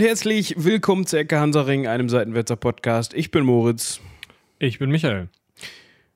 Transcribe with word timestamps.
und 0.00 0.06
herzlich 0.06 0.54
willkommen 0.56 1.04
zu 1.04 1.18
Ecke 1.18 1.38
Hansaring, 1.38 1.86
einem 1.86 2.08
Seitenwetzer 2.08 2.56
Podcast. 2.56 3.12
Ich 3.12 3.30
bin 3.30 3.44
Moritz. 3.44 4.00
Ich 4.58 4.78
bin 4.78 4.90
Michael. 4.90 5.28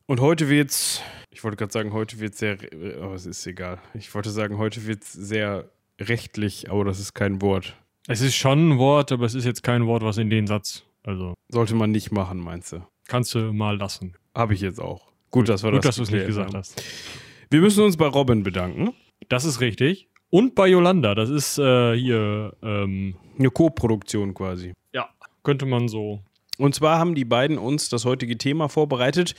Und 0.07 0.20
heute 0.20 0.48
wird's, 0.48 1.02
ich 1.30 1.45
wollte 1.45 1.58
gerade 1.58 1.72
sagen, 1.72 1.93
heute 1.93 2.18
wird's 2.18 2.39
sehr, 2.39 2.57
aber 3.02 3.12
es 3.12 3.26
ist 3.26 3.46
egal. 3.46 3.79
Ich 3.93 4.14
wollte 4.14 4.30
sagen, 4.30 4.57
heute 4.57 4.86
wird's 4.86 5.12
sehr 5.12 5.68
rechtlich, 6.00 6.70
aber 6.70 6.86
das 6.86 6.98
ist 6.98 7.12
kein 7.12 7.43
Wort. 7.43 7.76
Es 8.08 8.22
ist 8.22 8.36
schon 8.36 8.70
ein 8.70 8.79
Wort, 8.79 9.12
aber 9.12 9.26
es 9.26 9.34
ist 9.34 9.44
jetzt 9.44 9.62
kein 9.62 9.85
Wort, 9.85 10.03
was 10.03 10.16
in 10.16 10.30
den 10.30 10.46
Satz. 10.46 10.85
Also 11.03 11.35
Sollte 11.50 11.75
man 11.75 11.90
nicht 11.90 12.11
machen, 12.11 12.39
meinst 12.39 12.72
du? 12.72 12.86
kannst 13.07 13.35
du 13.35 13.53
mal 13.53 13.76
lassen. 13.76 14.16
Habe 14.35 14.54
ich 14.54 14.62
jetzt 14.62 14.80
auch. 14.80 15.12
Gut, 15.30 15.50
dass 15.50 15.62
wir 15.62 15.72
Gut, 15.72 15.85
das 15.85 15.89
dass 15.89 15.96
du 15.96 16.03
es 16.04 16.11
nicht 16.11 16.26
gesagt 16.26 16.54
haben. 16.54 16.58
hast. 16.58 16.82
Wir 17.50 17.61
müssen 17.61 17.85
uns 17.85 17.98
bei 17.98 18.07
Robin 18.07 18.44
bedanken. 18.44 18.94
Das 19.29 19.44
ist 19.44 19.61
richtig. 19.61 20.08
Und 20.34 20.56
bei 20.56 20.66
Yolanda, 20.66 21.14
das 21.14 21.30
ist 21.30 21.58
äh, 21.58 21.96
hier, 21.96 22.56
ähm, 22.61 23.14
Eine 23.38 23.50
Co-Produktion 23.50 24.34
quasi. 24.34 24.72
ja, 24.92 25.08
könnte 25.44 25.64
man 25.64 25.86
so. 25.86 26.22
Und 26.58 26.75
zwar 26.75 26.98
haben 26.98 27.14
die 27.14 27.25
beiden 27.25 27.56
uns 27.56 27.88
das 27.88 28.04
heutige 28.04 28.36
Thema 28.36 28.68
vorbereitet. 28.68 29.36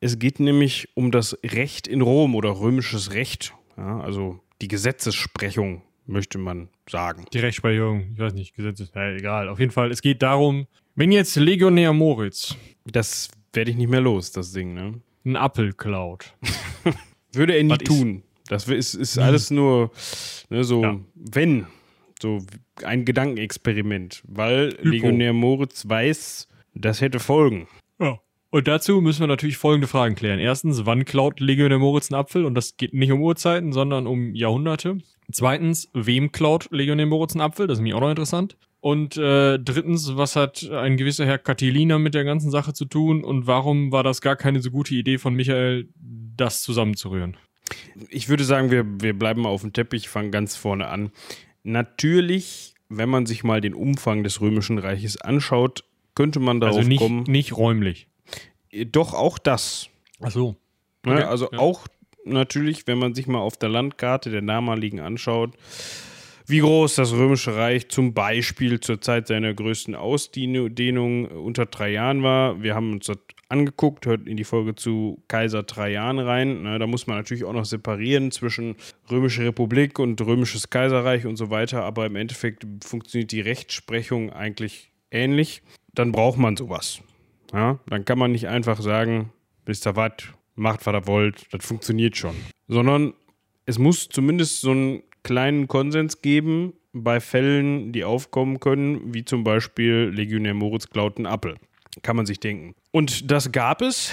Es 0.00 0.18
geht 0.18 0.38
nämlich 0.38 0.90
um 0.92 1.12
das 1.12 1.38
Recht 1.42 1.88
in 1.88 2.02
Rom 2.02 2.34
oder 2.34 2.60
römisches 2.60 3.14
Recht. 3.14 3.54
Ja, 3.78 4.00
also 4.00 4.38
die 4.60 4.68
Gesetzessprechung, 4.68 5.80
möchte 6.04 6.36
man 6.36 6.68
sagen. 6.86 7.24
Die 7.32 7.38
Rechtsprechung, 7.38 8.10
ich 8.12 8.18
weiß 8.18 8.34
nicht, 8.34 8.54
Gesetz 8.54 8.80
ist, 8.80 8.94
ja, 8.94 9.10
egal. 9.12 9.48
Auf 9.48 9.58
jeden 9.58 9.72
Fall, 9.72 9.90
es 9.90 10.02
geht 10.02 10.20
darum, 10.20 10.66
wenn 10.94 11.10
jetzt 11.10 11.36
Legionär 11.36 11.94
Moritz 11.94 12.54
Das 12.84 13.30
werde 13.54 13.70
ich 13.70 13.78
nicht 13.78 13.88
mehr 13.88 14.02
los, 14.02 14.30
das 14.30 14.52
Ding. 14.52 14.74
Ne? 14.74 15.00
einen 15.24 15.36
Apfel 15.36 15.72
klaut. 15.72 16.34
Würde 17.32 17.56
er 17.56 17.64
nie 17.64 17.70
Was 17.70 17.78
tun. 17.78 18.24
Das 18.48 18.66
ist, 18.68 18.94
ist 18.94 19.18
alles 19.18 19.50
nur 19.50 19.90
ne, 20.50 20.64
so, 20.64 20.82
Ja. 20.82 20.98
wenn, 21.14 21.66
so 22.20 22.38
ein 22.82 23.04
Gedankenexperiment, 23.04 24.22
weil 24.26 24.70
Hypo. 24.70 24.88
Legionär 24.88 25.32
Moritz 25.32 25.88
weiß, 25.88 26.48
das 26.74 27.00
hätte 27.00 27.20
Folgen. 27.20 27.68
Ja. 28.00 28.18
Und 28.50 28.66
dazu 28.66 29.02
müssen 29.02 29.20
wir 29.20 29.26
natürlich 29.26 29.58
folgende 29.58 29.86
Fragen 29.88 30.14
klären. 30.14 30.38
Erstens, 30.38 30.86
wann 30.86 31.04
klaut 31.04 31.38
Legionär 31.38 31.78
Moritz 31.78 32.10
einen 32.10 32.18
Apfel? 32.18 32.46
Und 32.46 32.54
das 32.54 32.78
geht 32.78 32.94
nicht 32.94 33.12
um 33.12 33.20
Uhrzeiten, 33.20 33.72
sondern 33.72 34.06
um 34.06 34.34
Jahrhunderte. 34.34 34.98
Zweitens, 35.30 35.90
wem 35.92 36.32
klaut 36.32 36.68
Legionär 36.70 37.04
Moritz 37.04 37.34
einen 37.34 37.42
Apfel? 37.42 37.66
Das 37.66 37.78
ist 37.78 37.82
mir 37.82 37.94
auch 37.94 38.00
noch 38.00 38.08
interessant. 38.10 38.56
Und 38.80 39.18
äh, 39.18 39.58
drittens, 39.58 40.16
was 40.16 40.34
hat 40.34 40.66
ein 40.70 40.96
gewisser 40.96 41.26
Herr 41.26 41.36
Catilina 41.38 41.98
mit 41.98 42.14
der 42.14 42.24
ganzen 42.24 42.50
Sache 42.50 42.72
zu 42.72 42.86
tun? 42.86 43.22
Und 43.22 43.46
warum 43.46 43.92
war 43.92 44.02
das 44.02 44.22
gar 44.22 44.36
keine 44.36 44.62
so 44.62 44.70
gute 44.70 44.94
Idee 44.94 45.18
von 45.18 45.34
Michael, 45.34 45.88
das 45.96 46.62
zusammenzurühren? 46.62 47.36
Ich 48.08 48.28
würde 48.28 48.44
sagen, 48.44 48.70
wir, 48.70 48.84
wir 49.00 49.18
bleiben 49.18 49.42
mal 49.42 49.48
auf 49.48 49.62
dem 49.62 49.72
Teppich, 49.72 50.08
fangen 50.08 50.30
ganz 50.30 50.56
vorne 50.56 50.88
an. 50.88 51.10
Natürlich, 51.62 52.74
wenn 52.88 53.08
man 53.08 53.26
sich 53.26 53.44
mal 53.44 53.60
den 53.60 53.74
Umfang 53.74 54.22
des 54.24 54.40
Römischen 54.40 54.78
Reiches 54.78 55.20
anschaut, 55.20 55.84
könnte 56.14 56.40
man 56.40 56.60
darauf 56.60 56.78
Also 56.78 56.88
nicht, 56.88 56.98
kommen. 57.00 57.24
nicht 57.24 57.56
räumlich. 57.56 58.06
Doch 58.92 59.14
auch 59.14 59.38
das. 59.38 59.88
Ach 60.20 60.30
so. 60.30 60.56
Ne? 61.04 61.14
Okay, 61.14 61.22
Also 61.24 61.48
ja. 61.52 61.58
auch 61.58 61.86
natürlich, 62.24 62.86
wenn 62.86 62.98
man 62.98 63.14
sich 63.14 63.26
mal 63.26 63.38
auf 63.40 63.56
der 63.56 63.68
Landkarte 63.68 64.30
der 64.30 64.42
damaligen 64.42 65.00
anschaut, 65.00 65.54
wie 66.46 66.60
groß 66.60 66.94
das 66.94 67.12
Römische 67.12 67.54
Reich 67.54 67.88
zum 67.88 68.14
Beispiel 68.14 68.80
zur 68.80 69.00
Zeit 69.02 69.26
seiner 69.26 69.52
größten 69.52 69.94
Ausdehnung 69.94 71.26
unter 71.26 71.70
Trajan 71.70 72.22
war. 72.22 72.62
Wir 72.62 72.74
haben 72.74 72.92
uns 72.92 73.06
das 73.06 73.18
angeguckt, 73.48 74.06
hört 74.06 74.26
in 74.26 74.36
die 74.36 74.44
Folge 74.44 74.74
zu 74.74 75.22
Kaiser 75.28 75.66
Trajan 75.66 76.18
rein. 76.18 76.62
Ne, 76.62 76.78
da 76.78 76.86
muss 76.86 77.06
man 77.06 77.16
natürlich 77.16 77.44
auch 77.44 77.52
noch 77.52 77.64
separieren 77.64 78.30
zwischen 78.30 78.76
Römische 79.10 79.44
Republik 79.44 79.98
und 79.98 80.20
Römisches 80.20 80.70
Kaiserreich 80.70 81.26
und 81.26 81.36
so 81.36 81.50
weiter, 81.50 81.82
aber 81.84 82.06
im 82.06 82.16
Endeffekt 82.16 82.66
funktioniert 82.84 83.32
die 83.32 83.40
Rechtsprechung 83.40 84.32
eigentlich 84.32 84.92
ähnlich. 85.10 85.62
Dann 85.94 86.12
braucht 86.12 86.38
man 86.38 86.56
sowas. 86.56 87.00
Ja, 87.52 87.78
dann 87.86 88.04
kann 88.04 88.18
man 88.18 88.32
nicht 88.32 88.48
einfach 88.48 88.80
sagen, 88.80 89.32
wisst 89.64 89.86
ihr 89.86 89.96
was, 89.96 90.12
macht, 90.54 90.84
was 90.86 90.94
ihr 90.94 91.06
wollt, 91.06 91.46
das 91.52 91.64
funktioniert 91.64 92.16
schon. 92.16 92.34
Sondern 92.66 93.14
es 93.64 93.78
muss 93.78 94.08
zumindest 94.08 94.60
so 94.60 94.70
einen 94.72 95.02
kleinen 95.22 95.68
Konsens 95.68 96.20
geben 96.20 96.74
bei 96.92 97.20
Fällen, 97.20 97.92
die 97.92 98.04
aufkommen 98.04 98.60
können, 98.60 99.14
wie 99.14 99.24
zum 99.24 99.44
Beispiel 99.44 100.10
Legionär 100.14 100.54
Moritz 100.54 100.88
klaut 100.90 101.16
einen 101.16 101.26
Appel. 101.26 101.56
Kann 102.02 102.16
man 102.16 102.26
sich 102.26 102.40
denken. 102.40 102.74
Und 102.90 103.30
das 103.30 103.52
gab 103.52 103.82
es. 103.82 104.10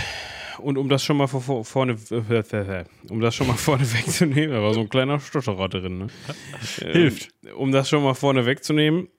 Und 0.60 0.78
um 0.78 0.88
das 0.88 1.04
schon 1.04 1.18
mal 1.18 1.28
vor, 1.28 1.42
vor, 1.42 1.66
vorne, 1.66 1.98
um 3.10 3.20
das 3.20 3.36
schon 3.36 3.48
mal 3.48 3.56
vorne 3.56 3.84
wegzunehmen, 3.94 4.52
da 4.52 4.62
war 4.62 4.74
so 4.74 4.82
ein 4.82 4.90
kleiner 4.90 5.20
Stotterer 5.20 5.70
drin. 5.70 5.98
Ne? 5.98 6.08
Hilft. 6.92 7.30
Um 7.56 7.72
das 7.72 7.90
schon 7.90 8.04
mal 8.04 8.14
vorne 8.14 8.46
wegzunehmen, 8.46 9.10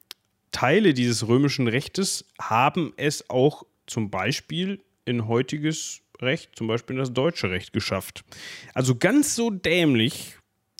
Teile 0.52 0.94
dieses 0.94 1.28
römischen 1.28 1.68
Rechtes 1.68 2.24
haben 2.40 2.94
es 2.96 3.28
auch 3.28 3.64
zum 3.86 4.10
Beispiel 4.10 4.82
in 5.04 5.28
heutiges 5.28 6.00
Recht, 6.20 6.56
zum 6.56 6.66
Beispiel 6.66 6.94
in 6.94 7.00
das 7.00 7.12
deutsche 7.12 7.50
Recht 7.50 7.72
geschafft. 7.72 8.24
Also 8.72 8.96
ganz 8.96 9.34
so 9.34 9.50
dämlich 9.50 10.36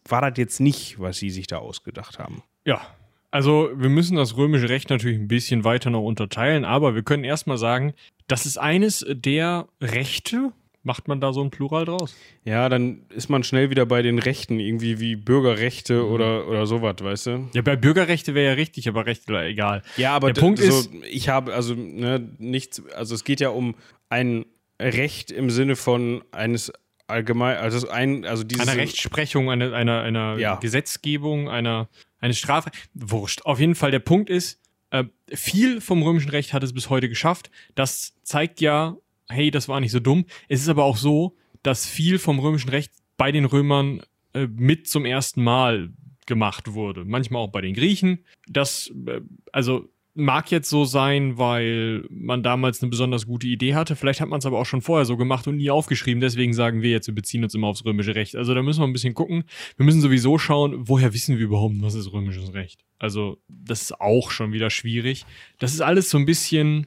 war 0.09 0.23
das 0.23 0.39
jetzt 0.39 0.61
nicht, 0.61 0.99
was 0.99 1.19
sie 1.19 1.31
sich 1.31 1.47
da 1.47 1.59
ausgedacht 1.59 2.19
haben. 2.19 2.43
Ja, 2.65 2.96
also 3.37 3.71
wir 3.75 3.89
müssen 3.91 4.17
das 4.17 4.37
römische 4.37 4.69
Recht 4.69 4.89
natürlich 4.91 5.19
ein 5.19 5.29
bisschen 5.29 5.63
weiter 5.65 5.91
noch 5.91 6.03
unterteilen, 6.03 6.65
aber 6.65 6.95
wir 6.95 7.03
können 7.03 7.23
erstmal 7.25 7.59
sagen, 7.59 7.93
das 8.29 8.47
ist 8.47 8.57
eines 8.59 9.05
der 9.09 9.69
Rechte, 9.81 10.53
macht 10.83 11.07
man 11.09 11.21
da 11.21 11.33
so 11.33 11.43
ein 11.43 11.51
Plural 11.51 11.85
draus? 11.85 12.17
Ja, 12.45 12.69
dann 12.69 13.03
ist 13.11 13.29
man 13.29 13.43
schnell 13.45 13.71
wieder 13.71 13.87
bei 13.87 14.03
den 14.03 14.19
Rechten, 14.19 14.59
irgendwie 14.59 15.01
wie 15.01 15.17
Bürgerrechte 15.17 16.07
oder, 16.07 16.49
oder 16.49 16.67
sowas, 16.67 16.97
weißt 17.01 17.27
du? 17.27 17.49
Ja, 17.55 17.63
bei 17.63 17.77
Bürgerrechte 17.77 18.35
wäre 18.35 18.47
ja 18.47 18.53
richtig, 18.55 18.89
aber 18.89 19.05
Recht 19.05 19.29
egal. 19.29 19.83
Ja, 19.97 20.15
aber 20.15 20.33
Der 20.33 20.41
Punkt 20.41 20.59
so, 20.61 20.67
ist- 20.69 20.91
ich 21.11 21.29
habe 21.29 21.53
also 21.55 21.75
ne, 21.75 22.27
nichts, 22.39 22.83
also 22.95 23.15
es 23.15 23.25
geht 23.25 23.41
ja 23.41 23.51
um 23.51 23.75
ein 24.09 24.47
Recht 24.81 25.31
im 25.31 25.51
Sinne 25.51 25.75
von 25.77 26.23
eines 26.33 26.73
allgemein, 27.07 27.57
also 27.57 27.89
ein, 27.89 28.25
also 28.25 28.45
dieses 28.45 28.67
Einer 28.67 28.77
Rechtsprechung, 28.81 29.51
einer, 29.51 29.73
einer, 29.73 30.03
einer 30.03 30.39
Ja. 30.39 30.57
Gesetzgebung, 30.57 31.49
einer, 31.49 31.89
eine 32.21 32.35
Strafe. 32.35 32.71
Wurscht. 32.95 33.43
Auf 33.43 33.61
jeden 33.61 33.75
Fall, 33.75 33.91
der 33.91 34.01
Punkt 34.01 34.31
ist, 34.31 34.61
äh, 34.91 35.05
viel 35.33 35.81
vom 35.81 36.03
römischen 36.03 36.31
Recht 36.31 36.53
hat 36.53 36.63
es 36.63 36.73
bis 36.73 36.91
heute 36.91 37.09
geschafft. 37.09 37.51
Das 37.75 38.15
zeigt 38.23 38.61
ja, 38.61 38.97
hey, 39.29 39.51
das 39.51 39.69
war 39.69 39.81
nicht 39.81 39.93
so 39.93 40.01
dumm. 40.01 40.27
Es 40.49 40.61
ist 40.61 40.69
aber 40.69 40.85
auch 40.85 40.97
so, 40.97 41.37
dass 41.63 41.87
viel 41.87 42.19
vom 42.19 42.39
römischen 42.39 42.71
Recht 42.71 42.93
bei 43.17 43.33
den 43.33 43.45
Römern 43.45 44.03
äh, 44.35 44.47
mit 44.47 44.89
zum 44.89 45.05
ersten 45.05 45.43
Mal 45.43 45.91
gemacht 46.27 46.73
wurde. 46.75 47.05
Manchmal 47.05 47.43
auch 47.43 47.51
bei 47.51 47.61
den 47.61 47.75
Griechen. 47.75 48.25
Das, 48.49 48.93
äh, 49.07 49.21
also 49.53 49.89
mag 50.17 50.51
jetzt 50.51 50.71
so 50.71 50.85
sein, 50.85 51.37
weil 51.37 52.05
man 52.11 52.43
damals 52.43 52.83
eine 52.83 52.91
besonders 52.91 53.27
gute 53.27 53.47
Idee 53.47 53.75
hatte. 53.75 53.97
Vielleicht 53.97 54.21
hat 54.21 54.29
man 54.29 54.39
es 54.39 54.47
aber 54.47 54.59
auch 54.59 54.65
schon 54.67 54.81
vorher 54.81 55.05
so 55.05 55.17
gemacht 55.17 55.47
und 55.47 55.57
nie 55.57 55.71
aufgeschrieben. 55.71 56.21
Deswegen 56.21 56.55
sagen 56.55 56.83
wir 56.83 56.91
jetzt, 56.91 57.07
wir 57.07 57.15
beziehen 57.15 57.45
uns 57.45 57.55
immer 57.55 57.69
aufs 57.69 57.85
römische 57.85 58.15
Recht. 58.15 58.35
Also 58.35 58.55
da 58.55 58.63
müssen 58.63 58.81
wir 58.81 58.87
ein 58.87 58.93
bisschen 58.93 59.15
gucken. 59.15 59.45
Wir 59.77 59.85
müssen 59.85 60.01
sowieso 60.01 60.39
schauen, 60.39 60.89
woher 60.89 61.13
wissen 61.13 61.39
wir 61.39 61.45
überhaupt, 61.45 61.75
was 61.81 61.95
ist 61.95 62.13
römisches 62.13 62.55
Recht? 62.55 62.85
Also 62.99 63.39
das 63.49 63.83
ist 63.83 64.01
auch 64.01 64.31
schon 64.31 64.53
wieder 64.53 64.71
schwierig. 64.71 65.27
Das 65.59 65.75
ist 65.75 65.83
alles 65.83 66.09
so 66.09 66.19
ein 66.19 66.27
bisschen, 66.27 66.87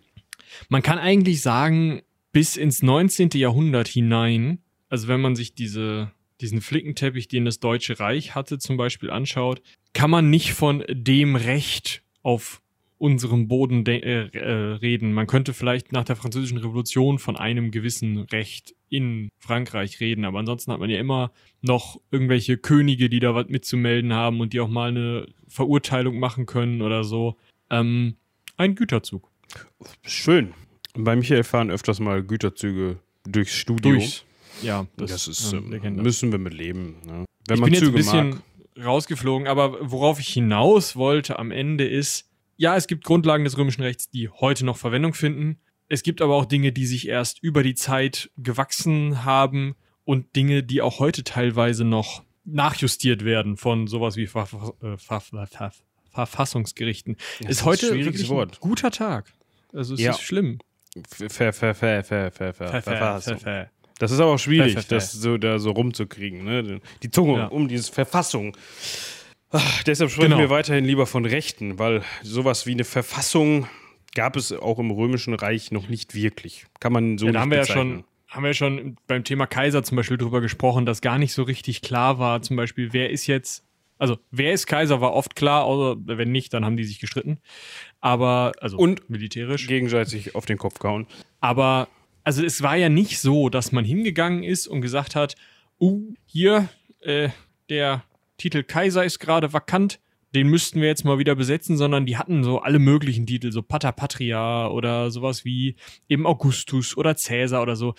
man 0.68 0.82
kann 0.82 0.98
eigentlich 0.98 1.42
sagen, 1.42 2.02
bis 2.32 2.58
ins 2.58 2.82
19. 2.82 3.30
Jahrhundert 3.36 3.88
hinein, 3.88 4.60
also 4.90 5.08
wenn 5.08 5.22
man 5.22 5.36
sich 5.36 5.54
diese, 5.54 6.12
diesen 6.42 6.62
Flickenteppich, 6.62 7.28
den 7.28 7.46
das 7.46 7.60
Deutsche 7.60 8.00
Reich 8.00 8.34
hatte, 8.34 8.58
zum 8.58 8.78
Beispiel 8.78 9.12
anschaut, 9.12 9.62
kann 9.94 10.10
man 10.10 10.30
nicht 10.30 10.54
von 10.54 10.84
dem 10.90 11.36
Recht 11.36 12.04
auf 12.24 12.62
unserem 13.00 13.48
Boden 13.48 13.84
de- 13.86 14.02
äh, 14.02 14.28
äh, 14.38 14.74
reden. 14.76 15.14
Man 15.14 15.26
könnte 15.26 15.54
vielleicht 15.54 15.92
nach 15.92 16.04
der 16.04 16.16
Französischen 16.16 16.58
Revolution 16.58 17.18
von 17.18 17.36
einem 17.38 17.72
gewissen 17.72 18.18
Recht 18.20 18.76
in 18.90 19.30
Frankreich 19.40 20.00
reden, 20.00 20.26
aber 20.26 20.40
ansonsten 20.40 20.72
hat 20.72 20.80
man 20.80 20.90
ja 20.90 21.00
immer 21.00 21.32
noch 21.62 22.00
irgendwelche 22.12 22.58
Könige, 22.58 23.10
die 23.10 23.20
da 23.20 23.34
was 23.36 23.48
mitzumelden 23.48 24.14
haben 24.14 24.42
und 24.42 24.54
die 24.54 24.60
auch 24.60 24.68
mal 24.68 24.90
eine 24.90 25.28
Verurteilung 25.48 26.20
machen 26.20 26.46
können 26.46 26.82
oder 26.82 27.04
so. 27.04 27.38
Ähm, 27.72 28.16
ein 28.58 28.76
Güterzug. 28.76 29.30
Schön. 30.04 30.54
Bei 30.96 31.16
Michael 31.16 31.44
fahren 31.44 31.72
öfters 31.72 32.00
mal 32.00 32.24
Güterzüge 32.24 32.98
durchs 33.28 33.54
Studio. 33.56 33.92
Durchs. 33.94 34.26
Ja, 34.62 34.88
Das, 34.98 35.28
ist, 35.28 35.54
ja, 35.54 35.60
ähm, 35.60 35.72
das. 35.96 36.04
müssen 36.04 36.32
wir 36.32 36.40
mit 36.40 36.54
leben. 36.54 36.98
Ne? 37.06 37.26
Wenn 37.48 37.56
ich 37.56 37.62
man 37.62 37.66
bin 37.70 37.74
jetzt 37.76 37.82
ein 37.84 37.86
Züge 37.86 37.98
bisschen 37.98 38.30
mag. 38.32 38.86
rausgeflogen, 38.86 39.48
aber 39.48 39.78
worauf 39.90 40.20
ich 40.20 40.28
hinaus 40.28 40.96
wollte 40.98 41.40
am 41.40 41.52
Ende 41.52 41.88
ist, 41.88 42.29
ja, 42.60 42.76
es 42.76 42.88
gibt 42.88 43.06
Grundlagen 43.06 43.46
des 43.46 43.58
römischen 43.58 43.82
Rechts, 43.84 44.10
die 44.10 44.28
heute 44.30 44.66
noch 44.66 44.76
Verwendung 44.78 45.14
finden. 45.14 45.60
Es 45.88 46.04
gibt 46.04 46.22
aber 46.22 46.36
auch 46.36 46.46
Dinge, 46.46 46.72
die 46.74 46.86
sich 46.86 47.08
erst 47.08 47.42
über 47.42 47.64
die 47.64 47.74
Zeit 47.74 48.30
gewachsen 48.38 49.24
haben 49.24 49.76
und 50.04 50.36
Dinge, 50.36 50.62
die 50.62 50.82
auch 50.82 51.00
heute 51.00 51.24
teilweise 51.24 51.86
noch 51.86 52.24
nachjustiert 52.44 53.24
werden 53.24 53.56
von 53.58 53.88
sowas 53.88 54.18
wie 54.18 54.28
Ver 54.28 54.48
äh, 54.84 54.98
Ver 54.98 55.22
Ver 55.22 55.72
Verfassungsgerichten. 56.12 57.16
Das 57.42 57.50
ist 57.52 57.66
heute 57.66 57.92
ein 57.94 58.04
wirklich 58.06 58.28
Wort. 58.30 58.56
ein 58.56 58.60
guter 58.60 58.92
Tag. 58.92 59.32
Also 59.74 59.94
es 59.94 60.00
Ja. 60.02 60.12
ist 60.12 60.22
schlimm. 60.22 60.60
Ver, 61.08 61.30
ver, 61.30 61.54
ver, 61.54 61.76
ver, 61.76 62.04
ver, 62.04 62.32
ver, 62.32 62.54
Ver- 62.54 62.54
ver- 62.54 62.82
Verfassung. 62.82 63.38
ver- 63.40 63.44
ver- 63.66 63.70
Das 64.00 64.12
ist 64.12 64.20
aber 64.20 64.32
auch 64.34 64.38
schwierig, 64.40 64.74
Ver- 64.74 64.82
ver- 64.82 64.88
ver. 64.90 64.98
das 64.98 65.12
so 65.14 65.38
da 65.38 65.60
so 65.60 65.72
rumzukriegen. 65.72 66.44
Ne? 66.44 66.82
Die 67.04 67.12
Zunge 67.12 67.38
Ja. 67.38 67.46
um 67.48 67.68
dieses 67.68 67.90
Verfassung. 67.90 68.56
Ach, 69.52 69.84
deshalb 69.84 70.12
sprechen 70.12 70.30
Genau. 70.32 70.40
wir 70.42 70.50
weiterhin 70.50 70.86
lieber 70.86 71.06
von 71.08 71.26
Rechten, 71.26 71.80
weil 71.80 72.04
sowas 72.22 72.66
wie 72.66 72.72
eine 72.74 72.84
Verfassung 72.84 73.68
gab 74.16 74.36
es 74.36 74.52
auch 74.52 74.80
im 74.80 74.92
Römischen 74.92 75.34
Reich 75.34 75.72
noch 75.72 75.88
nicht 75.90 76.14
wirklich. 76.14 76.66
Kann 76.80 76.94
man 76.94 77.18
so 77.18 77.26
Ja, 77.26 77.32
nicht 77.32 77.36
da 77.36 77.42
haben 77.42 77.52
wir 77.52 77.58
ja 77.60 77.66
schon, 77.66 78.04
haben 78.28 78.44
wir 78.44 78.50
ja 78.50 78.54
schon 78.54 78.98
beim 79.08 79.24
Thema 79.24 79.48
Kaiser 79.48 79.84
zum 79.84 79.96
Beispiel 79.98 80.18
drüber 80.18 80.42
gesprochen, 80.42 80.86
dass 80.86 81.02
gar 81.02 81.18
nicht 81.18 81.34
so 81.34 81.44
richtig 81.44 81.82
klar 81.82 82.20
war, 82.20 82.42
zum 82.44 82.58
Beispiel, 82.58 82.94
wer 82.94 83.10
ist 83.10 83.26
jetzt, 83.28 83.64
also 83.98 84.18
wer 84.32 84.54
ist 84.54 84.68
Kaiser, 84.68 85.02
war 85.02 85.14
oft 85.14 85.36
klar, 85.36 85.64
außer 85.64 85.98
wenn 86.06 86.32
nicht, 86.32 86.54
dann 86.54 86.64
haben 86.64 86.78
die 86.78 86.84
sich 86.84 87.00
gestritten. 87.00 87.40
Aber, 88.02 88.52
also 88.62 88.78
Und- 88.78 89.10
militärisch. 89.10 89.66
gegenseitig 89.68 90.36
auf 90.36 90.46
den 90.46 90.58
Kopf 90.60 90.78
gehauen. 90.80 91.08
Aber, 91.40 91.88
also 92.24 92.44
es 92.46 92.62
war 92.62 92.76
ja 92.76 92.90
nicht 92.90 93.20
so, 93.20 93.50
dass 93.50 93.72
man 93.72 93.84
hingegangen 93.84 94.44
ist 94.44 94.68
und 94.68 94.82
gesagt 94.82 95.16
hat, 95.16 95.36
uh, 95.80 96.14
hier, 96.26 96.70
äh, 97.02 97.30
der 97.70 98.04
Titel 98.40 98.64
Kaiser 98.64 99.06
ist 99.06 99.20
gerade 99.20 99.54
vakant, 99.54 100.00
den 100.34 100.48
müssten 100.48 100.82
wir 100.82 100.88
jetzt 100.88 101.06
mal 101.06 101.20
wieder 101.20 101.36
besetzen, 101.36 101.78
sondern 101.78 102.06
die 102.06 102.18
hatten 102.18 102.44
so 102.44 102.60
alle 102.60 102.80
möglichen 102.80 103.26
Titel, 103.26 103.52
so 103.52 103.62
Pater 103.62 103.92
Patria 103.92 104.68
oder 104.68 105.12
sowas 105.12 105.46
wie 105.46 105.76
eben 106.08 106.26
Augustus 106.26 106.96
oder 106.98 107.16
Cäsar 107.16 107.62
oder 107.62 107.76
so. 107.76 107.96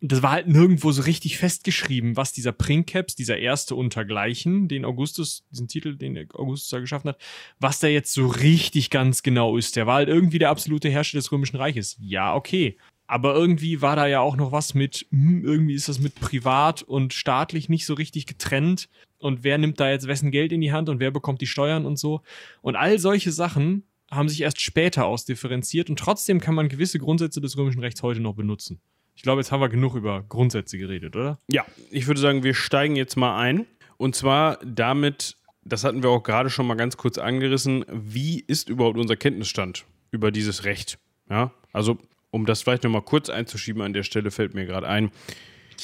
Das 0.00 0.22
war 0.22 0.32
halt 0.32 0.48
nirgendwo 0.48 0.92
so 0.92 1.02
richtig 1.02 1.38
festgeschrieben, 1.38 2.16
was 2.16 2.32
dieser 2.32 2.52
Princeps, 2.52 3.14
dieser 3.14 3.38
erste 3.38 3.74
untergleichen, 3.74 4.68
den 4.68 4.84
Augustus, 4.84 5.44
diesen 5.50 5.68
Titel, 5.68 5.96
den 5.96 6.14
der 6.14 6.26
Augustus 6.34 6.68
da 6.68 6.80
geschaffen 6.80 7.08
hat, 7.08 7.20
was 7.58 7.80
da 7.80 7.86
jetzt 7.86 8.12
so 8.12 8.26
richtig 8.26 8.90
ganz 8.90 9.22
genau 9.22 9.56
ist. 9.56 9.76
Der 9.76 9.86
war 9.86 9.96
halt 9.96 10.08
irgendwie 10.08 10.38
der 10.38 10.50
absolute 10.50 10.90
Herrscher 10.90 11.16
des 11.16 11.32
Römischen 11.32 11.56
Reiches. 11.56 11.96
Ja, 12.00 12.34
okay. 12.34 12.76
Aber 13.06 13.34
irgendwie 13.34 13.82
war 13.82 13.96
da 13.96 14.06
ja 14.06 14.20
auch 14.20 14.36
noch 14.36 14.52
was 14.52 14.74
mit, 14.74 15.06
hm, 15.10 15.44
irgendwie 15.44 15.74
ist 15.74 15.88
das 15.88 16.00
mit 16.00 16.14
privat 16.14 16.82
und 16.82 17.12
staatlich 17.12 17.68
nicht 17.68 17.86
so 17.86 17.94
richtig 17.94 18.26
getrennt. 18.26 18.88
Und 19.24 19.42
wer 19.42 19.56
nimmt 19.56 19.80
da 19.80 19.88
jetzt 19.88 20.06
wessen 20.06 20.30
Geld 20.30 20.52
in 20.52 20.60
die 20.60 20.70
Hand 20.70 20.90
und 20.90 21.00
wer 21.00 21.10
bekommt 21.10 21.40
die 21.40 21.46
Steuern 21.46 21.86
und 21.86 21.98
so. 21.98 22.20
Und 22.60 22.76
all 22.76 22.98
solche 22.98 23.32
Sachen 23.32 23.84
haben 24.10 24.28
sich 24.28 24.42
erst 24.42 24.60
später 24.60 25.06
ausdifferenziert 25.06 25.88
und 25.88 25.98
trotzdem 25.98 26.40
kann 26.40 26.54
man 26.54 26.68
gewisse 26.68 26.98
Grundsätze 26.98 27.40
des 27.40 27.56
römischen 27.56 27.80
Rechts 27.80 28.02
heute 28.02 28.20
noch 28.20 28.34
benutzen. 28.34 28.82
Ich 29.14 29.22
glaube, 29.22 29.40
jetzt 29.40 29.50
haben 29.50 29.60
wir 29.60 29.70
genug 29.70 29.94
über 29.94 30.22
Grundsätze 30.28 30.76
geredet, 30.76 31.16
oder? 31.16 31.38
Ja, 31.50 31.64
ich 31.90 32.06
würde 32.06 32.20
sagen, 32.20 32.42
wir 32.42 32.52
steigen 32.52 32.96
jetzt 32.96 33.16
mal 33.16 33.38
ein. 33.38 33.64
Und 33.96 34.14
zwar 34.14 34.58
damit, 34.62 35.38
das 35.62 35.84
hatten 35.84 36.02
wir 36.02 36.10
auch 36.10 36.22
gerade 36.22 36.50
schon 36.50 36.66
mal 36.66 36.74
ganz 36.74 36.98
kurz 36.98 37.16
angerissen, 37.16 37.86
wie 37.90 38.44
ist 38.46 38.68
überhaupt 38.68 38.98
unser 38.98 39.16
Kenntnisstand 39.16 39.86
über 40.10 40.32
dieses 40.32 40.64
Recht? 40.64 40.98
Ja, 41.30 41.50
also 41.72 41.96
um 42.30 42.44
das 42.44 42.60
vielleicht 42.60 42.84
nochmal 42.84 43.00
kurz 43.00 43.30
einzuschieben 43.30 43.80
an 43.80 43.94
der 43.94 44.02
Stelle, 44.02 44.30
fällt 44.30 44.52
mir 44.52 44.66
gerade 44.66 44.86
ein, 44.86 45.12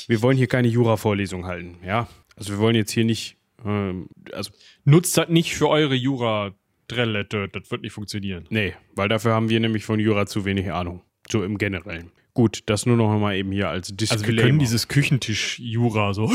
wir 0.09 0.21
wollen 0.21 0.37
hier 0.37 0.47
keine 0.47 0.69
Jura-Vorlesung 0.69 1.47
halten. 1.47 1.79
Ja, 1.83 2.07
also 2.41 2.55
wir 2.55 2.59
wollen 2.59 2.75
jetzt 2.75 2.91
hier 2.91 3.05
nicht, 3.05 3.37
ähm, 3.65 4.09
also 4.33 4.51
Nutzt 4.85 5.17
das 5.19 5.29
nicht 5.29 5.55
für 5.55 5.69
eure 5.69 5.95
Jura-Drellette, 5.95 7.49
das 7.49 7.71
wird 7.71 7.83
nicht 7.83 7.93
funktionieren. 7.93 8.47
nee, 8.49 8.75
weil 8.95 9.09
dafür 9.09 9.35
haben 9.35 9.51
wir 9.51 9.61
nämlich 9.61 9.85
von 9.85 10.01
Jura 10.01 10.27
zu 10.27 10.47
wenig 10.47 10.73
Ahnung. 10.73 11.03
So 11.31 11.45
im 11.45 11.59
Generellen. 11.59 12.11
Gut, 12.33 12.63
das 12.67 12.87
nur 12.87 12.97
noch 12.97 13.17
mal 13.19 13.37
eben 13.37 13.53
hier 13.53 13.69
als 13.69 13.95
Disclaimer. 13.95 14.23
Also 14.23 14.37
wir 14.37 14.43
können 14.43 14.59
dieses 14.59 14.89
Küchentisch-Jura 14.89 16.15
so, 16.15 16.33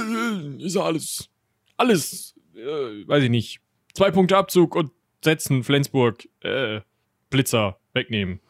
ist 0.58 0.74
ja 0.74 0.82
alles, 0.82 1.28
alles, 1.76 2.34
äh, 2.56 3.06
weiß 3.06 3.24
ich 3.24 3.30
nicht, 3.30 3.60
zwei 3.92 4.10
Punkte 4.10 4.38
Abzug 4.38 4.74
und 4.74 4.90
setzen, 5.22 5.64
Flensburg, 5.64 6.26
äh, 6.40 6.80
Blitzer 7.28 7.78
wegnehmen. 7.92 8.40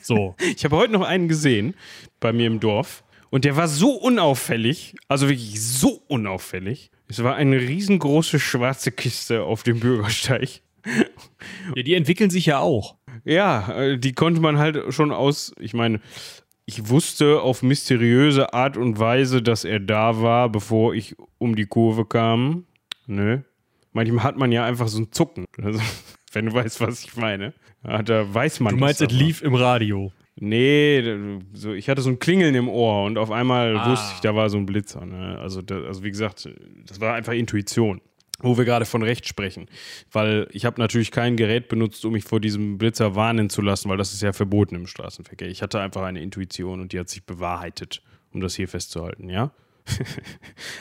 So. 0.00 0.36
Ich 0.56 0.64
habe 0.64 0.76
heute 0.76 0.92
noch 0.92 1.02
einen 1.02 1.26
gesehen 1.26 1.74
bei 2.20 2.32
mir 2.32 2.46
im 2.46 2.60
Dorf 2.60 3.02
und 3.30 3.44
der 3.44 3.56
war 3.56 3.68
so 3.68 3.92
unauffällig, 3.92 4.94
also 5.08 5.28
wirklich 5.28 5.60
so 5.60 6.02
unauffällig. 6.08 6.90
Es 7.08 7.22
war 7.22 7.36
eine 7.36 7.58
riesengroße 7.60 8.38
schwarze 8.38 8.92
Kiste 8.92 9.42
auf 9.42 9.62
dem 9.62 9.80
Bürgersteig. 9.80 10.62
Ja, 11.74 11.82
die 11.82 11.94
entwickeln 11.94 12.30
sich 12.30 12.46
ja 12.46 12.60
auch. 12.60 12.96
Ja, 13.24 13.72
äh, 13.72 13.98
die 13.98 14.12
konnte 14.12 14.40
man 14.40 14.58
halt 14.58 14.92
schon 14.92 15.12
aus, 15.12 15.52
ich 15.58 15.74
meine, 15.74 16.00
ich 16.66 16.88
wusste 16.88 17.40
auf 17.40 17.62
mysteriöse 17.62 18.52
Art 18.52 18.76
und 18.76 18.98
Weise, 18.98 19.42
dass 19.42 19.64
er 19.64 19.80
da 19.80 20.20
war, 20.20 20.50
bevor 20.50 20.94
ich 20.94 21.16
um 21.38 21.56
die 21.56 21.66
Kurve 21.66 22.04
kam. 22.04 22.66
Ne? 23.06 23.44
Manchmal 23.92 24.22
hat 24.22 24.36
man 24.36 24.52
ja 24.52 24.64
einfach 24.64 24.88
so 24.88 25.00
ein 25.00 25.12
Zucken. 25.12 25.46
Also, 25.62 25.80
wenn 26.32 26.46
du 26.46 26.52
weißt, 26.52 26.80
was 26.80 27.04
ich 27.04 27.16
meine. 27.16 27.54
Da 27.82 28.34
weiß 28.34 28.60
man 28.60 28.74
Du 28.74 28.80
meinst, 28.80 29.00
es 29.00 29.10
lief 29.10 29.40
im 29.40 29.54
Radio. 29.54 30.12
Nee, 30.40 31.02
so, 31.52 31.72
ich 31.72 31.88
hatte 31.88 32.00
so 32.02 32.10
ein 32.10 32.18
Klingeln 32.18 32.54
im 32.54 32.68
Ohr 32.68 33.04
und 33.04 33.18
auf 33.18 33.30
einmal 33.30 33.76
Ah. 33.76 33.90
wusste 33.90 34.12
ich, 34.14 34.20
da 34.20 34.34
war 34.34 34.48
so 34.50 34.56
ein 34.58 34.66
Blitzer. 34.66 35.04
Ne? 35.04 35.38
Also, 35.40 35.62
da, 35.62 35.80
also 35.82 36.04
wie 36.04 36.10
gesagt, 36.10 36.48
das 36.86 37.00
war 37.00 37.14
einfach 37.14 37.32
Intuition, 37.32 38.00
wo 38.40 38.56
wir 38.56 38.64
gerade 38.64 38.84
von 38.84 39.02
Recht 39.02 39.26
sprechen. 39.26 39.66
Weil 40.12 40.46
ich 40.52 40.64
habe 40.64 40.80
natürlich 40.80 41.10
kein 41.10 41.36
Gerät 41.36 41.68
benutzt, 41.68 42.04
um 42.04 42.12
mich 42.12 42.24
vor 42.24 42.40
diesem 42.40 42.78
Blitzer 42.78 43.14
warnen 43.16 43.50
zu 43.50 43.62
lassen, 43.62 43.88
weil 43.88 43.96
das 43.96 44.12
ist 44.12 44.22
ja 44.22 44.32
verboten 44.32 44.76
im 44.76 44.86
Straßenverkehr. 44.86 45.48
Ich 45.48 45.60
hatte 45.62 45.80
einfach 45.80 46.02
eine 46.02 46.20
Intuition 46.22 46.80
und 46.80 46.92
die 46.92 47.00
hat 47.00 47.08
sich 47.08 47.24
bewahrheitet, 47.24 48.02
um 48.32 48.40
das 48.40 48.54
hier 48.54 48.68
festzuhalten, 48.68 49.28
ja? 49.28 49.50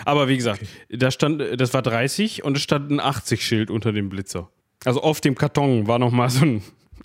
Aber 0.06 0.28
wie 0.28 0.36
gesagt, 0.38 0.66
da 0.90 1.12
stand, 1.12 1.42
das 1.60 1.74
war 1.74 1.82
30 1.82 2.44
und 2.44 2.58
es 2.58 2.64
stand 2.64 2.92
ein 2.92 3.00
80-Schild 3.00 3.72
unter 3.72 3.92
dem 3.94 4.10
Blitzer. 4.10 4.50
Also 4.86 5.02
auf 5.02 5.22
dem 5.22 5.34
Karton 5.36 5.88
war 5.88 5.98
nochmal 5.98 6.30
so 6.30 6.46
ein 6.46 6.62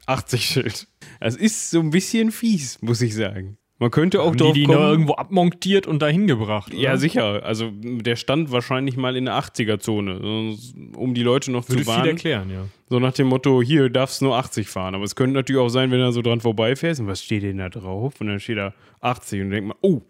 80-Schild. 0.07 0.87
Es 1.21 1.37
ist 1.37 1.71
so 1.71 1.81
ein 1.81 1.91
bisschen 1.91 2.31
fies, 2.33 2.81
muss 2.83 3.01
ich 3.03 3.15
sagen. 3.15 3.57
Man 3.79 3.91
könnte 3.91 4.23
auch 4.23 4.27
Haben 4.27 4.37
die 4.37 4.45
drauf 4.45 4.53
die 4.53 4.65
kommen. 4.65 4.79
irgendwo 4.79 5.15
abmontiert 5.15 5.89
und 5.89 6.01
dahin 6.01 6.29
gebracht. 6.29 6.73
Ja, 6.73 6.91
oder? 6.91 6.99
sicher. 6.99 7.43
Also 7.45 7.73
der 7.73 8.15
stand 8.15 8.53
wahrscheinlich 8.53 8.97
mal 8.97 9.17
in 9.17 9.25
der 9.25 9.35
80er-Zone, 9.35 10.21
so, 10.23 10.99
um 10.99 11.15
die 11.15 11.25
Leute 11.25 11.51
noch 11.51 11.69
Würde 11.69 11.73
zu 11.73 11.79
viel 11.79 11.87
warnen. 11.89 12.11
erklären, 12.11 12.49
ja. 12.51 12.67
So 12.89 13.01
nach 13.01 13.13
dem 13.13 13.27
Motto, 13.27 13.61
hier 13.61 13.91
darfst 13.91 14.23
nur 14.23 14.37
80 14.37 14.69
fahren. 14.69 14.95
Aber 14.95 15.03
es 15.03 15.17
könnte 15.17 15.35
natürlich 15.35 15.61
auch 15.61 15.69
sein, 15.69 15.91
wenn 15.91 15.99
er 15.99 16.13
so 16.13 16.23
dran 16.23 16.41
vorbeifährst 16.41 17.01
und 17.01 17.09
was 17.09 17.25
steht 17.25 17.43
denn 17.43 17.59
da 17.59 17.69
drauf? 17.71 18.21
Und 18.21 18.29
dann 18.29 18.39
steht 18.39 18.59
da 18.59 18.73
80 19.01 19.41
und 19.41 19.51
denkt 19.51 19.67
man, 19.69 19.77
oh, 19.81 20.03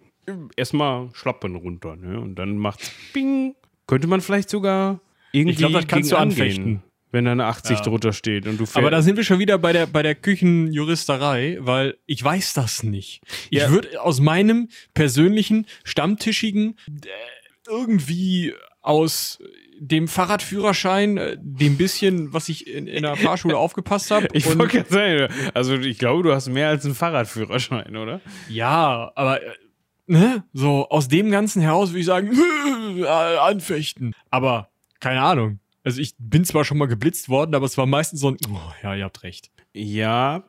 erstmal 0.55 1.09
Schlappen 1.15 1.57
runter. 1.57 1.97
Ne? 1.97 2.21
Und 2.21 2.35
dann 2.35 2.59
macht's 2.59 2.93
Bing. 3.15 3.55
Könnte 3.87 4.07
man 4.07 4.21
vielleicht 4.21 4.51
sogar 4.51 5.01
irgendwie 5.33 5.53
Ich 5.53 5.59
glaub, 5.59 5.73
das 5.73 5.87
kannst 5.87 6.13
du 6.13 6.17
angehen, 6.17 6.41
anfechten. 6.43 6.83
Wenn 7.13 7.25
da 7.27 7.33
eine 7.33 7.45
80 7.45 7.79
Ja. 7.79 7.83
drunter 7.85 8.13
steht 8.13 8.47
und 8.47 8.59
du 8.59 8.65
fährst. 8.67 8.79
Aber 8.79 8.91
da 8.91 9.03
sind 9.03 9.17
wir 9.17 9.25
schon 9.25 9.39
wieder 9.39 9.59
bei 9.59 9.73
der, 9.73 9.87
bei 9.87 10.03
der 10.03 10.15
Küchenjuristerei, 10.15 11.59
weil 11.61 11.97
ich 12.07 12.25
weiß 12.25 12.55
das 12.55 12.83
nicht. 12.83 13.21
Ja. 13.51 13.67
Ich 13.67 13.71
würde 13.71 14.01
aus 14.03 14.21
meinem 14.21 14.69
persönlichen, 14.95 15.67
stammtischigen, 15.85 16.77
äh, 16.89 17.09
irgendwie 17.69 18.55
aus 18.81 19.39
dem 19.79 20.09
Fahrradführerschein, 20.09 21.17
äh, 21.17 21.37
dem 21.41 21.77
bisschen, 21.77 22.33
was 22.33 22.49
ich 22.49 22.67
in, 22.67 22.87
in 22.87 23.03
der 23.03 23.17
Fahrschule 23.17 23.57
aufgepasst 23.59 24.11
habe. 24.11 24.29
ich 24.33 24.47
wollte 24.47 24.83
gerade 24.83 25.29
sagen, 25.29 25.51
also 25.55 25.75
ich 25.77 25.99
glaube, 25.99 26.23
du 26.23 26.33
hast 26.33 26.49
mehr 26.49 26.69
als 26.69 26.85
einen 26.85 26.95
Fahrradführerschein, 26.95 27.97
oder? 27.97 28.21
Ja, 28.49 29.13
aber 29.15 29.43
äh, 29.43 29.51
ne? 30.07 30.45
so 30.53 30.89
aus 30.89 31.09
dem 31.09 31.31
Ganzen 31.31 31.63
heraus 31.63 31.91
würde 31.91 32.01
ich 32.01 32.07
sagen, 32.07 32.31
anfechten. 33.07 34.15
Aber 34.31 34.69
keine 35.01 35.23
Ahnung. 35.23 35.59
Also 35.85 36.01
ich 36.01 36.15
bin 36.19 36.45
zwar 36.45 36.65
schon 36.65 36.79
mal 36.79 36.87
geblitzt 36.87 37.29
worden, 37.29 37.55
aber 37.55 37.67
es 37.67 37.77
war 37.77 37.87
meistens 37.87 38.21
so 38.21 38.29
ein, 38.31 38.37
oh, 38.49 38.73
ja, 38.83 38.95
ihr 38.95 39.05
habt 39.05 39.23
recht. 39.23 39.51
Ja, 39.75 40.45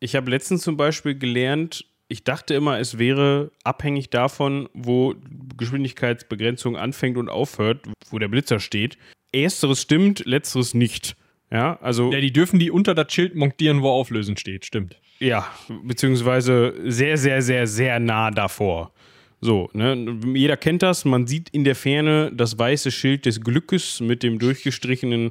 ich 0.00 0.14
habe 0.16 0.30
letztens 0.30 0.62
zum 0.62 0.76
Beispiel 0.76 1.16
gelernt, 1.18 1.84
ich 2.08 2.24
dachte 2.24 2.54
immer, 2.54 2.78
es 2.78 2.98
wäre 2.98 3.50
abhängig 3.64 4.08
davon, 4.10 4.68
wo 4.72 5.14
Geschwindigkeitsbegrenzung 5.58 6.76
anfängt 6.76 7.16
und 7.18 7.28
aufhört, 7.28 7.86
wo 8.10 8.18
der 8.18 8.28
Blitzer 8.28 8.60
steht. 8.60 8.96
Ersteres 9.32 9.82
stimmt, 9.82 10.24
letzteres 10.24 10.72
nicht. 10.72 11.16
Ja, 11.50 11.78
also 11.80 12.12
Ja, 12.12 12.20
die 12.20 12.32
dürfen 12.32 12.58
die 12.58 12.70
unter 12.70 12.94
das 12.94 13.12
Schild 13.12 13.34
montieren, 13.34 13.82
wo 13.82 13.90
auflösen 13.90 14.36
steht, 14.36 14.64
stimmt. 14.66 15.00
ja, 15.18 15.46
beziehungsweise 15.84 16.74
sehr, 16.90 17.16
sehr, 17.18 17.42
sehr, 17.42 17.66
sehr 17.66 18.00
nah 18.00 18.30
davor. 18.30 18.92
So, 19.40 19.70
ne? 19.72 20.18
Jeder 20.34 20.56
kennt 20.56 20.82
das. 20.82 21.04
Man 21.04 21.26
sieht 21.26 21.48
in 21.50 21.64
der 21.64 21.76
Ferne 21.76 22.32
das 22.34 22.58
weiße 22.58 22.90
Schild 22.90 23.26
des 23.26 23.40
Glückes 23.40 24.00
mit 24.00 24.22
dem 24.22 24.38
durchgestrichenen, 24.38 25.30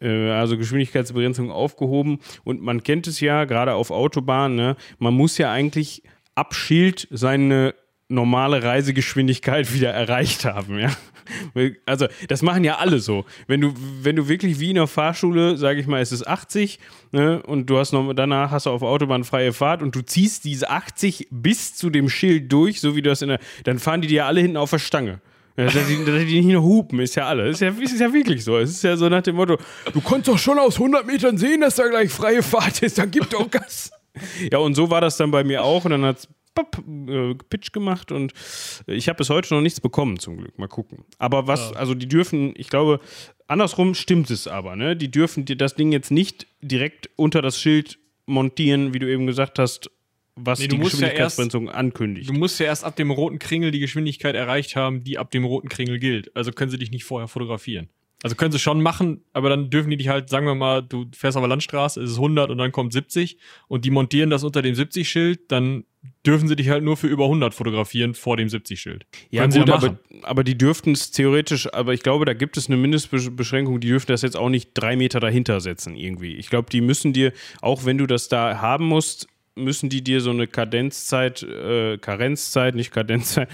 äh, 0.00 0.30
also 0.30 0.58
Geschwindigkeitsbegrenzung 0.58 1.50
aufgehoben. 1.50 2.18
Und 2.42 2.62
man 2.62 2.82
kennt 2.82 3.06
es 3.06 3.20
ja, 3.20 3.44
gerade 3.44 3.74
auf 3.74 3.90
Autobahnen, 3.90 4.56
ne? 4.56 4.76
man 4.98 5.14
muss 5.14 5.38
ja 5.38 5.52
eigentlich 5.52 6.02
ab 6.34 6.54
Schild 6.54 7.06
seine 7.10 7.74
normale 8.08 8.62
Reisegeschwindigkeit 8.62 9.72
wieder 9.74 9.90
erreicht 9.90 10.44
haben, 10.44 10.78
ja. 10.78 10.90
Also, 11.86 12.06
das 12.28 12.42
machen 12.42 12.64
ja 12.64 12.76
alle 12.76 12.98
so. 12.98 13.24
Wenn 13.46 13.60
du, 13.60 13.74
wenn 14.02 14.16
du 14.16 14.28
wirklich 14.28 14.60
wie 14.60 14.70
in 14.70 14.76
der 14.76 14.86
Fahrschule, 14.86 15.56
sage 15.56 15.80
ich 15.80 15.86
mal, 15.86 16.00
es 16.00 16.12
ist 16.12 16.26
80, 16.26 16.78
ne, 17.12 17.42
und 17.42 17.68
du 17.70 17.78
hast 17.78 17.92
noch, 17.92 18.12
danach 18.14 18.50
hast 18.50 18.66
du 18.66 18.70
auf 18.70 18.82
Autobahn 18.82 19.24
freie 19.24 19.52
Fahrt 19.52 19.82
und 19.82 19.94
du 19.94 20.02
ziehst 20.02 20.44
diese 20.44 20.70
80 20.70 21.28
bis 21.30 21.74
zu 21.74 21.90
dem 21.90 22.08
Schild 22.08 22.52
durch, 22.52 22.80
so 22.80 22.96
wie 22.96 23.02
du 23.02 23.10
das 23.10 23.22
in 23.22 23.28
der, 23.28 23.40
dann 23.64 23.78
fahren 23.78 24.00
die 24.00 24.08
dir 24.08 24.26
alle 24.26 24.40
hinten 24.40 24.56
auf 24.56 24.70
der 24.70 24.78
Stange. 24.78 25.20
Ja, 25.56 25.66
dass, 25.66 25.86
die, 25.86 25.96
nicht 25.96 26.46
nur 26.46 26.62
hupen, 26.62 26.98
ist 26.98 27.14
ja 27.14 27.28
alles. 27.28 27.60
Ist 27.60 27.60
ja, 27.60 27.68
ist 27.68 28.00
ja 28.00 28.12
wirklich 28.12 28.42
so. 28.42 28.58
Es 28.58 28.70
ist 28.70 28.82
ja 28.82 28.96
so 28.96 29.08
nach 29.08 29.22
dem 29.22 29.36
Motto, 29.36 29.56
du 29.92 30.00
konntest 30.00 30.28
doch 30.28 30.38
schon 30.38 30.58
aus 30.58 30.74
100 30.74 31.06
Metern 31.06 31.38
sehen, 31.38 31.60
dass 31.60 31.76
da 31.76 31.86
gleich 31.86 32.10
freie 32.10 32.42
Fahrt 32.42 32.82
ist, 32.82 32.98
dann 32.98 33.10
gib 33.10 33.30
doch 33.30 33.48
Gas. 33.48 33.92
Ja, 34.50 34.58
und 34.58 34.74
so 34.74 34.90
war 34.90 35.00
das 35.00 35.16
dann 35.16 35.30
bei 35.30 35.44
mir 35.44 35.62
auch 35.62 35.84
und 35.84 35.92
dann 35.92 36.04
hat's 36.04 36.28
pop, 36.54 36.82
äh, 37.08 37.34
Pitch 37.50 37.72
gemacht 37.72 38.12
und 38.12 38.32
ich 38.86 39.08
habe 39.08 39.18
bis 39.18 39.30
heute 39.30 39.54
noch 39.54 39.60
nichts 39.60 39.80
bekommen, 39.80 40.18
zum 40.18 40.38
Glück. 40.38 40.58
Mal 40.58 40.68
gucken. 40.68 41.04
Aber 41.18 41.46
was, 41.46 41.72
also 41.74 41.94
die 41.94 42.08
dürfen, 42.08 42.54
ich 42.56 42.68
glaube, 42.68 43.00
andersrum 43.46 43.94
stimmt 43.94 44.30
es 44.30 44.46
aber, 44.46 44.76
ne? 44.76 44.96
Die 44.96 45.10
dürfen 45.10 45.44
dir 45.44 45.56
das 45.56 45.74
Ding 45.74 45.92
jetzt 45.92 46.10
nicht 46.10 46.46
direkt 46.60 47.10
unter 47.16 47.42
das 47.42 47.60
Schild 47.60 47.98
montieren, 48.26 48.94
wie 48.94 48.98
du 48.98 49.10
eben 49.10 49.26
gesagt 49.26 49.58
hast, 49.58 49.90
was 50.36 50.58
Nee, 50.58 50.68
die 50.68 50.76
musst 50.76 50.94
ja 50.94 51.08
Geschwindigkeitsbegrenzung 51.08 51.68
ankündigt. 51.68 52.28
Du 52.28 52.32
musst 52.32 52.58
ja 52.58 52.66
erst 52.66 52.84
ab 52.84 52.96
dem 52.96 53.10
roten 53.10 53.38
Kringel 53.38 53.70
die 53.70 53.78
Geschwindigkeit 53.78 54.34
erreicht 54.34 54.74
haben, 54.74 55.04
die 55.04 55.18
ab 55.18 55.30
dem 55.30 55.44
roten 55.44 55.68
Kringel 55.68 55.98
gilt. 55.98 56.34
Also 56.34 56.50
können 56.50 56.70
sie 56.70 56.78
dich 56.78 56.90
nicht 56.90 57.04
vorher 57.04 57.28
fotografieren. 57.28 57.88
Also 58.24 58.36
können 58.36 58.52
sie 58.52 58.58
schon 58.58 58.80
machen, 58.80 59.20
aber 59.34 59.50
dann 59.50 59.68
dürfen 59.68 59.90
die 59.90 59.98
dich 59.98 60.08
halt, 60.08 60.30
sagen 60.30 60.46
wir 60.46 60.54
mal, 60.54 60.80
du 60.80 61.04
fährst 61.14 61.36
auf 61.36 61.42
der 61.42 61.48
Landstraße, 61.48 62.02
es 62.02 62.12
ist 62.12 62.16
100 62.16 62.48
und 62.48 62.56
dann 62.56 62.72
kommt 62.72 62.94
70 62.94 63.36
und 63.68 63.84
die 63.84 63.90
montieren 63.90 64.30
das 64.30 64.44
unter 64.44 64.62
dem 64.62 64.74
70-Schild, 64.74 65.40
dann 65.48 65.84
dürfen 66.26 66.48
sie 66.48 66.56
dich 66.56 66.70
halt 66.70 66.82
nur 66.82 66.96
für 66.96 67.06
über 67.06 67.24
100 67.24 67.52
fotografieren 67.52 68.14
vor 68.14 68.38
dem 68.38 68.48
70-Schild. 68.48 69.02
Ja, 69.28 69.42
Können 69.42 69.52
gut, 69.52 69.68
ja 69.68 69.74
aber, 69.74 69.98
aber 70.22 70.42
die 70.42 70.56
dürften 70.56 70.92
es 70.92 71.10
theoretisch, 71.10 71.70
aber 71.74 71.92
ich 71.92 72.02
glaube, 72.02 72.24
da 72.24 72.32
gibt 72.32 72.56
es 72.56 72.66
eine 72.66 72.78
Mindestbeschränkung, 72.78 73.78
die 73.80 73.88
dürfen 73.88 74.06
das 74.06 74.22
jetzt 74.22 74.38
auch 74.38 74.48
nicht 74.48 74.70
drei 74.72 74.96
Meter 74.96 75.20
dahinter 75.20 75.60
setzen 75.60 75.94
irgendwie. 75.94 76.36
Ich 76.36 76.48
glaube, 76.48 76.70
die 76.70 76.80
müssen 76.80 77.12
dir, 77.12 77.30
auch 77.60 77.84
wenn 77.84 77.98
du 77.98 78.06
das 78.06 78.28
da 78.30 78.58
haben 78.58 78.86
musst, 78.86 79.28
müssen 79.56 79.88
die 79.88 80.02
dir 80.02 80.20
so 80.20 80.30
eine 80.30 80.46
Kadenzzeit, 80.46 81.42
äh, 81.42 81.98
Karenzzeit, 81.98 82.74
nicht 82.74 82.90
Kadenzzeit, 82.90 83.48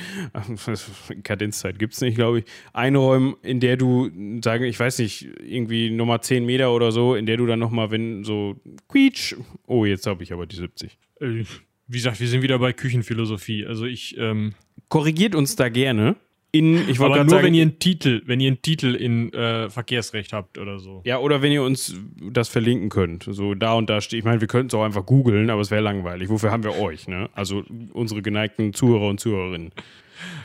Kadenzzeit 1.23 1.79
gibt 1.79 1.95
es 1.95 2.01
nicht, 2.01 2.15
glaube 2.15 2.41
ich, 2.41 2.45
einräumen, 2.73 3.37
in 3.43 3.61
der 3.61 3.77
du, 3.77 4.11
sagen, 4.43 4.65
ich 4.65 4.81
weiß 4.81 4.99
nicht, 5.01 5.29
irgendwie 5.41 5.91
Nummer 5.91 6.23
10 6.23 6.47
Meter 6.47 6.73
oder 6.73 6.93
so, 6.93 7.15
in 7.15 7.27
der 7.27 7.37
du 7.37 7.47
dann 7.47 7.59
nochmal, 7.59 7.91
wenn 7.91 8.25
so 8.25 8.57
quietsch, 8.89 9.35
oh, 9.67 9.85
jetzt 9.85 10.07
habe 10.07 10.23
ich 10.23 10.33
aber 10.33 10.47
die 10.47 10.57
70. 10.57 10.99
Äh, 11.21 11.45
wie 11.87 11.97
gesagt, 11.97 12.21
wir 12.21 12.29
sind 12.29 12.43
wieder 12.43 12.59
bei 12.59 12.73
Küchenphilosophie. 12.73 13.67
Also 13.67 13.85
ich, 13.85 14.17
ähm, 14.17 14.55
Korrigiert 14.91 15.37
uns 15.37 15.55
da 15.55 15.69
gerne. 15.69 16.17
In, 16.53 16.89
ich 16.89 16.99
wollte 16.99 17.15
gerade 17.15 17.27
nur 17.27 17.37
sagen, 17.37 17.47
wenn 17.47 17.55
ihr 17.55 17.63
einen 17.63 17.79
Titel, 17.79 18.23
wenn 18.27 18.41
ihr 18.41 18.49
einen 18.49 18.63
Titel 18.63 18.95
in 18.95 19.33
äh, 19.33 19.71
Verkehrsrecht 19.71 20.33
habt 20.33 20.59
oder 20.59 20.81
so. 20.81 21.01
Ja, 21.05 21.19
oder 21.19 21.43
wenn 21.43 21.53
ihr 21.53 21.63
uns 21.63 21.95
das 22.33 22.49
verlinken 22.49 22.89
könnt. 22.89 23.27
So 23.29 23.55
da 23.55 23.75
und 23.75 23.89
da 23.89 24.01
steht. 24.01 24.19
Ich 24.19 24.25
meine, 24.25 24.41
wir 24.41 24.49
könnten 24.49 24.69
es 24.69 24.75
auch 24.75 24.83
einfach 24.83 25.07
googeln, 25.07 25.51
aber 25.51 25.61
es 25.61 25.71
wäre 25.71 25.83
langweilig. 25.83 26.29
Wofür 26.29 26.51
haben 26.51 26.65
wir 26.65 26.77
euch, 26.79 27.07
ne? 27.07 27.31
Also 27.35 27.63
unsere 27.93 28.23
geneigten 28.23 28.75
Zuhörer 28.75 29.09
und 29.09 29.21
Zuhörerinnen. 29.21 29.71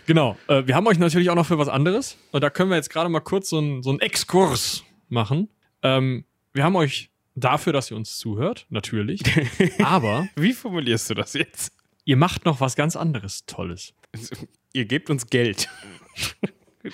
Genau. 0.05 0.37
Äh, 0.47 0.67
wir 0.67 0.75
haben 0.75 0.85
euch 0.87 0.99
natürlich 0.99 1.29
auch 1.29 1.35
noch 1.35 1.47
für 1.47 1.57
was 1.57 1.69
anderes. 1.69 2.17
Und 2.31 2.43
da 2.43 2.49
können 2.49 2.69
wir 2.69 2.77
jetzt 2.77 2.89
gerade 2.89 3.09
mal 3.09 3.21
kurz 3.21 3.49
so 3.49 3.57
einen 3.57 3.81
so 3.81 3.89
einen 3.89 3.99
Exkurs 3.99 4.83
machen. 5.09 5.49
Ähm, 5.81 6.25
wir 6.53 6.63
haben 6.63 6.75
euch 6.75 7.09
dafür, 7.33 7.73
dass 7.73 7.89
ihr 7.91 7.97
uns 7.97 8.17
zuhört, 8.17 8.67
natürlich. 8.69 9.21
aber 9.83 10.27
Wie 10.35 10.53
formulierst 10.53 11.09
du 11.09 11.15
das 11.15 11.33
jetzt? 11.33 11.75
ihr 12.05 12.17
macht 12.17 12.45
noch 12.45 12.61
was 12.61 12.75
ganz 12.75 12.95
anderes 12.95 13.45
Tolles. 13.45 13.93
Ihr 14.75 14.85
gebt 14.85 15.09
uns 15.09 15.27
Geld. 15.27 15.69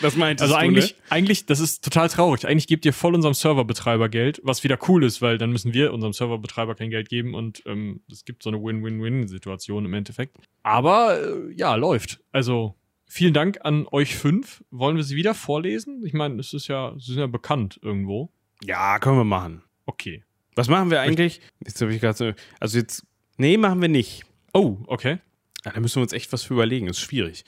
Das 0.01 0.15
meintest 0.15 0.43
Also 0.43 0.53
du, 0.53 0.59
eigentlich, 0.59 0.91
ne? 0.93 1.03
eigentlich, 1.09 1.45
das 1.45 1.59
ist 1.59 1.83
total 1.83 2.07
traurig. 2.07 2.47
Eigentlich 2.47 2.67
gebt 2.67 2.85
ihr 2.85 2.93
voll 2.93 3.13
unserem 3.13 3.33
Serverbetreiber 3.33 4.07
Geld, 4.07 4.39
was 4.41 4.63
wieder 4.63 4.79
cool 4.87 5.03
ist, 5.03 5.21
weil 5.21 5.37
dann 5.37 5.51
müssen 5.51 5.73
wir 5.73 5.91
unserem 5.91 6.13
Serverbetreiber 6.13 6.75
kein 6.75 6.89
Geld 6.89 7.09
geben 7.09 7.35
und 7.35 7.61
ähm, 7.65 7.99
es 8.09 8.23
gibt 8.23 8.41
so 8.41 8.49
eine 8.49 8.63
Win-Win-Win-Situation 8.63 9.83
im 9.83 9.93
Endeffekt. 9.93 10.37
Aber 10.63 11.19
äh, 11.21 11.51
ja, 11.57 11.75
läuft. 11.75 12.21
Also 12.31 12.75
vielen 13.05 13.33
Dank 13.33 13.59
an 13.65 13.85
euch 13.91 14.15
fünf. 14.15 14.63
Wollen 14.71 14.95
wir 14.95 15.03
sie 15.03 15.17
wieder 15.17 15.33
vorlesen? 15.33 16.01
Ich 16.05 16.13
meine, 16.13 16.39
es 16.39 16.53
ist 16.53 16.69
ja, 16.69 16.93
sie 16.97 17.11
sind 17.11 17.19
ja 17.19 17.27
bekannt 17.27 17.77
irgendwo. 17.83 18.31
Ja, 18.63 18.97
können 18.99 19.17
wir 19.17 19.25
machen. 19.25 19.61
Okay. 19.85 20.23
Was 20.55 20.69
machen 20.69 20.89
wir 20.89 21.01
eigentlich? 21.01 21.41
Jetzt 21.65 21.81
habe 21.81 21.93
ich 21.93 21.99
gerade 21.99 22.17
so. 22.17 22.31
Also 22.61 22.77
jetzt. 22.77 23.05
Nee, 23.35 23.57
machen 23.57 23.81
wir 23.81 23.89
nicht. 23.89 24.23
Oh, 24.53 24.77
okay. 24.87 25.17
Ja, 25.65 25.71
da 25.73 25.79
müssen 25.81 25.97
wir 25.97 26.03
uns 26.03 26.13
echt 26.13 26.31
was 26.31 26.43
für 26.43 26.53
überlegen. 26.53 26.87
Ist 26.87 26.99
schwierig. 27.01 27.43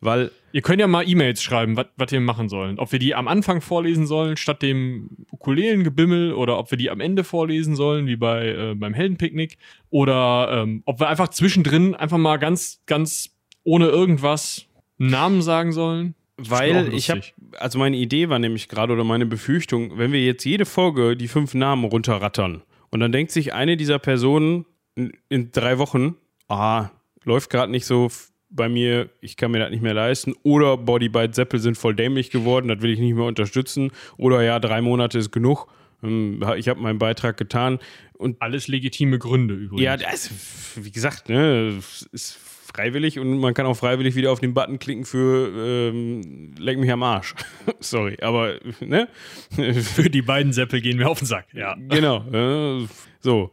Weil 0.00 0.30
Ihr 0.50 0.62
könnt 0.62 0.80
ja 0.80 0.86
mal 0.86 1.06
E-Mails 1.06 1.42
schreiben, 1.42 1.76
was 1.76 2.10
wir 2.10 2.20
machen 2.20 2.48
sollen. 2.48 2.78
Ob 2.78 2.92
wir 2.92 2.98
die 2.98 3.14
am 3.14 3.28
Anfang 3.28 3.60
vorlesen 3.60 4.06
sollen, 4.06 4.36
statt 4.36 4.62
dem 4.62 5.10
Ukulelengebimmel, 5.30 6.32
oder 6.32 6.58
ob 6.58 6.70
wir 6.70 6.78
die 6.78 6.90
am 6.90 7.00
Ende 7.00 7.22
vorlesen 7.22 7.76
sollen, 7.76 8.06
wie 8.06 8.16
bei 8.16 8.48
äh, 8.48 8.74
beim 8.74 8.94
Heldenpicknick, 8.94 9.58
oder 9.90 10.62
ähm, 10.62 10.82
ob 10.86 11.00
wir 11.00 11.08
einfach 11.08 11.28
zwischendrin 11.28 11.94
einfach 11.94 12.16
mal 12.16 12.38
ganz, 12.38 12.80
ganz 12.86 13.36
ohne 13.62 13.88
irgendwas 13.88 14.66
einen 14.98 15.10
Namen 15.10 15.42
sagen 15.42 15.72
sollen. 15.72 16.14
Weil 16.38 16.94
ich 16.94 17.10
habe, 17.10 17.20
also 17.58 17.78
meine 17.78 17.96
Idee 17.96 18.28
war 18.28 18.38
nämlich 18.38 18.68
gerade 18.68 18.92
oder 18.92 19.04
meine 19.04 19.26
Befürchtung, 19.26 19.98
wenn 19.98 20.12
wir 20.12 20.24
jetzt 20.24 20.44
jede 20.44 20.64
Folge 20.64 21.16
die 21.16 21.28
fünf 21.28 21.52
Namen 21.52 21.84
runterrattern 21.84 22.62
und 22.90 23.00
dann 23.00 23.10
denkt 23.10 23.32
sich 23.32 23.52
eine 23.52 23.76
dieser 23.76 23.98
Personen 23.98 24.64
in, 24.94 25.12
in 25.28 25.50
drei 25.50 25.78
Wochen, 25.78 26.14
ah, 26.48 26.90
läuft 27.24 27.50
gerade 27.50 27.72
nicht 27.72 27.86
so 27.86 28.08
bei 28.50 28.68
mir, 28.68 29.10
ich 29.20 29.36
kann 29.36 29.50
mir 29.50 29.58
das 29.58 29.70
nicht 29.70 29.82
mehr 29.82 29.94
leisten 29.94 30.34
oder 30.42 30.76
Body 30.76 31.08
Bite 31.08 31.34
Seppel 31.34 31.60
sind 31.60 31.76
voll 31.76 31.94
dämlich 31.94 32.30
geworden, 32.30 32.68
das 32.68 32.80
will 32.80 32.90
ich 32.90 32.98
nicht 32.98 33.14
mehr 33.14 33.24
unterstützen 33.24 33.90
oder 34.16 34.42
ja, 34.42 34.58
drei 34.58 34.80
Monate 34.80 35.18
ist 35.18 35.32
genug, 35.32 35.66
ähm, 36.02 36.42
ich 36.56 36.68
habe 36.68 36.80
meinen 36.80 36.98
Beitrag 36.98 37.36
getan 37.36 37.78
und 38.14 38.40
Alles 38.40 38.68
legitime 38.68 39.18
Gründe 39.18 39.54
übrigens. 39.54 39.82
ja, 39.82 40.08
also, 40.08 40.30
wie 40.76 40.90
gesagt, 40.90 41.28
ne, 41.28 41.78
ist 42.12 42.38
freiwillig 42.74 43.18
und 43.18 43.38
man 43.38 43.54
kann 43.54 43.66
auch 43.66 43.76
freiwillig 43.76 44.14
wieder 44.14 44.30
auf 44.30 44.40
den 44.40 44.54
Button 44.54 44.78
klicken 44.78 45.04
für 45.04 45.88
ähm, 45.90 46.54
Leck 46.58 46.78
mich 46.78 46.90
am 46.90 47.02
Arsch. 47.02 47.34
Sorry, 47.80 48.18
aber 48.20 48.58
ne? 48.80 49.08
Für 49.50 50.10
die 50.10 50.22
beiden 50.22 50.52
Seppel 50.52 50.80
gehen 50.80 50.98
wir 50.98 51.08
auf 51.08 51.18
den 51.18 51.26
Sack. 51.26 51.46
Ja. 51.54 51.76
genau. 51.88 52.24
Äh, 52.30 52.86
so. 53.20 53.50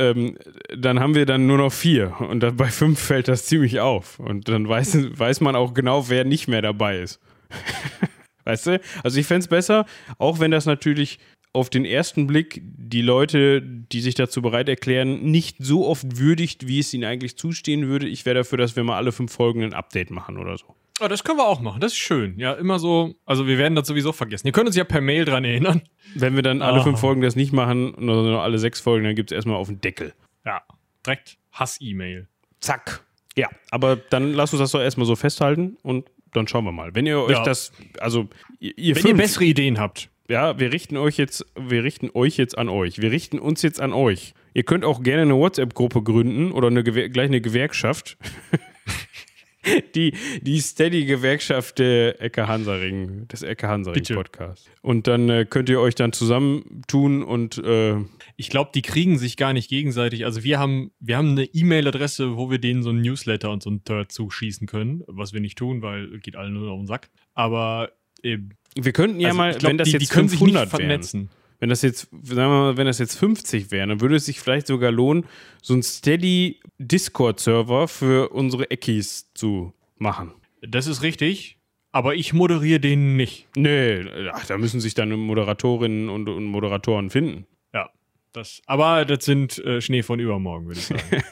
Ähm, 0.00 0.38
dann 0.74 0.98
haben 0.98 1.14
wir 1.14 1.26
dann 1.26 1.46
nur 1.46 1.58
noch 1.58 1.72
vier 1.72 2.18
und 2.20 2.40
dann 2.40 2.56
bei 2.56 2.68
fünf 2.68 2.98
fällt 2.98 3.28
das 3.28 3.44
ziemlich 3.44 3.80
auf. 3.80 4.18
Und 4.18 4.48
dann 4.48 4.66
weiß, 4.66 5.18
weiß 5.18 5.42
man 5.42 5.54
auch 5.56 5.74
genau, 5.74 6.08
wer 6.08 6.24
nicht 6.24 6.48
mehr 6.48 6.62
dabei 6.62 7.00
ist. 7.00 7.20
Weißt 8.44 8.66
du? 8.66 8.80
Also 9.04 9.20
ich 9.20 9.26
fände 9.26 9.40
es 9.40 9.48
besser, 9.48 9.84
auch 10.16 10.40
wenn 10.40 10.50
das 10.50 10.64
natürlich 10.64 11.18
auf 11.52 11.68
den 11.68 11.84
ersten 11.84 12.26
Blick 12.26 12.62
die 12.64 13.02
Leute, 13.02 13.60
die 13.60 14.00
sich 14.00 14.14
dazu 14.14 14.40
bereit 14.40 14.70
erklären, 14.70 15.22
nicht 15.22 15.56
so 15.58 15.86
oft 15.86 16.16
würdigt, 16.18 16.66
wie 16.66 16.78
es 16.78 16.94
ihnen 16.94 17.04
eigentlich 17.04 17.36
zustehen 17.36 17.88
würde. 17.88 18.08
Ich 18.08 18.24
wäre 18.24 18.36
dafür, 18.36 18.56
dass 18.56 18.76
wir 18.76 18.84
mal 18.84 18.96
alle 18.96 19.12
fünf 19.12 19.32
Folgen 19.32 19.62
ein 19.62 19.74
Update 19.74 20.10
machen 20.10 20.38
oder 20.38 20.56
so. 20.56 20.74
Oh, 21.02 21.08
das 21.08 21.24
können 21.24 21.38
wir 21.38 21.46
auch 21.46 21.60
machen. 21.60 21.80
Das 21.80 21.92
ist 21.92 21.98
schön. 21.98 22.38
Ja, 22.38 22.52
immer 22.52 22.78
so. 22.78 23.14
Also, 23.24 23.46
wir 23.46 23.56
werden 23.58 23.74
das 23.74 23.86
sowieso 23.88 24.12
vergessen. 24.12 24.46
Ihr 24.46 24.52
könnt 24.52 24.66
uns 24.66 24.76
ja 24.76 24.84
per 24.84 25.00
Mail 25.00 25.24
dran 25.24 25.44
erinnern. 25.44 25.82
Wenn 26.14 26.36
wir 26.36 26.42
dann 26.42 26.60
alle 26.62 26.80
Ah. 26.80 26.82
fünf 26.82 27.00
Folgen 27.00 27.22
das 27.22 27.36
nicht 27.36 27.52
machen, 27.52 27.94
sondern 27.96 28.24
nur 28.26 28.42
alle 28.42 28.58
sechs 28.58 28.80
Folgen, 28.80 29.04
dann 29.04 29.14
gibt 29.14 29.30
es 29.32 29.34
erstmal 29.34 29.56
auf 29.56 29.68
den 29.68 29.80
Deckel. 29.80 30.12
Ja. 30.44 30.60
Direkt 31.06 31.38
Hass-E-Mail. 31.52 32.28
Zack. 32.60 33.04
Ja, 33.36 33.48
aber 33.70 33.96
dann 33.96 34.32
lasst 34.34 34.52
uns 34.52 34.60
das 34.60 34.72
doch 34.72 34.80
erstmal 34.80 35.06
so 35.06 35.16
festhalten 35.16 35.76
und 35.82 36.08
dann 36.32 36.46
schauen 36.48 36.64
wir 36.64 36.72
mal. 36.72 36.94
Wenn 36.94 37.06
ihr 37.06 37.20
euch 37.20 37.36
Ja. 37.38 37.44
das, 37.44 37.72
also 37.98 38.28
ihr, 38.58 38.76
ihr 38.76 38.94
Wenn 38.96 39.02
fünf, 39.02 39.14
ihr 39.14 39.16
bessere 39.22 39.44
Ideen 39.44 39.78
habt. 39.78 40.10
ja, 40.28 40.58
wir 40.58 40.72
richten 40.72 40.96
euch 40.96 41.16
jetzt, 41.16 41.46
wir 41.56 41.82
richten 41.84 42.10
euch 42.12 42.36
jetzt 42.36 42.58
an 42.58 42.68
euch. 42.68 43.00
Wir 43.00 43.10
richten 43.10 43.38
uns 43.38 43.62
jetzt 43.62 43.80
an 43.80 43.92
euch. 43.92 44.34
Ihr 44.52 44.64
könnt 44.64 44.84
auch 44.84 45.02
gerne 45.02 45.22
eine 45.22 45.36
WhatsApp-Gruppe 45.36 46.02
gründen 46.02 46.52
oder 46.52 46.66
eine 46.68 46.82
gleich 46.84 47.28
eine 47.28 47.40
Gewerkschaft. 47.40 48.18
die 49.94 50.12
die 50.40 50.60
Steady-Gewerkschaft 50.60 51.78
der 51.78 52.20
Ecke 52.20 52.48
Hansaring, 52.48 53.28
des 53.28 53.42
Ecke 53.42 53.68
Hansaring 53.68 54.00
Bitte. 54.00 54.14
Podcast. 54.14 54.70
Und 54.82 55.06
dann 55.06 55.28
äh, 55.28 55.46
könnt 55.48 55.68
ihr 55.68 55.80
euch 55.80 55.94
dann 55.94 56.12
zusammentun 56.12 57.22
und 57.22 57.58
äh, 57.58 57.96
Ich 58.36 58.50
glaube, 58.50 58.70
die 58.74 58.82
kriegen 58.82 59.18
sich 59.18 59.36
gar 59.36 59.52
nicht 59.52 59.68
gegenseitig. 59.68 60.24
Also 60.24 60.44
wir 60.44 60.58
haben, 60.58 60.92
wir 61.00 61.16
haben 61.16 61.30
eine 61.30 61.44
E-Mail-Adresse, 61.44 62.36
wo 62.36 62.50
wir 62.50 62.58
denen 62.58 62.82
so 62.82 62.90
ein 62.90 63.00
Newsletter 63.00 63.50
und 63.50 63.62
so 63.62 63.70
ein 63.70 63.84
Turd 63.84 64.12
zuschießen 64.12 64.66
können, 64.66 65.02
was 65.06 65.32
wir 65.32 65.40
nicht 65.40 65.58
tun, 65.58 65.82
weil 65.82 66.18
geht 66.20 66.36
allen 66.36 66.54
nur 66.54 66.70
auf 66.70 66.80
den 66.80 66.86
Sack. 66.86 67.10
Aber 67.34 67.90
äh, 68.22 68.38
wir 68.76 68.92
könnten 68.92 69.20
ja 69.20 69.28
also 69.28 69.38
mal, 69.38 69.54
glaub, 69.54 69.70
wenn 69.70 69.78
das 69.78 69.86
die, 69.86 69.92
jetzt 69.92 70.02
die 70.02 70.14
können 70.14 70.28
sich 70.28 70.40
nicht 70.40 70.54
500 70.54 70.72
wären, 70.72 70.80
vernetzen. 70.80 71.30
Wenn 71.60 71.68
das 71.68 71.82
jetzt, 71.82 72.08
sagen 72.10 72.36
wir 72.36 72.48
mal, 72.48 72.76
wenn 72.78 72.86
das 72.86 72.98
jetzt 72.98 73.16
50 73.16 73.70
wären, 73.70 73.90
dann 73.90 74.00
würde 74.00 74.16
es 74.16 74.24
sich 74.24 74.40
vielleicht 74.40 74.66
sogar 74.66 74.90
lohnen, 74.90 75.26
so 75.62 75.74
einen 75.74 75.82
steady 75.82 76.60
Discord-Server 76.78 77.86
für 77.86 78.30
unsere 78.30 78.70
Eckis 78.70 79.30
zu 79.34 79.74
machen. 79.98 80.32
Das 80.62 80.86
ist 80.86 81.02
richtig, 81.02 81.58
aber 81.92 82.14
ich 82.14 82.32
moderiere 82.32 82.80
den 82.80 83.16
nicht. 83.16 83.46
Nee, 83.56 84.06
ach, 84.32 84.46
da 84.46 84.56
müssen 84.56 84.80
sich 84.80 84.94
dann 84.94 85.10
Moderatorinnen 85.10 86.08
und, 86.08 86.28
und 86.28 86.44
Moderatoren 86.44 87.10
finden. 87.10 87.46
Das, 88.32 88.62
aber 88.66 89.04
das 89.04 89.24
sind 89.24 89.58
äh, 89.64 89.80
Schnee 89.80 90.02
von 90.04 90.20
übermorgen, 90.20 90.66
würde 90.66 90.80
ich 90.80 90.86
sagen. 90.86 91.00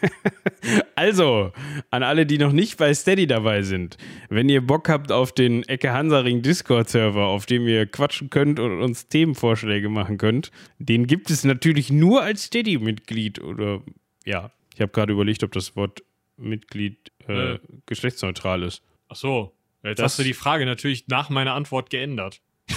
Also, 0.97 1.52
an 1.90 2.02
alle, 2.02 2.26
die 2.26 2.37
noch 2.37 2.50
nicht 2.52 2.76
bei 2.78 2.93
Steady 2.93 3.26
dabei 3.28 3.62
sind, 3.62 3.97
wenn 4.28 4.49
ihr 4.49 4.61
Bock 4.61 4.88
habt 4.88 5.12
auf 5.12 5.31
den 5.33 5.62
Ecke 5.62 5.93
Hansaring 5.93 6.43
Discord-Server, 6.43 7.25
auf 7.26 7.47
dem 7.47 7.67
ihr 7.69 7.87
quatschen 7.87 8.28
könnt 8.28 8.59
und 8.59 8.83
uns 8.83 9.07
Themenvorschläge 9.09 9.88
machen 9.88 10.19
könnt, 10.19 10.50
den 10.81 11.07
gibt 11.07 11.31
es 11.31 11.45
natürlich 11.45 11.90
nur 11.90 12.23
als 12.23 12.45
Steady-Mitglied 12.47 13.40
oder 13.40 13.81
ja, 14.25 14.50
ich 14.75 14.81
habe 14.81 14.90
gerade 14.90 15.12
überlegt, 15.12 15.45
ob 15.45 15.52
das 15.52 15.76
Wort 15.76 16.02
Mitglied 16.37 17.12
äh, 17.28 17.55
Äh. 17.55 17.59
geschlechtsneutral 17.87 18.64
ist. 18.64 18.83
Ach 19.09 19.17
so. 19.17 19.55
Jetzt 19.85 20.00
Das- 20.00 20.12
hast 20.12 20.19
du 20.19 20.25
die 20.25 20.35
Frage 20.35 20.67
natürlich 20.67 21.07
nach 21.07 21.31
meiner 21.31 21.55
Antwort 21.55 21.88
geändert. 21.90 22.40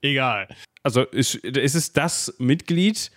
Egal. 0.00 0.48
Also 0.84 1.02
ist, 1.02 1.34
ist 1.34 1.74
es 1.74 1.92
das 1.92 2.34
Mitglied, 2.38 3.10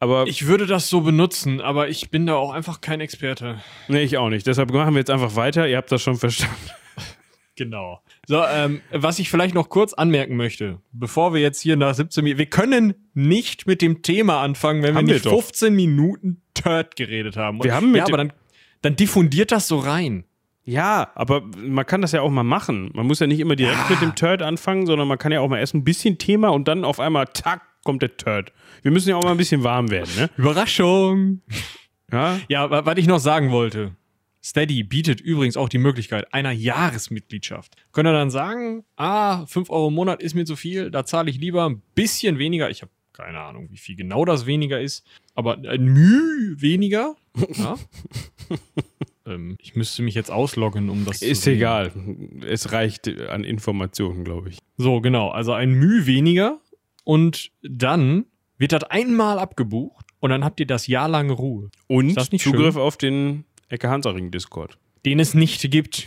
aber 0.00 0.26
Ich 0.26 0.46
würde 0.46 0.66
das 0.66 0.88
so 0.88 1.00
benutzen, 1.00 1.60
aber 1.60 1.88
ich 1.88 2.10
bin 2.10 2.26
da 2.26 2.34
auch 2.34 2.52
einfach 2.52 2.80
kein 2.80 3.00
Experte. 3.00 3.60
nee, 3.88 4.02
ich 4.02 4.18
auch 4.18 4.28
nicht. 4.28 4.46
Deshalb 4.46 4.72
machen 4.72 4.94
wir 4.94 4.98
jetzt 5.00 5.10
einfach 5.10 5.36
weiter. 5.36 5.68
Ihr 5.68 5.76
habt 5.76 5.90
das 5.92 6.02
schon 6.02 6.16
verstanden. 6.16 6.56
Genau. 7.56 8.00
So, 8.26 8.42
ähm, 8.44 8.80
was 8.90 9.20
ich 9.20 9.30
vielleicht 9.30 9.54
noch 9.54 9.68
kurz 9.68 9.94
anmerken 9.94 10.34
möchte, 10.36 10.80
bevor 10.90 11.34
wir 11.34 11.40
jetzt 11.40 11.60
hier 11.60 11.76
nach 11.76 11.94
17 11.94 12.24
Minuten, 12.24 12.38
wir 12.40 12.46
können 12.46 12.94
nicht 13.14 13.68
mit 13.68 13.80
dem 13.80 14.02
Thema 14.02 14.40
anfangen, 14.42 14.82
wenn 14.82 14.96
Haben 14.96 15.06
wir 15.06 15.10
wir 15.10 15.14
nicht 15.14 15.26
doch. 15.26 15.40
15 15.40 15.72
Minuten 15.72 16.42
Turd 16.54 16.96
geredet 16.96 17.36
haben. 17.36 17.62
Wir 17.62 17.74
haben 17.74 17.92
mit 17.92 18.00
ja, 18.00 18.06
aber 18.06 18.16
dann, 18.16 18.32
dann 18.82 18.96
diffundiert 18.96 19.52
das 19.52 19.68
so 19.68 19.78
rein. 19.78 20.24
Ja, 20.64 21.12
aber 21.14 21.42
man 21.56 21.86
kann 21.86 22.00
das 22.02 22.10
ja 22.12 22.22
auch 22.22 22.30
mal 22.30 22.42
machen. 22.42 22.90
Man 22.94 23.06
muss 23.06 23.20
ja 23.20 23.26
nicht 23.26 23.38
immer 23.40 23.54
direkt 23.54 23.88
mit 23.88 24.00
dem 24.00 24.16
Turd 24.16 24.42
anfangen, 24.42 24.86
sondern 24.86 25.06
man 25.06 25.18
kann 25.18 25.30
ja 25.30 25.40
auch 25.40 25.48
mal 25.48 25.58
erst 25.58 25.74
ein 25.74 25.84
bisschen 25.84 26.18
Thema 26.18 26.48
und 26.48 26.66
dann 26.66 26.84
auf 26.84 26.98
einmal, 26.98 27.26
tack, 27.34 27.62
kommt 27.84 28.02
der 28.02 28.16
Turd. 28.16 28.52
Wir 28.82 28.90
müssen 28.90 29.08
ja 29.10 29.16
auch 29.16 29.22
mal 29.22 29.30
ein 29.30 29.36
bisschen 29.36 29.62
warm 29.62 29.90
werden, 29.90 30.10
ne? 30.16 30.30
Überraschung. 30.36 31.40
Ja? 32.12 32.38
Ja, 32.48 32.70
wa- 32.70 32.84
was 32.84 32.98
ich 32.98 33.06
noch 33.06 33.18
sagen 33.20 33.50
wollte. 33.50 33.92
Steady 34.42 34.82
bietet 34.82 35.20
übrigens 35.22 35.56
auch 35.56 35.70
die 35.70 35.78
Möglichkeit 35.78 36.34
einer 36.34 36.52
Jahresmitgliedschaft. 36.52 37.76
Könnt 37.92 38.08
ihr 38.08 38.12
dann 38.12 38.30
sagen, 38.30 38.84
ah, 38.96 39.46
5 39.46 39.70
Euro 39.70 39.88
im 39.88 39.94
Monat 39.94 40.22
ist 40.22 40.34
mir 40.34 40.44
zu 40.44 40.54
viel, 40.56 40.90
da 40.90 41.06
zahle 41.06 41.30
ich 41.30 41.38
lieber 41.38 41.66
ein 41.68 41.80
bisschen 41.94 42.38
weniger. 42.38 42.68
Ich 42.68 42.82
habe 42.82 42.92
keine 43.14 43.40
Ahnung, 43.40 43.68
wie 43.70 43.76
viel 43.78 43.94
genau 43.96 44.24
das 44.24 44.44
weniger 44.44 44.80
ist, 44.80 45.06
aber 45.34 45.56
ein 45.58 45.84
Müh 45.84 46.56
weniger. 46.60 47.14
Ja? 47.54 47.76
ähm, 49.26 49.56
ich 49.60 49.74
müsste 49.76 50.02
mich 50.02 50.14
jetzt 50.14 50.30
ausloggen, 50.30 50.90
um 50.90 51.04
das 51.04 51.22
Ist 51.22 51.42
zu 51.42 51.52
egal. 51.52 51.92
Es 52.46 52.72
reicht 52.72 53.08
an 53.28 53.44
Informationen, 53.44 54.24
glaube 54.24 54.50
ich. 54.50 54.58
So, 54.76 55.00
genau. 55.00 55.30
Also 55.30 55.52
ein 55.52 55.72
Müh 55.72 56.06
weniger 56.06 56.60
und 57.04 57.52
dann 57.62 58.26
wird 58.58 58.72
das 58.72 58.84
einmal 58.84 59.38
abgebucht 59.38 60.06
und 60.20 60.30
dann 60.30 60.44
habt 60.44 60.60
ihr 60.60 60.66
das 60.66 60.86
Jahr 60.86 61.08
lang 61.08 61.30
Ruhe. 61.30 61.70
Und 61.86 62.18
Zugriff 62.40 62.74
schön? 62.74 62.82
auf 62.82 62.96
den 62.96 63.44
Ecke 63.68 63.88
Hansaring 63.88 64.30
Discord. 64.30 64.78
den 65.04 65.20
es 65.20 65.34
nicht 65.34 65.70
gibt. 65.70 66.06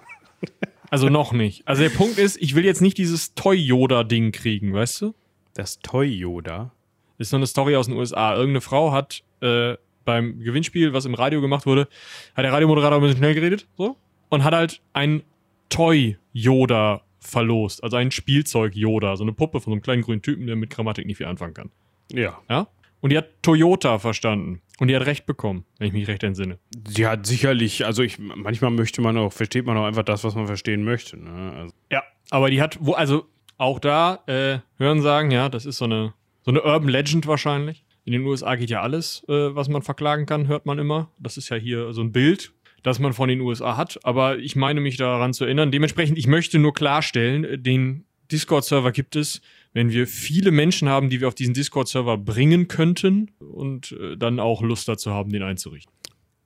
also 0.90 1.08
noch 1.08 1.32
nicht. 1.32 1.66
Also 1.66 1.82
der 1.82 1.90
Punkt 1.90 2.18
ist, 2.18 2.36
ich 2.40 2.54
will 2.54 2.64
jetzt 2.64 2.82
nicht 2.82 2.98
dieses 2.98 3.34
Toy-Yoda-Ding 3.34 4.32
kriegen, 4.32 4.72
weißt 4.72 5.02
du? 5.02 5.14
Das 5.54 5.78
Toy 5.78 6.06
Yoda. 6.06 6.72
Das 7.16 7.26
ist 7.26 7.30
so 7.30 7.36
eine 7.36 7.46
Story 7.46 7.76
aus 7.76 7.86
den 7.86 7.96
USA. 7.96 8.34
Irgendeine 8.34 8.60
Frau 8.60 8.92
hat 8.92 9.22
äh, 9.40 9.76
beim 10.04 10.40
Gewinnspiel, 10.40 10.92
was 10.92 11.04
im 11.04 11.14
Radio 11.14 11.40
gemacht 11.40 11.66
wurde, 11.66 11.88
hat 12.34 12.44
der 12.44 12.52
Radiomoderator 12.52 12.98
ein 12.98 13.02
bisschen 13.02 13.18
schnell 13.18 13.34
geredet, 13.34 13.66
so, 13.76 13.96
und 14.28 14.44
hat 14.44 14.54
halt 14.54 14.80
ein 14.92 15.22
Toy-Yoda 15.68 17.02
verlost. 17.26 17.82
Also 17.82 17.96
ein 17.96 18.10
Spielzeug-Yoda. 18.10 19.16
So 19.16 19.24
eine 19.24 19.32
Puppe 19.32 19.60
von 19.60 19.70
so 19.70 19.72
einem 19.72 19.82
kleinen 19.82 20.02
grünen 20.02 20.22
Typen, 20.22 20.46
der 20.46 20.56
mit 20.56 20.70
Grammatik 20.70 21.06
nicht 21.06 21.16
viel 21.16 21.26
anfangen 21.26 21.54
kann. 21.54 21.70
Ja. 22.12 22.38
Ja? 22.48 22.68
Und 23.00 23.10
die 23.10 23.18
hat 23.18 23.42
Toyota 23.42 23.98
verstanden. 23.98 24.60
Und 24.80 24.88
die 24.88 24.96
hat 24.96 25.06
recht 25.06 25.26
bekommen, 25.26 25.64
wenn 25.78 25.88
ich 25.88 25.92
mich 25.92 26.08
recht 26.08 26.22
entsinne. 26.22 26.58
Sie 26.88 27.06
hat 27.06 27.26
sicherlich, 27.26 27.86
also 27.86 28.02
ich, 28.02 28.18
manchmal 28.18 28.70
möchte 28.70 29.02
man 29.02 29.16
auch, 29.18 29.32
versteht 29.32 29.66
man 29.66 29.76
auch 29.76 29.84
einfach 29.84 30.02
das, 30.02 30.24
was 30.24 30.34
man 30.34 30.46
verstehen 30.46 30.84
möchte. 30.84 31.16
Ne? 31.16 31.52
Also, 31.56 31.74
Ja, 31.90 32.02
aber 32.30 32.50
die 32.50 32.60
hat, 32.60 32.78
wo, 32.80 32.92
also 32.92 33.26
auch 33.56 33.78
da, 33.78 34.24
äh, 34.26 34.58
hören 34.78 35.00
sagen, 35.00 35.30
ja, 35.30 35.48
das 35.48 35.64
ist 35.66 35.78
so 35.78 35.84
eine, 35.84 36.14
so 36.42 36.50
eine 36.50 36.62
Urban 36.62 36.88
Legend 36.88 37.26
wahrscheinlich. 37.26 37.84
In 38.04 38.12
den 38.12 38.24
USA 38.24 38.56
geht 38.56 38.70
ja 38.70 38.82
alles, 38.82 39.22
äh, 39.28 39.54
was 39.54 39.68
man 39.68 39.82
verklagen 39.82 40.26
kann, 40.26 40.48
hört 40.48 40.66
man 40.66 40.78
immer. 40.78 41.10
Das 41.18 41.36
ist 41.36 41.48
ja 41.50 41.56
hier 41.56 41.92
so 41.92 42.02
ein 42.02 42.10
Bild, 42.10 42.52
das 42.84 43.00
man 43.00 43.12
von 43.12 43.28
den 43.28 43.40
USA 43.40 43.76
hat. 43.76 43.98
Aber 44.04 44.38
ich 44.38 44.54
meine 44.54 44.80
mich 44.80 44.96
daran 44.96 45.34
zu 45.34 45.44
erinnern. 45.44 45.72
Dementsprechend, 45.72 46.16
ich 46.18 46.28
möchte 46.28 46.60
nur 46.60 46.72
klarstellen, 46.72 47.44
äh, 47.44 47.58
den 47.58 48.04
Discord-Server 48.30 48.92
gibt 48.92 49.16
es, 49.16 49.42
wenn 49.72 49.90
wir 49.90 50.06
viele 50.06 50.50
Menschen 50.52 50.88
haben, 50.88 51.10
die 51.10 51.20
wir 51.20 51.26
auf 51.28 51.34
diesen 51.34 51.52
Discord-Server 51.54 52.16
bringen 52.16 52.68
könnten 52.68 53.32
und 53.40 53.92
äh, 53.92 54.16
dann 54.16 54.38
auch 54.38 54.62
Lust 54.62 54.86
dazu 54.88 55.10
haben, 55.10 55.30
den 55.32 55.42
einzurichten. 55.42 55.92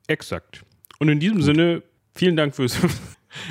exakt. 0.06 0.64
Und 1.00 1.08
in 1.10 1.20
diesem 1.20 1.42
Sinne, 1.42 1.82
vielen 2.14 2.36
Dank 2.36 2.56
fürs. 2.56 2.78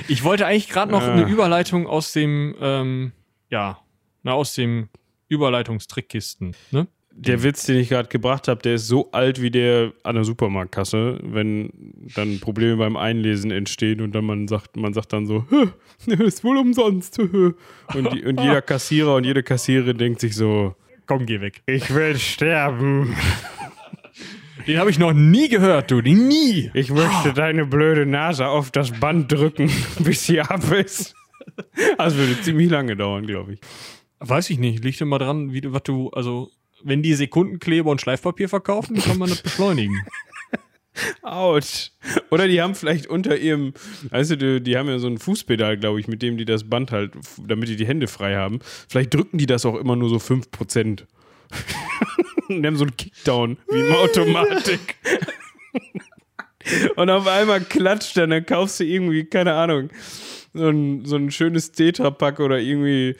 Ich 0.07 0.23
wollte 0.23 0.47
eigentlich 0.47 0.69
gerade 0.69 0.91
noch 0.91 1.03
Ah. 1.03 1.11
eine 1.13 1.29
Überleitung 1.29 1.85
aus 1.85 2.11
dem, 2.11 2.55
ähm, 2.59 3.11
ja, 3.51 3.79
na, 4.23 4.33
aus 4.33 4.55
dem 4.55 4.89
Überleitungstrickkisten, 5.29 6.55
ne? 6.71 6.87
Der 7.19 7.41
Witz, 7.41 7.65
den 7.65 7.77
ich 7.77 7.89
gerade 7.89 8.09
gebracht 8.09 8.47
habe, 8.47 8.61
der 8.61 8.75
ist 8.75 8.87
so 8.87 9.11
alt 9.11 9.41
wie 9.41 9.49
der 9.49 9.91
an 10.03 10.15
der 10.15 10.23
Supermarktkasse, 10.23 11.19
wenn 11.23 11.71
dann 12.15 12.39
Probleme 12.39 12.77
beim 12.77 12.95
Einlesen 12.95 13.49
entstehen 13.49 14.01
und 14.01 14.13
dann 14.13 14.23
man 14.25 14.47
sagt, 14.47 14.77
man 14.77 14.93
sagt 14.93 15.13
dann 15.13 15.25
so, 15.25 15.43
"Hä, 16.05 16.23
ist 16.23 16.43
wohl 16.43 16.57
umsonst. 16.57 17.17
hä." 17.17 17.23
Und, 17.95 18.13
die, 18.13 18.23
und 18.23 18.39
jeder 18.39 18.61
Kassierer 18.61 19.15
und 19.15 19.23
jede 19.23 19.41
Kassiererin 19.41 19.97
denkt 19.97 20.19
sich 20.21 20.35
so, 20.35 20.75
Komm, 21.07 21.25
geh 21.25 21.41
weg. 21.41 21.61
ich 21.65 21.93
will 21.93 22.17
sterben. 22.19 23.15
Den 24.67 24.79
habe 24.79 24.89
ich 24.89 24.99
noch 24.99 25.13
nie 25.13 25.47
gehört, 25.47 25.89
du. 25.91 26.01
Den 26.01 26.27
nie. 26.27 26.69
Ich 26.73 26.91
möchte 26.91 27.31
deine 27.33 27.65
blöde 27.65 28.05
Nase 28.05 28.47
auf 28.47 28.69
das 28.69 28.91
Band 28.91 29.31
drücken, 29.31 29.71
bis 29.99 30.25
sie 30.25 30.41
ab 30.41 30.69
ist. 30.71 31.15
Das 31.97 32.15
würde 32.17 32.41
ziemlich 32.41 32.69
lange 32.69 32.97
dauern, 32.97 33.25
glaube 33.25 33.53
ich. 33.53 33.59
Weiß 34.19 34.49
ich 34.49 34.59
nicht. 34.59 34.83
Liegt 34.83 34.99
immer 34.99 35.19
dran, 35.19 35.53
wie 35.53 35.61
was 35.71 35.83
du, 35.83 36.09
also, 36.09 36.51
wenn 36.83 37.01
die 37.01 37.13
Sekundenkleber 37.13 37.89
und 37.89 38.01
Schleifpapier 38.01 38.49
verkaufen, 38.49 38.97
kann 38.97 39.17
man 39.17 39.29
das 39.29 39.41
beschleunigen. 39.41 39.95
Autsch. 41.21 41.91
Oder 42.31 42.47
die 42.47 42.61
haben 42.61 42.75
vielleicht 42.75 43.07
unter 43.07 43.37
ihrem, 43.37 43.73
weißt 44.09 44.31
du, 44.31 44.37
die, 44.37 44.63
die 44.63 44.77
haben 44.77 44.89
ja 44.89 44.99
so 44.99 45.07
ein 45.07 45.17
Fußpedal, 45.17 45.77
glaube 45.77 45.99
ich, 45.99 46.07
mit 46.07 46.21
dem 46.21 46.37
die 46.37 46.45
das 46.45 46.69
Band 46.69 46.91
halt, 46.91 47.13
damit 47.45 47.69
die 47.69 47.75
die 47.75 47.87
Hände 47.87 48.07
frei 48.07 48.35
haben. 48.35 48.59
Vielleicht 48.87 49.13
drücken 49.13 49.37
die 49.37 49.45
das 49.45 49.65
auch 49.65 49.75
immer 49.75 49.95
nur 49.95 50.09
so 50.09 50.17
5%. 50.17 51.03
Und 52.49 52.65
haben 52.65 52.77
so 52.77 52.85
einen 52.85 52.95
Kickdown, 52.95 53.57
wie 53.69 53.79
im 53.79 53.93
Automatik. 53.93 54.95
Und 56.95 57.09
auf 57.09 57.27
einmal 57.27 57.61
klatscht 57.61 58.17
dann, 58.17 58.29
dann 58.29 58.45
kaufst 58.45 58.79
du 58.79 58.85
irgendwie, 58.85 59.25
keine 59.25 59.53
Ahnung, 59.53 59.89
so 60.57 60.69
ein, 60.69 61.05
so 61.05 61.15
ein 61.15 61.31
schönes 61.31 61.71
Tetrapack 61.71 62.39
oder 62.39 62.59
irgendwie 62.59 63.15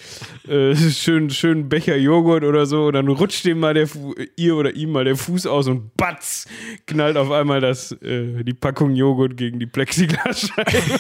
äh, 0.48 0.76
schön, 0.92 1.30
schönen 1.30 1.70
Becher 1.70 1.96
Joghurt 1.98 2.44
oder 2.44 2.66
so. 2.66 2.88
Und 2.88 2.94
dann 2.94 3.08
rutscht 3.08 3.46
dem 3.46 3.60
mal 3.60 3.74
der 3.74 3.88
Fu 3.88 4.14
ihr 4.36 4.56
oder 4.56 4.76
ihm 4.76 4.92
mal 4.92 5.06
der 5.06 5.16
Fuß 5.16 5.48
aus 5.48 5.68
und 5.68 5.96
batz, 5.96 6.48
knallt 6.86 7.18
auf 7.18 7.32
einmal 7.32 7.62
das, 7.62 7.92
äh, 8.02 8.44
die 8.44 8.54
Packung 8.54 8.96
Joghurt 8.96 9.38
gegen 9.38 9.60
die 9.60 9.68
Plexiglasscheibe. 9.68 11.00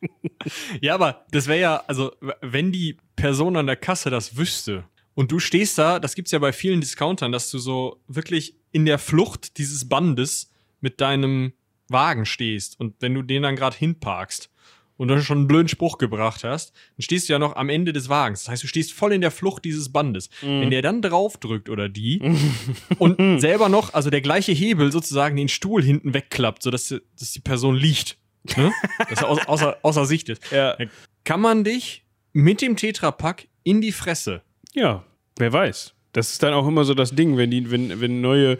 ja, 0.80 0.94
aber 0.94 1.24
das 1.30 1.46
wäre 1.46 1.60
ja, 1.60 1.76
also, 1.86 2.12
wenn 2.40 2.72
die 2.72 2.96
Person 3.16 3.56
an 3.56 3.66
der 3.66 3.76
Kasse 3.76 4.10
das 4.10 4.36
wüsste 4.36 4.84
und 5.14 5.32
du 5.32 5.38
stehst 5.38 5.78
da, 5.78 5.98
das 5.98 6.14
gibt's 6.14 6.32
ja 6.32 6.38
bei 6.38 6.52
vielen 6.52 6.80
Discountern, 6.80 7.32
dass 7.32 7.50
du 7.50 7.58
so 7.58 8.02
wirklich 8.06 8.56
in 8.72 8.84
der 8.84 8.98
Flucht 8.98 9.58
dieses 9.58 9.88
Bandes 9.88 10.52
mit 10.80 11.00
deinem 11.00 11.52
Wagen 11.88 12.26
stehst 12.26 12.78
und 12.78 12.94
wenn 13.00 13.14
du 13.14 13.22
den 13.22 13.42
dann 13.42 13.56
gerade 13.56 13.76
hinparkst 13.76 14.50
und 14.96 15.08
dann 15.08 15.22
schon 15.22 15.38
einen 15.38 15.46
blöden 15.48 15.68
Spruch 15.68 15.98
gebracht 15.98 16.44
hast, 16.44 16.72
dann 16.96 17.02
stehst 17.02 17.28
du 17.28 17.32
ja 17.34 17.38
noch 17.38 17.56
am 17.56 17.68
Ende 17.68 17.92
des 17.92 18.08
Wagens. 18.08 18.44
Das 18.44 18.52
heißt, 18.52 18.62
du 18.62 18.66
stehst 18.66 18.92
voll 18.92 19.12
in 19.12 19.20
der 19.20 19.30
Flucht 19.30 19.64
dieses 19.64 19.92
Bandes. 19.92 20.30
Wenn 20.40 20.70
der 20.70 20.82
dann 20.82 21.02
draufdrückt 21.02 21.68
oder 21.68 21.88
die 21.88 22.20
und 22.98 23.40
selber 23.40 23.68
noch, 23.68 23.94
also 23.94 24.10
der 24.10 24.20
gleiche 24.20 24.52
Hebel 24.52 24.92
sozusagen 24.92 25.36
den 25.36 25.48
Stuhl 25.48 25.82
hinten 25.82 26.14
wegklappt, 26.14 26.62
sodass 26.62 26.88
die, 26.88 27.00
dass 27.18 27.32
die 27.32 27.40
Person 27.40 27.74
liegt, 27.76 28.16
ne? 28.56 28.72
dass 29.10 29.20
er 29.22 29.28
außer, 29.28 29.48
außer, 29.48 29.76
außer 29.82 30.06
Sicht 30.06 30.28
ist, 30.28 30.50
Ja. 30.50 30.76
kann 31.24 31.40
man 31.40 31.64
dich 31.64 32.04
mit 32.32 32.60
dem 32.62 32.76
Tetrapack 32.76 33.48
in 33.64 33.80
die 33.80 33.92
Fresse. 33.92 34.42
Ja, 34.74 35.04
wer 35.38 35.52
weiß. 35.52 35.94
Das 36.16 36.32
ist 36.32 36.42
dann 36.42 36.54
auch 36.54 36.66
immer 36.66 36.84
so 36.84 36.94
das 36.94 37.10
Ding, 37.10 37.36
wenn 37.36 37.50
die, 37.50 37.70
wenn, 37.70 38.00
wenn 38.00 38.22
neue 38.22 38.56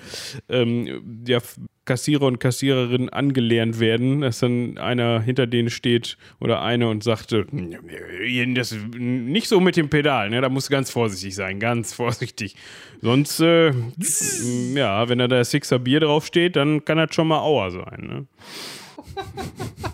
ähm, 0.50 1.22
ja, 1.26 1.38
Kassierer 1.86 2.26
und 2.26 2.38
Kassiererinnen 2.38 3.08
angelernt 3.08 3.80
werden, 3.80 4.20
dass 4.20 4.40
dann 4.40 4.76
einer 4.76 5.22
hinter 5.22 5.46
denen 5.46 5.70
steht 5.70 6.18
oder 6.38 6.60
eine 6.60 6.90
und 6.90 7.02
sagt, 7.02 7.32
äh, 7.32 7.44
das 8.54 8.76
nicht 8.92 9.48
so 9.48 9.60
mit 9.60 9.78
dem 9.78 9.88
Pedal, 9.88 10.28
ne? 10.28 10.42
Da 10.42 10.50
musst 10.50 10.68
du 10.68 10.72
ganz 10.72 10.90
vorsichtig 10.90 11.34
sein, 11.34 11.58
ganz 11.58 11.94
vorsichtig. 11.94 12.56
Sonst, 13.00 13.40
äh, 13.40 13.72
ja, 14.74 15.08
wenn 15.08 15.18
da 15.18 15.26
der 15.26 15.44
Sixer 15.46 15.78
Bier 15.78 16.00
draufsteht, 16.00 16.56
dann 16.56 16.84
kann 16.84 16.98
das 16.98 17.14
schon 17.14 17.28
mal 17.28 17.40
Auer 17.40 17.70
sein, 17.70 18.06
ne? 18.06 18.26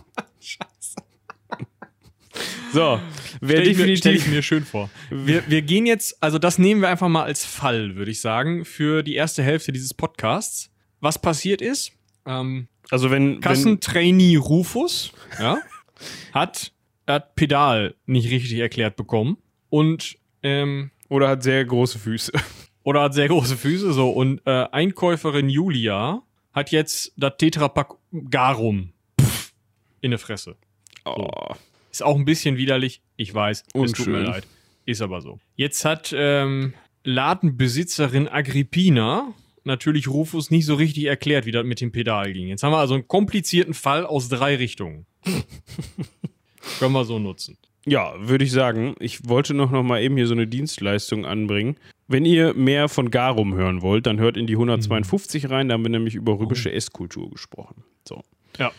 So, 2.72 3.00
wer 3.42 3.60
Stell 3.60 3.68
ich, 3.68 3.78
mir, 3.78 3.96
stell 3.96 4.14
ich 4.14 4.26
mir 4.26 4.42
schön 4.42 4.64
vor. 4.64 4.88
Wir, 5.10 5.42
wir 5.46 5.60
gehen 5.60 5.84
jetzt, 5.84 6.22
also 6.22 6.38
das 6.38 6.58
nehmen 6.58 6.80
wir 6.80 6.88
einfach 6.88 7.08
mal 7.08 7.24
als 7.24 7.44
Fall, 7.44 7.96
würde 7.96 8.10
ich 8.10 8.20
sagen, 8.20 8.64
für 8.64 9.02
die 9.02 9.14
erste 9.14 9.42
Hälfte 9.42 9.72
dieses 9.72 9.92
Podcasts. 9.92 10.70
Was 11.00 11.20
passiert 11.20 11.60
ist, 11.60 11.92
ähm, 12.24 12.68
also 12.90 13.10
wenn, 13.10 13.40
Kassentrainee 13.40 14.36
Rufus 14.36 15.12
ja, 15.38 15.58
hat, 16.32 16.72
hat 17.06 17.34
Pedal 17.34 17.94
nicht 18.06 18.30
richtig 18.30 18.58
erklärt 18.58 18.96
bekommen 18.96 19.36
und 19.68 20.16
ähm, 20.42 20.90
oder 21.08 21.28
hat 21.28 21.42
sehr 21.42 21.64
große 21.64 21.98
Füße. 21.98 22.32
oder 22.84 23.02
hat 23.02 23.14
sehr 23.14 23.28
große 23.28 23.56
Füße 23.56 23.92
so 23.92 24.10
und 24.10 24.40
äh, 24.46 24.66
Einkäuferin 24.72 25.50
Julia 25.50 26.22
hat 26.54 26.70
jetzt 26.70 27.12
das 27.16 27.34
Tetrapack 27.38 27.96
Garum 28.30 28.92
pff, 29.20 29.52
in 30.00 30.10
der 30.10 30.18
Fresse. 30.18 30.56
Oh. 31.04 31.54
Ist 31.92 32.02
auch 32.02 32.16
ein 32.16 32.24
bisschen 32.24 32.56
widerlich, 32.56 33.02
ich 33.16 33.32
weiß, 33.32 33.64
es 33.74 33.92
tut 33.92 34.06
mir 34.06 34.22
leid. 34.22 34.46
Ist 34.86 35.02
aber 35.02 35.20
so. 35.20 35.38
Jetzt 35.54 35.84
hat 35.84 36.12
ähm, 36.16 36.72
Ladenbesitzerin 37.04 38.28
Agrippina 38.28 39.34
natürlich 39.64 40.08
Rufus 40.08 40.50
nicht 40.50 40.66
so 40.66 40.74
richtig 40.74 41.04
erklärt, 41.04 41.46
wie 41.46 41.52
das 41.52 41.64
mit 41.64 41.80
dem 41.80 41.92
Pedal 41.92 42.32
ging. 42.32 42.48
Jetzt 42.48 42.62
haben 42.62 42.72
wir 42.72 42.78
also 42.78 42.94
einen 42.94 43.06
komplizierten 43.06 43.74
Fall 43.74 44.06
aus 44.06 44.28
drei 44.28 44.56
Richtungen. 44.56 45.06
Können 46.78 46.92
wir 46.92 47.04
so 47.04 47.18
nutzen. 47.18 47.58
Ja, 47.84 48.14
würde 48.18 48.44
ich 48.44 48.52
sagen. 48.52 48.94
Ich 48.98 49.28
wollte 49.28 49.54
noch, 49.54 49.70
noch 49.70 49.82
mal 49.82 50.00
eben 50.00 50.16
hier 50.16 50.26
so 50.26 50.34
eine 50.34 50.46
Dienstleistung 50.46 51.26
anbringen. 51.26 51.76
Wenn 52.08 52.24
ihr 52.24 52.54
mehr 52.54 52.88
von 52.88 53.10
Garum 53.10 53.54
hören 53.54 53.82
wollt, 53.82 54.06
dann 54.06 54.18
hört 54.18 54.36
in 54.36 54.46
die 54.46 54.54
152 54.54 55.50
rein. 55.50 55.68
Da 55.68 55.74
haben 55.74 55.84
wir 55.84 55.90
nämlich 55.90 56.14
über 56.14 56.38
römische 56.38 56.72
Esskultur 56.72 57.30
gesprochen. 57.30 57.84
So. 58.06 58.22
Ja. 58.58 58.72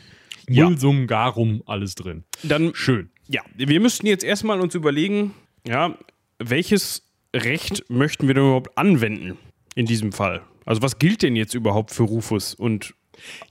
Ja. 0.50 0.66
Mulsum, 0.66 1.08
Garum, 1.08 1.64
alles 1.66 1.96
drin. 1.96 2.24
Dann 2.44 2.72
Schön. 2.76 3.10
Ja, 3.28 3.42
wir 3.56 3.80
müssten 3.80 4.06
jetzt 4.08 4.24
erstmal 4.24 4.60
uns 4.60 4.76
überlegen, 4.76 5.34
ja, 5.68 5.98
welches 6.40 7.10
Recht 7.34 7.90
möchten 7.90 8.28
wir 8.28 8.34
denn 8.34 8.44
überhaupt 8.44 8.78
anwenden 8.78 9.38
in 9.76 9.86
diesem 9.86 10.12
Fall? 10.12 10.42
Also 10.66 10.82
was 10.82 11.00
gilt 11.00 11.22
denn 11.24 11.36
jetzt 11.36 11.54
überhaupt 11.54 11.92
für 11.92 12.04
Rufus 12.04 12.54
und 12.54 12.94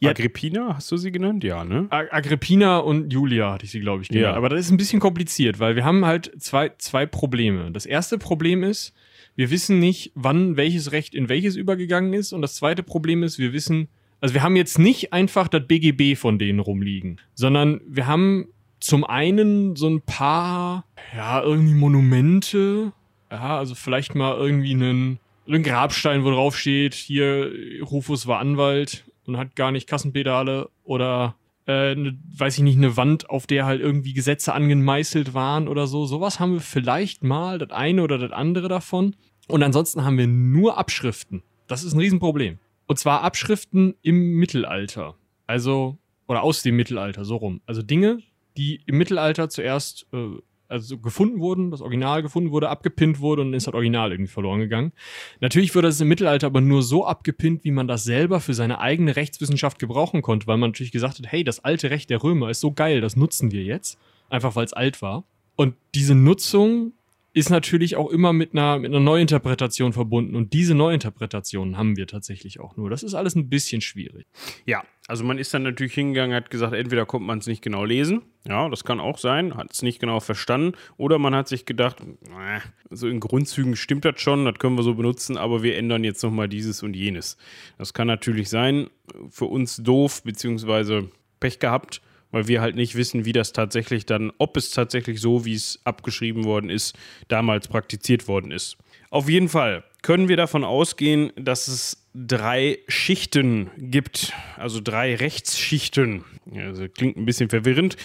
Ja. 0.01 0.11
Agrippina? 0.11 0.77
Hast 0.77 0.91
du 0.93 0.97
sie 0.97 1.11
genannt? 1.13 1.43
Ja, 1.45 1.65
ne? 1.65 1.87
Agrippina 1.91 2.79
und 2.79 3.13
Julia 3.13 3.53
hatte 3.53 3.65
ich 3.65 3.71
sie, 3.71 3.81
glaube 3.81 4.03
ich, 4.03 4.09
genannt. 4.09 4.25
Ja. 4.25 4.35
Aber 4.35 4.49
das 4.49 4.61
ist 4.61 4.71
ein 4.71 4.77
bisschen 4.77 5.01
kompliziert, 5.01 5.59
weil 5.59 5.77
wir 5.77 5.85
haben 5.85 6.05
halt 6.05 6.31
zwei, 6.39 6.71
zwei 6.79 7.07
Probleme. 7.07 7.71
Das 7.71 7.87
erste 7.87 8.19
Problem 8.19 8.63
ist, 8.63 8.93
wir 9.37 9.51
wissen 9.51 9.79
nicht, 9.79 10.13
wann 10.15 10.57
welches 10.57 10.93
Recht 10.93 11.15
in 11.15 11.29
welches 11.29 11.57
übergegangen 11.57 12.13
ist. 12.13 12.33
Und 12.33 12.43
das 12.43 12.55
zweite 12.57 12.83
Problem 12.83 13.23
ist, 13.23 13.39
wir 13.39 13.53
wissen, 13.53 13.89
also 14.23 14.35
wir 14.35 14.43
haben 14.45 14.55
jetzt 14.55 14.79
nicht 14.79 15.13
einfach 15.13 15.49
das 15.49 15.67
BGB 15.67 16.17
von 16.17 16.39
denen 16.39 16.61
rumliegen, 16.61 17.21
sondern 17.35 17.81
wir 17.87 18.07
haben 18.07 18.47
zum 18.79 19.05
einen 19.05 19.75
so 19.75 19.89
ein 19.89 20.01
paar, 20.01 20.85
ja, 21.15 21.43
irgendwie 21.43 21.75
Monumente. 21.75 22.93
Ja, 23.33 23.59
also 23.59 23.75
vielleicht 23.75 24.15
mal 24.15 24.37
irgendwie 24.37 24.75
einen, 24.75 25.19
einen 25.49 25.65
Grabstein, 25.65 26.25
wo 26.25 26.31
drauf 26.31 26.57
steht, 26.57 26.95
hier, 26.95 27.51
Rufus 27.83 28.29
war 28.29 28.39
Anwalt 28.39 29.05
und 29.27 29.39
hat 29.39 29.57
gar 29.57 29.73
nicht 29.73 29.89
Kassenpedale 29.89 30.69
oder 30.85 31.35
äh, 31.67 31.97
weiß 32.37 32.59
ich 32.59 32.63
nicht, 32.63 32.77
eine 32.77 32.97
Wand, 32.97 33.29
auf 33.29 33.49
der 33.49 33.67
halt 33.67 33.81
irgendwie 33.81 34.13
Gesetze 34.13 34.53
angemeißelt 34.53 35.35
waren 35.35 35.67
oder 35.67 35.89
so. 35.89 36.07
Sowas 36.07 36.39
haben 36.39 36.53
wir 36.53 36.61
vielleicht 36.61 37.25
mal, 37.25 37.59
das 37.59 37.71
eine 37.71 38.05
oder 38.05 38.19
das 38.19 38.31
andere 38.31 38.69
davon. 38.69 39.17
Und 39.49 39.65
ansonsten 39.65 40.05
haben 40.05 40.17
wir 40.17 40.29
nur 40.29 40.79
Abschriften. 40.79 41.43
Das 41.67 41.83
ist 41.83 41.95
ein 41.95 41.99
Riesenproblem. 41.99 42.59
Und 42.93 42.99
zwar 42.99 43.23
Abschriften 43.23 43.95
im 44.03 44.35
Mittelalter. 44.35 45.15
Also, 45.47 45.97
oder 46.27 46.43
aus 46.43 46.63
dem 46.63 46.77
Mittelalter, 46.77 47.25
so 47.25 47.37
rum. 47.37 47.63
Also 47.65 47.81
Dinge, 47.81 48.19
die 48.59 48.83
im 48.85 48.99
Mittelalter 48.99 49.49
zuerst 49.49 50.07
äh, 50.13 50.37
also 50.69 50.99
gefunden 50.99 51.41
wurden, 51.41 51.71
das 51.71 51.81
Original 51.81 52.21
gefunden 52.21 52.51
wurde, 52.51 52.69
abgepinnt 52.69 53.21
wurde 53.21 53.41
und 53.41 53.55
ist 53.55 53.67
das 53.67 53.73
Original 53.73 54.13
irgendwie 54.13 54.31
verloren 54.31 54.61
gegangen. 54.61 54.93
Natürlich 55.41 55.75
wurde 55.75 55.89
das 55.89 56.03
im 56.03 56.09
Mittelalter 56.09 56.49
aber 56.49 56.61
nur 56.61 56.83
so 56.83 57.07
abgepinnt, 57.07 57.65
wie 57.65 57.71
man 57.71 57.89
das 57.89 58.05
selber 58.05 58.41
für 58.41 58.53
seine 58.53 58.79
eigene 58.79 59.17
Rechtswissenschaft 59.17 59.79
gebrauchen 59.79 60.21
konnte, 60.21 60.47
weil 60.47 60.59
man 60.59 60.69
natürlich 60.69 60.93
gesagt 60.93 61.19
hat, 61.19 61.33
hey, 61.33 61.45
das 61.45 61.65
alte 61.65 61.89
Recht 61.89 62.11
der 62.11 62.23
Römer 62.23 62.51
ist 62.51 62.61
so 62.61 62.73
geil, 62.73 63.01
das 63.01 63.17
nutzen 63.17 63.53
wir 63.53 63.63
jetzt, 63.63 63.99
einfach 64.29 64.55
weil 64.55 64.67
es 64.67 64.75
alt 64.75 65.01
war. 65.01 65.25
Und 65.57 65.77
diese 65.95 66.15
Nutzung 66.15 66.93
ist 67.35 67.51
natürlich 67.51 67.97
auch 67.97 68.11
immer 68.11 68.33
mit 68.33 68.53
einer, 68.53 68.79
mit 68.79 68.91
einer 68.91 69.01
Neuinterpretation 69.01 69.93
verbunden 69.93 70.37
und 70.37 70.53
diese 70.53 70.75
Neuinterpretationen 70.75 71.79
haben 71.79 71.97
wir 71.97 72.07
tatsächlich 72.07 72.61
auch 72.61 72.77
nur. 72.77 72.91
Das 72.91 73.03
ist 73.03 73.15
alles 73.15 73.35
ein 73.35 73.49
bisschen 73.49 73.81
schwierig. 73.81 74.27
Ja, 74.67 74.83
also 75.09 75.25
man 75.25 75.39
ist 75.39 75.55
dann 75.55 75.63
natürlich 75.63 75.95
hingegangen, 75.95 76.37
hat 76.37 76.51
gesagt, 76.51 76.75
entweder 76.75 77.07
konnte 77.07 77.27
man 77.27 77.39
es 77.39 77.47
nicht 77.47 77.63
genau 77.63 77.85
lesen, 77.85 78.23
ja, 78.47 78.69
das 78.69 78.85
kann 78.85 79.01
auch 79.01 79.19
sein, 79.19 79.57
hat 79.57 79.73
es 79.73 79.83
nicht 79.83 79.99
genau 79.99 80.21
verstanden, 80.21 80.77
oder 80.99 81.19
man 81.19 81.35
hat 81.35 81.49
sich 81.49 81.65
gedacht, 81.65 82.01
äh, 82.01 82.61
so 82.91 83.09
in 83.09 83.19
Grundzügen 83.21 83.77
stimmt 83.77 84.05
das 84.05 84.21
schon, 84.21 84.45
das 84.45 84.59
können 84.59 84.77
wir 84.77 84.83
so 84.83 84.95
benutzen, 84.95 85.39
aber 85.39 85.63
wir 85.63 85.79
ändern 85.79 86.05
jetzt 86.05 86.23
nochmal 86.23 86.49
dieses 86.49 86.83
und 86.83 86.95
jenes. 86.95 87.39
Das 87.79 87.95
kann 87.95 88.07
natürlich 88.07 88.51
sein, 88.51 88.91
für 89.31 89.47
uns 89.47 89.77
doof, 89.77 90.23
beziehungsweise 90.23 91.09
Pech 91.41 91.59
gehabt, 91.59 92.03
weil 92.33 92.49
wir 92.49 92.61
halt 92.61 92.75
nicht 92.75 92.97
wissen, 92.97 93.25
wie 93.25 93.33
das 93.33 93.53
tatsächlich 93.53 94.05
dann, 94.05 94.33
ob 94.39 94.57
es 94.57 94.71
tatsächlich 94.71 95.21
so, 95.21 95.45
wie 95.45 95.55
es 95.55 95.81
abgeschrieben 95.85 96.45
worden 96.45 96.71
ist, 96.71 96.99
damals 97.29 97.69
praktiziert 97.69 98.27
worden 98.27 98.51
ist. 98.51 98.77
Auf 99.11 99.29
jeden 99.29 99.49
Fall 99.49 99.85
können 100.03 100.29
wir 100.29 100.37
davon 100.37 100.65
ausgehen, 100.65 101.33
dass 101.37 101.69
es 101.69 102.09
drei 102.15 102.79
Schichten 102.89 103.71
gibt, 103.77 104.33
also 104.57 104.81
drei 104.83 105.15
Rechtsschichten. 105.15 106.25
Also 106.57 106.89
klingt 106.89 107.17
ein 107.17 107.25
bisschen 107.25 107.49
verwirrend, 107.49 107.97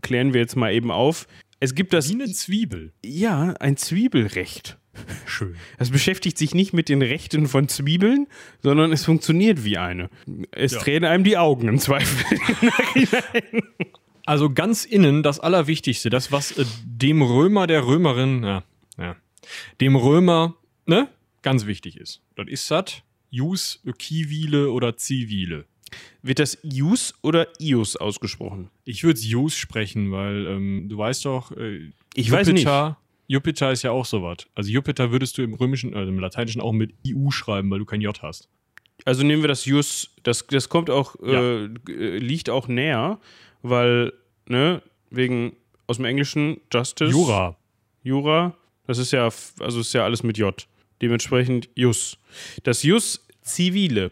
klären 0.00 0.32
wir 0.32 0.40
jetzt 0.40 0.56
mal 0.56 0.72
eben 0.72 0.90
auf. 0.90 1.26
Es 1.64 1.74
gibt 1.74 1.94
das, 1.94 2.10
Wie 2.10 2.14
eine 2.14 2.30
Zwiebel. 2.30 2.92
ja, 3.04 3.54
ein 3.58 3.76
Zwiebelrecht. 3.78 4.76
Schön. 5.26 5.56
Es 5.78 5.90
beschäftigt 5.90 6.36
sich 6.38 6.54
nicht 6.54 6.72
mit 6.74 6.88
den 6.90 7.00
Rechten 7.02 7.48
von 7.48 7.68
Zwiebeln, 7.68 8.26
sondern 8.62 8.92
es 8.92 9.04
funktioniert 9.06 9.64
wie 9.64 9.78
eine. 9.78 10.10
Es 10.52 10.72
Ja. 10.72 10.78
tränen 10.80 11.04
einem 11.10 11.24
die 11.24 11.36
Augen 11.38 11.66
im 11.68 11.78
Zweifel. 11.78 12.38
Also 14.26 14.48
ganz 14.48 14.86
innen 14.86 15.22
das 15.22 15.38
Allerwichtigste, 15.38 16.08
das, 16.08 16.32
was 16.32 16.52
äh, 16.56 16.64
dem 16.86 17.20
Römer, 17.20 17.66
der 17.66 17.86
Römerin, 17.86 18.42
ja, 18.42 18.64
ja, 18.96 19.16
dem 19.82 19.96
Römer, 19.96 20.56
ne, 20.86 21.08
ganz 21.42 21.66
wichtig 21.66 21.98
ist. 21.98 22.22
Das 22.34 22.46
ist 22.48 22.70
das 22.70 23.02
Jus, 23.28 23.82
Kivile 23.98 24.70
oder 24.70 24.96
Zivile. 24.96 25.66
Wird 26.22 26.38
das 26.38 26.58
Ius 26.62 27.14
oder 27.22 27.48
Ius 27.60 27.96
ausgesprochen? 27.96 28.70
Ich 28.84 29.04
würde 29.04 29.20
Jus 29.20 29.54
sprechen, 29.56 30.10
weil 30.12 30.46
ähm, 30.46 30.88
du 30.88 30.96
weißt 30.98 31.24
doch, 31.24 31.52
äh, 31.52 31.90
Ich 32.14 32.30
weiß 32.30 32.48
nicht. 32.48 32.60
Jupiter, 32.64 32.96
Jupiter 33.26 33.72
ist 33.72 33.82
ja 33.82 33.90
auch 33.90 34.04
sowas. 34.06 34.38
Also 34.54 34.70
Jupiter 34.70 35.10
würdest 35.12 35.36
du 35.38 35.42
im 35.42 35.54
Römischen, 35.54 35.94
also 35.94 36.10
im 36.10 36.18
Lateinischen 36.18 36.60
auch 36.60 36.72
mit 36.72 36.94
IU 37.06 37.30
schreiben, 37.30 37.70
weil 37.70 37.78
du 37.78 37.84
kein 37.84 38.00
J 38.00 38.20
hast. 38.22 38.48
Also 39.04 39.22
nehmen 39.24 39.42
wir 39.42 39.48
das 39.48 39.64
Jus, 39.66 40.10
das, 40.22 40.46
das 40.46 40.68
kommt 40.68 40.88
auch, 40.88 41.16
äh, 41.22 41.68
g- 41.68 41.92
äh, 41.92 42.18
liegt 42.18 42.48
auch 42.48 42.68
näher, 42.68 43.18
weil, 43.62 44.12
ne, 44.48 44.82
wegen 45.10 45.54
aus 45.86 45.96
dem 45.96 46.06
Englischen 46.06 46.60
Justice. 46.72 47.10
Jura. 47.10 47.56
Jura, 48.02 48.56
das 48.86 48.98
ist 48.98 49.12
ja, 49.12 49.28
also 49.60 49.80
ist 49.80 49.92
ja 49.92 50.04
alles 50.04 50.22
mit 50.22 50.38
J. 50.38 50.66
Dementsprechend 51.02 51.68
Jus. 51.74 52.16
Das 52.62 52.82
Jus 52.82 53.20
Zivile. 53.42 54.10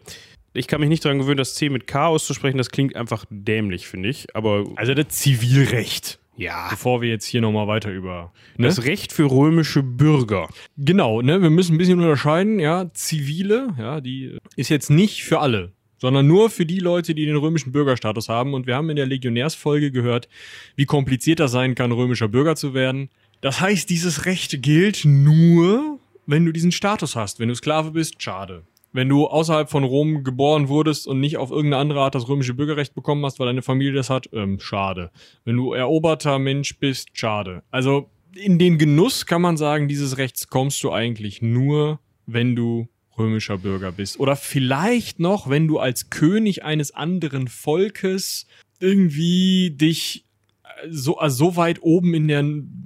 Ich 0.54 0.66
kann 0.66 0.80
mich 0.80 0.90
nicht 0.90 1.04
daran 1.04 1.18
gewöhnen, 1.18 1.38
das 1.38 1.54
C 1.54 1.68
mit 1.70 1.86
K 1.86 2.06
auszusprechen, 2.06 2.58
das 2.58 2.70
klingt 2.70 2.94
einfach 2.96 3.24
dämlich, 3.30 3.86
finde 3.86 4.08
ich. 4.10 4.34
Aber 4.36 4.66
Also 4.76 4.92
das 4.94 5.08
Zivilrecht. 5.08 6.18
ja, 6.36 6.68
Bevor 6.70 7.00
wir 7.00 7.08
jetzt 7.08 7.24
hier 7.24 7.40
nochmal 7.40 7.66
weiter 7.68 7.90
über. 7.90 8.32
Ne? 8.56 8.66
das 8.66 8.84
Recht 8.84 9.12
für 9.12 9.30
römische 9.30 9.82
Bürger. 9.82 10.48
Genau, 10.76 11.22
ne, 11.22 11.40
wir 11.40 11.50
müssen 11.50 11.74
ein 11.74 11.78
bisschen 11.78 12.00
unterscheiden, 12.00 12.58
ja, 12.58 12.90
zivile, 12.92 13.68
ja, 13.78 14.00
die 14.00 14.36
ist 14.56 14.68
jetzt 14.68 14.90
nicht 14.90 15.24
für 15.24 15.40
alle, 15.40 15.72
sondern 15.96 16.26
nur 16.26 16.50
für 16.50 16.66
die 16.66 16.80
Leute, 16.80 17.14
die 17.14 17.24
den 17.24 17.36
römischen 17.36 17.72
Bürgerstatus 17.72 18.28
haben 18.28 18.52
und 18.54 18.66
wir 18.66 18.76
haben 18.76 18.90
in 18.90 18.96
der 18.96 19.06
Legionärsfolge 19.06 19.90
gehört, 19.90 20.28
wie 20.76 20.84
kompliziert 20.84 21.40
das 21.40 21.52
sein 21.52 21.74
kann, 21.74 21.92
römischer 21.92 22.28
Bürger 22.28 22.56
zu 22.56 22.74
werden. 22.74 23.08
Das 23.40 23.60
heißt, 23.60 23.88
dieses 23.88 24.26
Recht 24.26 24.62
gilt 24.62 25.04
nur, 25.04 25.98
wenn 26.26 26.44
du 26.44 26.52
diesen 26.52 26.72
Status 26.72 27.16
hast. 27.16 27.40
Wenn 27.40 27.48
du 27.48 27.54
Sklave 27.54 27.90
bist, 27.90 28.22
schade. 28.22 28.62
Wenn 28.92 29.08
du 29.08 29.26
außerhalb 29.26 29.70
von 29.70 29.84
Rom 29.84 30.22
geboren 30.22 30.68
wurdest 30.68 31.06
und 31.06 31.20
nicht 31.20 31.38
auf 31.38 31.50
irgendeine 31.50 31.80
andere 31.80 32.00
Art 32.00 32.14
das 32.14 32.28
römische 32.28 32.54
Bürgerrecht 32.54 32.94
bekommen 32.94 33.24
hast, 33.24 33.40
weil 33.40 33.46
deine 33.46 33.62
Familie 33.62 33.94
das 33.94 34.10
hat, 34.10 34.28
ähm, 34.32 34.60
schade. 34.60 35.10
Wenn 35.44 35.56
du 35.56 35.72
eroberter 35.72 36.38
Mensch 36.38 36.78
bist, 36.78 37.08
schade. 37.14 37.62
Also 37.70 38.10
in 38.34 38.58
den 38.58 38.78
Genuss 38.78 39.26
kann 39.26 39.42
man 39.42 39.56
sagen, 39.56 39.88
dieses 39.88 40.18
Rechts 40.18 40.48
kommst 40.48 40.82
du 40.82 40.92
eigentlich 40.92 41.42
nur, 41.42 42.00
wenn 42.26 42.56
du 42.56 42.88
römischer 43.18 43.58
Bürger 43.58 43.92
bist. 43.92 44.18
Oder 44.20 44.36
vielleicht 44.36 45.20
noch, 45.20 45.48
wenn 45.48 45.68
du 45.68 45.78
als 45.78 46.10
König 46.10 46.64
eines 46.64 46.92
anderen 46.92 47.48
Volkes 47.48 48.46
irgendwie 48.80 49.70
dich 49.70 50.24
äh, 50.64 50.88
so, 50.90 51.18
also 51.18 51.50
so 51.50 51.56
weit 51.56 51.82
oben 51.82 52.14
in 52.14 52.28
der 52.28 52.44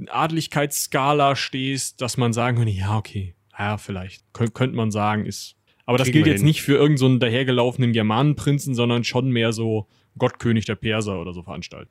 Adligkeitsskala 0.08 1.36
stehst, 1.36 2.00
dass 2.00 2.16
man 2.16 2.32
sagen 2.32 2.58
könnte, 2.58 2.72
ja, 2.72 2.96
okay, 2.96 3.34
ja, 3.58 3.78
vielleicht, 3.78 4.22
Kön 4.32 4.52
könnte 4.52 4.76
man 4.76 4.90
sagen, 4.90 5.26
ist. 5.26 5.56
Aber 5.86 5.98
das 5.98 6.10
gilt 6.10 6.26
jetzt 6.26 6.38
hin. 6.38 6.46
nicht 6.46 6.62
für 6.62 6.72
irgendeinen 6.72 6.96
so 6.98 7.06
einen 7.06 7.20
dahergelaufenen 7.20 7.92
Germanenprinzen, 7.92 8.74
sondern 8.74 9.04
schon 9.04 9.30
mehr 9.30 9.52
so 9.52 9.86
Gottkönig 10.18 10.64
der 10.64 10.74
Perser 10.74 11.20
oder 11.20 11.32
so 11.32 11.42
veranstalten. 11.42 11.90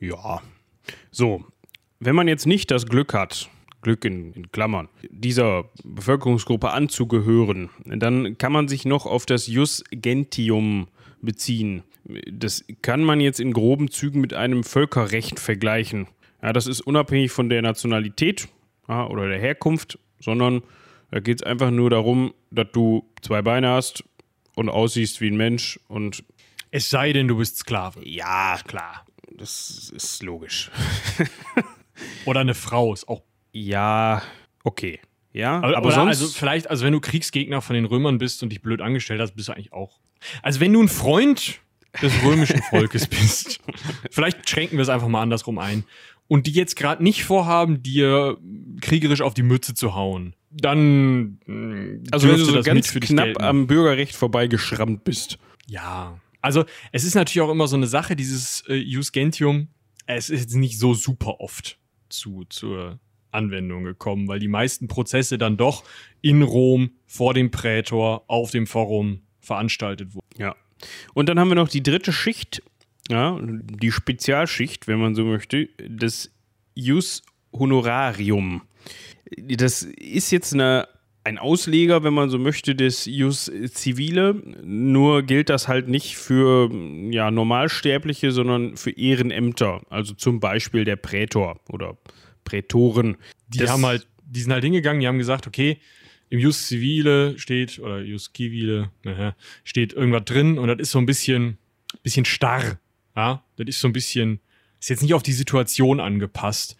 Ja. 0.00 0.42
So, 1.10 1.44
wenn 2.00 2.16
man 2.16 2.28
jetzt 2.28 2.46
nicht 2.46 2.70
das 2.70 2.86
Glück 2.86 3.14
hat, 3.14 3.48
Glück 3.82 4.04
in, 4.04 4.32
in 4.32 4.50
Klammern, 4.50 4.88
dieser 5.10 5.64
Bevölkerungsgruppe 5.84 6.70
anzugehören, 6.70 7.70
dann 7.84 8.36
kann 8.38 8.52
man 8.52 8.66
sich 8.66 8.84
noch 8.84 9.06
auf 9.06 9.24
das 9.24 9.46
Jus 9.46 9.84
Gentium 9.90 10.88
beziehen. 11.22 11.84
Das 12.30 12.64
kann 12.82 13.04
man 13.04 13.20
jetzt 13.20 13.38
in 13.38 13.52
groben 13.52 13.90
Zügen 13.90 14.20
mit 14.20 14.34
einem 14.34 14.64
Völkerrecht 14.64 15.38
vergleichen. 15.38 16.08
Ja, 16.42 16.52
das 16.52 16.66
ist 16.66 16.80
unabhängig 16.80 17.30
von 17.30 17.48
der 17.48 17.62
Nationalität 17.62 18.48
ja, 18.88 19.06
oder 19.06 19.28
der 19.28 19.38
Herkunft, 19.38 19.98
sondern 20.20 20.62
da 21.10 21.20
geht 21.20 21.40
es 21.40 21.46
einfach 21.46 21.70
nur 21.70 21.90
darum, 21.90 22.34
dass 22.50 22.66
du 22.72 23.08
zwei 23.22 23.42
Beine 23.42 23.68
hast 23.70 24.04
und 24.54 24.68
aussiehst 24.68 25.20
wie 25.20 25.28
ein 25.30 25.36
Mensch 25.36 25.78
und 25.88 26.24
Es 26.70 26.90
sei 26.90 27.12
denn, 27.12 27.28
du 27.28 27.36
bist 27.38 27.56
Sklave. 27.58 28.06
ja, 28.06 28.58
klar, 28.66 29.06
das 29.36 29.90
ist 29.94 30.22
logisch. 30.22 30.70
Oder 32.26 32.40
eine 32.40 32.54
Frau 32.54 32.92
ist 32.92 33.08
auch. 33.08 33.22
Ja, 33.52 34.22
okay. 34.64 35.00
Ja, 35.32 35.56
Aber, 35.58 35.76
aber 35.76 35.92
sonst. 35.92 36.08
also 36.22 36.28
vielleicht, 36.28 36.70
also 36.70 36.84
wenn 36.84 36.92
du 36.92 37.00
Kriegsgegner 37.00 37.60
von 37.60 37.74
den 37.74 37.84
Römern 37.84 38.18
bist 38.18 38.42
und 38.42 38.50
dich 38.50 38.62
blöd 38.62 38.80
angestellt 38.80 39.20
hast, 39.20 39.34
bist 39.34 39.48
du 39.48 39.52
eigentlich 39.52 39.72
auch. 39.72 40.00
Also 40.42 40.60
wenn 40.60 40.72
du 40.72 40.82
ein 40.82 40.88
Freund 40.88 41.60
des 42.02 42.12
römischen 42.24 42.62
Volkes 42.62 43.06
bist, 43.08 43.60
vielleicht 44.10 44.48
schränken 44.48 44.78
wir 44.78 44.82
es 44.82 44.88
einfach 44.88 45.08
mal 45.08 45.22
andersrum 45.22 45.58
ein 45.58 45.84
und 46.28 46.46
die 46.46 46.52
jetzt 46.52 46.76
gerade 46.76 47.02
nicht 47.02 47.24
vorhaben, 47.24 47.82
dir 47.82 48.38
kriegerisch 48.80 49.20
auf 49.20 49.34
die 49.34 49.42
Mütze 49.42 49.74
zu 49.74 49.94
hauen, 49.94 50.34
dann 50.50 51.38
mh, 51.46 52.08
Also 52.10 52.28
wenn 52.28 52.38
du 52.38 52.44
so 52.44 52.54
das 52.54 52.64
ganz 52.64 52.92
knapp 52.92 53.42
am 53.42 53.66
Bürgerrecht 53.66 54.14
vorbeigeschrammt 54.14 55.04
bist. 55.04 55.38
Ja. 55.66 56.20
Also, 56.40 56.64
es 56.92 57.04
ist 57.04 57.14
natürlich 57.14 57.40
auch 57.40 57.50
immer 57.50 57.66
so 57.66 57.76
eine 57.76 57.86
Sache, 57.88 58.16
dieses 58.16 58.62
äh, 58.68 58.80
Use 58.80 59.10
Gentium, 59.12 59.68
es 60.06 60.30
ist 60.30 60.40
jetzt 60.40 60.54
nicht 60.54 60.78
so 60.78 60.94
super 60.94 61.40
oft 61.40 61.78
zu, 62.08 62.44
zur 62.48 62.98
Anwendung 63.30 63.84
gekommen, 63.84 64.28
weil 64.28 64.38
die 64.38 64.48
meisten 64.48 64.88
Prozesse 64.88 65.36
dann 65.36 65.56
doch 65.56 65.84
in 66.22 66.42
Rom 66.42 66.92
vor 67.06 67.34
dem 67.34 67.50
Prätor 67.50 68.24
auf 68.28 68.50
dem 68.50 68.66
Forum 68.66 69.22
veranstaltet 69.40 70.14
wurden. 70.14 70.26
Ja. 70.38 70.56
Und 71.12 71.28
dann 71.28 71.38
haben 71.38 71.48
wir 71.48 71.56
noch 71.56 71.68
die 71.68 71.82
dritte 71.82 72.12
Schicht, 72.12 72.62
ja, 73.10 73.38
die 73.42 73.90
Spezialschicht, 73.90 74.86
wenn 74.86 74.98
man 74.98 75.14
so 75.14 75.24
möchte, 75.24 75.68
das 75.88 76.30
Jus 76.74 77.22
Honorarium. 77.52 78.62
Das 79.36 79.82
ist 79.82 80.30
jetzt 80.30 80.54
eine, 80.54 80.88
ein 81.24 81.38
Ausleger, 81.38 82.02
wenn 82.04 82.14
man 82.14 82.30
so 82.30 82.38
möchte, 82.38 82.74
des 82.74 83.04
Jus 83.04 83.50
Civile. 83.66 84.34
Nur 84.62 85.22
gilt 85.22 85.50
das 85.50 85.68
halt 85.68 85.88
nicht 85.88 86.16
für 86.16 86.70
ja, 87.10 87.30
Normalsterbliche, 87.30 88.32
sondern 88.32 88.76
für 88.76 88.90
Ehrenämter. 88.90 89.82
Also 89.90 90.14
zum 90.14 90.40
Beispiel 90.40 90.84
der 90.84 90.96
Prätor 90.96 91.60
oder 91.68 91.98
Prätoren. 92.44 93.16
Die 93.48 93.58
Das- 93.58 93.70
haben 93.70 93.84
halt, 93.84 94.06
die 94.24 94.40
sind 94.40 94.52
halt 94.52 94.64
hingegangen, 94.64 95.00
die 95.00 95.06
haben 95.06 95.18
gesagt, 95.18 95.46
okay, 95.46 95.78
im 96.30 96.38
Jus 96.38 96.68
Civile 96.68 97.38
steht, 97.38 97.78
oder 97.78 98.00
Jus 98.00 98.30
Civile, 98.36 98.90
naja, 99.02 99.34
steht 99.64 99.94
irgendwas 99.94 100.24
drin 100.26 100.58
und 100.58 100.68
das 100.68 100.78
ist 100.78 100.90
so 100.90 100.98
ein 100.98 101.06
bisschen, 101.06 101.56
bisschen 102.02 102.26
starr. 102.26 102.78
Ja, 103.16 103.42
das 103.56 103.66
ist 103.68 103.80
so 103.80 103.88
ein 103.88 103.92
bisschen, 103.94 104.40
ist 104.78 104.90
jetzt 104.90 105.02
nicht 105.02 105.14
auf 105.14 105.22
die 105.22 105.32
Situation 105.32 106.00
angepasst. 106.00 106.76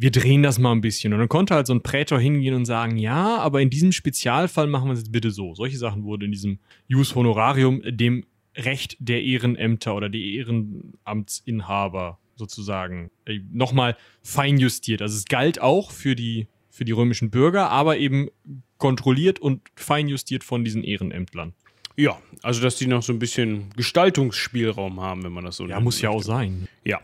Wir 0.00 0.10
drehen 0.10 0.42
das 0.42 0.58
mal 0.58 0.72
ein 0.72 0.80
bisschen. 0.80 1.12
Und 1.12 1.18
dann 1.18 1.28
konnte 1.28 1.54
halt 1.54 1.66
so 1.66 1.74
ein 1.74 1.82
Prätor 1.82 2.18
hingehen 2.18 2.54
und 2.54 2.64
sagen, 2.64 2.96
ja, 2.96 3.36
aber 3.36 3.60
in 3.60 3.68
diesem 3.68 3.92
Spezialfall 3.92 4.66
machen 4.66 4.88
wir 4.88 4.94
es 4.94 5.00
jetzt 5.00 5.12
bitte 5.12 5.30
so. 5.30 5.54
Solche 5.54 5.76
Sachen 5.76 6.04
wurden 6.04 6.24
in 6.24 6.32
diesem 6.32 6.58
Jus 6.88 7.14
Honorarium 7.14 7.82
dem 7.84 8.24
Recht 8.56 8.96
der 8.98 9.22
Ehrenämter 9.22 9.94
oder 9.94 10.08
der 10.08 10.22
Ehrenamtsinhaber 10.22 12.18
sozusagen 12.34 13.10
äh, 13.26 13.40
nochmal 13.52 13.94
feinjustiert. 14.22 15.02
Also 15.02 15.18
es 15.18 15.26
galt 15.26 15.60
auch 15.60 15.90
für 15.90 16.16
die, 16.16 16.48
für 16.70 16.86
die 16.86 16.92
römischen 16.92 17.30
Bürger, 17.30 17.68
aber 17.68 17.98
eben 17.98 18.30
kontrolliert 18.78 19.38
und 19.38 19.60
feinjustiert 19.76 20.44
von 20.44 20.64
diesen 20.64 20.82
Ehrenämtlern. 20.82 21.52
Ja, 21.96 22.18
also 22.42 22.62
dass 22.62 22.76
die 22.76 22.86
noch 22.86 23.02
so 23.02 23.12
ein 23.12 23.18
bisschen 23.18 23.68
Gestaltungsspielraum 23.76 25.00
haben, 25.00 25.22
wenn 25.24 25.32
man 25.32 25.44
das 25.44 25.56
so 25.58 25.64
Ja, 25.64 25.74
nennen 25.74 25.84
muss 25.84 26.00
ja 26.00 26.08
auch 26.08 26.22
sein. 26.22 26.68
Ja. 26.84 27.00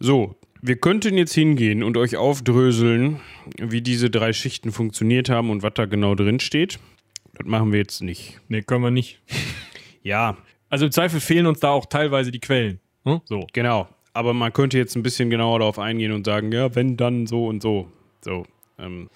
So, 0.00 0.34
wir 0.62 0.76
könnten 0.76 1.18
jetzt 1.18 1.34
hingehen 1.34 1.82
und 1.82 1.96
euch 1.96 2.16
aufdröseln, 2.16 3.20
wie 3.58 3.82
diese 3.82 4.10
drei 4.10 4.32
Schichten 4.32 4.70
funktioniert 4.72 5.28
haben 5.28 5.50
und 5.50 5.62
was 5.62 5.74
da 5.74 5.86
genau 5.86 6.14
drin 6.14 6.40
steht. 6.40 6.78
Das 7.34 7.46
machen 7.46 7.72
wir 7.72 7.80
jetzt 7.80 8.00
nicht. 8.02 8.40
Nee, 8.48 8.62
können 8.62 8.84
wir 8.84 8.90
nicht. 8.90 9.20
Ja, 10.04 10.36
Also 10.68 10.86
im 10.86 10.90
Zweifel 10.90 11.20
fehlen 11.20 11.46
uns 11.46 11.60
da 11.60 11.70
auch 11.70 11.86
teilweise 11.86 12.32
die 12.32 12.40
Quellen. 12.40 12.80
Hm? 13.04 13.20
So. 13.24 13.46
genau. 13.52 13.88
Aber 14.14 14.34
man 14.34 14.52
könnte 14.52 14.76
jetzt 14.78 14.96
ein 14.96 15.04
bisschen 15.04 15.30
genauer 15.30 15.60
darauf 15.60 15.78
eingehen 15.78 16.10
und 16.10 16.26
sagen, 16.26 16.50
ja, 16.50 16.74
wenn 16.74 16.96
dann 16.96 17.28
so 17.28 17.46
und 17.46 17.62
so. 17.62 17.86
So. 18.20 18.44
Ähm, 18.80 19.08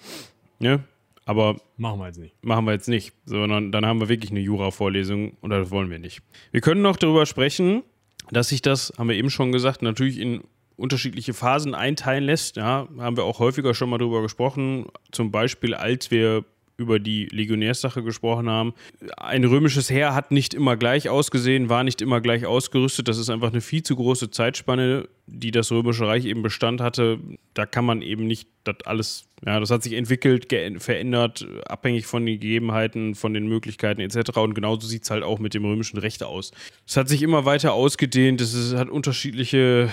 ne? 0.59 0.81
Aber 1.25 1.57
Machen 1.75 1.99
wir 1.99 2.07
jetzt 2.07 2.19
nicht. 2.19 2.35
machen 2.41 2.63
wir 2.65 2.71
jetzt 2.71 2.87
nicht, 2.87 3.11
sondern 3.25 3.73
dann 3.73 3.85
haben 3.85 3.99
wir 3.99 4.07
wirklich 4.07 4.31
eine 4.31 4.39
Jura-Vorlesung 4.39 5.31
und 5.41 5.49
das 5.49 5.71
wollen 5.71 5.89
wir 5.89 5.99
nicht. 5.99 6.21
Wir 6.51 6.61
können 6.61 6.81
noch 6.81 6.95
darüber 6.95 7.25
sprechen, 7.25 7.83
dass 8.31 8.47
sich 8.47 8.61
das, 8.61 8.93
haben 8.97 9.09
wir 9.09 9.17
eben 9.17 9.29
schon 9.29 9.51
gesagt, 9.51 9.81
natürlich 9.81 10.19
in 10.19 10.41
unterschiedliche 10.77 11.33
Phasen 11.33 11.75
einteilen 11.75 12.23
lässt. 12.23 12.55
Ja, 12.55 12.87
haben 12.97 13.17
wir 13.17 13.23
auch 13.23 13.39
häufiger 13.39 13.73
schon 13.73 13.89
mal 13.89 13.97
darüber 13.97 14.21
gesprochen. 14.21 14.85
Zum 15.11 15.31
Beispiel, 15.31 15.73
als 15.73 16.11
wir 16.11 16.45
über 16.77 16.99
die 16.99 17.25
Legionärssache 17.25 18.03
gesprochen 18.03 18.49
haben. 18.49 18.73
Ein 19.17 19.43
römisches 19.43 19.89
Heer 19.89 20.13
hat 20.13 20.31
nicht 20.31 20.53
immer 20.53 20.77
gleich 20.77 21.09
ausgesehen, 21.09 21.69
war 21.69 21.83
nicht 21.83 22.01
immer 22.03 22.21
gleich 22.21 22.45
ausgerüstet. 22.45 23.07
Das 23.07 23.17
ist 23.17 23.29
einfach 23.29 23.51
eine 23.51 23.61
viel 23.61 23.81
zu 23.81 23.95
große 23.95 24.29
Zeitspanne, 24.29 25.09
die 25.25 25.49
das 25.49 25.71
römische 25.71 26.07
Reich 26.07 26.25
eben 26.25 26.43
Bestand 26.43 26.79
hatte. 26.79 27.19
Da 27.55 27.65
kann 27.65 27.83
man 27.83 28.03
eben 28.03 28.27
nicht 28.27 28.47
das 28.63 28.75
alles, 28.85 29.25
ja, 29.45 29.59
das 29.59 29.69
hat 29.69 29.83
sich 29.83 29.93
entwickelt, 29.93 30.47
verändert, 30.79 31.47
abhängig 31.67 32.07
von 32.07 32.25
den 32.25 32.39
Gegebenheiten, 32.39 33.13
von 33.13 33.33
den 33.33 33.47
Möglichkeiten 33.47 34.01
etc. 34.01 34.37
Und 34.37 34.55
genauso 34.55 34.87
sieht 34.87 35.03
es 35.03 35.11
halt 35.11 35.23
auch 35.23 35.37
mit 35.37 35.53
dem 35.53 35.63
römischen 35.63 35.97
Recht 35.99 36.23
aus. 36.23 36.51
Es 36.87 36.97
hat 36.97 37.07
sich 37.07 37.21
immer 37.21 37.45
weiter 37.45 37.73
ausgedehnt, 37.73 38.41
es 38.41 38.73
hat 38.73 38.89
unterschiedliche 38.89 39.89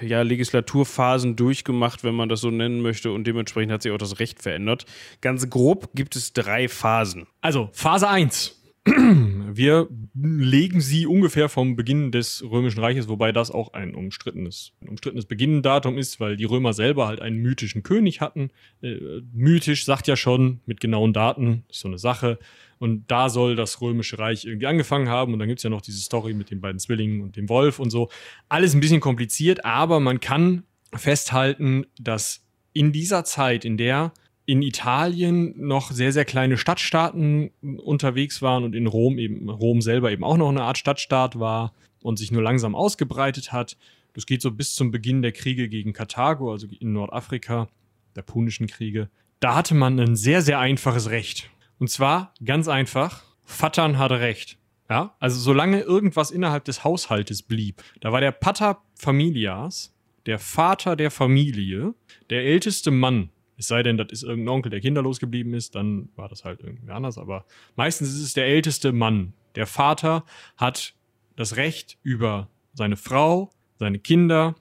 ja, 0.00 0.22
Legislaturphasen 0.22 1.34
durchgemacht, 1.34 2.04
wenn 2.04 2.14
man 2.14 2.28
das 2.28 2.40
so 2.40 2.50
nennen 2.50 2.82
möchte, 2.82 3.10
und 3.10 3.26
dementsprechend 3.26 3.72
hat 3.72 3.82
sich 3.82 3.90
auch 3.90 3.98
das 3.98 4.20
Recht 4.20 4.40
verändert. 4.40 4.86
Ganz 5.20 5.50
grob 5.50 5.90
gibt 5.94 6.14
es 6.14 6.32
drei 6.32 6.68
Phasen. 6.68 7.26
Also, 7.40 7.70
Phase 7.72 8.08
1. 8.08 8.63
Wir 9.56 9.88
legen 10.14 10.80
sie 10.80 11.06
ungefähr 11.06 11.48
vom 11.48 11.74
Beginn 11.74 12.12
des 12.12 12.44
Römischen 12.44 12.80
Reiches, 12.80 13.08
wobei 13.08 13.32
das 13.32 13.50
auch 13.50 13.72
ein 13.72 13.94
umstrittenes, 13.94 14.72
ein 14.82 14.88
umstrittenes 14.88 15.24
Beginnendatum 15.24 15.96
ist, 15.96 16.20
weil 16.20 16.36
die 16.36 16.44
Römer 16.44 16.74
selber 16.74 17.06
halt 17.06 17.22
einen 17.22 17.38
mythischen 17.38 17.82
König 17.82 18.20
hatten. 18.20 18.50
Äh, 18.82 19.22
mythisch 19.32 19.86
sagt 19.86 20.06
ja 20.06 20.16
schon, 20.16 20.60
mit 20.66 20.80
genauen 20.80 21.14
Daten, 21.14 21.64
ist 21.70 21.80
so 21.80 21.88
eine 21.88 21.98
Sache. 21.98 22.38
Und 22.78 23.10
da 23.10 23.30
soll 23.30 23.56
das 23.56 23.80
Römische 23.80 24.18
Reich 24.18 24.44
irgendwie 24.44 24.66
angefangen 24.66 25.08
haben. 25.08 25.32
Und 25.32 25.38
dann 25.38 25.48
gibt 25.48 25.60
es 25.60 25.64
ja 25.64 25.70
noch 25.70 25.80
diese 25.80 26.00
Story 26.00 26.34
mit 26.34 26.50
den 26.50 26.60
beiden 26.60 26.78
Zwillingen 26.78 27.22
und 27.22 27.36
dem 27.36 27.48
Wolf 27.48 27.78
und 27.78 27.88
so. 27.88 28.10
Alles 28.50 28.74
ein 28.74 28.80
bisschen 28.80 29.00
kompliziert, 29.00 29.64
aber 29.64 29.98
man 30.00 30.20
kann 30.20 30.64
festhalten, 30.92 31.86
dass 31.98 32.44
in 32.74 32.92
dieser 32.92 33.24
Zeit, 33.24 33.64
in 33.64 33.78
der 33.78 34.12
in 34.46 34.62
Italien 34.62 35.54
noch 35.56 35.90
sehr, 35.90 36.12
sehr 36.12 36.24
kleine 36.24 36.58
Stadtstaaten 36.58 37.50
unterwegs 37.62 38.42
waren 38.42 38.64
und 38.64 38.74
in 38.74 38.86
Rom 38.86 39.18
eben, 39.18 39.48
Rom 39.48 39.80
selber 39.80 40.12
eben 40.12 40.24
auch 40.24 40.36
noch 40.36 40.50
eine 40.50 40.62
Art 40.62 40.78
Stadtstaat 40.78 41.38
war 41.38 41.72
und 42.02 42.18
sich 42.18 42.30
nur 42.30 42.42
langsam 42.42 42.74
ausgebreitet 42.74 43.52
hat. 43.52 43.76
Das 44.12 44.26
geht 44.26 44.42
so 44.42 44.50
bis 44.50 44.74
zum 44.74 44.90
Beginn 44.90 45.22
der 45.22 45.32
Kriege 45.32 45.68
gegen 45.68 45.92
Karthago, 45.92 46.52
also 46.52 46.66
in 46.78 46.92
Nordafrika, 46.92 47.68
der 48.14 48.22
Punischen 48.22 48.66
Kriege. 48.66 49.08
Da 49.40 49.54
hatte 49.54 49.74
man 49.74 49.98
ein 49.98 50.16
sehr, 50.16 50.42
sehr 50.42 50.58
einfaches 50.58 51.10
Recht. 51.10 51.50
Und 51.78 51.88
zwar 51.90 52.34
ganz 52.44 52.68
einfach, 52.68 53.24
Vattern 53.44 53.98
hatte 53.98 54.20
Recht. 54.20 54.58
Ja, 54.90 55.16
also 55.18 55.40
solange 55.40 55.80
irgendwas 55.80 56.30
innerhalb 56.30 56.66
des 56.66 56.84
Haushaltes 56.84 57.42
blieb, 57.42 57.82
da 58.00 58.12
war 58.12 58.20
der 58.20 58.32
Pater 58.32 58.82
Familias, 58.94 59.94
der 60.26 60.38
Vater 60.38 60.94
der 60.94 61.10
Familie, 61.10 61.94
der 62.28 62.44
älteste 62.44 62.90
Mann 62.90 63.30
es 63.56 63.68
sei 63.68 63.82
denn, 63.82 63.96
das 63.96 64.08
ist 64.10 64.22
irgendein 64.22 64.54
Onkel, 64.54 64.70
der 64.70 64.80
kinderlos 64.80 65.20
geblieben 65.20 65.54
ist, 65.54 65.74
dann 65.74 66.08
war 66.16 66.28
das 66.28 66.44
halt 66.44 66.60
irgendwie 66.60 66.90
anders. 66.90 67.18
Aber 67.18 67.44
meistens 67.76 68.08
ist 68.08 68.22
es 68.22 68.34
der 68.34 68.46
älteste 68.46 68.92
Mann. 68.92 69.32
Der 69.54 69.66
Vater 69.66 70.24
hat 70.56 70.94
das 71.36 71.56
Recht 71.56 71.98
über 72.02 72.48
seine 72.72 72.96
Frau, 72.96 73.50
seine 73.78 73.98
Kinder, 73.98 74.56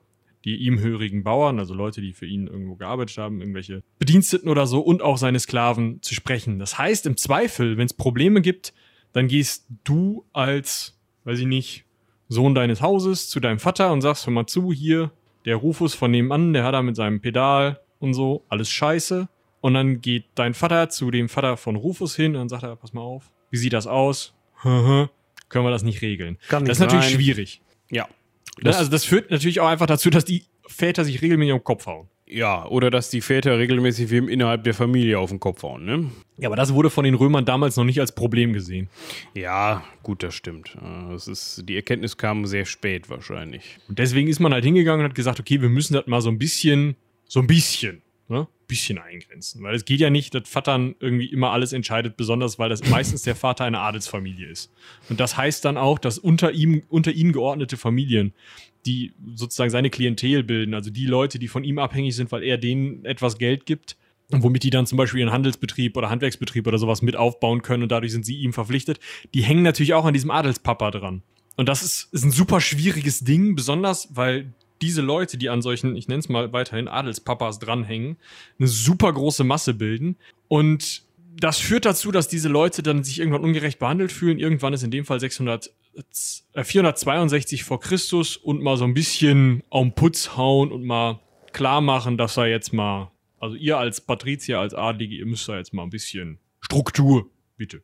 die 0.46 0.58
ihm 0.58 0.80
hörigen 0.80 1.24
Bauern, 1.24 1.58
also 1.58 1.74
Leute, 1.74 2.02
die 2.02 2.14
für 2.14 2.26
ihn 2.26 2.48
irgendwo 2.48 2.76
gearbeitet 2.76 3.18
haben, 3.18 3.40
irgendwelche 3.40 3.82
Bediensteten 3.98 4.50
oder 4.50 4.68
so, 4.68 4.82
und 4.82 5.02
auch 5.02 5.18
seine 5.18 5.40
Sklaven 5.40 6.02
zu 6.02 6.14
sprechen. 6.14 6.60
Das 6.60 6.78
heißt, 6.78 7.06
im 7.06 7.18
Zweifel, 7.18 7.78
wenn 7.78 7.86
es 7.86 7.94
Probleme 7.94 8.42
gibt, 8.42 8.74
dann 9.14 9.28
gehst 9.28 9.68
du 9.84 10.26
als, 10.34 11.00
weiß 11.24 11.40
ich 11.40 11.46
nicht, 11.46 11.86
Sohn 12.28 12.56
deines 12.56 12.82
Hauses 12.82 13.30
zu 13.30 13.40
deinem 13.40 13.60
Vater 13.60 13.92
und 13.94 14.02
sagst, 14.02 14.26
hör 14.26 14.34
mal 14.34 14.48
zu, 14.48 14.74
hier, 14.74 15.12
der 15.46 15.56
Rufus 15.56 15.94
von 15.94 16.12
nebenan, 16.12 16.54
der 16.54 16.64
hat 16.64 16.74
da 16.74 16.82
mit 16.82 16.96
seinem 16.96 17.22
Pedal 17.22 17.80
und 18.04 18.14
so, 18.14 18.44
alles 18.50 18.70
scheiße. 18.70 19.28
Und 19.62 19.74
dann 19.74 20.02
geht 20.02 20.26
dein 20.36 20.54
Vater 20.54 20.90
zu 20.90 21.10
dem 21.10 21.30
Vater 21.30 21.58
von 21.58 21.76
Rufus 21.76 22.16
hin 22.16 22.36
und 22.36 22.50
sagt 22.50 22.64
er, 22.64 22.76
pass 22.76 22.94
mal 22.94 23.02
auf, 23.02 23.32
wie 23.50 23.58
sieht 23.58 23.74
das 23.74 23.88
aus? 23.88 24.34
Können 24.62 25.10
wir 25.66 25.72
das 25.72 25.84
nicht 25.84 26.02
regeln? 26.02 26.38
Kann 26.50 26.66
das 26.66 26.78
ist 26.78 26.82
natürlich 26.82 27.06
sein. 27.06 27.14
schwierig. 27.16 27.62
Ja. 27.90 28.08
Ne? 28.62 28.76
Also 28.76 28.92
das 28.92 29.06
führt 29.06 29.32
natürlich 29.32 29.60
auch 29.60 29.68
einfach 29.68 29.86
dazu, 29.88 30.10
dass 30.10 30.26
die 30.26 30.44
Väter 30.68 31.06
sich 31.06 31.22
regelmäßig 31.22 31.54
am 31.54 31.64
Kopf 31.64 31.86
hauen. 31.86 32.08
Ja, 32.26 32.66
oder 32.66 32.90
dass 32.90 33.10
die 33.10 33.22
Väter 33.22 33.60
regelmäßig 33.60 34.10
wem 34.10 34.28
innerhalb 34.28 34.64
der 34.64 34.74
Familie 34.74 35.20
auf 35.20 35.30
den 35.30 35.40
Kopf 35.40 35.62
hauen, 35.62 35.86
ne? 35.86 36.10
Ja, 36.38 36.50
aber 36.50 36.56
das 36.56 36.74
wurde 36.74 36.90
von 36.90 37.04
den 37.04 37.14
Römern 37.14 37.46
damals 37.46 37.76
noch 37.76 37.84
nicht 37.84 38.00
als 38.00 38.16
Problem 38.16 38.54
gesehen. 38.54 38.90
Ja, 39.36 39.84
gut, 40.02 40.24
das 40.24 40.34
stimmt. 40.34 40.76
Äh, 40.82 41.12
Das 41.12 41.28
ist, 41.28 41.64
die 41.68 41.76
Erkenntnis 41.76 42.18
kam 42.18 42.46
sehr 42.46 42.66
spät 42.66 43.10
wahrscheinlich. 43.10 43.78
Und 43.88 44.00
deswegen 44.00 44.30
ist 44.30 44.40
man 44.40 44.54
halt 44.54 44.64
hingegangen 44.64 45.02
und 45.06 45.10
hat 45.10 45.16
gesagt, 45.16 45.40
okay, 45.40 45.62
wir 45.62 45.70
müssen 45.70 45.94
das 45.94 46.08
mal 46.08 46.22
so 46.22 46.30
ein 46.30 46.40
bisschen, 46.40 46.96
so 47.28 47.40
ein 47.40 47.48
bisschen, 47.48 48.02
ne, 48.28 48.48
bisschen 48.68 48.98
eingrenzen. 48.98 49.64
Weil 49.64 49.76
es 49.76 49.86
geht 49.86 50.00
ja 50.00 50.10
nicht, 50.10 50.34
dass 50.34 50.48
Vatern 50.48 50.96
irgendwie 51.00 51.26
immer 51.26 51.52
alles 51.52 51.74
entscheidet, 51.74 52.18
besonders 52.18 52.60
weil 52.60 52.70
das 52.70 52.84
meistens 52.90 53.24
der 53.24 53.36
Vater 53.36 53.66
einer 53.66 53.82
Adelsfamilie 53.82 54.48
ist. 54.48 54.72
Und 55.10 55.20
das 55.20 55.38
heißt 55.38 55.66
dann 55.66 55.78
auch, 55.78 56.00
dass 56.00 56.18
unter 56.18 56.52
ihm, 56.52 56.84
unter 56.90 57.12
ihnen 57.12 57.34
geordnete 57.34 57.78
Familien, 57.78 58.34
die 58.86 59.14
sozusagen 59.36 59.70
seine 59.70 59.90
Klientel 59.90 60.44
bilden, 60.44 60.74
also 60.74 60.90
die 60.90 61.06
Leute, 61.06 61.40
die 61.40 61.48
von 61.48 61.64
ihm 61.64 61.80
abhängig 61.80 62.16
sind, 62.16 62.32
weil 62.32 62.44
er 62.44 62.58
denen 62.58 63.06
etwas 63.06 63.38
Geld 63.38 63.66
gibt, 63.66 63.96
womit 64.30 64.64
die 64.64 64.70
dann 64.70 64.86
zum 64.86 64.98
Beispiel 64.98 65.22
ihren 65.22 65.32
Handelsbetrieb 65.32 65.96
oder 65.96 66.10
Handwerksbetrieb 66.10 66.68
oder 66.68 66.78
sowas 66.78 67.02
mit 67.02 67.16
aufbauen 67.16 67.62
können 67.62 67.84
und 67.84 67.92
dadurch 67.92 68.12
sind 68.12 68.26
sie 68.26 68.38
ihm 68.38 68.54
verpflichtet, 68.54 69.00
die 69.34 69.44
hängen 69.44 69.64
natürlich 69.64 69.94
auch 69.94 70.06
an 70.06 70.14
diesem 70.14 70.32
Adelspapa 70.32 70.92
dran. 70.92 71.22
Und 71.56 71.70
das 71.70 71.84
ist, 71.84 72.12
ist 72.12 72.24
ein 72.24 72.32
super 72.32 72.62
schwieriges 72.62 73.20
Ding, 73.20 73.56
besonders 73.56 74.10
weil 74.16 74.54
diese 74.84 75.02
Leute, 75.02 75.38
die 75.38 75.50
an 75.50 75.62
solchen, 75.62 75.96
ich 75.96 76.08
nenne 76.08 76.20
es 76.20 76.30
mal 76.30 76.52
weiterhin 76.52 76.88
Adelspapas 76.88 77.60
dranhängen, 77.60 78.18
eine 78.60 78.68
super 78.68 79.12
große 79.14 79.44
Masse 79.44 79.74
bilden. 79.74 80.18
Und 80.48 81.04
das 81.40 81.58
führt 81.58 81.86
dazu, 81.86 82.12
dass 82.12 82.28
diese 82.28 82.50
Leute 82.50 82.84
dann 82.84 83.04
sich 83.04 83.20
irgendwann 83.20 83.44
ungerecht 83.44 83.80
behandelt 83.80 84.12
fühlen. 84.12 84.40
Irgendwann 84.40 84.74
ist 84.74 84.84
in 84.84 84.92
dem 84.92 85.06
Fall 85.06 85.20
600, 85.20 85.72
äh, 86.54 86.64
462 86.64 87.64
vor 87.64 87.80
Christus 87.80 88.38
und 88.38 88.62
mal 88.62 88.78
so 88.78 88.84
ein 88.84 88.94
bisschen 88.94 89.64
auf 89.70 89.84
den 89.84 89.94
Putz 89.94 90.36
hauen 90.36 90.72
und 90.72 90.84
mal 90.84 91.20
klar 91.54 91.82
machen, 91.82 92.18
dass 92.18 92.38
er 92.38 92.48
jetzt 92.48 92.74
mal, 92.74 93.12
also 93.40 93.56
ihr 93.56 93.78
als 93.78 94.02
Patrizier, 94.02 94.60
als 94.60 94.74
Adlige, 94.74 95.16
ihr 95.16 95.26
müsst 95.26 95.48
da 95.48 95.58
jetzt 95.58 95.74
mal 95.74 95.84
ein 95.84 95.90
bisschen 95.90 96.40
Struktur, 96.62 97.30
bitte. 97.58 97.82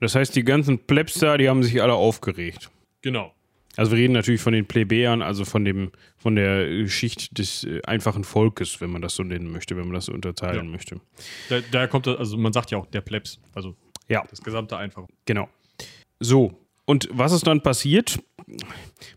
Das 0.00 0.14
heißt, 0.14 0.36
die 0.36 0.44
ganzen 0.44 0.86
Plebs 0.86 1.14
da, 1.14 1.36
die 1.36 1.48
haben 1.48 1.62
sich 1.62 1.82
alle 1.82 1.94
aufgeregt. 1.94 2.70
Genau. 3.02 3.35
Also 3.76 3.92
wir 3.92 3.98
reden 3.98 4.14
natürlich 4.14 4.40
von 4.40 4.52
den 4.52 4.66
Plebejern, 4.66 5.22
also 5.22 5.44
von 5.44 5.64
dem, 5.64 5.90
von 6.16 6.34
der 6.34 6.86
Schicht 6.88 7.36
des 7.38 7.64
äh, 7.64 7.82
einfachen 7.86 8.24
Volkes, 8.24 8.80
wenn 8.80 8.90
man 8.90 9.02
das 9.02 9.14
so 9.14 9.22
nennen 9.22 9.50
möchte, 9.50 9.76
wenn 9.76 9.84
man 9.84 9.94
das 9.94 10.06
so 10.06 10.12
unterteilen 10.12 10.64
Ja. 10.66 10.70
möchte. 10.70 11.00
Da, 11.48 11.60
daher 11.70 11.88
kommt, 11.88 12.06
das- 12.06 12.18
also 12.18 12.36
man 12.38 12.52
sagt 12.52 12.70
ja 12.70 12.78
auch 12.78 12.86
der 12.86 13.00
Plebs, 13.02 13.38
also 13.54 13.74
Ja, 14.08 14.24
das 14.30 14.40
gesamte 14.42 14.76
einfach. 14.76 15.06
genau. 15.26 15.48
So, 16.20 16.58
und 16.86 17.08
was 17.12 17.32
ist 17.32 17.46
dann 17.46 17.60
passiert? 17.62 18.18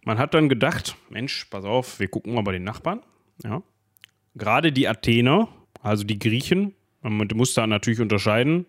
Man 0.03 0.17
hat 0.17 0.33
dann 0.33 0.49
gedacht, 0.49 0.95
Mensch, 1.09 1.45
pass 1.45 1.63
auf, 1.63 1.99
wir 1.99 2.07
gucken 2.07 2.33
mal 2.33 2.41
bei 2.41 2.51
den 2.51 2.63
Nachbarn. 2.63 3.01
Ja. 3.43 3.61
Gerade 4.35 4.71
die 4.71 4.87
Athener, 4.87 5.47
also 5.81 6.03
die 6.03 6.19
Griechen, 6.19 6.73
man 7.01 7.27
muss 7.35 7.53
da 7.53 7.65
natürlich 7.67 8.01
unterscheiden. 8.01 8.65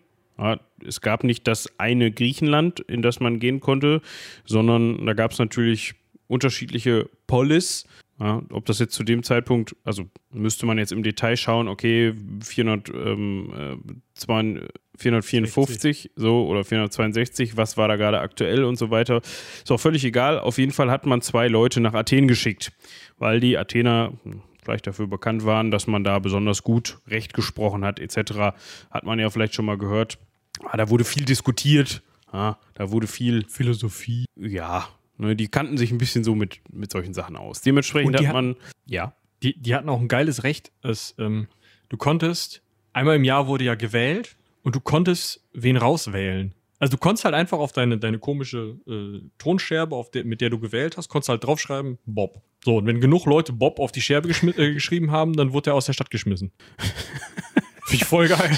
Es 0.85 1.01
gab 1.01 1.23
nicht 1.23 1.47
das 1.47 1.79
eine 1.79 2.11
Griechenland, 2.11 2.79
in 2.79 3.01
das 3.01 3.19
man 3.19 3.39
gehen 3.39 3.59
konnte, 3.59 4.01
sondern 4.45 5.05
da 5.05 5.13
gab 5.13 5.31
es 5.31 5.39
natürlich 5.39 5.93
unterschiedliche 6.27 7.09
Polis. 7.27 7.85
Ja, 8.19 8.43
ob 8.51 8.65
das 8.65 8.77
jetzt 8.77 8.93
zu 8.93 9.03
dem 9.03 9.23
Zeitpunkt, 9.23 9.75
also 9.83 10.03
müsste 10.31 10.67
man 10.67 10.77
jetzt 10.77 10.91
im 10.91 11.01
Detail 11.01 11.37
schauen, 11.37 11.67
okay, 11.67 12.13
400, 12.43 12.89
ähm, 12.89 13.51
äh, 13.55 13.93
zwei- 14.13 14.61
454 15.01 16.11
so 16.15 16.45
oder 16.47 16.63
462, 16.63 17.57
was 17.57 17.77
war 17.77 17.87
da 17.87 17.95
gerade 17.95 18.19
aktuell 18.19 18.63
und 18.63 18.77
so 18.77 18.91
weiter. 18.91 19.21
Ist 19.63 19.71
auch 19.71 19.79
völlig 19.79 20.03
egal. 20.05 20.39
Auf 20.39 20.57
jeden 20.57 20.71
Fall 20.71 20.91
hat 20.91 21.05
man 21.05 21.21
zwei 21.21 21.47
Leute 21.47 21.81
nach 21.81 21.93
Athen 21.93 22.27
geschickt, 22.27 22.71
weil 23.17 23.39
die 23.39 23.57
Athener 23.57 24.13
hm, 24.23 24.41
vielleicht 24.61 24.87
dafür 24.87 25.07
bekannt 25.07 25.45
waren, 25.45 25.71
dass 25.71 25.87
man 25.87 26.03
da 26.03 26.19
besonders 26.19 26.63
gut 26.63 26.99
Recht 27.07 27.33
gesprochen 27.33 27.83
hat, 27.83 27.99
etc. 27.99 28.55
Hat 28.89 29.03
man 29.03 29.19
ja 29.19 29.29
vielleicht 29.29 29.55
schon 29.55 29.65
mal 29.65 29.77
gehört. 29.77 30.17
Ah, 30.63 30.77
da 30.77 30.89
wurde 30.89 31.03
viel 31.03 31.25
diskutiert. 31.25 32.01
Ja, 32.33 32.57
da 32.75 32.91
wurde 32.91 33.07
viel, 33.07 33.45
Philosophie. 33.49 34.25
ja, 34.37 34.87
ne, 35.17 35.35
die 35.35 35.47
kannten 35.49 35.77
sich 35.77 35.91
ein 35.91 35.97
bisschen 35.97 36.23
so 36.23 36.33
mit, 36.35 36.61
mit 36.71 36.91
solchen 36.91 37.13
Sachen 37.13 37.35
aus. 37.35 37.61
Dementsprechend 37.61 38.17
hat 38.17 38.33
man, 38.33 38.55
ja, 38.85 39.13
Die, 39.43 39.59
die 39.59 39.75
hatten 39.75 39.89
auch 39.89 39.99
ein 39.99 40.07
geiles 40.07 40.43
Recht. 40.43 40.71
Es, 40.81 41.15
ähm, 41.17 41.47
du 41.89 41.97
konntest, 41.97 42.61
einmal 42.93 43.15
im 43.17 43.23
Jahr 43.23 43.47
wurde 43.47 43.63
ja 43.65 43.75
gewählt 43.75 44.37
und 44.63 44.75
du 44.75 44.79
konntest 44.79 45.43
wen 45.53 45.75
rauswählen. 45.77 46.53
Also 46.81 46.93
du 46.93 46.97
konntest 46.97 47.25
halt 47.25 47.35
einfach 47.35 47.59
auf 47.59 47.73
deine, 47.73 47.99
deine 47.99 48.17
komische 48.17 48.75
äh, 48.87 49.21
Tonscherbe, 49.37 49.95
auf 49.95 50.09
der, 50.09 50.25
mit 50.25 50.41
der 50.41 50.49
du 50.49 50.59
gewählt 50.59 50.97
hast, 50.97 51.09
konntest 51.09 51.29
halt 51.29 51.43
draufschreiben, 51.43 51.99
Bob. 52.07 52.41
So, 52.65 52.77
und 52.77 52.87
wenn 52.87 52.99
genug 52.99 53.27
Leute 53.27 53.53
Bob 53.53 53.79
auf 53.79 53.91
die 53.91 54.01
Scherbe 54.01 54.29
äh, 54.29 54.73
geschrieben 54.73 55.11
haben, 55.11 55.33
dann 55.33 55.53
wurde 55.53 55.69
er 55.69 55.75
aus 55.75 55.85
der 55.85 55.93
Stadt 55.93 56.09
geschmissen. 56.09 56.51
Finde 57.85 58.03
ich 58.03 58.05
voll 58.05 58.27
geil. 58.27 58.57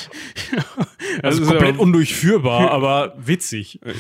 Also 1.22 1.42
ist 1.42 1.50
komplett 1.50 1.76
ja- 1.76 1.82
undurchführbar, 1.82 2.72
aber 2.72 3.14
witzig. 3.18 3.82
äh, 3.84 3.92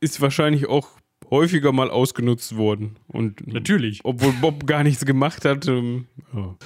ist 0.00 0.20
wahrscheinlich 0.20 0.66
auch 0.66 0.88
häufiger 1.30 1.70
mal 1.70 1.88
ausgenutzt 1.88 2.56
worden. 2.56 2.98
Und 3.06 3.46
Natürlich. 3.46 4.00
obwohl 4.02 4.32
Bob 4.40 4.66
gar 4.66 4.82
nichts 4.82 5.06
gemacht 5.06 5.44
hat, 5.44 5.68
ähm, 5.68 6.08
ja. 6.34 6.56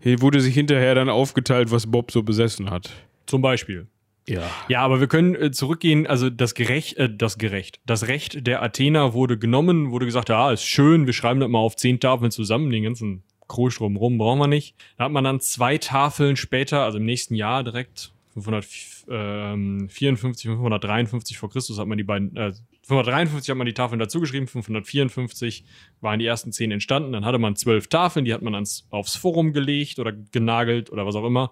hier 0.00 0.20
wurde 0.20 0.40
sich 0.40 0.54
hinterher 0.54 0.96
dann 0.96 1.10
aufgeteilt, 1.10 1.70
was 1.70 1.86
Bob 1.88 2.10
so 2.10 2.24
besessen 2.24 2.70
hat. 2.70 2.90
Zum 3.26 3.40
Beispiel. 3.40 3.86
Ja. 4.28 4.50
Ja, 4.68 4.80
aber 4.80 5.00
wir 5.00 5.06
können 5.06 5.34
äh, 5.34 5.50
zurückgehen, 5.52 6.06
also 6.06 6.30
das 6.30 6.54
Gerecht, 6.54 6.96
äh, 6.96 7.14
das 7.14 7.38
Gerecht, 7.38 7.80
das 7.86 8.08
Recht 8.08 8.46
der 8.46 8.62
Athener 8.62 9.14
wurde 9.14 9.38
genommen, 9.38 9.92
wurde 9.92 10.06
gesagt, 10.06 10.28
ja, 10.28 10.50
ist 10.50 10.64
schön, 10.64 11.06
wir 11.06 11.12
schreiben 11.12 11.40
das 11.40 11.48
mal 11.48 11.58
auf 11.58 11.76
zehn 11.76 12.00
Tafeln 12.00 12.30
zusammen, 12.30 12.70
den 12.70 12.82
ganzen 12.82 13.22
Krusch 13.48 13.78
drumherum 13.78 14.18
brauchen 14.18 14.40
wir 14.40 14.48
nicht. 14.48 14.74
Da 14.98 15.04
hat 15.04 15.12
man 15.12 15.22
dann 15.22 15.38
zwei 15.40 15.78
Tafeln 15.78 16.36
später, 16.36 16.82
also 16.82 16.98
im 16.98 17.04
nächsten 17.04 17.36
Jahr 17.36 17.62
direkt, 17.62 18.12
554, 18.34 20.50
553 20.50 21.38
vor 21.38 21.48
Christus 21.48 21.78
hat 21.78 21.86
man 21.86 21.96
die 21.96 22.04
beiden, 22.04 22.36
äh, 22.36 22.52
553 22.82 23.50
hat 23.50 23.56
man 23.56 23.66
die 23.66 23.72
Tafeln 23.72 23.98
dazugeschrieben, 23.98 24.46
554 24.46 25.64
waren 26.00 26.18
die 26.18 26.26
ersten 26.26 26.52
zehn 26.52 26.70
entstanden, 26.70 27.12
dann 27.12 27.24
hatte 27.24 27.38
man 27.38 27.56
zwölf 27.56 27.88
Tafeln, 27.88 28.26
die 28.26 28.34
hat 28.34 28.42
man 28.42 28.54
ans, 28.54 28.86
aufs 28.90 29.16
Forum 29.16 29.54
gelegt 29.54 29.98
oder 29.98 30.12
genagelt 30.12 30.90
oder 30.90 31.06
was 31.06 31.16
auch 31.16 31.24
immer. 31.24 31.50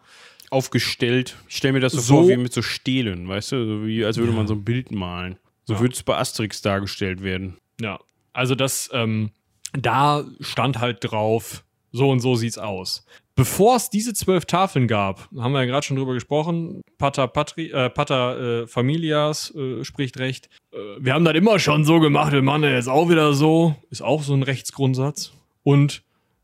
Aufgestellt. 0.54 1.36
Ich 1.48 1.56
stelle 1.56 1.74
mir 1.74 1.80
das 1.80 1.92
so, 1.92 2.00
So- 2.00 2.14
vor 2.22 2.28
wie 2.28 2.36
mit 2.36 2.52
so 2.52 2.62
Stelen, 2.62 3.28
weißt 3.28 3.52
du? 3.52 3.66
So 3.66 3.86
wie, 3.86 4.04
als 4.04 4.16
würde 4.16 4.30
Ja. 4.32 4.36
man 4.38 4.46
so 4.46 4.54
ein 4.54 4.64
Bild 4.64 4.90
malen. 4.92 5.36
So 5.64 5.74
Ja. 5.74 5.80
würde 5.80 5.94
es 5.94 6.02
bei 6.02 6.16
Asterix 6.16 6.62
dargestellt 6.62 7.22
werden. 7.22 7.56
Ja, 7.80 7.98
also 8.32 8.54
das, 8.54 8.88
ähm, 8.92 9.30
da 9.72 10.24
stand 10.40 10.78
halt 10.78 10.98
drauf, 11.00 11.64
so 11.92 12.08
und 12.10 12.20
so 12.20 12.34
sieht's 12.36 12.58
aus. 12.58 13.04
Bevor 13.36 13.74
es 13.76 13.90
diese 13.90 14.14
zwölf 14.14 14.44
Tafeln 14.46 14.86
gab, 14.86 15.28
haben 15.36 15.52
wir 15.52 15.60
ja 15.60 15.66
gerade 15.66 15.84
schon 15.84 15.96
drüber 15.96 16.14
gesprochen, 16.14 16.82
Pater, 16.98 17.26
Patri, 17.26 17.72
äh, 17.72 17.90
Pater 17.90 18.62
äh, 18.62 18.66
Familias 18.68 19.52
äh, 19.56 19.82
spricht 19.84 20.18
recht. 20.20 20.48
Äh, 20.72 20.76
wir 21.00 21.14
haben 21.14 21.24
das 21.24 21.34
immer 21.34 21.58
schon 21.58 21.84
so 21.84 21.98
gemacht, 21.98 22.32
wir 22.32 22.42
machen 22.42 22.62
das 22.62 22.70
jetzt 22.70 22.88
auch 22.88 23.08
wieder 23.08 23.32
so. 23.34 23.74
Ist 23.90 24.02
auch 24.02 24.22
so 24.22 24.34
ein 24.34 24.44
Rechtsgrundsatz. 24.44 25.32
Und 25.64 26.02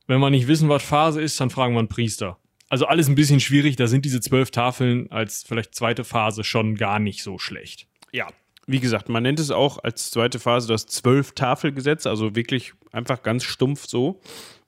wenn 0.09 0.19
wir 0.19 0.31
nicht 0.31 0.49
wissen, 0.49 0.69
was 0.69 0.83
Phase 0.83 1.21
ist, 1.23 1.39
dann 1.41 1.51
fragen 1.51 1.75
wir 1.75 1.79
einen 1.79 1.87
Priester. 1.89 2.39
Also 2.71 2.87
alles 2.87 3.09
ein 3.09 3.17
bisschen 3.17 3.41
schwierig, 3.41 3.75
da 3.77 3.89
sind 3.89 4.05
diese 4.05 4.21
zwölf 4.21 4.53
Tafeln 4.53 5.11
als 5.11 5.43
vielleicht 5.43 5.75
zweite 5.75 6.05
Phase 6.05 6.45
schon 6.45 6.77
gar 6.77 7.01
nicht 7.01 7.23
so 7.25 7.37
schlecht. 7.37 7.89
Ja. 8.13 8.29
Wie 8.67 8.79
gesagt, 8.79 9.09
man 9.09 9.25
nennt 9.25 9.41
es 9.41 9.51
auch 9.51 9.83
als 9.83 10.13
zweite 10.13 10.39
Phase 10.39 10.69
das 10.69 10.87
Zwölf-Tafel-Gesetz, 10.87 12.07
also 12.07 12.37
wirklich 12.37 12.73
einfach 12.93 13.25
ganz 13.25 13.43
stumpf 13.43 13.87
so. 13.87 14.21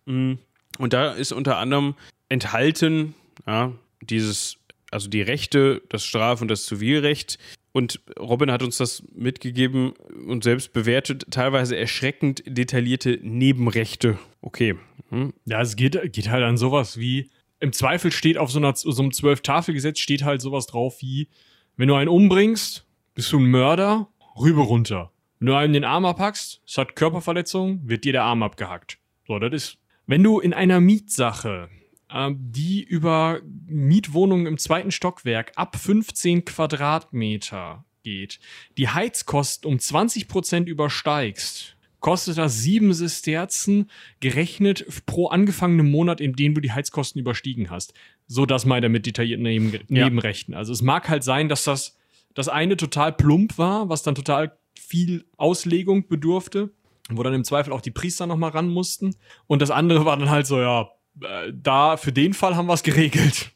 Mm. 0.06 0.34
Und 0.78 0.92
da 0.92 1.12
ist 1.12 1.30
unter 1.30 1.58
anderem 1.58 1.94
enthalten, 2.28 3.14
ja, 3.46 3.72
dieses, 4.00 4.56
also 4.90 5.08
die 5.08 5.22
Rechte, 5.22 5.82
das 5.88 6.04
Straf- 6.04 6.42
und 6.42 6.48
das 6.48 6.64
Zivilrecht. 6.64 7.38
Und 7.70 8.00
Robin 8.18 8.50
hat 8.50 8.64
uns 8.64 8.78
das 8.78 9.04
mitgegeben 9.14 9.92
und 10.26 10.42
selbst 10.42 10.72
bewertet, 10.72 11.26
teilweise 11.30 11.76
erschreckend 11.76 12.42
detaillierte 12.46 13.20
Nebenrechte. 13.22 14.18
Okay. 14.40 14.74
Hm. 15.10 15.34
Ja, 15.44 15.60
es 15.60 15.76
geht, 15.76 16.12
geht 16.12 16.30
halt 16.30 16.42
an 16.42 16.56
sowas 16.56 16.98
wie, 16.98 17.30
im 17.62 17.72
Zweifel 17.72 18.10
steht 18.10 18.38
auf 18.38 18.50
so, 18.50 18.58
einer, 18.58 18.74
so 18.74 19.00
einem 19.00 19.12
Zwölf-Tafel-Gesetz 19.12 20.00
steht 20.00 20.24
halt 20.24 20.40
sowas 20.40 20.66
drauf 20.66 21.00
wie, 21.00 21.28
wenn 21.76 21.86
du 21.86 21.94
einen 21.94 22.08
umbringst, 22.08 22.84
bist 23.14 23.32
du 23.32 23.38
ein 23.38 23.46
Mörder, 23.46 24.08
rüber 24.36 24.62
runter. 24.62 25.12
Wenn 25.38 25.46
du 25.46 25.54
einem 25.54 25.72
den 25.72 25.84
Arm 25.84 26.04
abhackst, 26.04 26.60
es 26.66 26.76
hat 26.76 26.96
Körperverletzung, 26.96 27.88
wird 27.88 28.04
dir 28.04 28.12
der 28.12 28.24
Arm 28.24 28.42
abgehackt. 28.42 28.98
So, 29.28 29.38
das 29.38 29.52
ist, 29.52 29.78
wenn 30.06 30.24
du 30.24 30.40
in 30.40 30.52
einer 30.52 30.80
Mietsache, 30.80 31.68
ähm, 32.10 32.36
die 32.40 32.82
über 32.82 33.40
Mietwohnungen 33.66 34.46
im 34.46 34.58
zweiten 34.58 34.90
Stockwerk 34.90 35.52
ab 35.54 35.76
15 35.76 36.44
Quadratmeter 36.44 37.84
geht, 38.02 38.40
die 38.76 38.88
Heizkosten 38.88 39.70
um 39.70 39.78
20% 39.78 40.64
übersteigst, 40.64 41.76
kostet 42.02 42.36
das 42.36 42.58
sieben 42.58 42.92
Sesterzen 42.92 43.90
gerechnet 44.20 44.84
pro 45.06 45.28
angefangenen 45.28 45.90
Monat, 45.90 46.20
in 46.20 46.34
dem 46.34 46.54
du 46.54 46.60
die 46.60 46.72
Heizkosten 46.72 47.20
überstiegen 47.20 47.70
hast. 47.70 47.94
So 48.26 48.44
das 48.44 48.66
meint 48.66 48.84
er 48.84 48.90
mit 48.90 49.06
detaillierten 49.06 49.44
Neben 49.44 49.72
Ja. 49.72 49.80
Nebenrechten. 50.04 50.52
Also 50.52 50.72
es 50.72 50.82
mag 50.82 51.08
halt 51.08 51.24
sein, 51.24 51.48
dass 51.48 51.64
das, 51.64 51.96
das 52.34 52.48
eine 52.48 52.76
total 52.76 53.12
plump 53.12 53.56
war, 53.56 53.88
was 53.88 54.02
dann 54.02 54.14
total 54.14 54.58
viel 54.78 55.24
Auslegung 55.38 56.08
bedurfte, 56.08 56.70
wo 57.08 57.22
dann 57.22 57.34
im 57.34 57.44
Zweifel 57.44 57.72
auch 57.72 57.80
die 57.80 57.90
Priester 57.90 58.26
nochmal 58.26 58.50
ran 58.50 58.68
mussten. 58.68 59.14
Und 59.46 59.62
das 59.62 59.70
andere 59.70 60.04
war 60.04 60.16
dann 60.16 60.28
halt 60.30 60.46
so, 60.46 60.60
ja, 60.60 60.90
äh, 61.20 61.52
da 61.54 61.96
für 61.96 62.12
den 62.12 62.34
Fall 62.34 62.56
haben 62.56 62.66
wir 62.66 62.74
es 62.74 62.82
geregelt. 62.82 63.52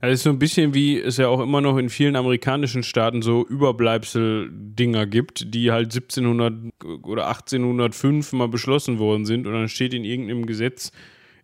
Das 0.00 0.12
ist 0.12 0.22
so 0.22 0.30
ein 0.30 0.38
bisschen 0.38 0.72
wie 0.72 0.98
es 0.98 1.18
ja 1.18 1.28
auch 1.28 1.40
immer 1.40 1.60
noch 1.60 1.76
in 1.76 1.90
vielen 1.90 2.16
amerikanischen 2.16 2.82
Staaten 2.82 3.20
so 3.20 3.46
Überbleibsel-Dinger 3.46 5.06
gibt, 5.06 5.54
die 5.54 5.70
halt 5.70 5.94
1700 5.94 6.72
oder 7.02 7.28
1805 7.28 8.32
mal 8.32 8.48
beschlossen 8.48 8.98
worden 8.98 9.26
sind 9.26 9.46
und 9.46 9.52
dann 9.52 9.68
steht 9.68 9.92
in 9.92 10.04
irgendeinem 10.04 10.46
Gesetz, 10.46 10.90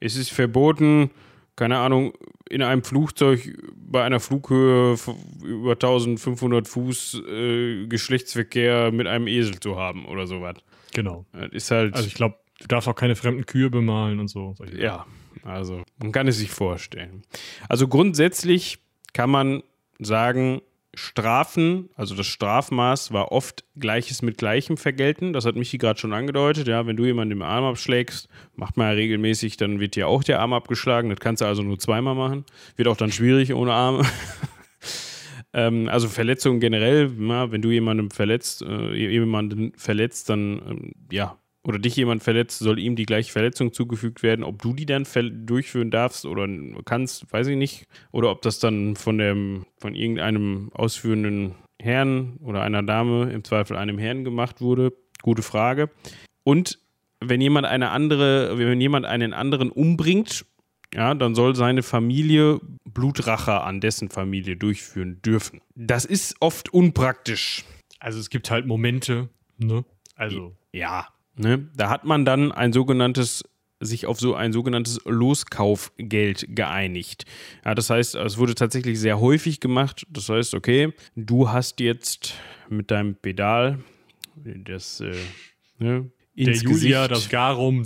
es 0.00 0.16
ist 0.16 0.30
verboten, 0.30 1.10
keine 1.54 1.78
Ahnung, 1.78 2.12
in 2.48 2.62
einem 2.62 2.82
Flugzeug 2.82 3.58
bei 3.74 4.04
einer 4.04 4.20
Flughöhe 4.20 4.96
über 5.44 5.72
1500 5.72 6.68
Fuß 6.68 7.22
äh, 7.28 7.86
Geschlechtsverkehr 7.86 8.92
mit 8.92 9.06
einem 9.06 9.26
Esel 9.26 9.58
zu 9.60 9.76
haben 9.76 10.06
oder 10.06 10.26
sowas. 10.26 10.56
Genau. 10.94 11.26
Das 11.32 11.50
ist 11.52 11.70
halt, 11.70 11.94
Also 11.94 12.06
ich 12.06 12.14
glaube, 12.14 12.36
du 12.60 12.68
darfst 12.68 12.88
auch 12.88 12.94
keine 12.94 13.16
fremden 13.16 13.44
Kühe 13.46 13.68
bemalen 13.68 14.20
und 14.20 14.28
so. 14.28 14.54
Ja, 14.78 15.06
also 15.42 15.82
man 15.98 16.12
kann 16.12 16.28
es 16.28 16.38
sich 16.38 16.50
vorstellen. 16.50 17.22
Also 17.68 17.88
grundsätzlich 17.88 18.78
kann 19.12 19.30
man 19.30 19.62
sagen, 19.98 20.60
Strafen, 20.98 21.90
also 21.94 22.14
das 22.14 22.26
Strafmaß 22.26 23.12
war 23.12 23.30
oft 23.30 23.64
Gleiches 23.78 24.22
mit 24.22 24.38
Gleichem 24.38 24.78
vergelten. 24.78 25.34
Das 25.34 25.44
hat 25.44 25.54
Michi 25.54 25.76
gerade 25.76 26.00
schon 26.00 26.14
angedeutet. 26.14 26.66
Ja, 26.68 26.86
wenn 26.86 26.96
du 26.96 27.04
jemanden 27.04 27.32
im 27.32 27.42
Arm 27.42 27.64
abschlägst, 27.64 28.28
macht 28.54 28.78
man 28.78 28.86
ja 28.86 28.92
regelmäßig, 28.94 29.58
dann 29.58 29.78
wird 29.78 29.94
dir 29.94 30.08
auch 30.08 30.24
der 30.24 30.40
Arm 30.40 30.54
abgeschlagen. 30.54 31.10
Das 31.10 31.20
kannst 31.20 31.42
du 31.42 31.46
also 31.46 31.62
nur 31.62 31.78
zweimal 31.78 32.14
machen. 32.14 32.46
Wird 32.76 32.88
auch 32.88 32.96
dann 32.96 33.12
schwierig 33.12 33.52
ohne 33.52 33.74
Arme. 33.74 34.06
ähm, 35.52 35.88
also 35.90 36.08
Verletzungen 36.08 36.60
generell, 36.60 37.18
wenn 37.18 37.60
du 37.62 37.70
jemanden 37.70 38.10
verletzt, 38.10 38.62
äh, 38.62 38.94
jemanden 38.94 39.72
verletzt, 39.76 40.30
dann 40.30 40.62
ähm, 40.66 40.92
ja, 41.10 41.36
oder 41.66 41.80
dich 41.80 41.96
jemand 41.96 42.22
verletzt, 42.22 42.60
soll 42.60 42.78
ihm 42.78 42.94
die 42.94 43.06
gleiche 43.06 43.32
Verletzung 43.32 43.72
zugefügt 43.72 44.22
werden. 44.22 44.44
Ob 44.44 44.62
du 44.62 44.72
die 44.72 44.86
dann 44.86 45.04
durchführen 45.46 45.90
darfst 45.90 46.24
oder 46.24 46.48
kannst, 46.84 47.32
weiß 47.32 47.48
ich 47.48 47.56
nicht. 47.56 47.88
Oder 48.12 48.30
ob 48.30 48.42
das 48.42 48.60
dann 48.60 48.94
von 48.94 49.18
dem, 49.18 49.66
von 49.78 49.96
irgendeinem 49.96 50.70
ausführenden 50.72 51.56
Herrn 51.82 52.36
oder 52.40 52.62
einer 52.62 52.84
Dame, 52.84 53.30
im 53.32 53.42
Zweifel 53.42 53.76
einem 53.76 53.98
Herrn 53.98 54.22
gemacht 54.22 54.60
wurde. 54.60 54.92
Gute 55.22 55.42
Frage. 55.42 55.90
Und 56.44 56.78
wenn 57.20 57.40
jemand 57.40 57.66
eine 57.66 57.90
andere, 57.90 58.56
wenn 58.58 58.80
jemand 58.80 59.04
einen 59.04 59.32
anderen 59.32 59.70
umbringt, 59.70 60.46
ja, 60.94 61.14
dann 61.14 61.34
soll 61.34 61.56
seine 61.56 61.82
Familie 61.82 62.60
Blutrache 62.84 63.62
an 63.62 63.80
dessen 63.80 64.08
Familie 64.08 64.56
durchführen 64.56 65.20
dürfen. 65.20 65.60
Das 65.74 66.04
ist 66.04 66.36
oft 66.38 66.72
unpraktisch. 66.72 67.64
Also 67.98 68.20
es 68.20 68.30
gibt 68.30 68.52
halt 68.52 68.66
Momente, 68.66 69.30
ne? 69.58 69.84
Also. 70.14 70.54
Ja, 70.72 71.08
Ne? 71.36 71.68
Da 71.76 71.90
hat 71.90 72.04
man 72.04 72.24
dann 72.24 72.52
ein 72.52 72.72
sogenanntes 72.72 73.44
sich 73.80 74.06
auf 74.06 74.18
so 74.18 74.34
ein 74.34 74.52
sogenanntes 74.52 75.00
Loskaufgeld 75.04 76.46
geeinigt. 76.56 77.24
Ja, 77.64 77.74
das 77.74 77.90
heißt, 77.90 78.14
es 78.14 78.38
wurde 78.38 78.54
tatsächlich 78.54 78.98
sehr 78.98 79.20
häufig 79.20 79.60
gemacht. 79.60 80.06
Das 80.08 80.28
heißt, 80.28 80.54
okay, 80.54 80.92
du 81.14 81.50
hast 81.50 81.80
jetzt 81.80 82.34
mit 82.70 82.90
deinem 82.90 83.16
Pedal 83.16 83.78
das 84.64 85.00
äh, 85.00 85.14
ne, 85.78 86.10
ins 86.34 86.60
Der 86.60 86.70
Julia, 86.70 87.06
Gesicht. 87.06 87.10
das 87.10 87.28
Garum. 87.28 87.84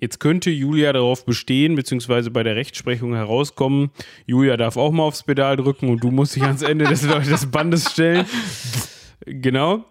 Jetzt 0.00 0.20
könnte 0.20 0.50
Julia 0.50 0.92
darauf 0.92 1.24
bestehen, 1.24 1.74
beziehungsweise 1.76 2.30
bei 2.30 2.42
der 2.42 2.56
Rechtsprechung 2.56 3.14
herauskommen, 3.14 3.90
Julia 4.26 4.56
darf 4.56 4.76
auch 4.76 4.92
mal 4.92 5.04
aufs 5.04 5.22
Pedal 5.22 5.56
drücken 5.56 5.88
und 5.88 6.02
du 6.02 6.10
musst 6.10 6.36
dich 6.36 6.42
ans 6.42 6.62
Ende 6.62 6.84
des, 6.86 7.00
des 7.06 7.50
Bandes 7.50 7.90
stellen. 7.90 8.26
Genau. 9.24 9.84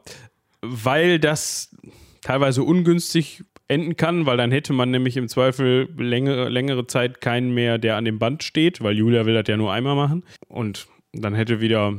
Weil 0.62 1.20
das 1.20 1.76
teilweise 2.22 2.64
ungünstig 2.64 3.44
enden 3.68 3.96
kann, 3.96 4.26
weil 4.26 4.38
dann 4.38 4.52
hätte 4.52 4.74
man 4.74 4.92
nämlich 4.92 5.18
im 5.18 5.28
Zweifel 5.28 5.90
längere, 5.98 6.50
längere 6.50 6.88
Zeit 6.88 7.22
keinen 7.22 7.54
mehr, 7.54 7.78
der 7.78 7.96
an 7.96 8.06
dem 8.06 8.20
Band 8.20 8.44
steht, 8.44 8.82
weil 8.82 8.98
Julia 8.98 9.26
will 9.26 9.34
das 9.34 9.48
ja 9.48 9.58
nur 9.58 9.72
einmal 9.72 9.96
machen. 9.96 10.24
Und 10.48 10.88
dann 11.14 11.34
hätte 11.36 11.62
wieder, 11.62 11.96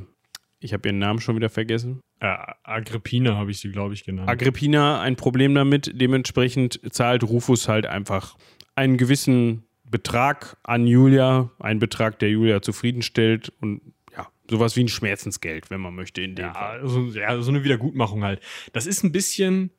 ich 0.60 0.72
habe 0.74 0.88
ihren 0.88 0.98
Namen 0.98 1.20
schon 1.20 1.36
wieder 1.36 1.48
vergessen. 1.48 2.00
Äh, 2.20 2.36
Agrippina 2.62 3.36
habe 3.36 3.50
ich 3.50 3.58
sie, 3.58 3.70
glaube 3.70 3.94
ich, 3.94 4.04
genannt. 4.04 4.28
Agrippina 4.28 5.00
ein 5.00 5.16
Problem 5.16 5.54
damit. 5.54 5.90
Dementsprechend 5.94 6.80
zahlt 6.92 7.24
Rufus 7.24 7.68
halt 7.68 7.86
einfach 7.86 8.36
einen 8.74 8.98
gewissen 8.98 9.64
Betrag 9.84 10.56
an 10.62 10.86
Julia, 10.86 11.50
einen 11.58 11.80
Betrag, 11.80 12.18
der 12.18 12.30
Julia 12.30 12.62
zufriedenstellt 12.62 13.52
und 13.60 13.80
ja, 14.14 14.28
sowas 14.48 14.76
wie 14.76 14.84
ein 14.84 14.88
Schmerzensgeld, 14.88 15.70
wenn 15.70 15.80
man 15.80 15.94
möchte 15.94 16.22
in 16.22 16.34
dem 16.34 16.46
ja, 16.46 16.54
Fall. 16.54 16.80
Also, 16.80 17.00
ja, 17.06 17.40
so 17.40 17.50
eine 17.50 17.64
Wiedergutmachung 17.64 18.24
halt. 18.24 18.40
Das 18.72 18.86
ist 18.86 19.02
ein 19.04 19.12
bisschen 19.12 19.70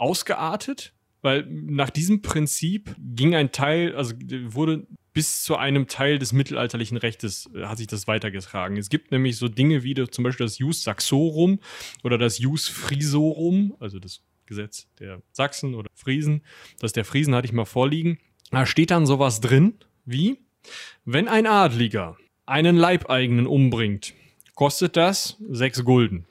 ausgeartet, 0.00 0.92
weil 1.22 1.46
nach 1.48 1.90
diesem 1.90 2.22
Prinzip 2.22 2.94
ging 2.98 3.34
ein 3.34 3.52
Teil, 3.52 3.94
also 3.94 4.14
wurde 4.46 4.86
bis 5.12 5.42
zu 5.42 5.56
einem 5.56 5.88
Teil 5.88 6.18
des 6.18 6.32
mittelalterlichen 6.32 6.96
Rechtes 6.96 7.50
äh, 7.54 7.64
hat 7.64 7.78
sich 7.78 7.86
das 7.86 8.06
weitergetragen. 8.06 8.76
Es 8.76 8.90
gibt 8.90 9.10
nämlich 9.10 9.36
so 9.36 9.48
Dinge 9.48 9.82
wie 9.82 9.94
zum 9.94 10.24
Beispiel 10.24 10.46
das 10.46 10.58
Jus 10.58 10.82
Saxorum 10.82 11.58
oder 12.04 12.16
das 12.16 12.38
Jus 12.38 12.68
Frisorum, 12.68 13.76
also 13.80 13.98
das 13.98 14.22
Gesetz 14.46 14.88
der 14.98 15.22
Sachsen 15.32 15.74
oder 15.74 15.90
Friesen. 15.94 16.42
Das 16.78 16.92
der 16.92 17.04
Friesen 17.04 17.34
hatte 17.34 17.46
ich 17.46 17.52
mal 17.52 17.64
vorliegen. 17.64 18.18
Da 18.50 18.66
steht 18.66 18.90
dann 18.90 19.06
sowas 19.06 19.40
drin 19.40 19.74
wie, 20.04 20.38
wenn 21.04 21.28
ein 21.28 21.46
Adliger 21.46 22.16
einen 22.46 22.76
Leibeigenen 22.76 23.46
umbringt, 23.46 24.14
kostet 24.54 24.96
das 24.96 25.36
sechs 25.48 25.84
Gulden. 25.84 26.26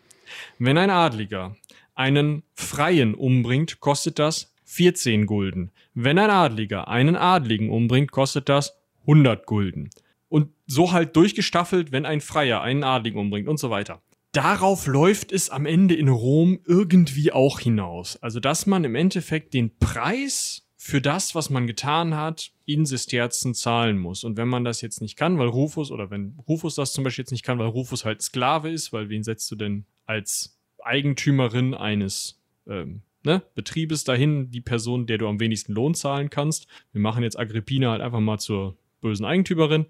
Wenn 0.58 0.78
ein 0.78 0.90
Adliger 0.90 1.56
einen 2.00 2.44
Freien 2.54 3.14
umbringt, 3.14 3.82
kostet 3.82 4.20
das 4.20 4.54
14 4.64 5.26
Gulden. 5.26 5.72
Wenn 5.94 6.18
ein 6.18 6.30
Adliger 6.30 6.88
einen 6.88 7.18
Adligen 7.18 7.70
umbringt, 7.70 8.12
kostet 8.12 8.48
das 8.48 8.74
100 9.02 9.46
Gulden. 9.46 9.90
Und 10.30 10.50
so 10.66 10.94
halt 10.94 11.16
durchgestaffelt, 11.16 11.92
wenn 11.92 12.06
ein 12.06 12.22
Freier 12.22 12.62
einen 12.62 12.84
Adligen 12.84 13.20
umbringt 13.20 13.50
und 13.50 13.60
so 13.60 13.70
weiter. 13.70 14.02
Darauf 14.32 14.88
läuft 14.88 15.32
es 15.32 15.50
am 15.50 15.66
Ende 15.66 15.96
in 15.96 16.08
Rom 16.08 16.60
irgendwie 16.66 17.34
auch 17.34 17.60
hinaus. 17.60 18.16
Also, 18.18 18.40
dass 18.40 18.66
man 18.66 18.84
im 18.84 18.96
Endeffekt 18.96 19.54
den 19.54 19.78
Preis 19.80 20.68
für 20.78 21.02
das, 21.02 21.36
was 21.36 21.50
man 21.50 21.68
getan 21.68 22.16
hat, 22.16 22.52
in 22.66 22.86
Sesterzen 22.86 23.54
zahlen 23.56 23.98
muss. 23.98 24.24
Und 24.24 24.38
wenn 24.38 24.48
man 24.48 24.64
das 24.64 24.82
jetzt 24.82 25.02
nicht 25.02 25.18
kann, 25.18 25.38
weil 25.38 25.48
Rufus, 25.50 25.92
oder 25.92 26.12
wenn 26.12 26.38
Rufus 26.48 26.76
das 26.76 26.94
zum 26.94 27.04
Beispiel 27.04 27.24
jetzt 27.24 27.32
nicht 27.32 27.44
kann, 27.44 27.60
weil 27.60 27.68
Rufus 27.68 28.06
halt 28.06 28.22
Sklave 28.22 28.70
ist, 28.70 28.94
weil 28.94 29.10
wen 29.10 29.24
setzt 29.24 29.52
du 29.52 29.56
denn 29.56 29.86
als 30.06 30.59
Eigentümerin 30.84 31.74
eines 31.74 32.42
ähm, 32.68 33.02
ne, 33.24 33.42
Betriebes 33.56 34.04
dahin, 34.04 34.52
die 34.52 34.62
Person, 34.62 35.06
der 35.08 35.18
du 35.18 35.28
am 35.28 35.40
wenigsten 35.40 35.74
Lohn 35.74 35.94
zahlen 35.94 36.30
kannst. 36.30 36.68
Wir 36.92 37.02
machen 37.02 37.24
jetzt 37.24 37.38
Agrippina 37.38 37.92
halt 37.92 38.02
einfach 38.02 38.20
mal 38.20 38.40
zur 38.40 38.78
bösen 39.02 39.26
Eigentümerin, 39.26 39.86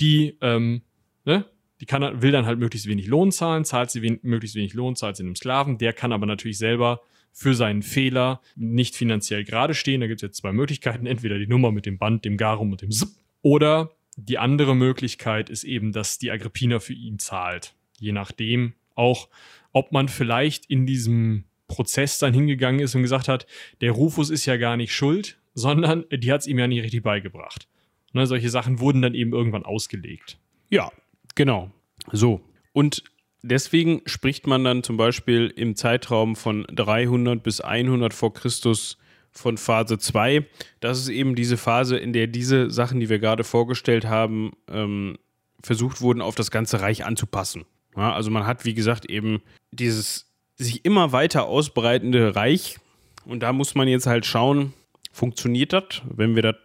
die, 0.00 0.36
ähm, 0.40 0.82
ne, 1.24 1.44
die 1.80 1.86
kann, 1.86 2.22
will 2.22 2.32
dann 2.32 2.46
halt 2.46 2.58
möglichst 2.58 2.88
wenig 2.88 3.06
Lohn 3.06 3.32
zahlen, 3.32 3.64
zahlt 3.64 3.90
sie 3.90 4.00
wen, 4.02 4.18
möglichst 4.22 4.56
wenig 4.56 4.74
Lohn, 4.74 4.96
zahlt 4.96 5.16
sie 5.16 5.24
einem 5.24 5.36
Sklaven, 5.36 5.78
der 5.78 5.92
kann 5.92 6.12
aber 6.12 6.26
natürlich 6.26 6.58
selber 6.58 7.02
für 7.32 7.54
seinen 7.54 7.82
Fehler 7.82 8.40
nicht 8.54 8.96
finanziell 8.96 9.44
gerade 9.44 9.74
stehen. 9.74 10.00
Da 10.00 10.06
gibt 10.06 10.22
es 10.22 10.26
jetzt 10.26 10.38
zwei 10.38 10.52
Möglichkeiten, 10.52 11.04
entweder 11.04 11.38
die 11.38 11.46
Nummer 11.46 11.70
mit 11.70 11.84
dem 11.84 11.98
Band, 11.98 12.24
dem 12.24 12.38
Garum 12.38 12.72
und 12.72 12.80
dem 12.80 12.90
Zip, 12.90 13.10
oder 13.42 13.90
die 14.16 14.38
andere 14.38 14.74
Möglichkeit 14.74 15.50
ist 15.50 15.64
eben, 15.64 15.92
dass 15.92 16.18
die 16.18 16.30
Agrippina 16.30 16.78
für 16.78 16.94
ihn 16.94 17.18
zahlt. 17.18 17.74
Je 17.98 18.12
nachdem 18.12 18.72
auch, 18.94 19.28
ob 19.76 19.92
man 19.92 20.08
vielleicht 20.08 20.64
in 20.70 20.86
diesem 20.86 21.44
Prozess 21.68 22.18
dann 22.18 22.32
hingegangen 22.32 22.80
ist 22.80 22.94
und 22.94 23.02
gesagt 23.02 23.28
hat, 23.28 23.46
der 23.82 23.92
Rufus 23.92 24.30
ist 24.30 24.46
ja 24.46 24.56
gar 24.56 24.78
nicht 24.78 24.94
schuld, 24.94 25.36
sondern 25.52 26.06
die 26.10 26.32
hat 26.32 26.40
es 26.40 26.46
ihm 26.46 26.58
ja 26.58 26.66
nicht 26.66 26.82
richtig 26.82 27.02
beigebracht. 27.02 27.68
Ne, 28.14 28.26
solche 28.26 28.48
Sachen 28.48 28.80
wurden 28.80 29.02
dann 29.02 29.12
eben 29.12 29.34
irgendwann 29.34 29.66
ausgelegt. 29.66 30.38
Ja, 30.70 30.90
genau. 31.34 31.70
So. 32.10 32.40
Und 32.72 33.04
deswegen 33.42 34.00
spricht 34.06 34.46
man 34.46 34.64
dann 34.64 34.82
zum 34.82 34.96
Beispiel 34.96 35.52
im 35.54 35.76
Zeitraum 35.76 36.36
von 36.36 36.64
300 36.72 37.42
bis 37.42 37.60
100 37.60 38.14
vor 38.14 38.32
Christus 38.32 38.96
von 39.30 39.58
Phase 39.58 39.98
2. 39.98 40.46
Das 40.80 40.98
ist 40.98 41.10
eben 41.10 41.34
diese 41.34 41.58
Phase, 41.58 41.98
in 41.98 42.14
der 42.14 42.28
diese 42.28 42.70
Sachen, 42.70 42.98
die 42.98 43.10
wir 43.10 43.18
gerade 43.18 43.44
vorgestellt 43.44 44.06
haben, 44.06 44.52
ähm, 44.70 45.18
versucht 45.62 46.00
wurden, 46.00 46.22
auf 46.22 46.34
das 46.34 46.50
ganze 46.50 46.80
Reich 46.80 47.04
anzupassen. 47.04 47.66
Ja, 47.96 48.12
also 48.12 48.30
man 48.30 48.46
hat, 48.46 48.64
wie 48.64 48.74
gesagt, 48.74 49.06
eben 49.06 49.42
dieses 49.72 50.26
sich 50.56 50.84
immer 50.84 51.12
weiter 51.12 51.46
ausbreitende 51.46 52.34
Reich. 52.36 52.78
Und 53.24 53.40
da 53.40 53.52
muss 53.52 53.74
man 53.74 53.88
jetzt 53.88 54.06
halt 54.06 54.24
schauen, 54.26 54.72
funktioniert 55.12 55.72
das, 55.72 56.02
wenn 56.08 56.34
wir 56.34 56.42
das 56.42 56.56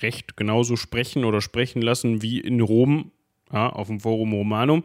Recht 0.00 0.36
genauso 0.36 0.76
sprechen 0.76 1.24
oder 1.24 1.40
sprechen 1.40 1.82
lassen 1.82 2.22
wie 2.22 2.40
in 2.40 2.60
Rom 2.60 3.12
ja, 3.52 3.68
auf 3.68 3.86
dem 3.86 4.00
Forum 4.00 4.32
Romanum. 4.32 4.82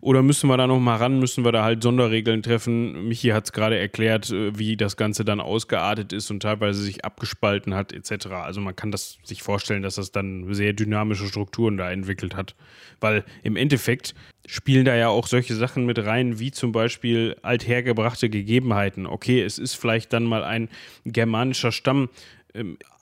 Oder 0.00 0.22
müssen 0.22 0.48
wir 0.48 0.56
da 0.56 0.66
noch 0.66 0.78
mal 0.78 0.96
ran, 0.96 1.18
müssen 1.18 1.44
wir 1.44 1.52
da 1.52 1.64
halt 1.64 1.82
Sonderregeln 1.82 2.42
treffen? 2.42 3.08
Michi 3.08 3.28
hat 3.30 3.46
es 3.46 3.52
gerade 3.52 3.78
erklärt, 3.78 4.30
äh, 4.30 4.56
wie 4.58 4.76
das 4.76 4.96
Ganze 4.96 5.24
dann 5.24 5.40
ausgeartet 5.40 6.12
ist 6.12 6.30
und 6.30 6.40
teilweise 6.40 6.82
sich 6.82 7.04
abgespalten 7.04 7.74
hat, 7.74 7.92
etc. 7.92 8.26
Also 8.26 8.60
man 8.60 8.76
kann 8.76 8.92
das 8.92 9.18
sich 9.24 9.42
vorstellen, 9.42 9.82
dass 9.82 9.96
das 9.96 10.12
dann 10.12 10.52
sehr 10.54 10.72
dynamische 10.72 11.26
Strukturen 11.26 11.76
da 11.76 11.90
entwickelt 11.90 12.36
hat. 12.36 12.54
Weil 13.00 13.24
im 13.42 13.56
Endeffekt 13.56 14.14
spielen 14.46 14.84
da 14.84 14.94
ja 14.94 15.08
auch 15.08 15.26
solche 15.26 15.54
Sachen 15.56 15.86
mit 15.86 15.98
rein, 15.98 16.38
wie 16.38 16.52
zum 16.52 16.70
Beispiel 16.70 17.36
althergebrachte 17.42 18.30
Gegebenheiten. 18.30 19.06
Okay, 19.06 19.42
es 19.42 19.58
ist 19.58 19.74
vielleicht 19.74 20.12
dann 20.12 20.24
mal 20.24 20.44
ein 20.44 20.68
germanischer 21.04 21.72
Stamm, 21.72 22.08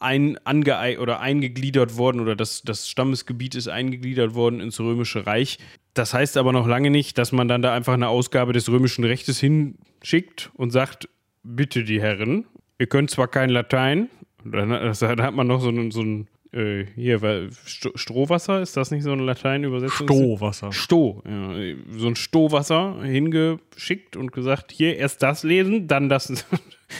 ein, 0.00 0.38
ange 0.44 0.98
oder 1.00 1.20
eingegliedert 1.20 1.96
worden 1.96 2.20
oder 2.20 2.36
das, 2.36 2.62
das 2.62 2.88
Stammesgebiet 2.88 3.54
ist 3.54 3.68
eingegliedert 3.68 4.34
worden 4.34 4.60
ins 4.60 4.80
Römische 4.80 5.26
Reich. 5.26 5.58
Das 5.94 6.12
heißt 6.12 6.36
aber 6.36 6.52
noch 6.52 6.66
lange 6.66 6.90
nicht, 6.90 7.18
dass 7.18 7.32
man 7.32 7.48
dann 7.48 7.62
da 7.62 7.72
einfach 7.72 7.94
eine 7.94 8.08
Ausgabe 8.08 8.52
des 8.52 8.68
römischen 8.68 9.04
Rechtes 9.04 9.38
hinschickt 9.38 10.50
und 10.54 10.70
sagt, 10.70 11.08
bitte 11.42 11.84
die 11.84 12.00
Herren, 12.00 12.46
ihr 12.78 12.86
könnt 12.86 13.10
zwar 13.10 13.28
kein 13.28 13.50
Latein, 13.50 14.08
dann 14.44 14.70
hat 14.72 15.34
man 15.34 15.46
noch 15.46 15.60
so 15.60 15.68
einen, 15.68 15.90
so 15.90 16.00
einen 16.00 16.28
äh, 16.54 16.86
hier, 16.94 17.20
weil 17.20 17.50
Strohwasser, 17.64 18.62
ist 18.62 18.76
das 18.76 18.90
nicht 18.90 19.02
so 19.02 19.12
eine 19.12 19.24
Lateinübersetzung? 19.24 20.06
Stohwasser. 20.06 20.72
Stoh, 20.72 21.22
ja, 21.26 21.74
so 21.96 22.06
ein 22.06 22.16
Stohwasser 22.16 23.02
hingeschickt 23.02 24.16
und 24.16 24.30
gesagt, 24.32 24.70
hier 24.70 24.96
erst 24.96 25.22
das 25.22 25.42
lesen, 25.42 25.88
dann 25.88 26.08
das, 26.08 26.46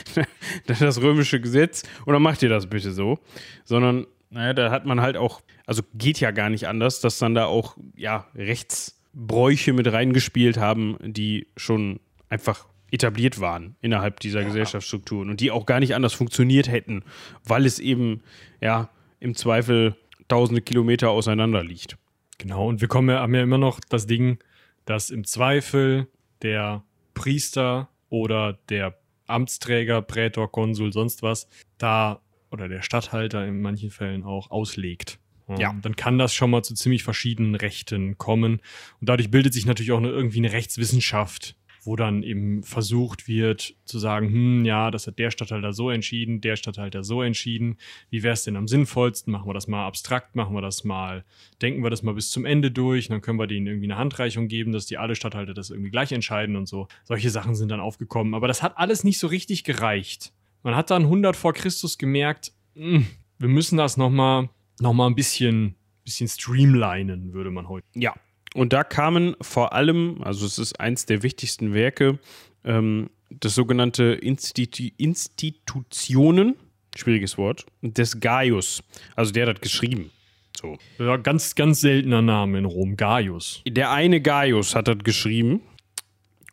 das 0.67 1.01
römische 1.01 1.39
Gesetz 1.39 1.83
und 2.05 2.13
dann 2.13 2.21
macht 2.21 2.43
ihr 2.43 2.49
das 2.49 2.67
bitte 2.67 2.91
so. 2.91 3.19
Sondern, 3.63 4.07
naja, 4.29 4.53
da 4.53 4.71
hat 4.71 4.85
man 4.85 4.99
halt 4.99 5.15
auch, 5.15 5.41
also 5.65 5.83
geht 5.93 6.19
ja 6.19 6.31
gar 6.31 6.49
nicht 6.49 6.67
anders, 6.67 6.99
dass 6.99 7.17
dann 7.17 7.33
da 7.33 7.45
auch, 7.45 7.77
ja, 7.95 8.27
Rechts 8.35 8.99
Bräuche 9.13 9.71
mit 9.71 9.89
reingespielt 9.89 10.57
haben, 10.57 10.97
die 11.01 11.47
schon 11.55 12.01
einfach 12.27 12.65
etabliert 12.91 13.39
waren 13.39 13.75
innerhalb 13.81 14.19
dieser 14.19 14.41
ja. 14.41 14.47
Gesellschaftsstrukturen 14.47 15.29
und 15.29 15.39
die 15.39 15.51
auch 15.51 15.65
gar 15.65 15.79
nicht 15.79 15.95
anders 15.95 16.13
funktioniert 16.13 16.67
hätten, 16.67 17.03
weil 17.45 17.65
es 17.65 17.79
eben 17.79 18.21
ja 18.59 18.89
im 19.25 19.35
Zweifel 19.35 19.95
tausende 20.27 20.61
Kilometer 20.61 21.09
auseinander 21.09 21.63
liegt. 21.63 21.97
Genau, 22.37 22.69
und 22.69 22.79
wir 22.79 22.87
kommen 22.87 23.09
ja, 23.09 23.19
haben 23.19 23.35
ja 23.35 23.41
immer 23.41 23.57
noch 23.57 23.79
das 23.89 24.07
Ding, 24.07 24.37
dass 24.85 25.09
im 25.09 25.25
Zweifel 25.25 26.07
der 26.41 26.83
Priester 27.13 27.89
oder 28.09 28.59
der 28.69 28.97
Amtsträger, 29.27 30.01
Prätor, 30.01 30.51
Konsul, 30.51 30.93
sonst 30.93 31.23
was, 31.23 31.47
da 31.77 32.21
oder 32.51 32.69
der 32.69 32.83
Statthalter 32.83 33.45
in 33.45 33.61
manchen 33.61 33.89
Fällen 33.89 34.23
auch 34.23 34.51
auslegt. 34.51 35.19
Ja. 35.57 35.75
Dann 35.81 35.95
kann 35.95 36.17
das 36.17 36.33
schon 36.33 36.51
mal 36.51 36.63
zu 36.63 36.73
ziemlich 36.73 37.03
verschiedenen 37.03 37.55
Rechten 37.55 38.17
kommen. 38.17 38.61
Und 38.99 39.09
dadurch 39.09 39.29
bildet 39.29 39.53
sich 39.53 39.65
natürlich 39.65 39.91
auch 39.91 39.97
eine, 39.97 40.09
irgendwie 40.09 40.39
eine 40.39 40.51
Rechtswissenschaft 40.51 41.55
wo 41.85 41.95
dann 41.95 42.23
eben 42.23 42.63
versucht 42.63 43.27
wird 43.27 43.75
zu 43.85 43.99
sagen, 43.99 44.27
hm, 44.27 44.65
ja, 44.65 44.91
das 44.91 45.07
hat 45.07 45.19
der 45.19 45.31
Stadthalter 45.31 45.73
so 45.73 45.89
entschieden, 45.89 46.41
der 46.41 46.55
Stadthalter 46.55 47.03
so 47.03 47.21
entschieden. 47.21 47.77
Wie 48.09 48.23
wäre 48.23 48.33
es 48.33 48.43
denn 48.43 48.55
am 48.55 48.67
sinnvollsten? 48.67 49.31
Machen 49.31 49.47
wir 49.47 49.53
das 49.53 49.67
mal 49.67 49.85
abstrakt, 49.85 50.35
machen 50.35 50.55
wir 50.55 50.61
das 50.61 50.83
mal, 50.83 51.23
denken 51.61 51.83
wir 51.83 51.89
das 51.89 52.03
mal 52.03 52.13
bis 52.13 52.31
zum 52.31 52.45
Ende 52.45 52.71
durch, 52.71 53.07
dann 53.07 53.21
können 53.21 53.39
wir 53.39 53.47
denen 53.47 53.67
irgendwie 53.67 53.85
eine 53.85 53.97
Handreichung 53.97 54.47
geben, 54.47 54.71
dass 54.71 54.85
die 54.85 54.97
alle 54.97 55.15
Stadthalter 55.15 55.53
das 55.53 55.69
irgendwie 55.69 55.91
gleich 55.91 56.11
entscheiden 56.11 56.55
und 56.55 56.67
so. 56.67 56.87
Solche 57.03 57.29
Sachen 57.29 57.55
sind 57.55 57.69
dann 57.69 57.79
aufgekommen. 57.79 58.33
Aber 58.33 58.47
das 58.47 58.63
hat 58.63 58.77
alles 58.77 59.03
nicht 59.03 59.19
so 59.19 59.27
richtig 59.27 59.63
gereicht. 59.63 60.33
Man 60.63 60.75
hat 60.75 60.89
dann 60.89 61.03
100 61.03 61.35
vor 61.35 61.53
Christus 61.53 61.97
gemerkt, 61.97 62.51
mh, 62.73 62.97
hm, 62.97 63.07
wir 63.37 63.49
müssen 63.49 63.77
das 63.77 63.97
nochmal 63.97 64.49
noch 64.79 64.93
mal 64.93 65.07
ein 65.07 65.15
bisschen, 65.15 65.75
bisschen 66.03 66.27
streamlinen, 66.27 67.33
würde 67.33 67.51
man 67.51 67.69
heute. 67.69 67.85
Ja, 67.93 68.13
und 68.55 68.71
da 68.71 68.85
kamen 68.85 69.35
vor 69.41 69.73
allem, 69.73 70.21
also 70.23 70.45
es 70.45 70.57
ist 70.57 70.79
eins 70.79 71.05
der 71.05 71.23
wichtigsten 71.23 71.73
Werke, 71.73 72.19
ähm, 72.63 73.09
das 73.29 73.53
sogenannte 73.53 74.03
Institu 74.03 74.89
Institutionen, 74.97 76.55
schwieriges 76.95 77.37
Wort, 77.37 77.65
des 77.81 78.21
Gaius. 78.21 78.81
Also 79.15 79.33
der 79.33 79.47
hat 79.47 79.57
das 79.57 79.61
geschrieben. 79.61 80.09
So. 80.57 80.77
Ja, 80.99 81.17
ganz, 81.17 81.55
ganz 81.55 81.81
seltener 81.81 82.21
Name 82.21 82.57
in 82.59 82.65
Rom, 82.65 82.95
Gaius. 82.95 83.61
Der 83.67 83.91
eine 83.91 84.21
Gaius 84.21 84.73
hat 84.73 84.87
das 84.87 84.99
geschrieben. 84.99 85.61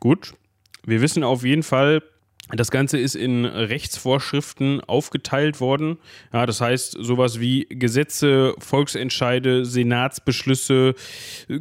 Gut. 0.01 0.35
Wir 0.85 1.01
wissen 1.03 1.23
auf 1.23 1.45
jeden 1.45 1.63
Fall, 1.63 2.03
das 2.55 2.71
Ganze 2.71 2.99
ist 2.99 3.15
in 3.15 3.45
Rechtsvorschriften 3.45 4.81
aufgeteilt 4.83 5.61
worden. 5.61 5.99
Ja, 6.33 6.45
das 6.45 6.61
heißt, 6.61 6.97
sowas 7.01 7.41
wie 7.41 7.67
Gesetze, 7.71 8.55
Volksentscheide, 8.59 9.65
Senatsbeschlüsse, 9.65 10.95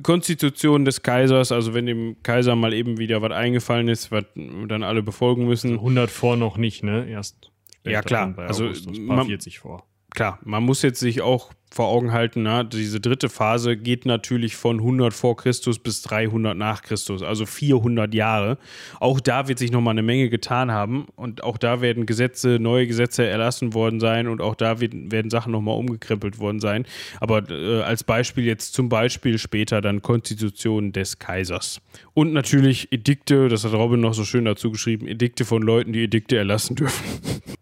Konstitution 0.03 0.83
des 0.83 1.01
Kaisers, 1.01 1.51
also 1.51 1.73
wenn 1.73 1.85
dem 1.85 2.17
Kaiser 2.23 2.55
mal 2.55 2.73
eben 2.73 2.97
wieder 2.97 3.21
was 3.21 3.31
eingefallen 3.31 3.87
ist, 3.87 4.11
was 4.11 4.25
dann 4.35 4.83
alle 4.83 5.01
befolgen 5.01 5.45
müssen. 5.45 5.73
100 5.73 6.03
also 6.03 6.13
vor 6.13 6.35
noch 6.35 6.57
nicht, 6.57 6.83
ne? 6.83 7.07
Erst. 7.09 7.51
Ja, 7.83 8.01
klar. 8.01 8.33
also, 8.37 8.69
man, 8.99 9.25
40 9.25 9.59
vor. 9.59 9.85
Klar, 10.12 10.39
man 10.43 10.64
muss 10.64 10.82
jetzt 10.82 10.99
sich 10.99 11.22
auch 11.22 11.51
vor 11.74 11.88
Augen 11.88 12.12
halten, 12.12 12.43
na, 12.43 12.66
diese 12.66 12.99
dritte 12.99 13.30
Phase 13.30 13.78
geht 13.78 14.05
natürlich 14.05 14.57
von 14.57 14.80
100 14.80 15.14
vor 15.14 15.38
Christus 15.38 15.80
bis 15.80 16.01
300 16.01 16.55
nach 16.57 16.82
Christus, 16.82 17.24
also 17.24 17.45
400 17.45 18.14
Jahre. 18.14 18.57
Auch 18.99 19.22
da 19.22 19.47
wird 19.47 19.57
sich 19.57 19.72
nochmal 19.72 19.93
eine 19.93 20.03
Menge 20.03 20.30
getan 20.30 20.72
haben 20.72 21.07
und 21.16 21.43
auch 21.43 21.57
da 21.57 21.80
werden 21.80 22.05
Gesetze, 22.05 22.59
neue 22.59 22.88
Gesetze 22.88 23.26
erlassen 23.26 23.74
worden 23.74 24.01
sein 24.01 24.28
und 24.28 24.41
auch 24.41 24.55
da 24.55 24.82
wird, 24.82 24.93
werden 24.93 25.32
Sachen 25.32 25.53
nochmal 25.53 25.78
umgekrempelt 25.78 26.39
worden 26.39 26.59
sein. 26.59 26.86
Aber 27.22 27.49
äh, 27.49 27.82
als 27.82 28.03
Beispiel 28.03 28.43
jetzt 28.43 28.74
zum 28.74 28.89
Beispiel 28.89 29.38
später 29.38 29.80
dann 29.80 30.01
Konstitution 30.01 30.91
des 30.91 31.20
Kaisers. 31.20 31.80
Und 32.14 32.34
natürlich 32.34 32.91
Edikte, 32.91 33.47
das 33.47 33.64
hat 33.64 33.72
Robin 33.72 34.01
noch 34.01 34.14
so 34.14 34.26
schön 34.26 34.43
dazu 34.43 34.72
geschrieben, 34.72 35.07
Edikte 35.07 35.45
von 35.45 35.62
Leuten, 35.62 35.93
die 35.93 36.03
Edikte 36.03 36.38
erlassen 36.38 36.76
dürfen. 36.76 37.05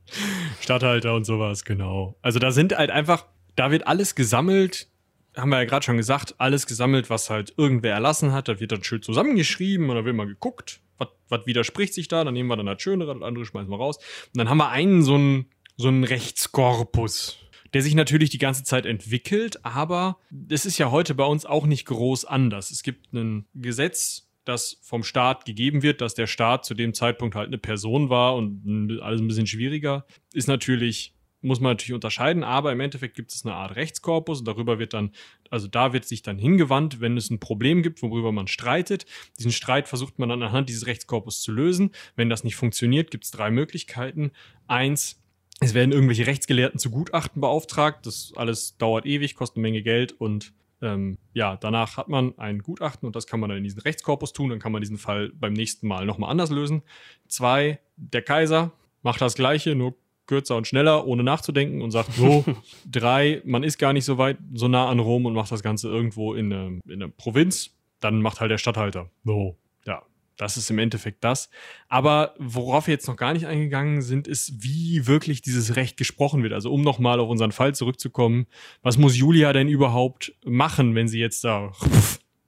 Stadthalter 0.70 1.16
und 1.16 1.26
sowas, 1.26 1.66
genau. 1.66 2.16
Also 2.22 2.40
da 2.40 2.52
sind 2.52 2.78
halt 2.78 2.92
einfach 2.92 3.26
da 3.60 3.72
wird 3.72 3.88
alles 3.88 4.16
gesammelt, 4.16 4.88
haben 5.36 5.50
wir 5.50 5.58
ja 5.58 5.66
gerade 5.66 5.84
schon 5.84 5.98
gesagt, 5.98 6.36
alles 6.38 6.66
gesammelt, 6.66 7.10
was 7.10 7.30
halt 7.30 7.54
irgendwer 7.58 7.94
erlassen 7.94 8.32
hat. 8.32 8.48
Da 8.48 8.62
wird 8.62 8.72
dann 8.72 8.86
schön 8.86 9.02
zusammengeschrieben 9.02 9.90
und 9.90 9.98
dann 9.98 10.06
wird 10.06 10.16
mal 10.16 10.28
geguckt, 10.28 10.80
was 11.28 11.46
widerspricht 11.46 11.94
sich 11.94 12.08
da. 12.08 12.24
Dann 12.24 12.34
nehmen 12.34 12.48
wir 12.48 12.56
dann 12.56 12.68
das 12.68 12.82
Schönere, 12.82 13.14
das 13.14 13.22
andere 13.22 13.46
schmeißen 13.46 13.70
wir 13.70 13.78
raus. 13.78 13.98
Und 13.98 14.38
dann 14.38 14.50
haben 14.50 14.60
wir 14.60 14.70
einen 14.70 15.02
so 15.02 15.16
einen, 15.16 15.48
so 15.76 15.90
einen 15.90 16.06
Rechtskorpus, 16.06 17.38
der 17.74 17.82
sich 17.82 17.96
natürlich 17.96 18.30
die 18.30 18.38
ganze 18.38 18.64
Zeit 18.64 18.86
entwickelt, 18.86 19.66
aber 19.66 20.20
es 20.50 20.66
ist 20.66 20.78
ja 20.78 20.90
heute 20.90 21.14
bei 21.14 21.26
uns 21.26 21.46
auch 21.46 21.66
nicht 21.66 21.86
groß 21.86 22.24
anders. 22.24 22.72
Es 22.72 22.82
gibt 22.82 23.12
ein 23.12 23.46
Gesetz, 23.54 24.29
das 24.50 24.80
vom 24.82 25.04
Staat 25.04 25.46
gegeben 25.46 25.84
wird, 25.84 26.02
dass 26.02 26.14
der 26.14 26.28
Staat 26.28 26.66
zu 26.66 26.74
dem 26.74 26.94
Zeitpunkt 26.94 27.36
halt 27.36 27.48
eine 27.48 27.58
Person 27.58 28.10
war 28.10 28.36
und 28.36 29.00
alles 29.02 29.22
ein 29.22 29.28
bisschen 29.28 29.48
schwieriger, 29.48 30.06
ist 30.34 30.48
natürlich 30.48 31.14
muss 31.42 31.60
man 31.60 31.72
natürlich 31.72 31.94
unterscheiden, 31.94 32.44
aber 32.44 32.72
im 32.72 32.80
Endeffekt 32.80 33.16
gibt 33.16 33.32
es 33.32 33.46
eine 33.46 33.56
Art 33.56 33.76
Rechtskorpus 33.76 34.40
und 34.40 34.48
darüber 34.48 34.80
wird 34.80 34.94
dann, 34.94 35.12
also 35.50 35.68
da 35.68 35.94
wird 35.94 36.06
sich 36.06 36.22
dann 36.22 36.38
hingewandt, 36.38 37.00
wenn 37.00 37.16
es 37.16 37.30
ein 37.30 37.40
Problem 37.40 37.82
gibt, 37.82 38.02
worüber 38.02 38.32
man 38.32 38.48
streitet. 38.48 39.06
Diesen 39.38 39.52
Streit 39.52 39.88
versucht 39.88 40.20
man 40.20 40.30
dann 40.30 40.44
anhand 40.44 40.70
dieses 40.70 40.86
Rechtskorpus 40.86 41.42
zu 41.42 41.52
lösen. 41.52 41.92
Wenn 42.16 42.30
das 42.30 42.44
nicht 42.44 42.56
funktioniert, 42.56 43.10
gibt 43.12 43.24
es 43.24 43.32
drei 43.32 43.52
Möglichkeiten. 43.52 44.32
Eins, 44.68 45.22
es 45.62 45.74
werden 45.74 45.92
irgendwelche 45.92 46.28
Rechtsgelehrten 46.28 46.80
zu 46.80 46.90
Gutachten 46.90 47.42
beauftragt. 47.42 48.06
Das 48.06 48.34
alles 48.36 48.78
dauert 48.78 49.06
ewig, 49.06 49.36
kostet 49.36 49.58
eine 49.58 49.64
Menge 49.64 49.82
Geld 49.82 50.12
und 50.12 50.54
ähm, 50.82 51.18
ja, 51.34 51.58
danach 51.58 51.98
hat 51.98 52.08
man 52.08 52.38
ein 52.38 52.60
Gutachten 52.60 53.06
und 53.06 53.16
das 53.16 53.28
kann 53.28 53.40
man 53.40 53.50
dann 53.50 53.58
in 53.58 53.64
diesen 53.64 53.82
Rechtskorpus 53.82 54.34
tun. 54.34 54.50
Dann 54.50 54.60
kann 54.60 54.72
man 54.72 54.82
diesen 54.82 54.98
Fall 54.98 55.32
beim 55.34 55.54
nächsten 55.54 55.88
Mal 55.88 56.06
nochmal 56.06 56.32
anders 56.32 56.50
lösen. 56.50 56.84
Zwei, 57.28 57.80
der 57.98 58.22
Kaiser 58.22 58.72
macht 59.02 59.22
das 59.22 59.36
Gleiche, 59.36 59.76
nur 59.76 59.96
kürzer 60.26 60.56
und 60.56 60.68
schneller, 60.68 61.08
ohne 61.08 61.24
nachzudenken 61.24 61.82
und 61.82 61.92
sagt 61.92 62.14
so, 62.14 62.46
drei, 62.90 63.42
man 63.46 63.64
ist 63.64 63.78
gar 63.80 63.94
nicht 63.94 64.06
so 64.06 64.18
weit, 64.18 64.38
so 64.54 64.68
nah 64.68 64.88
an 64.88 65.00
Rom 65.00 65.26
und 65.26 65.34
macht 65.34 65.52
das 65.52 65.64
Ganze 65.64 65.90
irgendwo 65.90 66.34
in 66.34 66.54
eine, 66.54 66.80
in 66.86 67.02
eine 67.02 67.10
Provinz, 67.10 67.72
dann 68.00 68.22
macht 68.22 68.40
halt 68.40 68.52
der 68.52 68.60
Stadthalter. 68.60 69.10
So, 69.26 69.58
ja, 69.86 70.04
das 70.40 70.56
ist 70.56 70.70
im 70.72 70.80
Endeffekt 70.80 71.24
das. 71.24 71.50
Aber 71.90 72.34
worauf 72.40 72.88
wir 72.88 72.94
jetzt 72.94 73.08
noch 73.08 73.18
gar 73.18 73.34
nicht 73.34 73.46
eingegangen 73.46 74.02
sind, 74.02 74.26
ist, 74.26 74.64
wie 74.64 75.06
wirklich 75.06 75.42
dieses 75.42 75.76
Recht 75.76 75.98
gesprochen 75.98 76.44
wird. 76.44 76.54
Also 76.54 76.72
um 76.72 76.82
nochmal 76.82 77.20
auf 77.20 77.30
unseren 77.30 77.52
Fall 77.52 77.76
zurückzukommen, 77.76 78.48
was 78.82 78.98
muss 78.98 79.18
Julia 79.18 79.52
denn 79.52 79.68
überhaupt 79.68 80.34
machen, 80.46 80.96
wenn 80.96 81.08
sie 81.08 81.20
jetzt 81.20 81.44
da... 81.44 81.74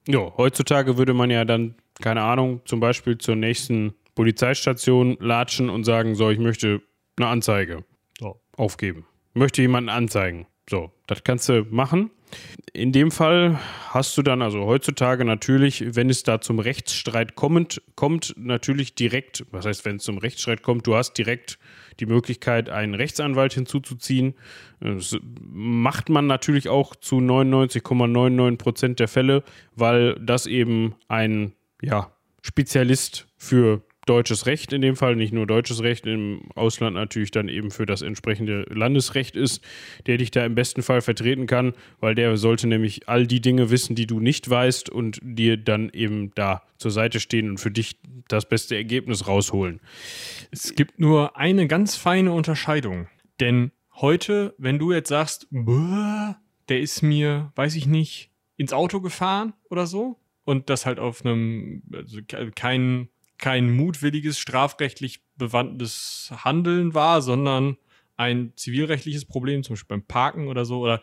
Ja, 0.08 0.32
heutzutage 0.36 0.96
würde 0.98 1.14
man 1.14 1.30
ja 1.30 1.44
dann, 1.44 1.76
keine 2.00 2.22
Ahnung, 2.22 2.62
zum 2.64 2.80
Beispiel 2.80 3.18
zur 3.18 3.36
nächsten 3.36 3.94
Polizeistation 4.16 5.16
latschen 5.20 5.70
und 5.70 5.84
sagen, 5.84 6.16
so, 6.16 6.30
ich 6.30 6.40
möchte 6.40 6.82
eine 7.16 7.28
Anzeige 7.28 7.84
so. 8.18 8.40
aufgeben. 8.56 9.06
Möchte 9.34 9.62
jemanden 9.62 9.90
anzeigen. 9.90 10.46
So, 10.68 10.92
das 11.06 11.24
kannst 11.24 11.48
du 11.48 11.66
machen. 11.70 12.10
In 12.72 12.92
dem 12.92 13.10
Fall 13.10 13.58
hast 13.90 14.16
du 14.16 14.22
dann 14.22 14.40
also 14.40 14.64
heutzutage 14.64 15.24
natürlich, 15.24 15.94
wenn 15.94 16.08
es 16.08 16.22
da 16.22 16.40
zum 16.40 16.58
Rechtsstreit 16.58 17.34
kommt, 17.34 17.82
kommt 17.94 18.34
natürlich 18.38 18.94
direkt, 18.94 19.44
was 19.50 19.66
heißt, 19.66 19.84
wenn 19.84 19.96
es 19.96 20.04
zum 20.04 20.18
Rechtsstreit 20.18 20.62
kommt, 20.62 20.86
du 20.86 20.94
hast 20.94 21.14
direkt 21.18 21.58
die 22.00 22.06
Möglichkeit, 22.06 22.70
einen 22.70 22.94
Rechtsanwalt 22.94 23.52
hinzuzuziehen. 23.52 24.34
Das 24.80 25.18
macht 25.22 26.08
man 26.08 26.26
natürlich 26.26 26.70
auch 26.70 26.96
zu 26.96 27.16
99,99 27.16 28.56
Prozent 28.56 29.00
der 29.00 29.08
Fälle, 29.08 29.42
weil 29.76 30.14
das 30.14 30.46
eben 30.46 30.94
ein 31.08 31.52
ja, 31.82 32.12
Spezialist 32.40 33.26
für 33.36 33.82
deutsches 34.06 34.46
Recht 34.46 34.72
in 34.72 34.82
dem 34.82 34.96
Fall, 34.96 35.16
nicht 35.16 35.32
nur 35.32 35.46
deutsches 35.46 35.82
Recht, 35.82 36.06
im 36.06 36.42
Ausland 36.54 36.94
natürlich 36.94 37.30
dann 37.30 37.48
eben 37.48 37.70
für 37.70 37.86
das 37.86 38.02
entsprechende 38.02 38.62
Landesrecht 38.68 39.36
ist, 39.36 39.62
der 40.06 40.18
dich 40.18 40.30
da 40.30 40.44
im 40.44 40.54
besten 40.54 40.82
Fall 40.82 41.00
vertreten 41.00 41.46
kann, 41.46 41.74
weil 42.00 42.14
der 42.14 42.36
sollte 42.36 42.66
nämlich 42.66 43.08
all 43.08 43.26
die 43.26 43.40
Dinge 43.40 43.70
wissen, 43.70 43.94
die 43.94 44.06
du 44.06 44.20
nicht 44.20 44.48
weißt 44.48 44.90
und 44.90 45.18
dir 45.22 45.56
dann 45.56 45.90
eben 45.90 46.32
da 46.34 46.62
zur 46.78 46.90
Seite 46.90 47.20
stehen 47.20 47.50
und 47.50 47.58
für 47.58 47.70
dich 47.70 47.96
das 48.28 48.48
beste 48.48 48.74
Ergebnis 48.74 49.28
rausholen. 49.28 49.80
Es 50.50 50.74
gibt 50.74 50.98
nur 50.98 51.36
eine 51.36 51.68
ganz 51.68 51.96
feine 51.96 52.32
Unterscheidung, 52.32 53.06
denn 53.40 53.70
heute, 53.94 54.54
wenn 54.58 54.78
du 54.78 54.92
jetzt 54.92 55.08
sagst, 55.08 55.46
der 55.50 56.80
ist 56.80 57.02
mir, 57.02 57.52
weiß 57.54 57.76
ich 57.76 57.86
nicht, 57.86 58.30
ins 58.56 58.72
Auto 58.72 59.00
gefahren 59.00 59.52
oder 59.70 59.86
so, 59.86 60.18
und 60.44 60.70
das 60.70 60.86
halt 60.86 60.98
auf 60.98 61.24
einem, 61.24 61.82
also 61.92 62.18
kein 62.54 63.08
kein 63.42 63.72
mutwilliges, 63.72 64.38
strafrechtlich 64.38 65.20
bewandtes 65.36 66.32
Handeln 66.44 66.94
war, 66.94 67.20
sondern 67.20 67.76
ein 68.16 68.52
zivilrechtliches 68.54 69.24
Problem, 69.24 69.64
zum 69.64 69.74
Beispiel 69.74 69.96
beim 69.96 70.06
Parken 70.06 70.46
oder 70.46 70.64
so, 70.64 70.78
oder 70.78 71.02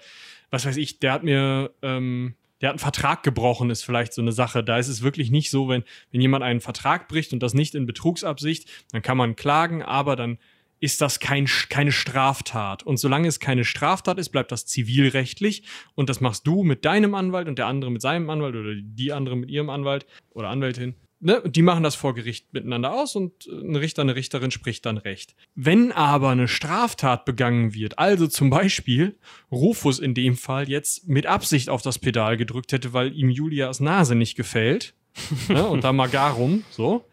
was 0.50 0.66
weiß 0.66 0.78
ich, 0.78 1.00
der 1.00 1.12
hat 1.12 1.24
mir, 1.24 1.74
ähm, 1.82 2.36
der 2.62 2.70
hat 2.70 2.76
einen 2.76 2.80
Vertrag 2.80 3.24
gebrochen, 3.24 3.70
ist 3.70 3.84
vielleicht 3.84 4.14
so 4.14 4.22
eine 4.22 4.32
Sache. 4.32 4.64
Da 4.64 4.78
ist 4.78 4.88
es 4.88 5.02
wirklich 5.02 5.32
nicht 5.32 5.50
so, 5.52 5.68
wenn, 5.68 5.84
wenn 6.12 6.22
jemand 6.22 6.46
einen 6.46 6.62
Vertrag 6.62 7.10
bricht 7.10 7.34
und 7.34 7.44
das 7.44 7.54
nicht 7.54 7.76
in 7.76 7.86
Betrugsabsicht, 7.86 8.70
dann 8.94 9.02
kann 9.02 9.18
man 9.18 9.36
klagen, 9.36 9.84
aber 9.84 10.16
dann 10.16 10.38
ist 10.80 11.02
das 11.02 11.20
kein, 11.20 11.46
keine 11.68 11.92
Straftat. 11.92 12.84
Und 12.84 12.98
solange 12.98 13.28
es 13.28 13.42
keine 13.42 13.66
Straftat 13.66 14.18
ist, 14.18 14.30
bleibt 14.30 14.54
das 14.54 14.66
zivilrechtlich. 14.66 15.64
Und 15.94 16.10
das 16.10 16.22
machst 16.22 16.48
du 16.48 16.64
mit 16.64 16.86
deinem 16.86 17.16
Anwalt 17.16 17.50
und 17.50 17.60
der 17.60 17.68
andere 17.68 17.92
mit 17.92 18.02
seinem 18.02 18.30
Anwalt 18.30 18.56
oder 18.56 18.76
die 18.76 19.12
andere 19.12 19.36
mit 19.36 19.52
ihrem 19.52 19.70
Anwalt 19.70 20.06
oder 20.32 20.48
Anwältin. 20.48 20.96
Ne? 21.22 21.42
Die 21.46 21.62
machen 21.62 21.84
das 21.84 21.96
vor 21.96 22.14
Gericht 22.16 22.54
miteinander 22.54 22.94
aus 22.94 23.16
und 23.16 23.46
ein 23.48 23.76
Richter, 23.76 24.04
eine 24.04 24.16
Richterin 24.16 24.52
spricht 24.52 24.86
dann 24.86 24.98
Recht. 24.98 25.36
Wenn 25.54 25.92
aber 25.92 26.30
eine 26.30 26.48
Straftat 26.48 27.26
begangen 27.26 27.74
wird, 27.74 28.00
also 28.00 28.28
zum 28.28 28.50
Beispiel 28.50 29.18
Rufus 29.52 30.00
in 30.00 30.14
dem 30.14 30.38
Fall 30.38 30.70
jetzt 30.70 31.10
mit 31.10 31.26
Absicht 31.26 31.70
auf 31.70 31.82
das 31.82 32.00
Pedal 32.00 32.38
gedrückt 32.38 32.72
hätte, 32.72 32.94
weil 32.94 33.14
ihm 33.14 33.30
Julias 33.30 33.82
Nase 33.82 34.16
nicht 34.16 34.36
gefällt, 34.36 34.94
ne? 35.50 35.68
und 35.68 35.84
da 35.84 35.92
mal 35.92 36.08
garum, 36.08 36.64
so, 36.70 37.06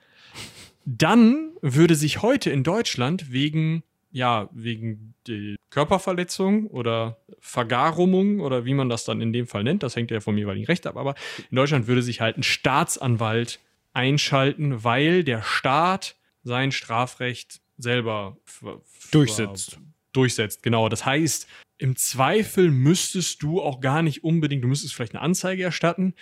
dann 0.85 1.51
würde 1.61 1.97
sich 1.97 2.23
heute 2.23 2.51
in 2.51 2.63
Deutschland 2.63 3.33
wegen, 3.33 3.83
ja, 4.13 4.49
wegen 4.53 5.15
Körperverletzung 5.71 6.69
oder 6.69 7.19
Vergarumung 7.41 8.39
oder 8.39 8.65
wie 8.65 8.75
man 8.75 8.89
das 8.89 9.05
dann 9.05 9.21
in 9.21 9.33
dem 9.33 9.49
Fall 9.49 9.65
nennt, 9.65 9.83
das 9.83 9.97
hängt 9.97 10.13
ja 10.13 10.21
vom 10.21 10.39
jeweiligen 10.39 10.67
Recht 10.67 10.87
ab, 10.87 10.97
aber 10.97 11.17
in 11.51 11.57
Deutschland 11.57 11.89
würde 11.89 12.03
sich 12.03 12.21
halt 12.21 12.39
ein 12.39 12.45
Staatsanwalt 12.45 13.59
einschalten, 13.97 14.85
weil 14.85 15.25
der 15.25 15.43
Staat 15.43 16.17
sein 16.43 16.71
Strafrecht 16.71 17.61
selber 17.79 18.37
durchsetzt. 19.11 19.81
Durchsetzt, 20.13 20.63
genau. 20.63 20.89
Das 20.89 21.05
heißt, 21.05 21.49
im 21.79 21.97
Zweifel 21.97 22.71
müsstest 22.71 23.43
du 23.43 23.61
auch 23.61 23.81
gar 23.81 24.03
nicht 24.03 24.23
unbedingt, 24.23 24.63
du 24.63 24.69
müsstest 24.69 24.95
vielleicht 24.95 25.15
eine 25.15 25.23
Anzeige 25.23 25.63
erstatten, 25.63 26.15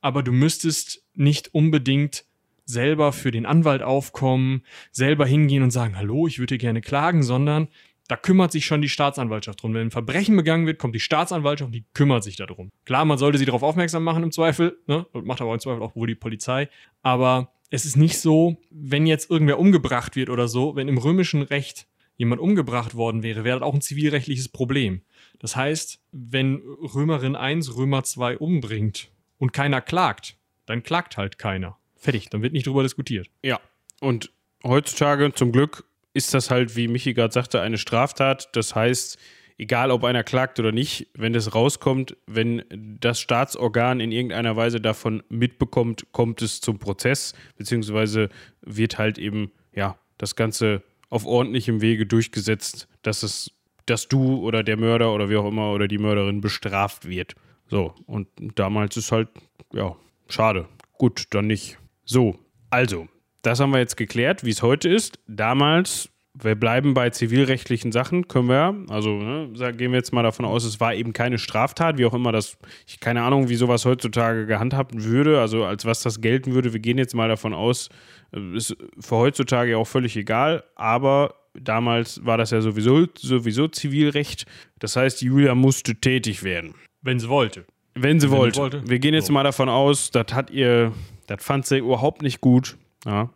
aber 0.00 0.22
du 0.22 0.32
müsstest 0.32 1.04
nicht 1.14 1.54
unbedingt 1.54 2.24
selber 2.64 3.12
für 3.12 3.30
den 3.30 3.44
Anwalt 3.44 3.82
aufkommen, 3.82 4.62
selber 4.90 5.26
hingehen 5.26 5.62
und 5.62 5.70
sagen, 5.70 5.96
hallo, 5.96 6.26
ich 6.26 6.38
würde 6.38 6.58
gerne 6.58 6.80
klagen, 6.80 7.22
sondern 7.22 7.68
da 8.12 8.16
kümmert 8.18 8.52
sich 8.52 8.66
schon 8.66 8.82
die 8.82 8.90
Staatsanwaltschaft 8.90 9.62
drum. 9.62 9.72
Wenn 9.72 9.86
ein 9.86 9.90
Verbrechen 9.90 10.36
begangen 10.36 10.66
wird, 10.66 10.78
kommt 10.78 10.94
die 10.94 11.00
Staatsanwaltschaft 11.00 11.68
und 11.68 11.72
die 11.72 11.86
kümmert 11.94 12.22
sich 12.22 12.36
darum. 12.36 12.70
Klar, 12.84 13.06
man 13.06 13.16
sollte 13.16 13.38
sie 13.38 13.46
darauf 13.46 13.62
aufmerksam 13.62 14.04
machen 14.04 14.22
im 14.22 14.30
Zweifel, 14.30 14.76
ne? 14.86 15.06
macht 15.14 15.40
aber 15.40 15.54
im 15.54 15.60
Zweifel 15.60 15.80
auch 15.80 15.96
wohl 15.96 16.08
die 16.08 16.14
Polizei. 16.14 16.68
Aber 17.00 17.54
es 17.70 17.86
ist 17.86 17.96
nicht 17.96 18.18
so, 18.18 18.58
wenn 18.70 19.06
jetzt 19.06 19.30
irgendwer 19.30 19.58
umgebracht 19.58 20.14
wird 20.14 20.28
oder 20.28 20.46
so, 20.46 20.76
wenn 20.76 20.88
im 20.88 20.98
römischen 20.98 21.40
Recht 21.40 21.86
jemand 22.18 22.42
umgebracht 22.42 22.94
worden 22.94 23.22
wäre, 23.22 23.44
wäre 23.44 23.60
das 23.60 23.66
auch 23.66 23.72
ein 23.72 23.80
zivilrechtliches 23.80 24.50
Problem. 24.50 25.00
Das 25.38 25.56
heißt, 25.56 25.98
wenn 26.12 26.56
Römerin 26.94 27.34
1 27.34 27.76
Römer 27.76 28.04
2 28.04 28.36
umbringt 28.36 29.10
und 29.38 29.54
keiner 29.54 29.80
klagt, 29.80 30.36
dann 30.66 30.82
klagt 30.82 31.16
halt 31.16 31.38
keiner. 31.38 31.78
Fertig, 31.96 32.28
dann 32.28 32.42
wird 32.42 32.52
nicht 32.52 32.66
drüber 32.66 32.82
diskutiert. 32.82 33.30
Ja, 33.42 33.58
und 34.02 34.34
heutzutage 34.62 35.32
zum 35.32 35.50
Glück 35.50 35.86
ist 36.14 36.34
das 36.34 36.50
halt, 36.50 36.76
wie 36.76 36.88
Michi 36.88 37.14
gerade 37.14 37.32
sagte, 37.32 37.60
eine 37.60 37.78
Straftat. 37.78 38.54
Das 38.54 38.74
heißt, 38.74 39.18
egal 39.58 39.90
ob 39.90 40.04
einer 40.04 40.24
klagt 40.24 40.58
oder 40.58 40.72
nicht, 40.72 41.08
wenn 41.14 41.32
das 41.32 41.54
rauskommt, 41.54 42.16
wenn 42.26 42.64
das 43.00 43.20
Staatsorgan 43.20 44.00
in 44.00 44.12
irgendeiner 44.12 44.56
Weise 44.56 44.80
davon 44.80 45.22
mitbekommt, 45.28 46.06
kommt 46.12 46.42
es 46.42 46.60
zum 46.60 46.78
Prozess, 46.78 47.34
beziehungsweise 47.56 48.28
wird 48.60 48.98
halt 48.98 49.18
eben, 49.18 49.52
ja, 49.74 49.98
das 50.18 50.36
Ganze 50.36 50.82
auf 51.08 51.26
ordentlichem 51.26 51.80
Wege 51.80 52.06
durchgesetzt, 52.06 52.88
dass 53.02 53.22
es, 53.22 53.50
dass 53.86 54.08
du 54.08 54.38
oder 54.38 54.62
der 54.62 54.76
Mörder 54.76 55.12
oder 55.12 55.28
wie 55.28 55.36
auch 55.36 55.46
immer 55.46 55.72
oder 55.72 55.88
die 55.88 55.98
Mörderin 55.98 56.40
bestraft 56.40 57.08
wird. 57.08 57.34
So, 57.68 57.94
und 58.06 58.28
damals 58.54 58.96
ist 58.96 59.12
halt, 59.12 59.28
ja, 59.72 59.96
schade. 60.28 60.68
Gut, 60.98 61.26
dann 61.30 61.46
nicht. 61.46 61.78
So, 62.04 62.38
also, 62.70 63.08
das 63.42 63.60
haben 63.60 63.72
wir 63.72 63.78
jetzt 63.78 63.96
geklärt, 63.96 64.44
wie 64.44 64.50
es 64.50 64.62
heute 64.62 64.88
ist. 64.88 65.18
Damals, 65.26 66.08
wir 66.34 66.54
bleiben 66.54 66.94
bei 66.94 67.10
zivilrechtlichen 67.10 67.92
Sachen, 67.92 68.28
können 68.28 68.48
wir, 68.48 68.74
also 68.88 69.10
ne, 69.10 69.50
gehen 69.74 69.92
wir 69.92 69.98
jetzt 69.98 70.12
mal 70.12 70.22
davon 70.22 70.44
aus, 70.44 70.64
es 70.64 70.80
war 70.80 70.94
eben 70.94 71.12
keine 71.12 71.38
Straftat, 71.38 71.98
wie 71.98 72.06
auch 72.06 72.14
immer 72.14 72.32
das, 72.32 72.56
ich 72.86 73.00
keine 73.00 73.22
Ahnung, 73.22 73.48
wie 73.48 73.56
sowas 73.56 73.84
heutzutage 73.84 74.46
gehandhabt 74.46 74.94
würde, 74.96 75.40
also 75.40 75.64
als 75.64 75.84
was 75.84 76.02
das 76.02 76.20
gelten 76.20 76.54
würde. 76.54 76.72
Wir 76.72 76.80
gehen 76.80 76.98
jetzt 76.98 77.14
mal 77.14 77.28
davon 77.28 77.52
aus, 77.52 77.88
äh, 78.32 78.56
ist 78.56 78.76
für 78.98 79.16
heutzutage 79.16 79.76
auch 79.76 79.86
völlig 79.86 80.16
egal, 80.16 80.64
aber 80.74 81.34
damals 81.54 82.24
war 82.24 82.38
das 82.38 82.50
ja 82.50 82.62
sowieso, 82.62 83.06
sowieso 83.18 83.68
Zivilrecht. 83.68 84.46
Das 84.78 84.96
heißt, 84.96 85.20
Julia 85.20 85.54
musste 85.54 85.96
tätig 85.96 86.42
werden. 86.42 86.74
Wenn 87.02 87.18
sie 87.18 87.28
wollte. 87.28 87.66
Wenn 87.94 88.20
sie, 88.20 88.30
Wenn 88.30 88.38
wollte. 88.38 88.60
wollte. 88.60 88.88
Wir 88.88 89.00
gehen 89.00 89.12
jetzt 89.12 89.26
so. 89.26 89.32
mal 89.34 89.42
davon 89.42 89.68
aus, 89.68 90.10
das 90.10 90.32
hat 90.32 90.50
ihr 90.50 90.92
das 91.26 91.42
fand 91.42 91.66
sie 91.66 91.78
überhaupt 91.78 92.22
nicht 92.22 92.40
gut. 92.40 92.76
Ja. 93.04 93.30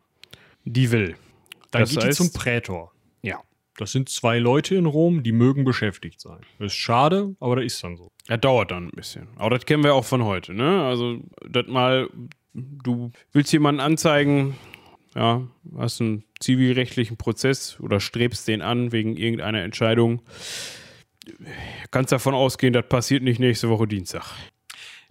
Die 0.64 0.90
will. 0.90 1.16
Dann 1.70 1.82
das 1.82 1.90
geht 1.90 2.04
heißt, 2.04 2.20
die 2.20 2.24
zum 2.24 2.32
Prätor. 2.32 2.92
Ja. 3.22 3.40
Das 3.76 3.92
sind 3.92 4.08
zwei 4.08 4.38
Leute 4.38 4.74
in 4.74 4.86
Rom, 4.86 5.22
die 5.22 5.32
mögen 5.32 5.64
beschäftigt 5.64 6.20
sein. 6.20 6.40
Das 6.58 6.72
ist 6.72 6.78
schade, 6.78 7.36
aber 7.40 7.56
das 7.56 7.66
ist 7.66 7.84
dann 7.84 7.96
so. 7.96 8.10
Ja, 8.28 8.36
dauert 8.36 8.70
dann 8.70 8.88
ein 8.88 8.96
bisschen. 8.96 9.28
Aber 9.36 9.50
das 9.50 9.66
kennen 9.66 9.84
wir 9.84 9.94
auch 9.94 10.04
von 10.04 10.24
heute, 10.24 10.54
ne? 10.54 10.84
Also, 10.84 11.20
das 11.46 11.66
mal, 11.66 12.08
du 12.54 13.12
willst 13.32 13.52
jemanden 13.52 13.80
anzeigen, 13.80 14.56
ja, 15.14 15.46
hast 15.76 16.00
einen 16.00 16.24
zivilrechtlichen 16.40 17.16
Prozess 17.16 17.78
oder 17.80 18.00
strebst 18.00 18.48
den 18.48 18.62
an 18.62 18.92
wegen 18.92 19.16
irgendeiner 19.16 19.62
Entscheidung. 19.62 20.22
Kannst 21.90 22.12
davon 22.12 22.34
ausgehen, 22.34 22.72
das 22.72 22.86
passiert 22.88 23.22
nicht 23.22 23.40
nächste 23.40 23.68
Woche 23.68 23.86
Dienstag. 23.86 24.24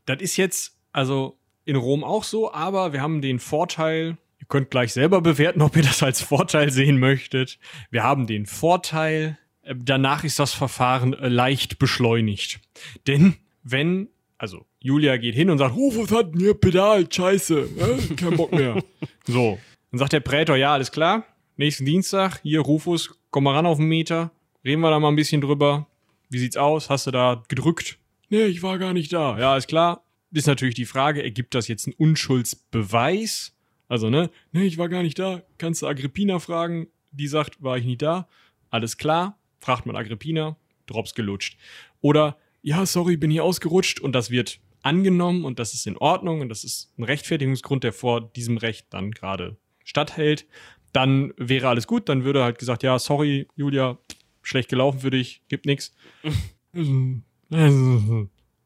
Das 0.05 0.21
ist 0.21 0.37
jetzt, 0.37 0.77
also 0.91 1.37
in 1.65 1.75
Rom 1.75 2.03
auch 2.03 2.23
so, 2.23 2.53
aber 2.53 2.93
wir 2.93 3.01
haben 3.01 3.21
den 3.21 3.39
Vorteil, 3.39 4.17
ihr 4.39 4.47
könnt 4.47 4.71
gleich 4.71 4.93
selber 4.93 5.21
bewerten, 5.21 5.61
ob 5.61 5.75
ihr 5.75 5.83
das 5.83 6.03
als 6.03 6.21
Vorteil 6.21 6.71
sehen 6.71 6.99
möchtet. 6.99 7.59
Wir 7.89 8.03
haben 8.03 8.27
den 8.27 8.45
Vorteil, 8.45 9.38
äh, 9.61 9.75
danach 9.77 10.23
ist 10.23 10.39
das 10.39 10.53
Verfahren 10.53 11.13
äh, 11.13 11.27
leicht 11.27 11.79
beschleunigt. 11.79 12.59
Denn 13.07 13.36
wenn, 13.63 14.09
also 14.38 14.65
Julia 14.79 15.17
geht 15.17 15.36
hin 15.36 15.49
und 15.49 15.57
sagt, 15.57 15.75
Rufus 15.75 16.11
hat 16.11 16.36
mir 16.36 16.53
Pedal, 16.53 17.07
scheiße, 17.11 17.59
äh, 17.59 18.15
kein 18.15 18.38
Bock 18.38 18.51
mehr. 18.51 18.83
so, 19.25 19.57
dann 19.91 19.99
sagt 19.99 20.13
der 20.13 20.19
Prätor, 20.19 20.55
ja, 20.55 20.73
alles 20.73 20.91
klar, 20.91 21.25
nächsten 21.57 21.86
Dienstag, 21.86 22.39
hier 22.43 22.61
Rufus, 22.61 23.19
komm 23.31 23.45
mal 23.45 23.55
ran 23.55 23.65
auf 23.65 23.77
den 23.77 23.88
Meter, 23.88 24.31
reden 24.63 24.81
wir 24.81 24.89
da 24.89 24.99
mal 24.99 25.09
ein 25.09 25.15
bisschen 25.15 25.41
drüber. 25.41 25.88
Wie 26.29 26.39
sieht's 26.39 26.57
aus? 26.57 26.89
Hast 26.89 27.07
du 27.07 27.11
da 27.11 27.43
gedrückt? 27.47 27.99
Nee, 28.29 28.45
ich 28.45 28.63
war 28.63 28.79
gar 28.79 28.93
nicht 28.93 29.13
da. 29.13 29.38
Ja, 29.39 29.55
ist 29.55 29.67
klar 29.67 30.05
ist 30.38 30.47
natürlich 30.47 30.75
die 30.75 30.86
Frage, 30.86 31.23
ergibt 31.23 31.55
das 31.55 31.67
jetzt 31.67 31.88
einen 31.88 31.95
Unschuldsbeweis? 31.97 33.54
Also, 33.88 34.09
ne, 34.09 34.29
ne, 34.51 34.65
ich 34.65 34.77
war 34.77 34.89
gar 34.89 35.03
nicht 35.03 35.19
da. 35.19 35.43
Kannst 35.57 35.81
du 35.81 35.88
Agrippina 35.88 36.39
fragen? 36.39 36.88
Die 37.11 37.27
sagt, 37.27 37.61
war 37.61 37.77
ich 37.77 37.86
nicht 37.86 38.01
da. 38.01 38.27
Alles 38.69 38.97
klar. 38.97 39.38
Fragt 39.59 39.86
man 39.86 39.95
Agrippina, 39.95 40.57
Drops 40.86 41.13
gelutscht. 41.15 41.57
Oder, 42.01 42.38
ja, 42.61 42.86
sorry, 42.86 43.17
bin 43.17 43.31
hier 43.31 43.43
ausgerutscht 43.43 43.99
und 43.99 44.13
das 44.13 44.29
wird 44.31 44.59
angenommen 44.81 45.45
und 45.45 45.57
das 45.57 45.73
ist 45.73 45.88
in 45.88 45.97
Ordnung 45.97 46.41
und 46.41 46.49
das 46.49 46.63
ist 46.63 46.93
ein 46.97 47.03
Rechtfertigungsgrund, 47.03 47.83
der 47.83 47.93
vor 47.93 48.21
diesem 48.21 48.57
Recht 48.57 48.88
dann 48.91 49.11
gerade 49.11 49.57
statthält. 49.83 50.45
Dann 50.93 51.33
wäre 51.38 51.67
alles 51.67 51.88
gut, 51.88 52.07
dann 52.07 52.23
würde 52.23 52.43
halt 52.43 52.59
gesagt, 52.59 52.83
ja, 52.83 52.99
sorry, 52.99 53.47
Julia, 53.55 53.97
schlecht 54.43 54.69
gelaufen 54.69 54.99
für 54.99 55.09
dich, 55.09 55.41
gibt 55.47 55.65
nichts. 55.65 55.95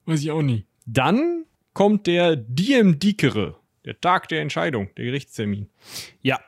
Weiß 0.06 0.22
ich 0.22 0.32
auch 0.32 0.42
nie. 0.42 0.66
Dann 0.86 1.46
kommt 1.74 2.08
der 2.08 2.36
Diem 2.36 3.00
Dicere, 3.00 3.59
der 3.90 4.00
Tag 4.00 4.28
der 4.28 4.42
Entscheidung, 4.42 4.90
der 4.98 5.06
Gerichtstermin. 5.06 5.68
Ja, 6.22 6.40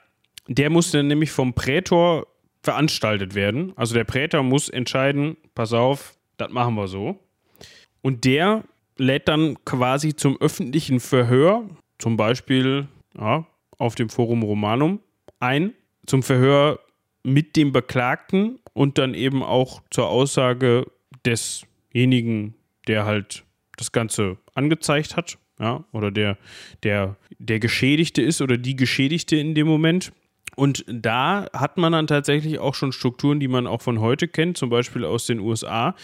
der 0.47 0.69
muss 0.69 0.91
dann 0.91 1.07
nämlich 1.07 1.31
vom 1.31 1.55
Prätor 1.55 2.27
veranstaltet 2.61 3.33
werden. 3.33 3.73
Also 3.75 3.95
der 3.95 4.03
Prätor 4.03 4.43
muss 4.43 4.69
entscheiden, 4.69 5.37
pass 5.55 5.73
auf, 5.73 6.13
das 6.37 6.51
machen 6.51 6.75
wir 6.75 6.87
so. 6.87 7.19
Und 8.03 8.25
der 8.25 8.63
lädt 8.97 9.27
dann 9.27 9.57
quasi 9.65 10.15
zum 10.15 10.39
öffentlichen 10.39 10.99
Verhör, 10.99 11.67
zum 11.97 12.15
Beispiel 12.15 12.87
ja, 13.17 13.47
auf 13.79 13.95
dem 13.95 14.09
Forum 14.09 14.43
Romanum, 14.43 14.99
ein, 15.39 15.73
zum 16.05 16.21
Verhör 16.21 16.79
mit 17.23 17.55
dem 17.55 17.71
Beklagten 17.71 18.59
und 18.73 18.99
dann 18.99 19.15
eben 19.15 19.41
auch 19.41 19.81
zur 19.89 20.09
Aussage 20.09 20.85
desjenigen, 21.25 22.53
der 22.87 23.05
halt 23.05 23.45
das 23.77 23.91
Ganze 23.91 24.37
angezeigt 24.53 25.17
hat, 25.17 25.39
ja, 25.62 25.86
oder 25.91 26.09
der, 26.09 26.38
der, 26.82 27.16
der 27.38 27.59
Geschädigte 27.59 28.22
ist 28.24 28.41
oder 28.41 28.57
die 28.57 28.76
Geschädigte 28.76 29.38
in 29.38 29.53
dem 29.53 29.68
Moment. 29.68 30.12
Und 30.55 30.84
da 30.88 31.47
hat 31.53 31.78
man 31.78 31.93
dann 31.93 32.07
tatsächlich 32.07 32.59
auch 32.59 32.74
schon 32.74 32.91
Strukturen, 32.91 33.39
die 33.39 33.47
man 33.47 33.68
auch 33.68 33.82
von 33.82 34.01
heute 34.01 34.28
kennt, 34.28 34.57
zum 34.57 34.70
Beispiel 34.70 35.05
aus 35.05 35.28
den 35.28 35.39
USA. 35.39 35.95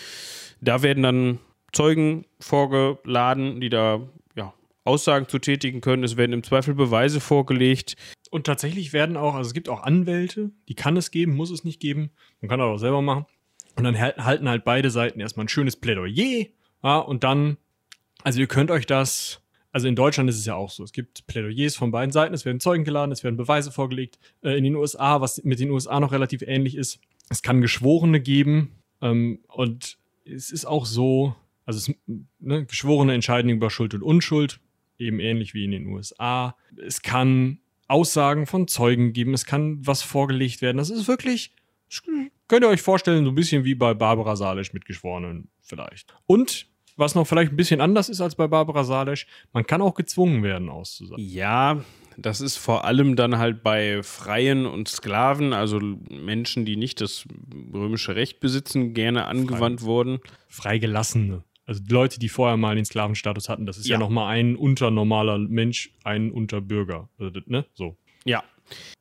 Da 0.62 0.84
werden 0.84 1.04
dann 1.04 1.40
Zeugen 1.74 2.26
vorgeladen, 2.40 3.60
die 3.60 3.70
da 3.70 4.00
ja, 4.36 4.54
Aussagen 4.84 5.28
zu 5.28 5.40
tätigen 5.40 5.82
können. 5.82 6.04
Es 6.04 6.18
werden 6.18 6.34
im 6.34 6.44
Zweifel 6.44 6.76
Beweise 6.76 7.20
vorgelegt. 7.20 7.96
Und 8.30 8.46
tatsächlich 8.46 8.94
werden 8.94 9.18
auch, 9.18 9.34
also 9.34 9.48
es 9.48 9.54
gibt 9.54 9.70
auch 9.70 9.82
Anwälte, 9.82 10.52
die 10.70 10.76
kann 10.76 10.98
es 10.98 11.12
geben, 11.12 11.36
muss 11.36 11.50
es 11.50 11.64
nicht 11.64 11.80
geben. 11.80 12.12
Man 12.42 12.50
kann 12.50 12.60
das 12.60 12.68
auch 12.68 12.78
selber 12.78 13.02
machen. 13.02 13.26
Und 13.76 13.84
dann 13.84 14.00
halten 14.00 14.50
halt 14.50 14.64
beide 14.66 14.92
Seiten 14.92 15.20
erstmal 15.20 15.46
ein 15.46 15.50
schönes 15.50 15.76
Plädoyer. 15.76 16.46
Ja, 16.84 17.00
und 17.00 17.24
dann 17.24 17.58
also 18.24 18.40
ihr 18.40 18.48
könnt 18.48 18.72
euch 18.72 18.86
das, 18.86 19.42
also 19.78 19.88
in 19.88 19.96
Deutschland 19.96 20.28
ist 20.28 20.40
es 20.40 20.46
ja 20.48 20.56
auch 20.56 20.72
so, 20.72 20.84
es 20.84 20.92
gibt 20.92 21.28
Plädoyers 21.28 21.76
von 21.76 21.92
beiden 21.92 22.12
Seiten, 22.12 22.34
es 22.34 22.46
werden 22.46 22.60
Zeugen 22.60 22.84
geladen, 22.84 23.12
es 23.12 23.24
werden 23.24 23.38
Beweise 23.38 23.72
vorgelegt. 23.72 24.18
Äh, 24.42 24.58
in 24.58 24.64
den 24.64 24.76
USA, 24.76 25.22
was 25.22 25.44
mit 25.44 25.60
den 25.60 25.70
USA 25.70 26.00
noch 26.00 26.12
relativ 26.12 26.42
ähnlich 26.42 26.76
ist, 26.76 27.00
Es 27.30 27.44
kann 27.44 27.62
Geschworene 27.62 28.20
geben. 28.20 28.72
Ähm, 29.04 29.42
und 29.50 30.00
es 30.26 30.50
ist 30.50 30.66
auch 30.66 30.88
so, 30.88 31.36
also 31.68 31.78
es, 31.78 31.96
ne, 32.40 32.66
Geschworene 32.66 33.14
entscheiden 33.14 33.52
über 33.52 33.70
Schuld 33.70 33.94
und 33.94 34.02
Unschuld, 34.02 34.60
eben 34.98 35.20
ähnlich 35.20 35.54
wie 35.54 35.66
in 35.66 35.70
den 35.70 35.86
USA. 35.86 36.56
Es 36.84 37.04
kann 37.04 37.60
Aussagen 37.88 38.48
von 38.48 38.68
Zeugen 38.68 39.14
geben, 39.14 39.36
es 39.36 39.46
kann 39.46 39.86
was 39.86 40.02
vorgelegt 40.02 40.64
werden. 40.64 40.78
Das 40.78 40.90
ist 40.90 41.08
wirklich, 41.08 41.52
könnt 42.48 42.64
ihr 42.64 42.70
euch 42.70 42.82
vorstellen, 42.82 43.26
so 43.26 43.32
ein 43.32 43.36
bisschen 43.36 43.64
wie 43.64 43.76
bei 43.76 43.94
Barbara 43.94 44.36
Salisch 44.36 44.74
mit 44.74 44.86
Geschworenen 44.86 45.50
vielleicht. 45.62 46.16
Und 46.26 46.68
was 46.98 47.16
noch 47.16 47.26
vielleicht 47.26 47.54
ein 47.54 47.56
bisschen 47.56 47.80
anders 47.80 48.10
ist 48.10 48.22
als 48.22 48.36
bei 48.36 48.48
Barbara 48.48 48.84
Salisch, 48.84 49.28
man 49.54 49.66
kann 49.66 49.82
auch 49.82 49.94
gezwungen 49.94 50.44
werden 50.44 50.70
auszusagen. 50.70 51.24
Ja, 51.24 51.82
das 52.18 52.42
ist 52.42 52.58
vor 52.58 52.86
allem 52.86 53.16
dann 53.16 53.38
halt 53.38 53.62
bei 53.62 54.02
Freien 54.02 54.66
und 54.66 54.88
Sklaven, 54.88 55.54
also 55.54 55.80
Menschen, 55.80 56.66
die 56.66 56.76
nicht 56.76 57.00
das 57.00 57.26
römische 57.74 58.16
Recht 58.16 58.40
besitzen, 58.40 58.94
gerne 58.94 59.26
angewandt 59.26 59.82
Frei. 59.82 59.88
worden. 59.88 60.20
Freigelassene. 60.48 61.44
Also 61.68 61.84
die 61.84 61.94
Leute, 61.94 62.18
die 62.18 62.30
vorher 62.30 62.58
mal 62.58 62.76
den 62.76 62.86
Sklavenstatus 62.86 63.50
hatten, 63.50 63.66
das 63.66 63.78
ist 63.78 63.88
ja, 63.88 63.96
ja 63.96 64.00
nochmal 64.00 64.34
ein 64.34 64.56
unternormaler 64.56 65.38
Mensch, 65.38 65.92
ein 66.04 66.32
Unterbürger. 66.32 67.10
Also, 67.20 67.40
ne? 67.46 67.66
So. 67.74 67.98
Ja. 68.26 68.44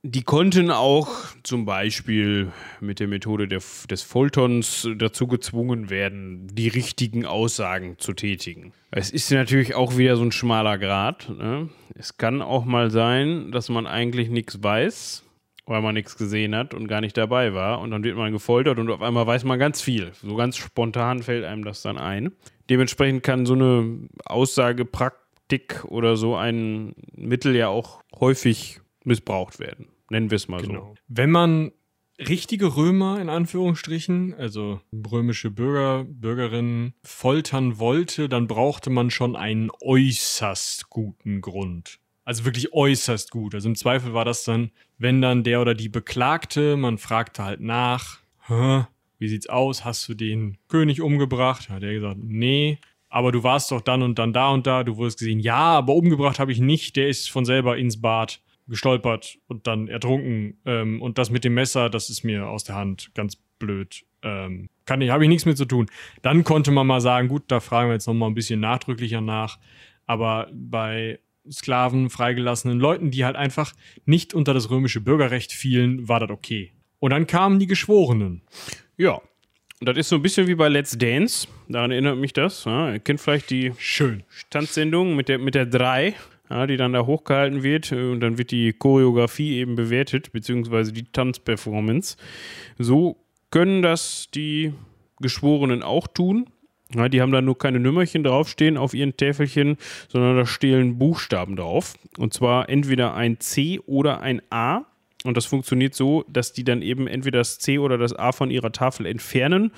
Die 0.03 0.23
konnten 0.23 0.71
auch 0.71 1.09
zum 1.43 1.65
Beispiel 1.65 2.53
mit 2.81 3.01
der 3.01 3.09
Methode 3.09 3.49
der, 3.49 3.61
des 3.91 4.03
Folterns 4.03 4.89
dazu 4.97 5.27
gezwungen 5.27 5.91
werden, 5.91 6.47
die 6.53 6.69
richtigen 6.69 7.27
Aussagen 7.27 7.99
zu 7.99 8.13
tätigen. 8.13 8.73
Es 8.93 9.11
ist 9.11 9.31
natürlich 9.33 9.75
auch 9.75 9.97
wieder 9.97 10.17
so 10.17 10.23
ein 10.23 10.33
schmaler 10.33 10.79
Grad. 10.79 11.29
Ne? 11.29 11.69
Es 11.95 12.19
kann 12.19 12.41
auch 12.41 12.65
mal 12.65 12.91
sein, 12.91 13.51
dass 13.51 13.69
man 13.69 13.87
eigentlich 13.87 14.31
nichts 14.31 14.63
weiß, 14.63 15.25
weil 15.67 15.83
man 15.83 15.95
nichts 15.95 16.17
gesehen 16.17 16.55
hat 16.55 16.73
und 16.73 16.87
gar 16.87 17.01
nicht 17.01 17.17
dabei 17.17 17.53
war. 17.53 17.81
Und 17.81 17.91
dann 17.91 18.05
wird 18.05 18.17
man 18.17 18.33
gefoltert 18.33 18.79
und 18.79 18.89
auf 18.91 19.03
einmal 19.03 19.27
weiß 19.27 19.45
man 19.45 19.59
ganz 19.59 19.81
viel. 19.83 20.13
So 20.23 20.37
ganz 20.37 20.57
spontan 20.57 21.23
fällt 21.23 21.45
einem 21.45 21.65
das 21.65 21.83
dann 21.83 21.99
ein. 21.99 22.33
Dementsprechend 22.71 23.23
kann 23.25 23.47
so 23.47 23.55
eine 23.55 24.09
Aussagepraktik 24.25 25.85
oder 25.85 26.17
so 26.17 26.37
ein 26.37 26.95
Mittel 27.17 27.57
ja 27.57 27.69
auch 27.69 28.03
häufig 28.21 28.81
missbraucht 29.07 29.59
werden. 29.59 29.89
Nennen 30.11 30.31
wir 30.31 30.37
es 30.37 30.49
mal 30.49 30.61
genau. 30.61 30.95
so. 30.95 31.03
Wenn 31.09 31.31
man 31.31 31.73
richtige 32.19 32.77
Römer 32.77 33.21
in 33.21 33.29
Anführungsstrichen, 33.29 34.35
also 34.35 34.81
römische 35.11 35.51
Bürger, 35.51 36.05
Bürgerinnen 36.05 36.95
foltern 37.03 37.79
wollte, 37.79 38.29
dann 38.29 38.47
brauchte 38.47 38.91
man 38.91 39.11
schon 39.11 39.37
einen 39.37 39.71
äußerst 39.83 40.89
guten 40.91 41.41
Grund. 41.41 41.99
Also 42.25 42.45
wirklich 42.45 42.73
äußerst 42.73 43.31
gut. 43.31 43.55
Also 43.55 43.69
im 43.69 43.77
Zweifel 43.77 44.15
war 44.15 44.25
das 44.25 44.45
dann, 44.45 44.71
wenn 44.99 45.23
dann 45.23 45.45
der 45.45 45.61
oder 45.61 45.75
die 45.75 45.89
Beklagte, 45.89 46.77
man 46.77 46.99
fragte 46.99 47.45
halt 47.45 47.61
nach, 47.61 48.19
Hä, 48.49 48.85
wie 49.19 49.29
sieht's 49.29 49.49
aus? 49.49 49.85
Hast 49.85 50.09
du 50.09 50.15
den 50.15 50.59
König 50.69 51.01
umgebracht? 51.01 51.69
Hat 51.69 51.83
er 51.83 51.93
gesagt, 51.93 52.19
nee. 52.23 52.79
Aber 53.09 53.33
du 53.33 53.43
warst 53.43 53.71
doch 53.71 53.81
dann 53.81 54.03
und 54.03 54.19
dann 54.19 54.33
da 54.33 54.51
und 54.51 54.67
da. 54.67 54.85
Du 54.85 54.97
wurdest 54.97 55.19
gesehen, 55.19 55.41
ja, 55.41 55.57
aber 55.57 55.95
umgebracht 55.95 56.39
habe 56.39 56.53
ich 56.53 56.61
nicht. 56.61 56.97
Der 56.97 57.09
ist 57.09 57.31
von 57.31 57.45
selber 57.45 57.77
ins 57.77 58.01
Bad 58.01 58.41
gestolpert 58.69 59.39
und 59.47 59.67
dann 59.67 59.89
ertrunken. 59.89 60.59
Ähm, 60.65 61.01
und 61.03 61.19
das 61.19 61.31
mit 61.31 61.45
dem 61.45 61.55
Messer, 61.55 61.91
das 61.91 62.11
ist 62.11 62.25
mir 62.25 62.49
aus 62.49 62.65
der 62.65 62.77
Hand 62.77 63.11
ganz 63.15 63.37
blöd. 63.59 64.05
Ähm, 64.23 64.69
kann 64.85 65.01
ich, 65.01 65.11
habe 65.11 65.25
ich 65.25 65.29
nichts 65.29 65.47
mit 65.47 65.57
zu 65.57 65.65
tun. 65.65 65.87
Dann 66.23 66.45
konnte 66.45 66.71
man 66.71 66.87
mal 66.87 67.01
sagen, 67.01 67.29
gut, 67.29 67.45
da 67.49 67.61
fragen 67.61 67.89
wir 67.89 67.95
jetzt 67.95 68.07
noch 68.07 68.15
mal 68.15 68.27
ein 68.27 68.35
bisschen 68.35 68.61
nachdrücklicher 68.61 69.21
nach. 69.21 69.59
Aber 70.07 70.49
bei 70.53 71.19
Sklaven, 71.51 72.11
freigelassenen 72.11 72.79
Leuten, 72.79 73.11
die 73.11 73.25
halt 73.25 73.37
einfach 73.37 73.73
nicht 74.05 74.35
unter 74.35 74.55
das 74.55 74.71
römische 74.71 75.01
Bürgerrecht 75.01 75.53
fielen, 75.53 76.09
war 76.09 76.21
das 76.21 76.31
okay. 76.31 76.73
Und 76.99 77.11
dann 77.11 77.27
kamen 77.27 77.59
die 77.59 77.67
Geschworenen. 77.67 78.43
Ja. 78.97 79.21
Das 79.81 79.99
ist 79.99 80.09
so 80.09 80.17
ein 80.17 80.23
bisschen 80.23 80.47
wie 80.47 80.55
bei 80.55 80.69
Let's 80.69 80.97
Dance. 80.97 81.47
Daran 81.69 81.91
erinnert 81.91 82.17
mich 82.17 82.33
das. 82.33 82.65
Ja, 82.65 82.95
ihr 82.95 82.99
kennt 82.99 83.21
vielleicht 83.21 83.51
die 83.51 83.73
Schön. 83.77 84.25
Tanzsendung 84.49 85.15
mit 85.15 85.29
der, 85.29 85.39
mit 85.39 85.55
der 85.55 85.67
3 85.67 86.15
ja, 86.51 86.67
die 86.67 86.77
dann 86.77 86.93
da 86.93 87.07
hochgehalten 87.07 87.63
wird 87.63 87.93
äh, 87.93 88.11
und 88.11 88.21
dann 88.21 88.39
wird 88.39 88.51
die 88.51 88.73
Choreografie 88.73 89.57
eben 89.57 89.77
bewertet, 89.77 90.33
beziehungsweise 90.33 90.93
die 90.93 91.05
Tanzperformance. 91.05 92.17
So 92.79 93.17
können 93.51 93.83
das 93.83 94.29
die 94.35 94.73
Geschworenen 95.21 95.83
auch 95.83 96.07
tun. 96.07 96.47
Ja, 96.95 97.09
die 97.09 97.21
haben 97.21 97.33
da 97.33 97.43
nur 97.43 97.59
keine 97.59 97.81
Nümmerchen 97.81 98.23
draufstehen 98.23 98.77
auf 98.77 98.95
ihren 98.95 99.17
Täfelchen, 99.17 99.77
sondern 100.09 100.37
da 100.37 100.47
stehen 100.47 100.99
Buchstaben 100.99 101.57
drauf. 101.57 101.95
Und 102.17 102.33
zwar 102.33 102.69
entweder 102.69 103.15
ein 103.15 103.41
C 103.41 103.81
oder 103.87 104.21
ein 104.21 104.41
A. 104.51 104.85
Und 105.27 105.37
das 105.37 105.47
funktioniert 105.47 105.95
so, 105.95 106.25
dass 106.29 106.53
die 106.53 106.65
dann 106.65 106.83
eben 106.83 107.07
entweder 107.07 107.39
das 107.39 107.59
C 107.59 107.79
oder 107.79 107.99
das 107.99 108.15
A 108.15 108.33
von 108.33 108.51
ihrer 108.51 108.73
Tafel 108.73 109.07
entfernen, 109.07 109.73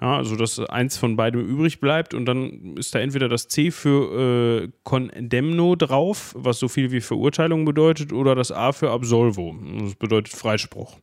ja, 0.00 0.16
also 0.16 0.36
dass 0.36 0.58
eins 0.60 0.96
von 0.96 1.16
beidem 1.16 1.40
übrig 1.40 1.80
bleibt 1.80 2.14
und 2.14 2.26
dann 2.26 2.76
ist 2.76 2.94
da 2.94 3.00
entweder 3.00 3.28
das 3.28 3.48
C 3.48 3.70
für 3.70 4.62
äh, 4.64 4.68
Condemno 4.84 5.76
drauf, 5.76 6.34
was 6.36 6.58
so 6.58 6.68
viel 6.68 6.92
wie 6.92 7.00
Verurteilung 7.00 7.64
bedeutet, 7.64 8.12
oder 8.12 8.34
das 8.34 8.52
A 8.52 8.72
für 8.72 8.90
Absolvo. 8.90 9.56
Das 9.80 9.94
bedeutet 9.94 10.32
Freispruch. 10.34 10.98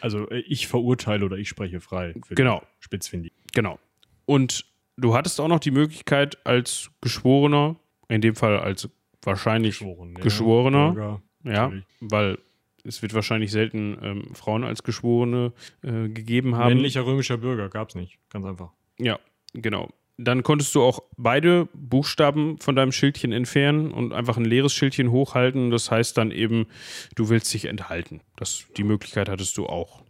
Also 0.00 0.28
äh, 0.30 0.40
ich 0.40 0.68
verurteile 0.68 1.24
oder 1.24 1.36
ich 1.36 1.48
spreche 1.48 1.80
frei. 1.80 2.14
genau. 2.30 2.62
Spitzfindig. 2.80 3.32
Genau. 3.52 3.78
Und 4.24 4.66
du 4.96 5.14
hattest 5.14 5.40
auch 5.40 5.48
noch 5.48 5.60
die 5.60 5.70
Möglichkeit 5.70 6.38
als 6.46 6.90
Geschworener, 7.00 7.76
in 8.08 8.20
dem 8.20 8.34
Fall 8.34 8.58
als 8.58 8.88
wahrscheinlich 9.22 9.78
Geschworen, 9.78 10.14
Geschworener, 10.14 11.20
ja, 11.44 11.52
ja 11.52 11.72
weil 12.00 12.38
es 12.84 13.02
wird 13.02 13.14
wahrscheinlich 13.14 13.50
selten 13.50 13.98
ähm, 14.02 14.34
Frauen 14.34 14.64
als 14.64 14.82
Geschworene 14.82 15.52
äh, 15.82 16.08
gegeben 16.08 16.56
haben. 16.56 16.74
Männlicher 16.74 17.04
römischer 17.04 17.38
Bürger 17.38 17.68
gab 17.68 17.90
es 17.90 17.94
nicht, 17.94 18.18
ganz 18.30 18.46
einfach. 18.46 18.70
Ja, 18.98 19.18
genau. 19.52 19.88
Dann 20.20 20.42
konntest 20.42 20.74
du 20.74 20.82
auch 20.82 21.00
beide 21.16 21.68
Buchstaben 21.74 22.58
von 22.58 22.74
deinem 22.74 22.90
Schildchen 22.90 23.30
entfernen 23.30 23.92
und 23.92 24.12
einfach 24.12 24.36
ein 24.36 24.44
leeres 24.44 24.74
Schildchen 24.74 25.12
hochhalten. 25.12 25.70
Das 25.70 25.92
heißt 25.92 26.18
dann 26.18 26.32
eben, 26.32 26.66
du 27.14 27.28
willst 27.28 27.54
dich 27.54 27.66
enthalten. 27.66 28.20
Das, 28.36 28.64
die 28.76 28.82
Möglichkeit 28.82 29.28
hattest 29.28 29.56
du 29.56 29.66
auch. 29.66 30.02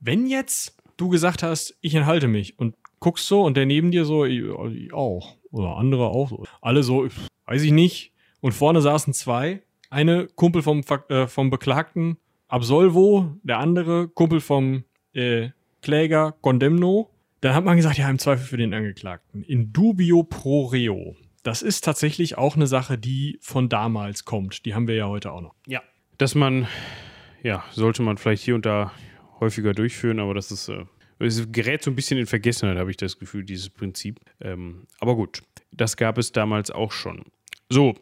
Wenn 0.00 0.26
jetzt 0.26 0.76
du 0.96 1.08
gesagt 1.08 1.44
hast, 1.44 1.76
ich 1.80 1.94
enthalte 1.94 2.26
mich 2.26 2.58
und 2.58 2.74
guckst 2.98 3.28
so 3.28 3.42
und 3.42 3.56
der 3.56 3.66
neben 3.66 3.92
dir 3.92 4.04
so, 4.04 4.24
ich 4.24 4.92
auch. 4.92 5.36
Oder 5.52 5.76
andere 5.76 6.08
auch. 6.08 6.44
Alle 6.60 6.82
so, 6.82 7.06
weiß 7.46 7.62
ich 7.62 7.72
nicht. 7.72 8.12
Und 8.40 8.52
vorne 8.52 8.80
saßen 8.80 9.14
zwei 9.14 9.62
eine 9.96 10.26
Kumpel 10.26 10.60
vom, 10.60 10.82
äh, 11.08 11.26
vom 11.26 11.48
Beklagten 11.48 12.18
Absolvo, 12.48 13.34
der 13.42 13.58
andere 13.58 14.08
Kumpel 14.08 14.40
vom 14.40 14.84
äh, 15.14 15.48
Kläger 15.80 16.32
Condemno. 16.42 17.10
Dann 17.40 17.54
hat 17.54 17.64
man 17.64 17.76
gesagt, 17.76 17.96
ja, 17.96 18.10
im 18.10 18.18
Zweifel 18.18 18.44
für 18.44 18.58
den 18.58 18.74
Angeklagten. 18.74 19.42
In 19.42 19.72
dubio 19.72 20.22
pro 20.22 20.66
reo. 20.66 21.16
Das 21.42 21.62
ist 21.62 21.82
tatsächlich 21.82 22.36
auch 22.36 22.56
eine 22.56 22.66
Sache, 22.66 22.98
die 22.98 23.38
von 23.40 23.70
damals 23.70 24.26
kommt. 24.26 24.66
Die 24.66 24.74
haben 24.74 24.86
wir 24.86 24.96
ja 24.96 25.06
heute 25.06 25.32
auch 25.32 25.40
noch. 25.40 25.54
Ja. 25.66 25.80
Dass 26.18 26.34
man, 26.34 26.68
ja, 27.42 27.64
sollte 27.72 28.02
man 28.02 28.18
vielleicht 28.18 28.42
hier 28.42 28.54
und 28.54 28.66
da 28.66 28.92
häufiger 29.40 29.72
durchführen, 29.72 30.20
aber 30.20 30.34
das 30.34 30.50
ist, 30.50 30.68
äh, 30.68 30.84
es 31.18 31.50
gerät 31.52 31.82
so 31.82 31.90
ein 31.90 31.96
bisschen 31.96 32.18
in 32.18 32.26
Vergessenheit, 32.26 32.76
habe 32.76 32.90
ich 32.90 32.98
das 32.98 33.18
Gefühl, 33.18 33.44
dieses 33.44 33.70
Prinzip. 33.70 34.20
Ähm, 34.42 34.86
aber 35.00 35.16
gut, 35.16 35.42
das 35.72 35.96
gab 35.96 36.18
es 36.18 36.32
damals 36.32 36.70
auch 36.70 36.92
schon. 36.92 37.24
So, 37.70 37.94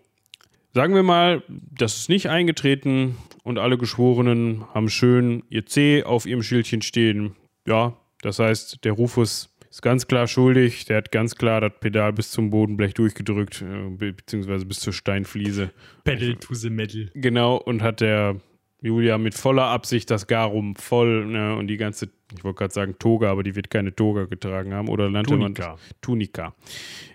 Sagen 0.75 0.97
wir 0.97 1.05
mal, 1.05 1.45
das 1.49 1.97
ist 1.99 2.09
nicht 2.09 2.29
eingetreten 2.29 3.17
und 3.45 3.59
alle 3.59 3.79
Geschworenen 3.79 4.65
haben 4.75 4.89
schön 4.89 5.45
ihr 5.49 5.67
C 5.67 6.03
auf 6.03 6.27
ihrem 6.27 6.43
Schildchen 6.43 6.83
stehen. 6.83 7.37
Ja, 7.65 7.97
das 8.23 8.41
heißt, 8.41 8.85
der 8.85 8.91
Rufus 8.91 9.55
ist 9.71 9.83
ganz 9.83 10.09
klar 10.09 10.27
schuldig. 10.27 10.85
Der 10.87 10.97
hat 10.97 11.13
ganz 11.13 11.37
klar 11.37 11.61
das 11.61 11.75
Pedal 11.79 12.13
bis 12.13 12.33
zum 12.33 12.51
Bodenblech 12.51 12.93
durchgedrückt, 12.95 13.63
äh, 13.63 14.11
beziehungsweise 14.11 14.67
bis 14.67 14.81
zur 14.81 14.93
Steinfliese. 14.93 15.71
Pedal 16.03 16.35
to 16.35 16.55
the 16.55 16.71
metal. 16.71 17.09
Genau, 17.15 17.55
und 17.57 17.81
hat 17.81 18.01
der 18.01 18.41
Julia 18.81 19.17
mit 19.17 19.35
voller 19.35 19.67
Absicht 19.67 20.11
das 20.11 20.27
Garum 20.27 20.75
voll 20.75 21.27
ne, 21.27 21.55
und 21.55 21.69
die 21.69 21.77
ganze, 21.77 22.11
ich 22.37 22.43
wollte 22.43 22.59
gerade 22.59 22.75
sagen 22.75 22.97
Toga, 22.99 23.31
aber 23.31 23.45
die 23.45 23.55
wird 23.55 23.71
keine 23.71 23.95
Toga 23.95 24.25
getragen 24.25 24.75
haben 24.75 24.89
oder 24.89 25.09
nannte 25.09 25.35
Tunika. 25.35 25.69
man 25.69 25.79
Tunika. 26.01 26.55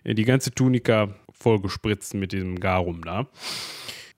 Äh, 0.06 0.16
die 0.16 0.24
ganze 0.24 0.52
Tunika 0.52 1.14
vollgespritzt 1.40 2.14
mit 2.14 2.32
diesem 2.32 2.60
Garum 2.60 3.04
da. 3.04 3.28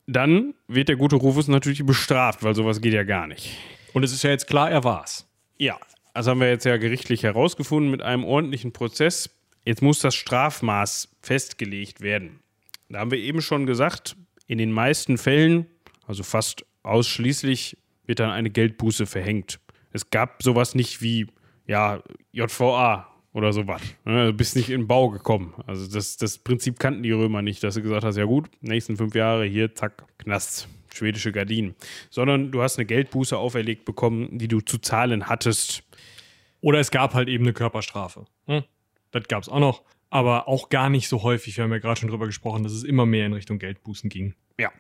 Dann 0.08 0.54
wird 0.68 0.90
der 0.90 0.96
gute 0.96 1.16
Rufus 1.16 1.48
natürlich 1.48 1.86
bestraft, 1.86 2.44
weil 2.44 2.56
sowas 2.56 2.82
geht 2.82 2.94
ja 2.94 3.04
gar 3.04 3.28
nicht. 3.28 3.58
Und 3.94 4.04
es 4.04 4.12
ist 4.12 4.24
ja 4.24 4.32
jetzt 4.32 4.48
klar, 4.48 4.72
er 4.72 4.84
war's. 4.84 5.28
Ja, 5.58 5.78
das 6.14 6.28
haben 6.28 6.40
wir 6.40 6.50
jetzt 6.50 6.66
ja 6.66 6.78
gerichtlich 6.78 7.24
herausgefunden 7.24 7.92
mit 7.92 8.02
einem 8.02 8.24
ordentlichen 8.24 8.74
Prozess. 8.74 9.30
Jetzt 9.66 9.82
muss 9.82 10.00
das 10.00 10.16
Strafmaß 10.16 11.10
festgelegt 11.22 12.02
werden. 12.02 12.40
Da 12.90 13.00
haben 13.00 13.12
wir 13.12 13.20
eben 13.20 13.42
schon 13.42 13.66
gesagt, 13.66 14.16
in 14.48 14.58
den 14.58 14.72
meisten 14.72 15.18
Fällen, 15.18 15.68
also 16.08 16.24
fast 16.24 16.66
ausschließlich, 16.84 17.78
wird 18.06 18.20
dann 18.20 18.32
eine 18.32 18.50
Geldbuße 18.50 19.06
verhängt. 19.06 19.60
Es 19.94 20.10
gab 20.10 20.44
sowas 20.44 20.76
nicht 20.76 21.02
wie, 21.02 21.28
ja, 21.68 22.02
JVA, 22.32 23.08
oder 23.34 23.54
sowas. 23.54 23.82
Ne, 24.04 24.28
du 24.28 24.34
bist 24.34 24.56
nicht 24.56 24.70
in 24.70 24.82
den 24.82 24.88
Bau 24.88 25.10
gekommen. 25.10 25.54
Also 25.66 25.92
das, 25.92 26.18
das 26.18 26.38
Prinzip 26.38 26.80
kannten 26.80 27.04
die 27.04 27.12
Römer 27.12 27.42
nicht, 27.42 27.64
dass 27.64 27.76
du 27.76 27.82
gesagt 27.82 28.04
hast, 28.04 28.18
ja 28.18 28.26
gut, 28.26 28.50
nächsten 28.62 28.98
fünf 28.98 29.16
Jahre 29.16 29.46
hier, 29.46 29.74
zack, 29.74 30.04
Knast, 30.18 30.68
schwedische 30.94 31.32
Gardinen. 31.32 31.76
Sondern 32.10 32.52
du 32.52 32.62
hast 32.62 32.78
eine 32.78 32.86
Geldbuße 32.86 33.38
auferlegt 33.38 33.86
bekommen, 33.86 34.38
die 34.38 34.48
du 34.48 34.60
zu 34.60 34.78
zahlen 34.80 35.28
hattest. 35.28 35.84
Oder 36.60 36.80
es 36.80 36.92
gab 36.92 37.14
halt 37.14 37.30
eben 37.30 37.46
eine 37.46 37.54
Körperstrafe. 37.54 38.26
Hm? 38.48 38.64
Das 39.12 39.28
gab 39.28 39.44
es 39.44 39.50
auch 39.50 39.60
noch, 39.60 39.84
aber 40.10 40.48
auch 40.48 40.70
gar 40.70 40.90
nicht 40.90 41.08
so 41.08 41.24
häufig. 41.24 41.58
Wir 41.58 41.64
haben 41.64 41.72
ja 41.72 41.80
gerade 41.80 42.00
schon 42.00 42.10
drüber 42.10 42.26
gesprochen, 42.26 42.64
dass 42.64 42.74
es 42.74 42.84
immer 42.84 43.06
mehr 43.06 43.26
in 43.26 43.34
Richtung 43.34 43.60
Geldbußen 43.60 44.10
ging. 44.10 44.36
Ja. 44.60 44.72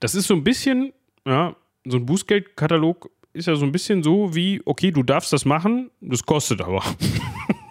Das 0.00 0.14
ist 0.14 0.26
so 0.26 0.34
ein 0.34 0.44
bisschen, 0.44 0.92
ja, 1.26 1.56
so 1.84 1.96
ein 1.96 2.06
Bußgeldkatalog 2.06 3.10
ist 3.32 3.46
ja 3.46 3.56
so 3.56 3.64
ein 3.64 3.72
bisschen 3.72 4.02
so 4.02 4.34
wie, 4.34 4.62
okay, 4.64 4.90
du 4.90 5.02
darfst 5.02 5.32
das 5.32 5.44
machen, 5.44 5.90
das 6.00 6.24
kostet 6.24 6.60
aber. 6.60 6.82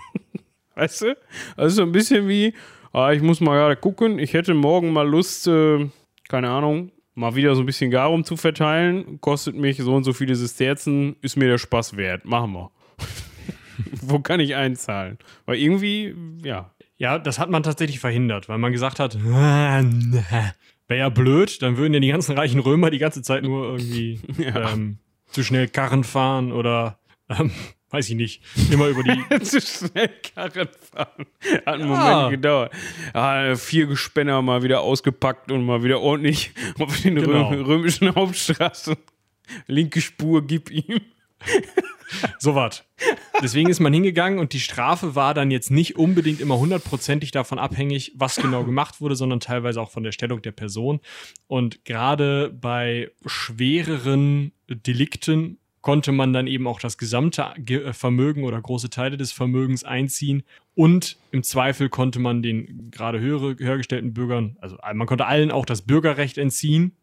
weißt 0.76 1.02
du? 1.04 1.18
Also 1.56 1.78
so 1.78 1.82
ein 1.84 1.92
bisschen 1.92 2.28
wie, 2.28 2.54
ah, 2.92 3.12
ich 3.12 3.22
muss 3.22 3.42
mal 3.42 3.56
gerade 3.56 3.76
gucken, 3.76 4.20
ich 4.20 4.34
hätte 4.34 4.54
morgen 4.54 4.92
mal 4.92 5.08
Lust, 5.08 5.48
äh, 5.48 5.90
keine 6.30 6.50
Ahnung, 6.50 6.92
mal 7.16 7.36
wieder 7.36 7.56
so 7.56 7.62
ein 7.62 7.66
bisschen 7.66 7.92
Garum 7.92 8.24
zu 8.24 8.38
verteilen, 8.38 9.20
kostet 9.22 9.56
mich 9.56 9.78
so 9.78 9.94
und 9.94 10.04
so 10.04 10.14
viele 10.14 10.36
Sesterzen, 10.36 11.16
ist 11.22 11.38
mir 11.38 11.48
der 11.48 11.58
Spaß 11.58 11.98
wert, 11.98 12.26
machen 12.26 12.54
wir. 12.54 12.72
Wo 14.02 14.20
kann 14.20 14.40
ich 14.40 14.56
einzahlen? 14.56 15.18
Weil 15.46 15.58
irgendwie, 15.58 16.16
ja. 16.44 16.72
Ja, 16.98 17.20
das 17.20 17.40
hat 17.40 17.50
man 17.50 17.64
tatsächlich 17.64 18.00
verhindert, 18.00 18.48
weil 18.48 18.60
man 18.60 18.72
gesagt 18.72 19.00
hat, 19.00 19.18
wäre 19.24 20.54
ja 20.90 21.10
blöd, 21.10 21.62
dann 21.62 21.78
würden 21.78 21.94
ja 21.94 22.00
die 22.00 22.10
ganzen 22.10 22.38
reichen 22.38 22.60
Römer 22.60 22.92
die 22.92 23.00
ganze 23.00 23.22
Zeit 23.22 23.44
nur 23.44 23.66
irgendwie 23.66 24.22
ja. 24.38 24.72
ähm, 24.72 25.00
zu 25.28 25.44
schnell 25.44 25.68
Karren 25.68 26.04
fahren 26.04 26.52
oder 26.52 27.00
ähm, 27.30 27.52
weiß 27.94 28.10
ich 28.10 28.16
nicht, 28.16 28.42
immer 28.72 28.88
über 28.88 29.04
die. 29.04 29.40
zu 29.44 29.62
schnell 29.62 30.10
Karren 30.34 30.68
fahren. 30.92 31.28
Hat 31.66 31.68
einen 31.68 31.90
ja. 31.90 32.14
Moment 32.14 32.32
gedauert. 32.32 32.74
Ja, 33.14 33.56
vier 33.56 33.86
Gespänner 33.86 34.42
mal 34.42 34.64
wieder 34.64 34.82
ausgepackt 34.82 35.52
und 35.52 35.64
mal 35.64 35.84
wieder 35.84 36.02
ordentlich 36.02 36.52
auf 36.80 37.00
den 37.02 37.16
genau. 37.16 37.50
römischen 37.50 38.14
Hauptstraßen. 38.16 38.96
Linke 39.68 40.02
Spur, 40.02 40.46
gib 40.46 40.72
ihm. 40.72 41.02
so 42.40 42.56
was. 42.56 42.84
Deswegen 43.44 43.70
ist 43.70 43.80
man 43.80 43.94
hingegangen 43.94 44.40
und 44.40 44.54
die 44.54 44.60
Strafe 44.60 45.14
war 45.14 45.36
dann 45.36 45.52
jetzt 45.52 45.70
nicht 45.70 45.96
unbedingt 45.96 46.42
immer 46.42 46.58
hundertprozentig 46.58 47.32
davon 47.32 47.60
abhängig, 47.60 48.14
was 48.16 48.38
genau 48.38 48.64
gemacht 48.64 49.02
wurde, 49.02 49.16
sondern 49.16 49.40
teilweise 49.40 49.80
auch 49.80 49.92
von 49.92 50.04
der 50.04 50.14
Stellung 50.14 50.42
der 50.42 50.52
Person. 50.52 51.00
Und 51.46 51.86
gerade 51.86 52.50
bei 52.50 53.12
schwereren 53.26 54.52
Delikten 54.68 55.60
konnte 55.84 56.12
man 56.12 56.34
dann 56.34 56.48
eben 56.48 56.66
auch 56.66 56.80
das 56.80 56.98
gesamte 56.98 57.54
äh, 57.68 57.94
Vermögen 57.94 58.46
oder 58.46 58.60
große 58.60 58.90
Teile 58.90 59.18
des 59.18 59.32
Vermögens 59.32 59.84
einziehen 59.84 60.42
und 60.74 61.18
im 61.32 61.44
Zweifel 61.44 61.90
konnte 61.90 62.18
man 62.18 62.42
den 62.42 62.90
gerade 62.90 63.20
höhere, 63.20 63.56
höher 63.60 63.78
gestellten 63.78 64.16
Bürgern, 64.16 64.58
also 64.60 64.78
man 64.96 65.06
konnte 65.06 65.28
allen 65.28 65.52
auch 65.52 65.68
das 65.68 65.84
Bürgerrecht 65.84 66.40
entziehen, 66.40 66.98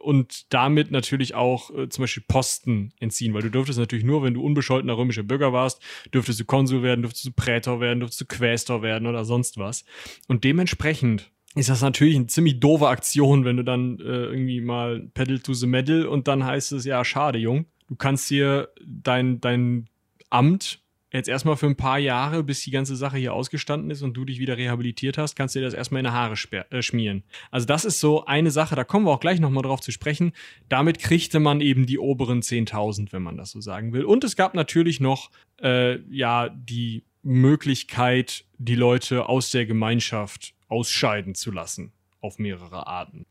und 0.00 0.52
damit 0.54 0.90
natürlich 0.90 1.34
auch 1.34 1.70
äh, 1.76 1.88
zum 1.88 2.04
Beispiel 2.04 2.24
Posten 2.26 2.92
entziehen, 2.98 3.34
weil 3.34 3.42
du 3.42 3.50
dürftest 3.50 3.78
natürlich 3.78 4.04
nur, 4.04 4.22
wenn 4.22 4.34
du 4.34 4.42
unbescholtener 4.42 4.96
römischer 4.96 5.22
Bürger 5.22 5.52
warst, 5.52 5.82
dürftest 6.14 6.40
du 6.40 6.44
Konsul 6.44 6.82
werden, 6.82 7.02
dürftest 7.02 7.26
du 7.26 7.32
Prätor 7.32 7.80
werden, 7.80 8.00
dürftest 8.00 8.22
du 8.22 8.24
Quästor 8.24 8.82
werden 8.82 9.06
oder 9.06 9.24
sonst 9.26 9.58
was. 9.58 9.84
Und 10.28 10.44
dementsprechend 10.44 11.30
ist 11.54 11.68
das 11.68 11.82
natürlich 11.82 12.16
eine 12.16 12.28
ziemlich 12.28 12.60
doofe 12.60 12.88
Aktion, 12.88 13.44
wenn 13.44 13.56
du 13.56 13.64
dann 13.64 13.98
äh, 13.98 14.02
irgendwie 14.02 14.60
mal 14.60 15.10
Pedal 15.14 15.40
to 15.40 15.52
the 15.52 15.66
Medal 15.66 16.06
und 16.06 16.28
dann 16.28 16.44
heißt 16.44 16.72
es, 16.72 16.84
ja, 16.84 17.04
schade, 17.04 17.38
Jung, 17.38 17.66
du 17.90 17.96
kannst 17.96 18.28
hier 18.28 18.70
dein, 18.82 19.40
dein 19.40 19.90
Amt 20.30 20.80
jetzt 21.12 21.28
erstmal 21.28 21.56
für 21.56 21.66
ein 21.66 21.76
paar 21.76 21.98
Jahre, 21.98 22.44
bis 22.44 22.62
die 22.62 22.70
ganze 22.70 22.94
Sache 22.94 23.18
hier 23.18 23.34
ausgestanden 23.34 23.90
ist 23.90 24.02
und 24.02 24.14
du 24.14 24.24
dich 24.24 24.38
wieder 24.38 24.56
rehabilitiert 24.56 25.18
hast, 25.18 25.34
kannst 25.34 25.54
du 25.54 25.58
dir 25.58 25.64
das 25.64 25.74
erstmal 25.74 26.00
in 26.00 26.04
die 26.04 26.12
Haare 26.12 26.36
äh, 26.70 26.82
schmieren. 26.82 27.24
Also 27.50 27.66
das 27.66 27.84
ist 27.84 27.98
so 27.98 28.24
eine 28.26 28.52
Sache, 28.52 28.76
da 28.76 28.84
kommen 28.84 29.06
wir 29.06 29.10
auch 29.10 29.20
gleich 29.20 29.40
nochmal 29.40 29.64
drauf 29.64 29.80
zu 29.80 29.90
sprechen. 29.90 30.32
Damit 30.68 31.00
kriegte 31.00 31.40
man 31.40 31.60
eben 31.60 31.86
die 31.86 31.98
oberen 31.98 32.42
10.000, 32.42 33.12
wenn 33.12 33.22
man 33.22 33.36
das 33.36 33.50
so 33.50 33.60
sagen 33.60 33.92
will. 33.92 34.04
Und 34.04 34.22
es 34.22 34.36
gab 34.36 34.54
natürlich 34.54 35.00
noch, 35.00 35.30
äh, 35.60 35.98
ja, 36.10 36.48
die 36.48 37.02
Möglichkeit, 37.22 38.44
die 38.58 38.76
Leute 38.76 39.28
aus 39.28 39.50
der 39.50 39.66
Gemeinschaft 39.66 40.54
ausscheiden 40.68 41.34
zu 41.34 41.50
lassen. 41.50 41.92
Auf 42.20 42.38
mehrere 42.38 42.86
Arten. 42.86 43.26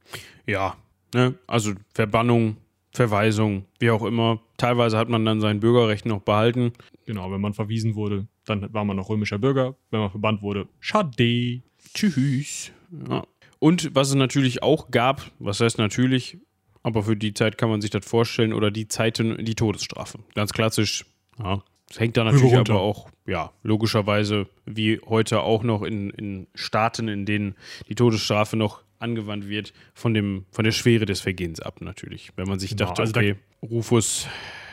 Ja, 0.46 0.76
ne? 1.14 1.36
also 1.48 1.74
Verbannung, 1.94 2.58
Verweisung, 3.00 3.64
wie 3.80 3.92
auch 3.92 4.04
immer. 4.04 4.42
Teilweise 4.58 4.98
hat 4.98 5.08
man 5.08 5.24
dann 5.24 5.40
sein 5.40 5.62
Bürgerrecht 5.62 6.06
noch 6.06 6.20
behalten. 6.20 6.74
Genau, 7.06 7.32
wenn 7.32 7.40
man 7.40 7.54
verwiesen 7.54 7.96
wurde, 7.96 8.28
dann 8.46 8.74
war 8.74 8.84
man 8.84 8.98
noch 8.98 9.08
römischer 9.08 9.40
Bürger. 9.40 9.76
Wenn 9.90 10.02
man 10.02 10.10
verbannt 10.10 10.42
wurde, 10.42 10.68
schade. 10.82 11.62
Tschüss. 11.94 12.74
Ja. 13.10 13.24
Und 13.60 13.96
was 13.96 14.10
es 14.10 14.16
natürlich 14.16 14.64
auch 14.64 14.92
gab, 14.92 15.32
was 15.40 15.62
heißt 15.62 15.78
natürlich, 15.78 16.40
aber 16.84 17.04
für 17.04 17.16
die 17.16 17.34
Zeit 17.34 17.58
kann 17.58 17.70
man 17.70 17.80
sich 17.80 17.90
das 17.90 18.06
vorstellen, 18.06 18.52
oder 18.52 18.70
die 18.70 18.90
Zeiten, 18.90 19.46
die 19.46 19.56
Todesstrafe. 19.56 20.20
Ganz 20.36 20.52
klassisch. 20.52 21.06
Ja. 21.42 21.64
Das 21.88 22.02
hängt 22.02 22.18
da 22.18 22.26
natürlich 22.26 22.58
aber 22.58 22.82
auch, 22.82 23.10
ja, 23.26 23.54
logischerweise 23.64 24.48
wie 24.66 25.00
heute 25.08 25.40
auch 25.40 25.64
noch 25.64 25.84
in, 25.84 26.10
in 26.10 26.48
Staaten, 26.54 27.08
in 27.08 27.26
denen 27.26 27.56
die 27.88 27.96
Todesstrafe 27.96 28.58
noch 28.58 28.84
angewandt 29.00 29.48
wird, 29.48 29.74
von, 29.94 30.14
dem, 30.14 30.46
von 30.52 30.64
der 30.64 30.72
Schwere 30.72 31.06
des 31.06 31.22
Vergehens 31.22 31.60
ab, 31.60 31.82
natürlich. 31.82 32.32
Wenn 32.36 32.48
man 32.48 32.60
sich 32.60 32.72
genau, 32.72 32.86
dachte, 32.90 33.02
also 33.02 33.14
okay, 33.16 33.36
Rufus, 33.62 34.28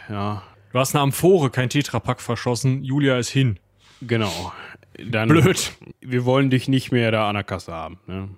ja. 0.08 0.42
Du 0.72 0.78
hast 0.78 0.94
eine 0.94 1.02
Amphore, 1.02 1.50
kein 1.50 1.70
Tetrapack 1.70 2.20
verschossen, 2.20 2.84
Julia 2.84 3.18
ist 3.18 3.30
hin. 3.30 3.58
Genau. 4.02 4.52
Dann, 5.10 5.28
Blöd. 5.28 5.72
Wir 6.00 6.24
wollen 6.24 6.50
dich 6.50 6.68
nicht 6.68 6.92
mehr 6.92 7.10
da 7.10 7.28
an 7.28 7.34
der 7.34 7.44
Kasse 7.44 7.72
haben. 7.72 7.98
Ne? 8.06 8.28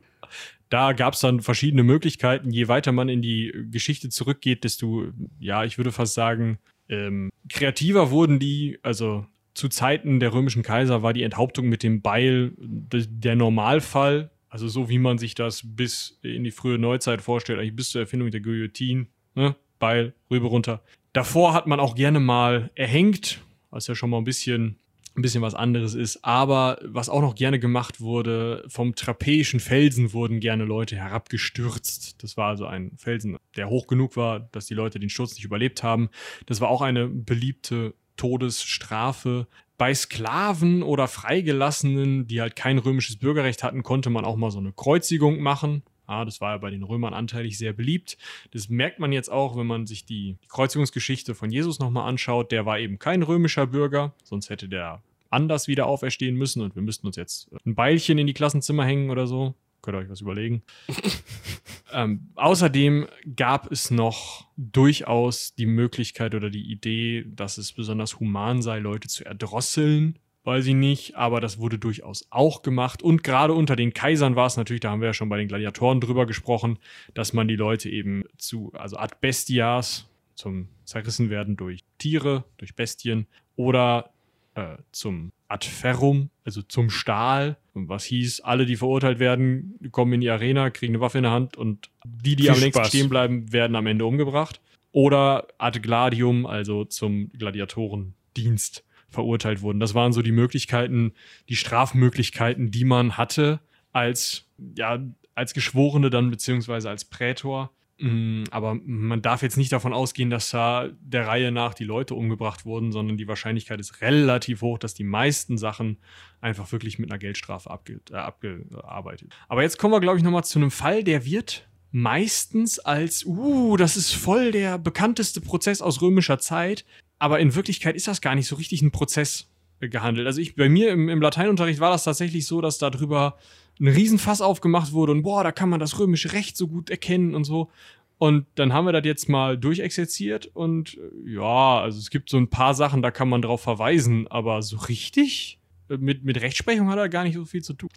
Da 0.68 0.92
gab 0.92 1.14
es 1.14 1.20
dann 1.20 1.40
verschiedene 1.40 1.82
Möglichkeiten. 1.82 2.50
Je 2.50 2.68
weiter 2.68 2.92
man 2.92 3.08
in 3.08 3.22
die 3.22 3.52
Geschichte 3.70 4.10
zurückgeht, 4.10 4.64
desto, 4.64 5.06
ja, 5.38 5.64
ich 5.64 5.78
würde 5.78 5.92
fast 5.92 6.14
sagen, 6.14 6.58
ähm, 6.88 7.30
kreativer 7.48 8.10
wurden 8.10 8.38
die. 8.38 8.78
Also 8.82 9.26
zu 9.54 9.68
Zeiten 9.68 10.20
der 10.20 10.32
römischen 10.32 10.62
Kaiser 10.62 11.02
war 11.02 11.12
die 11.12 11.22
Enthauptung 11.22 11.68
mit 11.68 11.82
dem 11.82 12.02
Beil 12.02 12.52
der 12.58 13.36
Normalfall. 13.36 14.30
Also 14.48 14.68
so 14.68 14.88
wie 14.88 14.98
man 14.98 15.18
sich 15.18 15.34
das 15.34 15.62
bis 15.64 16.18
in 16.22 16.44
die 16.44 16.50
frühe 16.50 16.78
Neuzeit 16.78 17.20
vorstellt, 17.22 17.58
eigentlich 17.58 17.76
bis 17.76 17.90
zur 17.90 18.00
Erfindung 18.00 18.30
der 18.30 18.40
Guillotine, 18.40 19.06
ne? 19.34 19.56
Beil, 19.78 20.14
rüber 20.30 20.48
runter. 20.48 20.82
Davor 21.12 21.54
hat 21.54 21.66
man 21.66 21.80
auch 21.80 21.94
gerne 21.94 22.20
mal 22.20 22.70
erhängt, 22.74 23.40
was 23.70 23.86
ja 23.86 23.94
schon 23.94 24.10
mal 24.10 24.18
ein 24.18 24.24
bisschen, 24.24 24.78
ein 25.16 25.22
bisschen 25.22 25.42
was 25.42 25.54
anderes 25.54 25.94
ist. 25.94 26.24
Aber 26.24 26.78
was 26.82 27.08
auch 27.08 27.20
noch 27.20 27.34
gerne 27.34 27.58
gemacht 27.58 28.00
wurde, 28.00 28.64
vom 28.68 28.94
trapäischen 28.94 29.60
Felsen 29.60 30.12
wurden 30.12 30.40
gerne 30.40 30.64
Leute 30.64 30.96
herabgestürzt. 30.96 32.22
Das 32.22 32.36
war 32.36 32.48
also 32.48 32.66
ein 32.66 32.92
Felsen, 32.96 33.36
der 33.56 33.68
hoch 33.68 33.86
genug 33.86 34.16
war, 34.16 34.40
dass 34.40 34.66
die 34.66 34.74
Leute 34.74 34.98
den 34.98 35.10
Sturz 35.10 35.34
nicht 35.34 35.44
überlebt 35.44 35.82
haben. 35.82 36.08
Das 36.46 36.60
war 36.60 36.68
auch 36.68 36.82
eine 36.82 37.06
beliebte 37.06 37.94
Todesstrafe. 38.16 39.46
Bei 39.78 39.94
Sklaven 39.94 40.82
oder 40.82 41.06
Freigelassenen, 41.06 42.26
die 42.26 42.40
halt 42.40 42.56
kein 42.56 42.78
römisches 42.78 43.16
Bürgerrecht 43.16 43.62
hatten, 43.62 43.84
konnte 43.84 44.10
man 44.10 44.24
auch 44.24 44.36
mal 44.36 44.50
so 44.50 44.58
eine 44.58 44.72
Kreuzigung 44.72 45.40
machen. 45.40 45.82
Ja, 46.08 46.24
das 46.24 46.40
war 46.40 46.52
ja 46.52 46.58
bei 46.58 46.70
den 46.70 46.82
Römern 46.82 47.14
anteilig 47.14 47.58
sehr 47.58 47.72
beliebt. 47.72 48.18
Das 48.50 48.68
merkt 48.68 48.98
man 48.98 49.12
jetzt 49.12 49.30
auch, 49.30 49.56
wenn 49.56 49.66
man 49.66 49.86
sich 49.86 50.04
die 50.04 50.36
Kreuzigungsgeschichte 50.48 51.34
von 51.34 51.50
Jesus 51.50 51.78
nochmal 51.78 52.08
anschaut. 52.08 52.50
Der 52.50 52.66
war 52.66 52.78
eben 52.78 52.98
kein 52.98 53.22
römischer 53.22 53.66
Bürger, 53.66 54.14
sonst 54.24 54.50
hätte 54.50 54.68
der 54.68 55.02
anders 55.30 55.68
wieder 55.68 55.86
auferstehen 55.86 56.34
müssen 56.34 56.62
und 56.62 56.74
wir 56.74 56.82
müssten 56.82 57.06
uns 57.06 57.16
jetzt 57.16 57.48
ein 57.66 57.74
Beilchen 57.74 58.18
in 58.18 58.26
die 58.26 58.34
Klassenzimmer 58.34 58.84
hängen 58.84 59.10
oder 59.10 59.26
so. 59.26 59.54
Könnt 59.82 59.96
ihr 59.96 60.00
euch 60.00 60.10
was 60.10 60.20
überlegen. 60.20 60.62
ähm, 61.92 62.28
außerdem 62.34 63.06
gab 63.36 63.70
es 63.70 63.90
noch 63.90 64.46
durchaus 64.56 65.54
die 65.54 65.66
Möglichkeit 65.66 66.34
oder 66.34 66.50
die 66.50 66.70
Idee, 66.70 67.24
dass 67.28 67.58
es 67.58 67.72
besonders 67.72 68.18
human 68.18 68.62
sei, 68.62 68.78
Leute 68.78 69.08
zu 69.08 69.24
erdrosseln. 69.24 70.18
Weiß 70.44 70.66
ich 70.66 70.74
nicht, 70.74 71.14
aber 71.14 71.40
das 71.40 71.58
wurde 71.58 71.78
durchaus 71.78 72.26
auch 72.30 72.62
gemacht. 72.62 73.02
Und 73.02 73.22
gerade 73.22 73.52
unter 73.52 73.76
den 73.76 73.92
Kaisern 73.92 74.34
war 74.34 74.46
es 74.46 74.56
natürlich, 74.56 74.80
da 74.80 74.90
haben 74.90 75.00
wir 75.00 75.08
ja 75.08 75.14
schon 75.14 75.28
bei 75.28 75.36
den 75.36 75.48
Gladiatoren 75.48 76.00
drüber 76.00 76.26
gesprochen, 76.26 76.78
dass 77.14 77.32
man 77.32 77.48
die 77.48 77.56
Leute 77.56 77.90
eben 77.90 78.24
zu, 78.38 78.72
also 78.74 78.96
ad 78.96 79.16
bestias, 79.20 80.08
zum 80.34 80.68
zerrissen 80.84 81.30
werden 81.30 81.56
durch 81.56 81.84
Tiere, 81.98 82.44
durch 82.56 82.76
Bestien 82.76 83.26
oder 83.56 84.10
äh, 84.54 84.78
zum 84.92 85.32
Adferrum, 85.48 86.30
also 86.44 86.62
zum 86.62 86.90
Stahl, 86.90 87.56
was 87.74 88.04
hieß, 88.04 88.40
alle, 88.40 88.66
die 88.66 88.76
verurteilt 88.76 89.18
werden, 89.18 89.78
kommen 89.90 90.12
in 90.14 90.20
die 90.20 90.30
Arena, 90.30 90.70
kriegen 90.70 90.94
eine 90.94 91.00
Waffe 91.00 91.18
in 91.18 91.22
der 91.24 91.32
Hand 91.32 91.56
und 91.56 91.90
die, 92.04 92.36
die 92.36 92.44
Viel 92.44 92.52
am 92.52 92.60
längsten 92.60 92.84
stehen 92.84 93.08
bleiben, 93.08 93.52
werden 93.52 93.74
am 93.74 93.86
Ende 93.86 94.04
umgebracht. 94.04 94.60
Oder 94.92 95.48
ad 95.58 95.80
gladium, 95.80 96.46
also 96.46 96.84
zum 96.84 97.30
Gladiatorendienst 97.32 98.84
verurteilt 99.08 99.62
wurden. 99.62 99.80
Das 99.80 99.94
waren 99.94 100.12
so 100.12 100.22
die 100.22 100.32
Möglichkeiten, 100.32 101.12
die 101.48 101.56
Strafmöglichkeiten, 101.56 102.70
die 102.70 102.84
man 102.84 103.16
hatte 103.16 103.60
als, 103.92 104.46
ja, 104.76 104.98
als 105.34 105.54
Geschworene 105.54 106.10
dann, 106.10 106.30
beziehungsweise 106.30 106.90
als 106.90 107.04
Prätor. 107.04 107.70
Mm, 107.98 108.44
aber 108.50 108.78
man 108.84 109.22
darf 109.22 109.42
jetzt 109.42 109.56
nicht 109.56 109.72
davon 109.72 109.92
ausgehen, 109.92 110.30
dass 110.30 110.50
da 110.50 110.88
der 111.00 111.26
Reihe 111.26 111.50
nach 111.50 111.74
die 111.74 111.84
Leute 111.84 112.14
umgebracht 112.14 112.64
wurden, 112.64 112.92
sondern 112.92 113.16
die 113.16 113.26
Wahrscheinlichkeit 113.26 113.80
ist 113.80 114.00
relativ 114.00 114.62
hoch, 114.62 114.78
dass 114.78 114.94
die 114.94 115.04
meisten 115.04 115.58
Sachen 115.58 115.98
einfach 116.40 116.70
wirklich 116.70 116.98
mit 117.00 117.10
einer 117.10 117.18
Geldstrafe 117.18 117.70
abge 117.70 118.00
äh, 118.10 118.14
abgearbeitet. 118.14 119.34
Aber 119.48 119.62
jetzt 119.62 119.78
kommen 119.78 119.92
wir, 119.92 120.00
glaube 120.00 120.18
ich, 120.18 120.24
nochmal 120.24 120.44
zu 120.44 120.60
einem 120.60 120.70
Fall, 120.70 121.02
der 121.02 121.24
wird 121.24 121.68
meistens 121.90 122.78
als, 122.78 123.24
uh, 123.26 123.76
das 123.76 123.96
ist 123.96 124.12
voll 124.12 124.52
der 124.52 124.78
bekannteste 124.78 125.40
Prozess 125.40 125.82
aus 125.82 126.00
römischer 126.00 126.38
Zeit, 126.38 126.84
aber 127.18 127.40
in 127.40 127.54
Wirklichkeit 127.56 127.96
ist 127.96 128.06
das 128.06 128.20
gar 128.20 128.36
nicht 128.36 128.46
so 128.46 128.56
richtig 128.56 128.82
ein 128.82 128.92
Prozess 128.92 129.50
äh, 129.80 129.88
gehandelt. 129.88 130.26
Also 130.26 130.40
ich, 130.40 130.54
bei 130.54 130.68
mir 130.68 130.90
im, 130.90 131.08
im 131.08 131.20
Lateinunterricht 131.20 131.80
war 131.80 131.90
das 131.90 132.04
tatsächlich 132.04 132.46
so, 132.46 132.60
dass 132.60 132.78
darüber 132.78 133.38
ein 133.80 133.88
Riesenfass 133.88 134.40
aufgemacht 134.40 134.92
wurde 134.92 135.12
und 135.12 135.22
boah, 135.22 135.44
da 135.44 135.52
kann 135.52 135.68
man 135.68 135.80
das 135.80 135.98
römische 135.98 136.32
Recht 136.32 136.56
so 136.56 136.68
gut 136.68 136.90
erkennen 136.90 137.34
und 137.34 137.44
so. 137.44 137.70
Und 138.18 138.46
dann 138.56 138.72
haben 138.72 138.84
wir 138.84 138.92
das 138.92 139.04
jetzt 139.04 139.28
mal 139.28 139.56
durchexerziert 139.56 140.50
und 140.52 140.98
äh, 140.98 141.34
ja, 141.34 141.80
also 141.80 141.98
es 141.98 142.10
gibt 142.10 142.30
so 142.30 142.36
ein 142.36 142.50
paar 142.50 142.74
Sachen, 142.74 143.00
da 143.00 143.12
kann 143.12 143.28
man 143.28 143.42
drauf 143.42 143.60
verweisen, 143.60 144.26
aber 144.26 144.60
so 144.62 144.76
richtig 144.76 145.60
äh, 145.88 145.96
mit, 145.98 146.24
mit 146.24 146.40
Rechtsprechung 146.40 146.88
hat 146.88 146.98
er 146.98 147.08
gar 147.08 147.22
nicht 147.22 147.34
so 147.34 147.44
viel 147.44 147.62
zu 147.62 147.74
tun. 147.74 147.90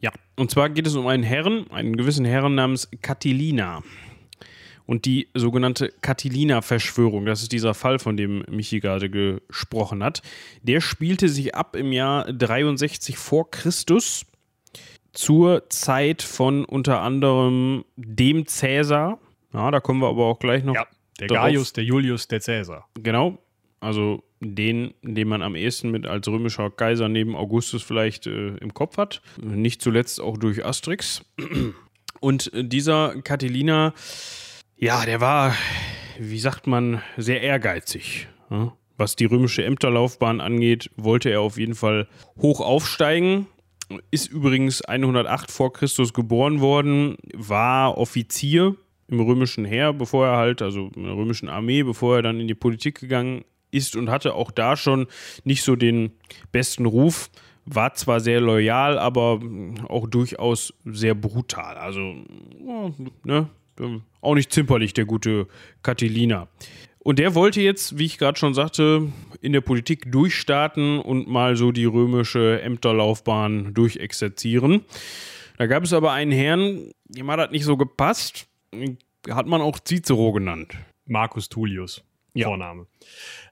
Ja, 0.00 0.12
und 0.36 0.50
zwar 0.50 0.68
geht 0.68 0.86
es 0.86 0.94
um 0.94 1.06
einen 1.06 1.22
Herren, 1.22 1.70
einen 1.70 1.96
gewissen 1.96 2.26
Herren 2.26 2.54
namens 2.54 2.90
Catilina. 3.00 3.82
Und 4.84 5.06
die 5.06 5.28
sogenannte 5.32 5.92
Catilina-Verschwörung, 6.02 7.24
das 7.24 7.42
ist 7.42 7.52
dieser 7.52 7.72
Fall, 7.72 7.98
von 7.98 8.16
dem 8.16 8.44
Michi 8.50 8.80
gerade 8.80 9.08
gesprochen 9.08 10.02
hat, 10.02 10.22
der 10.62 10.80
spielte 10.80 11.28
sich 11.28 11.54
ab 11.54 11.76
im 11.76 11.92
Jahr 11.92 12.30
63 12.30 13.16
vor 13.16 13.50
Christus 13.50 14.26
zur 15.12 15.68
Zeit 15.68 16.22
von 16.22 16.64
unter 16.64 17.00
anderem 17.00 17.84
dem 17.96 18.46
Cäsar. 18.46 19.18
Ja, 19.52 19.70
da 19.70 19.80
kommen 19.80 20.00
wir 20.00 20.08
aber 20.08 20.26
auch 20.26 20.38
gleich 20.38 20.64
noch. 20.64 20.74
Ja, 20.74 20.86
der 21.20 21.28
darauf. 21.28 21.46
Gaius, 21.46 21.72
der 21.72 21.84
Julius, 21.84 22.28
der 22.28 22.40
Cäsar. 22.40 22.88
Genau. 22.94 23.38
Also 23.80 24.22
den, 24.40 24.94
den 25.02 25.28
man 25.28 25.42
am 25.42 25.54
ehesten 25.54 25.90
mit 25.90 26.06
als 26.06 26.28
römischer 26.28 26.70
Kaiser 26.70 27.08
neben 27.08 27.36
Augustus 27.36 27.82
vielleicht 27.82 28.26
äh, 28.26 28.56
im 28.56 28.74
Kopf 28.74 28.96
hat. 28.96 29.22
Nicht 29.40 29.82
zuletzt 29.82 30.20
auch 30.20 30.38
durch 30.38 30.64
Asterix. 30.64 31.24
Und 32.20 32.52
äh, 32.54 32.64
dieser 32.64 33.20
Catilina, 33.22 33.92
ja, 34.76 35.04
der 35.04 35.20
war, 35.20 35.54
wie 36.18 36.38
sagt 36.38 36.66
man, 36.66 37.02
sehr 37.16 37.42
ehrgeizig. 37.42 38.28
Ja? 38.50 38.72
Was 38.96 39.16
die 39.16 39.24
römische 39.24 39.64
Ämterlaufbahn 39.64 40.40
angeht, 40.40 40.90
wollte 40.96 41.30
er 41.30 41.40
auf 41.40 41.58
jeden 41.58 41.74
Fall 41.74 42.06
hoch 42.40 42.60
aufsteigen. 42.60 43.48
Ist 44.10 44.30
übrigens 44.30 44.82
108 44.82 45.50
vor 45.50 45.72
Christus 45.72 46.12
geboren 46.12 46.60
worden, 46.60 47.16
war 47.34 47.98
Offizier 47.98 48.76
im 49.08 49.20
römischen 49.20 49.64
Heer, 49.64 49.92
bevor 49.92 50.26
er 50.26 50.36
halt, 50.36 50.62
also 50.62 50.90
in 50.96 51.04
der 51.04 51.14
römischen 51.14 51.48
Armee, 51.48 51.82
bevor 51.82 52.16
er 52.16 52.22
dann 52.22 52.40
in 52.40 52.48
die 52.48 52.54
Politik 52.54 53.00
gegangen 53.00 53.44
ist 53.70 53.96
und 53.96 54.10
hatte 54.10 54.34
auch 54.34 54.50
da 54.50 54.76
schon 54.76 55.06
nicht 55.44 55.62
so 55.62 55.76
den 55.76 56.12
besten 56.52 56.86
Ruf. 56.86 57.30
War 57.64 57.94
zwar 57.94 58.20
sehr 58.20 58.40
loyal, 58.40 58.98
aber 58.98 59.40
auch 59.88 60.08
durchaus 60.08 60.74
sehr 60.84 61.14
brutal. 61.14 61.76
Also, 61.76 62.16
ne, 63.22 63.48
auch 64.20 64.34
nicht 64.34 64.52
zimperlich, 64.52 64.94
der 64.94 65.04
gute 65.04 65.46
Catilina. 65.82 66.48
Und 67.04 67.18
der 67.18 67.34
wollte 67.34 67.60
jetzt, 67.60 67.98
wie 67.98 68.04
ich 68.04 68.16
gerade 68.18 68.38
schon 68.38 68.54
sagte, 68.54 69.12
in 69.40 69.52
der 69.52 69.60
Politik 69.60 70.12
durchstarten 70.12 71.00
und 71.00 71.26
mal 71.28 71.56
so 71.56 71.72
die 71.72 71.84
römische 71.84 72.62
Ämterlaufbahn 72.62 73.74
durchexerzieren. 73.74 74.84
Da 75.58 75.66
gab 75.66 75.82
es 75.82 75.92
aber 75.92 76.12
einen 76.12 76.30
Herrn, 76.30 76.92
dem 77.08 77.30
hat 77.30 77.40
das 77.40 77.50
nicht 77.50 77.64
so 77.64 77.76
gepasst. 77.76 78.46
Hat 79.28 79.46
man 79.46 79.60
auch 79.60 79.78
Cicero 79.84 80.32
genannt. 80.32 80.74
Marcus 81.06 81.48
Tullius, 81.48 82.04
Ja. 82.34 82.46
Vorname. 82.46 82.86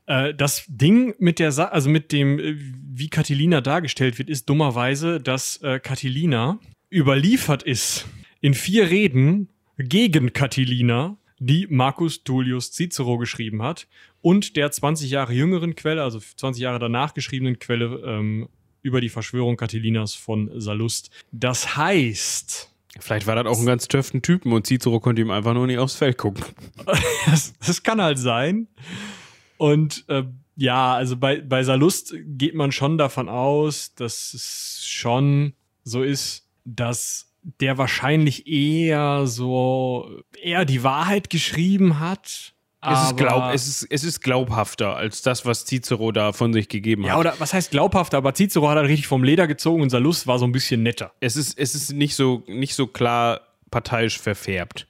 Äh, 0.06 0.32
das 0.34 0.64
Ding 0.68 1.14
mit 1.18 1.38
der, 1.38 1.52
Sa 1.52 1.66
also 1.66 1.90
mit 1.90 2.12
dem, 2.12 2.38
äh, 2.38 2.54
wie 2.56 3.08
Catilina 3.08 3.60
dargestellt 3.60 4.18
wird, 4.18 4.30
ist 4.30 4.48
dummerweise, 4.48 5.20
dass 5.20 5.56
äh, 5.62 5.80
Catilina 5.80 6.58
überliefert 6.90 7.62
ist 7.64 8.06
in 8.40 8.54
vier 8.54 8.90
Reden 8.90 9.48
gegen 9.76 10.32
Catilina, 10.32 11.16
die 11.40 11.66
Marcus 11.68 12.22
Tullius 12.22 12.70
Cicero 12.70 13.18
geschrieben 13.18 13.62
hat 13.62 13.88
und 14.20 14.56
der 14.56 14.70
20 14.70 15.10
Jahre 15.10 15.32
jüngeren 15.32 15.74
Quelle, 15.74 16.02
also 16.02 16.20
20 16.20 16.62
Jahre 16.62 16.78
danach 16.78 17.14
geschriebenen 17.14 17.58
Quelle 17.58 18.02
ähm, 18.04 18.48
über 18.82 19.00
die 19.00 19.08
Verschwörung 19.08 19.56
Catilinas 19.56 20.14
von 20.14 20.50
Sallust. 20.60 21.10
Das 21.32 21.76
heißt, 21.76 22.68
Vielleicht 22.98 23.28
war 23.28 23.36
das 23.36 23.46
auch 23.46 23.58
ein 23.58 23.66
ganz 23.66 23.86
töften 23.86 24.20
Typen 24.20 24.52
und 24.52 24.66
Cicero 24.66 24.98
konnte 24.98 25.22
ihm 25.22 25.30
einfach 25.30 25.54
nur 25.54 25.66
nicht 25.66 25.78
aufs 25.78 25.94
Feld 25.94 26.18
gucken. 26.18 26.44
das, 27.26 27.54
das 27.64 27.82
kann 27.84 28.02
halt 28.02 28.18
sein. 28.18 28.66
Und 29.58 30.04
äh, 30.08 30.24
ja, 30.56 30.94
also 30.94 31.16
bei, 31.16 31.40
bei 31.40 31.62
Salust 31.62 32.14
geht 32.24 32.54
man 32.54 32.72
schon 32.72 32.98
davon 32.98 33.28
aus, 33.28 33.94
dass 33.94 34.34
es 34.34 34.84
schon 34.84 35.54
so 35.84 36.02
ist, 36.02 36.48
dass 36.64 37.29
der 37.42 37.78
wahrscheinlich 37.78 38.46
eher 38.46 39.26
so 39.26 40.22
eher 40.42 40.64
die 40.64 40.82
Wahrheit 40.82 41.30
geschrieben 41.30 42.00
hat. 42.00 42.54
Es 42.82 43.02
ist, 43.04 43.16
glaub, 43.18 43.52
es, 43.52 43.66
ist, 43.68 43.86
es 43.90 44.04
ist 44.04 44.22
glaubhafter 44.22 44.96
als 44.96 45.20
das, 45.20 45.44
was 45.44 45.66
Cicero 45.66 46.12
da 46.12 46.32
von 46.32 46.54
sich 46.54 46.66
gegeben 46.68 47.04
ja, 47.04 47.12
hat. 47.12 47.18
oder 47.18 47.34
was 47.38 47.52
heißt 47.52 47.70
glaubhaft, 47.70 48.14
aber 48.14 48.32
Cicero 48.34 48.70
hat 48.70 48.78
halt 48.78 48.88
richtig 48.88 49.06
vom 49.06 49.22
Leder 49.22 49.46
gezogen 49.46 49.82
und 49.82 49.90
Salust 49.90 50.26
war 50.26 50.38
so 50.38 50.46
ein 50.46 50.52
bisschen 50.52 50.82
netter. 50.82 51.12
Es 51.20 51.36
ist, 51.36 51.58
es 51.58 51.74
ist 51.74 51.92
nicht, 51.92 52.14
so, 52.14 52.42
nicht 52.46 52.74
so 52.74 52.86
klar 52.86 53.42
parteiisch 53.70 54.18
verfärbt. 54.18 54.86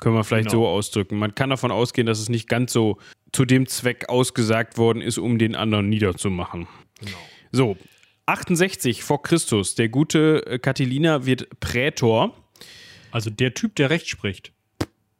Können 0.00 0.16
wir 0.16 0.24
vielleicht 0.24 0.50
Genau. 0.50 0.64
so 0.64 0.68
ausdrücken. 0.68 1.18
Man 1.18 1.34
kann 1.34 1.48
davon 1.48 1.70
ausgehen, 1.70 2.06
dass 2.06 2.18
es 2.18 2.28
nicht 2.28 2.46
ganz 2.46 2.72
so 2.74 2.98
zu 3.32 3.46
dem 3.46 3.66
Zweck 3.66 4.10
ausgesagt 4.10 4.76
worden 4.76 5.00
ist, 5.00 5.16
um 5.16 5.38
den 5.38 5.54
anderen 5.54 5.88
niederzumachen. 5.88 6.66
Genau. 7.00 7.16
So, 7.52 7.76
68 8.30 9.02
vor 9.02 9.22
Christus, 9.22 9.74
der 9.74 9.88
gute 9.88 10.46
äh, 10.46 10.58
Catilina 10.58 11.26
wird 11.26 11.48
Prätor. 11.58 12.32
Also 13.10 13.28
der 13.28 13.54
Typ, 13.54 13.74
der 13.74 13.90
Recht 13.90 14.08
spricht. 14.08 14.52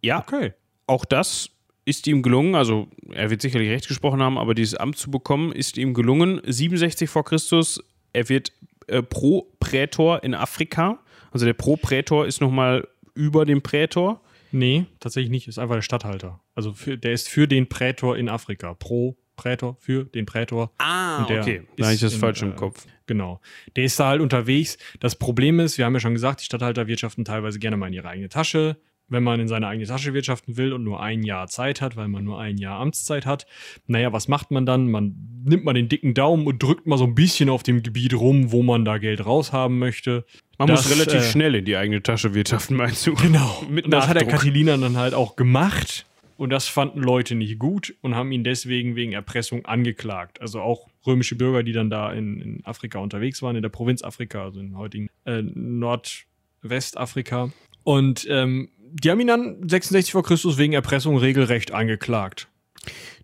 Ja, 0.01 0.21
Okay. 0.21 0.53
auch 0.87 1.05
das 1.05 1.51
ist 1.85 2.07
ihm 2.07 2.23
gelungen, 2.23 2.55
also 2.55 2.87
er 3.11 3.31
wird 3.31 3.43
sicherlich 3.43 3.69
recht 3.69 3.89
gesprochen 3.89 4.23
haben, 4.23 4.39
aber 4.39 4.55
dieses 4.55 4.75
Amt 4.75 4.97
zu 4.97 5.11
bekommen, 5.11 5.51
ist 5.51 5.77
ihm 5.77 5.93
gelungen. 5.93 6.41
67 6.47 7.11
vor 7.11 7.25
Christus, 7.25 7.83
er 8.13 8.29
wird 8.29 8.53
äh, 8.87 9.03
Pro-Prätor 9.03 10.23
in 10.23 10.35
Afrika. 10.35 11.01
Also 11.33 11.47
der 11.47 11.55
Pro-Prätor 11.55 12.27
ist 12.27 12.41
nochmal 12.41 12.87
über 13.15 13.45
dem 13.45 13.61
Prätor. 13.61 14.21
Nee, 14.53 14.87
tatsächlich 15.01 15.31
nicht. 15.31 15.49
Ist 15.49 15.59
einfach 15.59 15.75
der 15.77 15.83
Statthalter. 15.83 16.41
Also 16.55 16.73
für, 16.75 16.97
der 16.97 17.13
ist 17.13 17.29
für 17.29 17.49
den 17.49 17.69
Prätor 17.69 18.17
in 18.17 18.29
Afrika. 18.29 18.75
Pro 18.75 19.17
Prätor, 19.37 19.77
für 19.81 20.05
den 20.05 20.27
Prätor. 20.27 20.71
Ah, 20.79 21.25
okay. 21.25 21.63
Da 21.77 21.87
habe 21.87 21.95
ich 21.95 22.01
das 22.01 22.15
falsch 22.15 22.43
im 22.43 22.53
äh, 22.53 22.57
Kopf. 22.57 22.87
Genau. 23.11 23.41
Der 23.75 23.83
ist 23.83 23.99
da 23.99 24.07
halt 24.07 24.21
unterwegs. 24.21 24.79
Das 25.01 25.17
Problem 25.17 25.59
ist, 25.59 25.79
wir 25.79 25.85
haben 25.85 25.95
ja 25.95 25.99
schon 25.99 26.15
gesagt, 26.15 26.43
die 26.43 26.45
Statthalter 26.45 26.87
wirtschaften 26.87 27.25
teilweise 27.25 27.59
gerne 27.59 27.77
mal 27.77 27.89
in 27.89 27.93
ihre 27.93 28.09
eigene 28.09 28.29
Tasche. 28.29 28.77
Wenn 29.09 29.25
man 29.25 29.41
in 29.41 29.49
seine 29.49 29.67
eigene 29.67 29.89
Tasche 29.89 30.15
wirtschaften 30.15 30.57
will 30.57 30.73
und 30.73 30.85
nur 30.85 31.03
ein 31.03 31.25
Jahr 31.25 31.49
Zeit 31.49 31.81
hat, 31.81 31.97
weil 31.97 32.07
man 32.07 32.23
nur 32.23 32.39
ein 32.39 32.57
Jahr 32.57 32.79
Amtszeit 32.79 33.27
hat, 33.27 33.49
naja, 33.89 34.13
was 34.13 34.29
macht 34.29 34.53
man 34.53 34.65
dann? 34.65 34.89
Man 34.89 35.43
nimmt 35.45 35.65
mal 35.65 35.73
den 35.73 35.89
dicken 35.89 36.15
Daumen 36.15 36.47
und 36.47 36.63
drückt 36.63 36.87
mal 36.87 36.99
so 36.99 37.05
ein 37.05 37.17
bisschen 37.17 37.49
auf 37.49 37.65
dem 37.65 37.83
Gebiet 37.83 38.15
rum, 38.15 38.53
wo 38.53 38.63
man 38.63 38.85
da 38.85 38.99
Geld 38.99 39.27
raushaben 39.27 39.77
möchte. 39.77 40.25
Man 40.57 40.69
das, 40.69 40.85
muss 40.85 40.97
relativ 40.97 41.23
äh, 41.23 41.33
schnell 41.33 41.57
in 41.57 41.65
die 41.65 41.75
eigene 41.75 42.05
Tasche 42.05 42.33
wirtschaften, 42.33 42.77
meinst 42.77 43.05
du? 43.09 43.15
Genau. 43.15 43.65
Mit 43.69 43.87
und 43.87 43.91
das 43.91 44.07
hat 44.07 44.21
der. 44.21 44.29
Catilina 44.29 44.77
dann 44.77 44.97
halt 44.97 45.15
auch 45.15 45.35
gemacht. 45.35 46.07
Und 46.41 46.49
das 46.49 46.69
fanden 46.69 47.03
Leute 47.03 47.35
nicht 47.35 47.59
gut 47.59 47.95
und 48.01 48.15
haben 48.15 48.33
ihn 48.33 48.45
deswegen 48.45 48.97
wegen 48.97 49.13
Erpressung 49.13 49.67
angeklagt. 49.67 50.41
Also 50.41 50.63
auch 50.63 50.89
römische 51.07 51.37
Bürger, 51.37 51.63
die 51.63 51.73
dann 51.73 51.91
da 51.91 52.11
in, 52.11 52.41
in 52.41 52.65
Afrika 52.65 52.99
unterwegs 52.99 53.43
waren, 53.43 53.57
in 53.57 53.63
der 53.63 53.69
Provinz 53.69 54.03
Afrika, 54.03 54.45
also 54.45 54.59
in 54.59 54.79
heutigen 54.79 55.11
äh, 55.27 55.43
Nordwestafrika. 55.43 57.53
Und 57.85 58.27
ähm, 58.31 58.71
die 58.79 59.11
haben 59.11 59.21
ihn 59.21 59.27
dann 59.27 59.69
66 59.69 60.13
vor 60.13 60.23
Christus 60.23 60.57
wegen 60.57 60.73
Erpressung 60.73 61.19
regelrecht 61.19 61.73
angeklagt. 61.73 62.49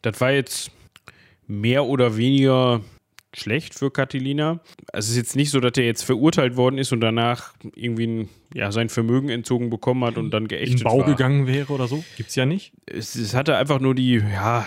Das 0.03 0.21
war 0.21 0.33
jetzt 0.33 0.71
mehr 1.47 1.87
oder 1.87 2.19
weniger 2.19 2.83
schlecht 3.37 3.75
für 3.75 3.91
Catilina. 3.91 4.61
Es 4.93 5.09
ist 5.09 5.17
jetzt 5.17 5.37
nicht 5.37 5.51
so, 5.51 5.61
dass 5.61 5.73
er 5.77 5.85
jetzt 5.85 6.03
verurteilt 6.03 6.57
worden 6.57 6.79
ist 6.79 6.93
und 6.93 7.01
danach 7.01 7.53
irgendwie 7.75 8.07
ein, 8.07 8.29
ja, 8.55 8.73
sein 8.73 8.89
Vermögen 8.89 9.29
entzogen 9.29 9.71
bekommen 9.71 10.05
hat 10.05 10.17
und 10.17 10.31
dann 10.31 10.45
In 10.45 10.49
geächtet 10.49 10.81
den 10.81 10.85
Bau 10.85 11.01
war. 11.01 11.07
gegangen 11.07 11.47
wäre 11.47 11.73
oder 11.73 11.87
so. 11.89 12.05
Gibt's 12.17 12.35
ja 12.35 12.47
nicht. 12.47 12.73
Es, 12.87 13.15
es 13.15 13.35
hatte 13.35 13.57
einfach 13.57 13.81
nur 13.81 13.95
die, 13.95 14.15
ja, 14.17 14.67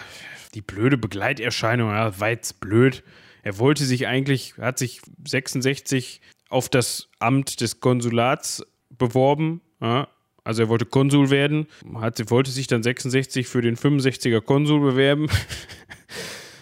die 0.53 0.61
blöde 0.61 0.97
Begleiterscheinung. 0.97 1.89
Ja, 1.89 2.19
war 2.19 2.29
jetzt 2.29 2.59
blöd. 2.59 3.03
Er 3.41 3.57
wollte 3.57 3.85
sich 3.85 4.07
eigentlich, 4.07 4.55
hat 4.57 4.77
sich 4.77 5.01
66 5.27 6.21
auf 6.49 6.69
das 6.69 7.09
Amt 7.19 7.61
des 7.61 7.79
Konsulats 7.79 8.63
beworben. 8.97 9.61
Ja. 9.81 10.07
Also 10.43 10.63
er 10.63 10.69
wollte 10.69 10.85
Konsul 10.85 11.29
werden, 11.29 11.67
hat, 11.95 12.31
wollte 12.31 12.49
sich 12.49 12.65
dann 12.67 12.81
66 12.81 13.47
für 13.47 13.61
den 13.61 13.75
65er 13.77 14.41
Konsul 14.41 14.79
bewerben. 14.79 15.27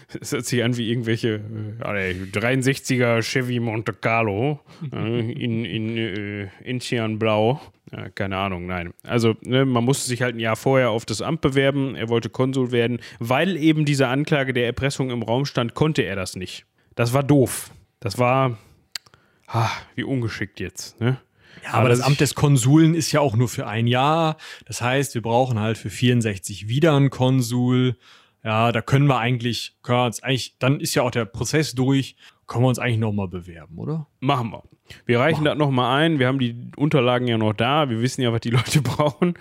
Das 0.20 0.32
hört 0.32 0.46
sich 0.46 0.64
an 0.64 0.78
wie 0.78 0.90
irgendwelche 0.90 1.36
äh, 1.80 1.84
alle 1.84 2.12
63er 2.12 3.22
Chevy 3.22 3.60
Monte 3.60 3.92
Carlo 3.94 4.62
äh, 4.94 5.20
in, 5.32 5.66
in, 5.66 5.98
äh, 5.98 6.48
in 6.64 6.80
Cyanblau. 6.80 7.60
Ja, 7.92 8.10
keine 8.10 8.38
Ahnung, 8.38 8.68
nein. 8.68 8.94
Also 9.04 9.36
ne, 9.44 9.66
man 9.66 9.84
musste 9.84 10.08
sich 10.08 10.22
halt 10.22 10.36
ein 10.36 10.40
Jahr 10.40 10.56
vorher 10.56 10.90
auf 10.92 11.06
das 11.06 11.22
Amt 11.22 11.42
bewerben. 11.42 11.96
Er 11.96 12.10
wollte 12.10 12.30
Konsul 12.30 12.72
werden. 12.72 13.00
Weil 13.20 13.58
eben 13.58 13.86
diese 13.86 14.08
Anklage 14.08 14.54
der 14.54 14.66
Erpressung 14.66 15.10
im 15.10 15.24
Raum 15.24 15.46
stand, 15.46 15.74
konnte 15.74 16.02
er 16.04 16.16
das 16.16 16.36
nicht. 16.36 16.66
Das 16.96 17.14
war 17.14 17.24
doof. 17.24 17.72
Das 18.00 18.18
war, 18.18 18.58
ah, 19.48 19.70
wie 19.96 20.04
ungeschickt 20.04 20.60
jetzt. 20.60 21.00
Ne? 21.00 21.18
Ja, 21.64 21.74
aber 21.74 21.90
das 21.90 22.00
das- 22.00 22.08
Amt 22.08 22.20
des 22.22 22.36
Konsuln 22.36 22.94
ist 22.94 23.12
ja 23.12 23.20
auch 23.20 23.36
nur 23.36 23.48
für 23.50 23.68
ein 23.68 23.88
Jahr. 23.88 24.38
Das 24.66 24.82
heißt, 24.82 25.16
wir 25.16 25.22
brauchen 25.22 25.60
halt 25.60 25.78
für 25.78 25.90
64 25.90 26.68
wieder 26.68 26.96
einen 26.96 27.10
Konsul. 27.10 27.96
Ja, 28.48 28.72
da 28.72 28.82
können 28.82 29.08
wir 29.08 29.20
eigentlich, 29.20 29.76
können 29.84 30.00
wir 30.00 30.06
uns 30.06 30.24
eigentlich, 30.24 30.56
dann 30.58 30.80
ist 30.80 30.96
ja 30.96 31.04
auch 31.04 31.12
der 31.12 31.26
Prozess 31.26 31.76
durch, 31.76 32.16
können 32.46 32.64
wir 32.64 32.70
uns 32.70 32.80
eigentlich 32.80 32.98
nochmal 32.98 33.28
bewerben, 33.28 33.78
oder? 33.78 34.08
Machen 34.22 34.52
wir. 34.52 34.64
Wir 35.06 35.20
reichen 35.20 35.44
das 35.44 35.58
nochmal 35.58 36.02
ein. 36.02 36.18
Wir 36.18 36.28
haben 36.28 36.40
die 36.40 36.56
Unterlagen 36.78 37.28
ja 37.28 37.38
noch 37.38 37.52
da. 37.52 37.90
Wir 37.90 38.02
wissen 38.02 38.22
ja, 38.22 38.32
was 38.32 38.40
die 38.40 38.50
Leute 38.52 38.82
brauchen. 38.82 39.34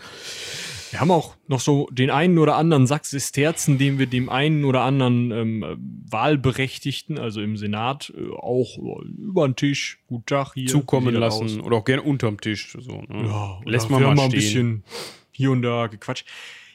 Wir 0.90 1.00
haben 1.00 1.12
auch 1.12 1.36
noch 1.46 1.60
so 1.60 1.88
den 1.92 2.10
einen 2.10 2.36
oder 2.36 2.56
anderen 2.56 2.88
Sack 2.88 3.04
Sesterzen, 3.04 3.78
den 3.78 4.00
wir 4.00 4.06
dem 4.08 4.28
einen 4.28 4.64
oder 4.64 4.80
anderen 4.80 5.30
ähm, 5.30 6.02
Wahlberechtigten, 6.10 7.16
also 7.16 7.40
im 7.40 7.56
Senat, 7.56 8.12
äh, 8.16 8.32
auch 8.34 8.76
über 8.76 9.46
den 9.46 9.54
Tisch, 9.54 10.00
gut 10.08 10.26
Tag 10.26 10.54
hier. 10.54 10.66
zukommen 10.66 11.14
lassen 11.14 11.44
aus? 11.44 11.58
oder 11.60 11.76
auch 11.76 11.84
gerne 11.84 12.02
unterm 12.02 12.40
Tisch. 12.40 12.76
So, 12.76 13.02
ne? 13.02 13.24
Ja, 13.28 13.60
Lässt 13.64 13.88
man 13.88 14.02
mal 14.02 14.16
stehen. 14.16 14.24
ein 14.24 14.30
bisschen 14.32 14.84
hier 15.30 15.52
und 15.52 15.62
da 15.62 15.86
gequatscht. 15.86 16.26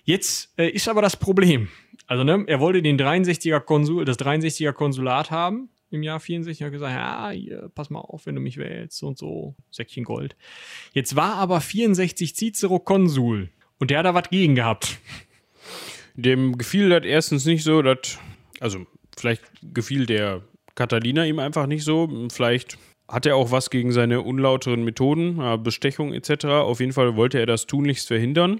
Jetzt 0.05 0.53
äh, 0.57 0.69
ist 0.69 0.87
aber 0.87 1.01
das 1.01 1.17
Problem. 1.17 1.67
Also, 2.11 2.25
ne, 2.25 2.43
er 2.45 2.59
wollte 2.59 2.81
den 2.81 2.99
63er 2.99 3.61
Konsul, 3.61 4.03
das 4.03 4.19
63er 4.19 4.73
Konsulat 4.73 5.31
haben 5.31 5.69
im 5.91 6.03
Jahr 6.03 6.19
64. 6.19 6.59
Er 6.59 6.65
hat 6.65 6.73
gesagt, 6.73 6.93
ja, 6.93 7.29
hier, 7.29 7.71
pass 7.73 7.89
mal 7.89 8.01
auf, 8.01 8.25
wenn 8.25 8.35
du 8.35 8.41
mich 8.41 8.57
wählst, 8.57 9.01
und 9.01 9.17
so, 9.17 9.55
Säckchen 9.69 10.03
Gold. 10.03 10.35
Jetzt 10.91 11.15
war 11.15 11.35
aber 11.35 11.61
64 11.61 12.35
Cicero 12.35 12.79
Konsul 12.79 13.47
und 13.79 13.91
der 13.91 13.99
hat 13.99 14.05
da 14.05 14.13
was 14.13 14.29
gegen 14.29 14.55
gehabt. 14.55 14.97
Dem 16.15 16.57
gefiel 16.57 16.89
das 16.89 17.05
erstens 17.05 17.45
nicht 17.45 17.63
so, 17.63 17.81
dass, 17.81 18.19
also 18.59 18.85
vielleicht 19.17 19.43
gefiel 19.73 20.05
der 20.05 20.41
Catalina 20.75 21.23
ihm 21.25 21.39
einfach 21.39 21.65
nicht 21.65 21.85
so. 21.85 22.09
Vielleicht 22.29 22.77
hat 23.07 23.25
er 23.25 23.37
auch 23.37 23.51
was 23.51 23.69
gegen 23.69 23.93
seine 23.93 24.19
unlauteren 24.19 24.83
Methoden, 24.83 25.39
äh, 25.39 25.57
Bestechung 25.57 26.11
etc. 26.13 26.45
Auf 26.47 26.81
jeden 26.81 26.91
Fall 26.91 27.15
wollte 27.15 27.39
er 27.39 27.45
das 27.45 27.67
tunlichst 27.67 28.09
verhindern. 28.09 28.59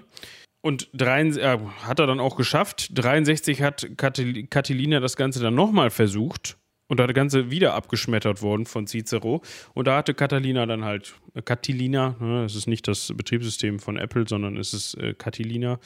Und 0.62 0.88
63, 0.94 1.42
äh, 1.42 1.58
hat 1.84 1.98
er 1.98 2.06
dann 2.06 2.20
auch 2.20 2.36
geschafft. 2.36 2.90
63 2.94 3.62
hat 3.62 3.86
Catil- 3.96 4.46
Catilina 4.48 5.00
das 5.00 5.16
Ganze 5.16 5.40
dann 5.42 5.54
nochmal 5.54 5.90
versucht. 5.90 6.56
Und 6.88 6.98
das 7.00 7.12
Ganze 7.14 7.50
wieder 7.50 7.72
abgeschmettert 7.74 8.42
worden 8.42 8.66
von 8.66 8.86
Cicero. 8.86 9.40
Und 9.72 9.86
da 9.86 9.96
hatte 9.96 10.12
Catalina 10.12 10.66
dann 10.66 10.84
halt, 10.84 11.14
äh, 11.34 11.40
Catilina, 11.40 12.16
ne, 12.20 12.44
es 12.44 12.54
ist 12.54 12.66
nicht 12.66 12.86
das 12.86 13.12
Betriebssystem 13.16 13.78
von 13.78 13.96
Apple, 13.96 14.26
sondern 14.28 14.56
es 14.58 14.74
ist 14.74 14.94
äh, 14.94 15.14
Catilina. 15.14 15.78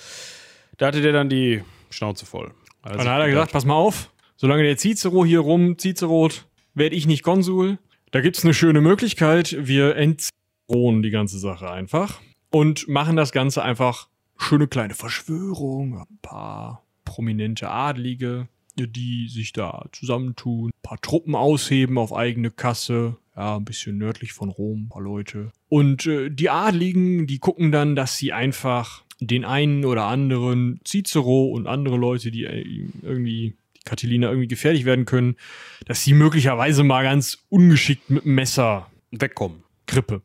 Da 0.79 0.89
hatte 0.89 1.01
der 1.03 1.13
dann 1.13 1.29
die 1.29 1.63
Schnauze 1.91 2.27
voll. 2.27 2.53
Also 2.83 2.99
Und 2.99 3.05
dann 3.05 3.15
hat 3.15 3.21
er 3.21 3.29
gesagt, 3.29 3.53
pass 3.53 3.65
mal 3.65 3.75
auf, 3.75 4.11
solange 4.37 4.65
der 4.65 4.77
Cicero 4.77 5.25
hier 5.25 5.41
rum 5.41 5.79
Cicerot, 5.79 6.47
werde 6.75 6.97
ich 6.97 7.07
nicht 7.07 7.23
Konsul. 7.23 7.79
Da 8.11 8.21
gibt's 8.21 8.45
eine 8.45 8.53
schöne 8.55 8.81
Möglichkeit. 8.81 9.57
Wir 9.59 9.95
entzronen 9.97 11.03
die 11.03 11.11
ganze 11.11 11.39
Sache 11.39 11.71
einfach 11.71 12.21
und 12.51 12.89
machen 12.89 13.15
das 13.17 13.31
Ganze 13.33 13.63
einfach 13.63 14.09
schöne 14.39 14.69
kleine 14.69 14.95
Verschwörung. 14.95 15.99
Ein 15.99 16.19
paar 16.23 16.85
prominente 17.05 17.71
Adlige, 17.71 18.49
die 18.79 19.29
sich 19.29 19.53
da 19.53 19.87
zusammentun. 19.93 20.71
Ein 20.71 20.83
paar 20.83 21.01
Truppen 21.01 21.35
ausheben 21.35 21.99
auf 21.99 22.13
eigene 22.13 22.51
Kasse. 22.51 23.17
Ja, 23.37 23.57
ein 23.57 23.65
bisschen 23.65 23.99
nördlich 23.99 24.33
von 24.33 24.49
Rom, 24.49 24.85
ein 24.85 24.89
paar 24.89 25.03
Leute. 25.03 25.53
Und 25.69 26.07
äh, 26.07 26.31
die 26.31 26.49
Adligen, 26.49 27.27
die 27.27 27.39
gucken 27.39 27.71
dann, 27.71 27.95
dass 27.95 28.17
sie 28.17 28.33
einfach 28.33 29.05
den 29.21 29.45
einen 29.45 29.85
oder 29.85 30.05
anderen 30.05 30.81
Cicero 30.87 31.47
und 31.47 31.67
andere 31.67 31.97
Leute, 31.97 32.31
die 32.31 32.45
äh, 32.45 32.89
irgendwie 33.03 33.57
die 33.77 33.83
Catilina 33.85 34.29
irgendwie 34.29 34.49
gefährlich 34.49 34.85
werden 34.85 35.05
können, 35.05 35.37
dass 35.85 36.03
sie 36.03 36.15
möglicherweise 36.15 36.83
mal 36.83 37.03
ganz 37.03 37.45
ungeschickt 37.51 38.09
mit 38.11 38.25
dem 38.25 38.35
Messer 38.35 38.91
wegkommen. 39.11 39.65
Krippe. 39.87 40.23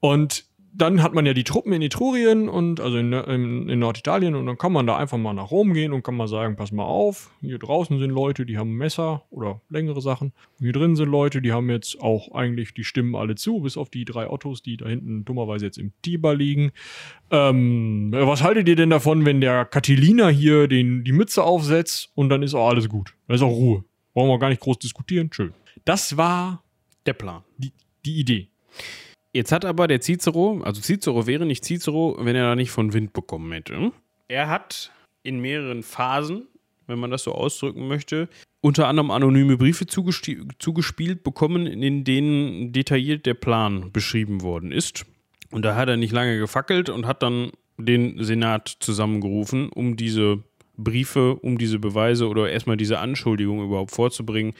Und 0.00 0.46
dann 0.76 1.02
hat 1.02 1.14
man 1.14 1.24
ja 1.24 1.34
die 1.34 1.44
Truppen 1.44 1.72
in 1.72 1.82
Etrurien 1.82 2.48
und 2.48 2.80
also 2.80 2.98
in, 2.98 3.12
in, 3.12 3.68
in 3.68 3.78
Norditalien 3.78 4.34
und 4.34 4.46
dann 4.46 4.58
kann 4.58 4.72
man 4.72 4.86
da 4.86 4.96
einfach 4.96 5.18
mal 5.18 5.32
nach 5.32 5.52
Rom 5.52 5.72
gehen 5.72 5.92
und 5.92 6.02
kann 6.02 6.16
mal 6.16 6.26
sagen, 6.26 6.56
pass 6.56 6.72
mal 6.72 6.84
auf, 6.84 7.30
hier 7.40 7.58
draußen 7.58 7.98
sind 7.98 8.10
Leute, 8.10 8.44
die 8.44 8.58
haben 8.58 8.72
Messer 8.72 9.24
oder 9.30 9.60
längere 9.68 10.00
Sachen. 10.00 10.32
Und 10.58 10.64
hier 10.64 10.72
drin 10.72 10.96
sind 10.96 11.08
Leute, 11.08 11.40
die 11.40 11.52
haben 11.52 11.70
jetzt 11.70 12.00
auch 12.00 12.32
eigentlich 12.32 12.74
die 12.74 12.82
Stimmen 12.82 13.14
alle 13.14 13.36
zu, 13.36 13.60
bis 13.60 13.76
auf 13.76 13.88
die 13.88 14.04
drei 14.04 14.28
Ottos, 14.28 14.62
die 14.62 14.76
da 14.76 14.88
hinten 14.88 15.24
dummerweise 15.24 15.66
jetzt 15.66 15.78
im 15.78 15.92
Tiber 16.02 16.34
liegen. 16.34 16.72
Ähm, 17.30 18.10
was 18.12 18.42
haltet 18.42 18.68
ihr 18.68 18.76
denn 18.76 18.90
davon, 18.90 19.24
wenn 19.24 19.40
der 19.40 19.64
Catilina 19.64 20.28
hier 20.28 20.66
den, 20.66 21.04
die 21.04 21.12
Mütze 21.12 21.44
aufsetzt 21.44 22.10
und 22.16 22.30
dann 22.30 22.42
ist 22.42 22.54
auch 22.54 22.68
alles 22.68 22.88
gut? 22.88 23.14
Da 23.28 23.34
ist 23.34 23.42
auch 23.42 23.50
Ruhe. 23.50 23.84
Brauchen 24.12 24.28
wir 24.28 24.38
gar 24.38 24.48
nicht 24.48 24.60
groß 24.60 24.78
diskutieren. 24.78 25.30
Schön. 25.32 25.54
Das 25.84 26.16
war 26.16 26.64
Der 27.06 27.12
Plan. 27.12 27.42
die, 27.58 27.72
die 28.04 28.18
Idee. 28.18 28.48
Jetzt 29.34 29.50
hat 29.50 29.64
aber 29.64 29.88
der 29.88 30.00
Cicero, 30.00 30.60
also 30.62 30.80
Cicero 30.80 31.26
wäre 31.26 31.44
nicht 31.44 31.64
Cicero, 31.64 32.16
wenn 32.20 32.36
er 32.36 32.44
da 32.44 32.54
nicht 32.54 32.70
von 32.70 32.92
Wind 32.92 33.12
bekommen 33.12 33.50
hätte. 33.50 33.90
Er 34.28 34.48
hat 34.48 34.92
in 35.24 35.40
mehreren 35.40 35.82
Phasen, 35.82 36.46
wenn 36.86 37.00
man 37.00 37.10
das 37.10 37.24
so 37.24 37.32
ausdrücken 37.32 37.88
möchte, 37.88 38.28
unter 38.60 38.86
anderem 38.86 39.10
anonyme 39.10 39.56
Briefe 39.56 39.86
zugespielt 39.86 41.24
bekommen, 41.24 41.66
in 41.66 42.04
denen 42.04 42.72
detailliert 42.72 43.26
der 43.26 43.34
Plan 43.34 43.90
beschrieben 43.90 44.42
worden 44.42 44.70
ist. 44.70 45.04
Und 45.50 45.64
da 45.64 45.74
hat 45.74 45.88
er 45.88 45.96
nicht 45.96 46.12
lange 46.12 46.38
gefackelt 46.38 46.88
und 46.88 47.06
hat 47.06 47.24
dann 47.24 47.50
den 47.76 48.22
Senat 48.22 48.68
zusammengerufen, 48.78 49.68
um 49.68 49.96
diese 49.96 50.44
Briefe, 50.76 51.34
um 51.34 51.58
diese 51.58 51.80
Beweise 51.80 52.28
oder 52.28 52.50
erstmal 52.50 52.76
diese 52.76 53.00
Anschuldigung 53.00 53.64
überhaupt 53.64 53.90
vorzubringen, 53.90 54.54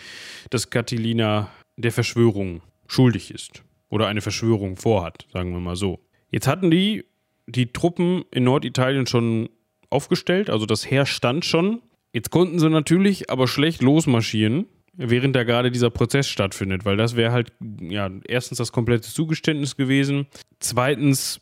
dass 0.50 0.70
Catilina 0.70 1.48
der 1.76 1.92
Verschwörung 1.92 2.60
schuldig 2.88 3.32
ist 3.32 3.62
oder 3.94 4.08
eine 4.08 4.22
Verschwörung 4.22 4.76
vorhat, 4.76 5.28
sagen 5.32 5.52
wir 5.52 5.60
mal 5.60 5.76
so. 5.76 6.00
Jetzt 6.28 6.48
hatten 6.48 6.68
die 6.68 7.04
die 7.46 7.72
Truppen 7.72 8.24
in 8.32 8.42
Norditalien 8.42 9.06
schon 9.06 9.48
aufgestellt, 9.88 10.50
also 10.50 10.66
das 10.66 10.90
Heer 10.90 11.06
stand 11.06 11.44
schon. 11.44 11.80
Jetzt 12.12 12.30
konnten 12.30 12.58
sie 12.58 12.68
natürlich 12.68 13.30
aber 13.30 13.46
schlecht 13.46 13.82
losmarschieren, 13.82 14.66
während 14.94 15.36
da 15.36 15.44
gerade 15.44 15.70
dieser 15.70 15.90
Prozess 15.90 16.28
stattfindet, 16.28 16.84
weil 16.84 16.96
das 16.96 17.14
wäre 17.14 17.30
halt, 17.30 17.52
ja, 17.80 18.10
erstens 18.26 18.58
das 18.58 18.72
komplette 18.72 19.08
Zugeständnis 19.08 19.76
gewesen. 19.76 20.26
Zweitens 20.58 21.40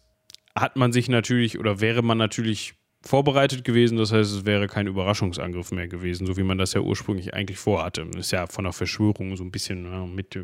hat 0.54 0.76
man 0.76 0.92
sich 0.92 1.08
natürlich 1.08 1.58
oder 1.58 1.80
wäre 1.80 2.02
man 2.02 2.18
natürlich 2.18 2.74
vorbereitet 3.00 3.64
gewesen, 3.64 3.96
das 3.96 4.12
heißt, 4.12 4.30
es 4.30 4.44
wäre 4.44 4.66
kein 4.66 4.86
Überraschungsangriff 4.86 5.72
mehr 5.72 5.88
gewesen, 5.88 6.26
so 6.26 6.36
wie 6.36 6.42
man 6.42 6.58
das 6.58 6.74
ja 6.74 6.82
ursprünglich 6.82 7.32
eigentlich 7.32 7.58
vorhatte. 7.58 8.06
Ist 8.18 8.32
ja 8.32 8.46
von 8.46 8.64
der 8.64 8.74
Verschwörung 8.74 9.36
so 9.36 9.42
ein 9.42 9.50
bisschen 9.50 9.86
ja, 9.86 10.04
mit 10.04 10.36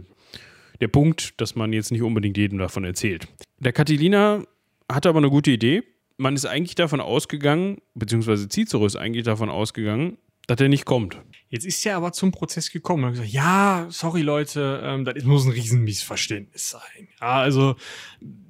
der 0.81 0.89
Punkt, 0.89 1.41
dass 1.41 1.55
man 1.55 1.73
jetzt 1.73 1.93
nicht 1.93 2.03
unbedingt 2.03 2.37
jedem 2.37 2.59
davon 2.59 2.85
erzählt. 2.85 3.29
Der 3.59 3.73
Catilina 3.73 4.45
hatte 4.91 5.09
aber 5.09 5.19
eine 5.19 5.31
gute 5.31 5.51
Idee. 5.51 5.83
Man 6.17 6.35
ist 6.35 6.47
eigentlich 6.47 6.75
davon 6.75 7.01
ausgegangen, 7.01 7.79
beziehungsweise 7.95 8.49
Cicero 8.49 8.87
ist 8.87 8.97
eigentlich 8.97 9.25
davon 9.25 9.51
ausgegangen, 9.51 10.19
dass 10.49 10.61
er 10.61 10.69
nicht 10.69 10.87
kommt. 10.87 11.21
Jetzt 11.51 11.67
ist 11.67 11.85
er 11.85 11.97
aber 11.97 12.13
zum 12.13 12.33
Prozess 12.33 12.73
gekommen 12.73 13.05
und 13.05 13.09
hat 13.09 13.15
gesagt, 13.17 13.33
ja, 13.33 13.87
sorry 13.91 14.23
Leute, 14.23 14.81
ähm, 14.83 15.05
das 15.05 15.23
muss 15.25 15.45
ein 15.45 15.53
Riesenmissverständnis 15.53 16.71
sein. 16.71 17.09
Ja, 17.21 17.41
also 17.41 17.77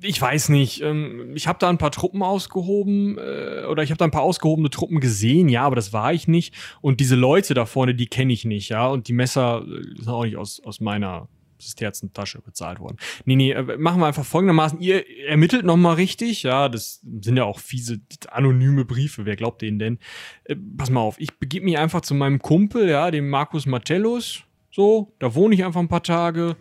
ich 0.01 0.21
weiß 0.21 0.49
nicht, 0.51 0.81
ähm, 0.81 1.33
ich 1.35 1.49
habe 1.49 1.59
da 1.59 1.69
ein 1.69 1.79
paar 1.79 1.91
Truppen 1.91 2.23
ausgehoben 2.23 3.19
äh, 3.19 3.65
oder 3.69 3.83
ich 3.83 3.91
habe 3.91 3.99
da 3.99 4.05
ein 4.05 4.13
paar 4.13 4.23
ausgehobene 4.23 4.71
Truppen 4.71 5.01
gesehen, 5.01 5.49
ja, 5.49 5.63
aber 5.63 5.77
das 5.77 5.93
war 5.93 6.13
ich 6.13 6.29
nicht. 6.29 6.55
Und 6.81 7.01
diese 7.01 7.17
Leute 7.17 7.55
da 7.55 7.67
vorne, 7.67 7.97
die 7.97 8.07
kenne 8.07 8.33
ich 8.33 8.45
nicht, 8.45 8.69
ja, 8.69 8.87
und 8.87 9.09
die 9.09 9.13
Messer 9.13 9.65
äh, 9.67 9.97
sind 9.97 10.09
auch 10.09 10.25
nicht 10.25 10.37
aus, 10.37 10.61
aus 10.61 10.81
meiner 10.81 11.29
Zisterzentasche 11.59 12.41
bezahlt 12.41 12.81
worden. 12.81 12.97
Nee, 13.25 13.37
nee, 13.37 13.53
äh, 13.53 13.77
machen 13.77 14.01
wir 14.01 14.07
einfach 14.07 14.25
folgendermaßen, 14.25 14.81
ihr 14.81 15.05
ermittelt 15.27 15.65
nochmal 15.65 15.95
richtig, 15.95 16.43
ja, 16.43 16.69
das 16.69 17.01
sind 17.03 17.37
ja 17.37 17.45
auch 17.45 17.59
fiese, 17.59 18.01
anonyme 18.31 18.85
Briefe, 18.85 19.25
wer 19.25 19.37
glaubt 19.37 19.63
denen 19.63 19.79
denn? 19.79 19.99
Äh, 20.45 20.57
pass 20.77 20.91
mal 20.91 21.01
auf, 21.01 21.21
ich 21.21 21.39
begebe 21.39 21.65
mich 21.65 21.79
einfach 21.79 22.01
zu 22.01 22.15
meinem 22.15 22.41
Kumpel, 22.41 22.89
ja, 22.89 23.11
dem 23.11 23.29
Markus 23.29 23.67
Martellus, 23.67 24.45
so, 24.71 25.15
da 25.19 25.35
wohne 25.35 25.55
ich 25.55 25.65
einfach 25.65 25.81
ein 25.81 25.89
paar 25.89 26.03
Tage, 26.03 26.57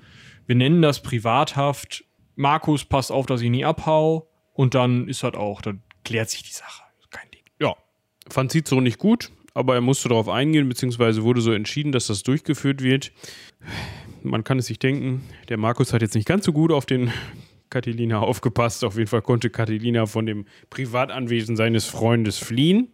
wir 0.45 0.56
nennen 0.56 0.82
das 0.82 1.02
Privathaft, 1.02 2.06
Markus 2.36 2.86
passt 2.86 3.11
auf, 3.11 3.26
dass 3.26 3.41
ich 3.41 3.49
nie 3.49 3.65
abhau 3.65 4.30
und 4.53 4.76
dann 4.76 5.07
ist 5.07 5.24
das 5.24 5.34
auch, 5.34 5.61
dann 5.61 5.82
klärt 6.03 6.30
sich 6.30 6.44
die 6.44 6.53
Sache, 6.53 6.84
kein 7.10 7.30
Ding. 7.32 7.44
Ja, 7.60 7.76
fand 8.30 8.52
Cicero 8.52 8.80
nicht 8.80 8.98
gut, 8.98 9.32
aber 9.53 9.74
er 9.74 9.82
musste 9.82 10.10
darauf 10.10 10.30
eingehen, 10.30 10.69
beziehungsweise 10.69 11.24
wurde 11.24 11.41
so 11.41 11.52
entschieden, 11.52 11.91
dass 11.91 12.07
das 12.07 12.22
durchgeführt 12.22 12.84
wird. 12.84 13.11
Man 14.29 14.43
kann 14.43 14.59
es 14.59 14.67
sich 14.67 14.79
denken, 14.79 15.23
der 15.49 15.57
Markus 15.57 15.93
hat 15.93 16.01
jetzt 16.01 16.15
nicht 16.15 16.27
ganz 16.27 16.45
so 16.45 16.53
gut 16.53 16.71
auf 16.71 16.85
den 16.85 17.11
Catilina 17.69 18.19
aufgepasst. 18.19 18.83
Auf 18.83 18.97
jeden 18.97 19.07
Fall 19.07 19.21
konnte 19.21 19.49
Catilina 19.49 20.05
von 20.05 20.25
dem 20.25 20.45
Privatanwesen 20.69 21.55
seines 21.55 21.85
Freundes 21.85 22.37
fliehen. 22.37 22.89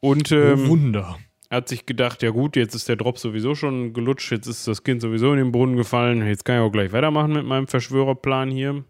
Und 0.00 0.32
ähm, 0.32 0.64
oh, 0.64 0.68
Wunder. 0.68 1.18
hat 1.50 1.68
sich 1.68 1.86
gedacht, 1.86 2.22
ja 2.22 2.30
gut, 2.30 2.56
jetzt 2.56 2.74
ist 2.74 2.88
der 2.88 2.96
Drop 2.96 3.18
sowieso 3.18 3.54
schon 3.54 3.92
gelutscht, 3.92 4.32
jetzt 4.32 4.48
ist 4.48 4.66
das 4.66 4.82
Kind 4.82 5.00
sowieso 5.00 5.30
in 5.32 5.38
den 5.38 5.52
Brunnen 5.52 5.76
gefallen, 5.76 6.26
jetzt 6.26 6.44
kann 6.44 6.56
ich 6.56 6.62
auch 6.62 6.72
gleich 6.72 6.92
weitermachen 6.92 7.32
mit 7.32 7.44
meinem 7.44 7.68
Verschwörerplan 7.68 8.50
hier. 8.50 8.84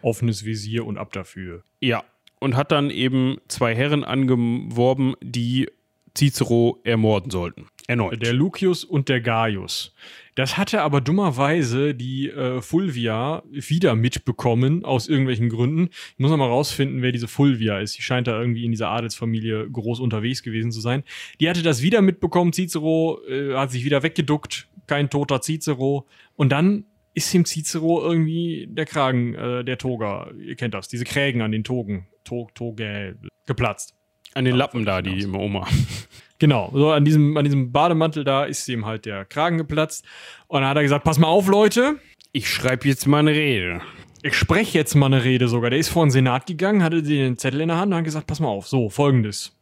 Offenes 0.00 0.44
Visier 0.44 0.86
und 0.86 0.96
ab 0.96 1.12
dafür. 1.12 1.64
Ja, 1.80 2.04
und 2.38 2.54
hat 2.54 2.70
dann 2.70 2.90
eben 2.90 3.38
zwei 3.48 3.74
Herren 3.74 4.04
angeworben, 4.04 5.14
die 5.20 5.68
Cicero 6.16 6.80
ermorden 6.84 7.30
sollten. 7.30 7.66
Erneut. 7.86 8.22
Der 8.22 8.32
Lucius 8.32 8.84
und 8.84 9.08
der 9.08 9.20
Gaius. 9.20 9.94
Das 10.38 10.56
hatte 10.56 10.82
aber 10.82 11.00
dummerweise 11.00 11.96
die 11.96 12.30
äh, 12.30 12.62
Fulvia 12.62 13.42
wieder 13.50 13.96
mitbekommen, 13.96 14.84
aus 14.84 15.08
irgendwelchen 15.08 15.48
Gründen. 15.48 15.88
Ich 16.12 16.18
muss 16.18 16.30
noch 16.30 16.36
mal 16.36 16.46
rausfinden, 16.46 17.02
wer 17.02 17.10
diese 17.10 17.26
Fulvia 17.26 17.80
ist. 17.80 17.98
Die 17.98 18.02
scheint 18.02 18.28
da 18.28 18.38
irgendwie 18.38 18.64
in 18.64 18.70
dieser 18.70 18.88
Adelsfamilie 18.90 19.68
groß 19.68 19.98
unterwegs 19.98 20.44
gewesen 20.44 20.70
zu 20.70 20.80
sein. 20.80 21.02
Die 21.40 21.50
hatte 21.50 21.64
das 21.64 21.82
wieder 21.82 22.02
mitbekommen. 22.02 22.52
Cicero 22.52 23.20
äh, 23.28 23.56
hat 23.56 23.72
sich 23.72 23.84
wieder 23.84 24.04
weggeduckt. 24.04 24.68
Kein 24.86 25.10
toter 25.10 25.42
Cicero. 25.42 26.06
Und 26.36 26.50
dann 26.50 26.84
ist 27.14 27.34
dem 27.34 27.44
Cicero 27.44 28.00
irgendwie 28.00 28.68
der 28.70 28.86
Kragen, 28.86 29.34
äh, 29.34 29.64
der 29.64 29.76
Toga, 29.76 30.30
ihr 30.38 30.54
kennt 30.54 30.72
das, 30.72 30.86
diese 30.86 31.04
Krägen 31.04 31.42
an 31.42 31.50
den 31.50 31.64
Togen, 31.64 32.06
Tog, 32.22 32.54
Toge, 32.54 33.16
geplatzt. 33.44 33.96
An 34.34 34.44
den 34.44 34.54
Lappen 34.54 34.84
da, 34.84 35.02
die 35.02 35.18
im 35.18 35.34
Oma. 35.34 35.66
Genau, 36.38 36.70
so 36.72 36.90
an 36.90 37.04
diesem, 37.04 37.36
an 37.36 37.44
diesem 37.44 37.72
Bademantel 37.72 38.22
da 38.24 38.44
ist 38.44 38.68
ihm 38.68 38.86
halt 38.86 39.06
der 39.06 39.24
Kragen 39.24 39.58
geplatzt. 39.58 40.04
Und 40.46 40.60
dann 40.60 40.70
hat 40.70 40.76
er 40.76 40.82
gesagt, 40.82 41.04
pass 41.04 41.18
mal 41.18 41.26
auf, 41.26 41.48
Leute. 41.48 41.96
Ich 42.32 42.48
schreibe 42.48 42.86
jetzt 42.86 43.06
mal 43.06 43.18
eine 43.18 43.32
Rede. 43.32 43.80
Ich 44.22 44.34
spreche 44.34 44.78
jetzt 44.78 44.94
mal 44.94 45.06
eine 45.06 45.24
Rede 45.24 45.48
sogar. 45.48 45.70
Der 45.70 45.78
ist 45.78 45.88
vor 45.88 46.04
den 46.04 46.10
Senat 46.10 46.46
gegangen, 46.46 46.82
hatte 46.82 47.02
den 47.02 47.38
Zettel 47.38 47.60
in 47.60 47.68
der 47.68 47.78
Hand 47.78 47.92
und 47.92 47.98
hat 47.98 48.04
gesagt, 48.04 48.26
pass 48.26 48.40
mal 48.40 48.48
auf, 48.48 48.68
so, 48.68 48.88
folgendes. 48.88 49.57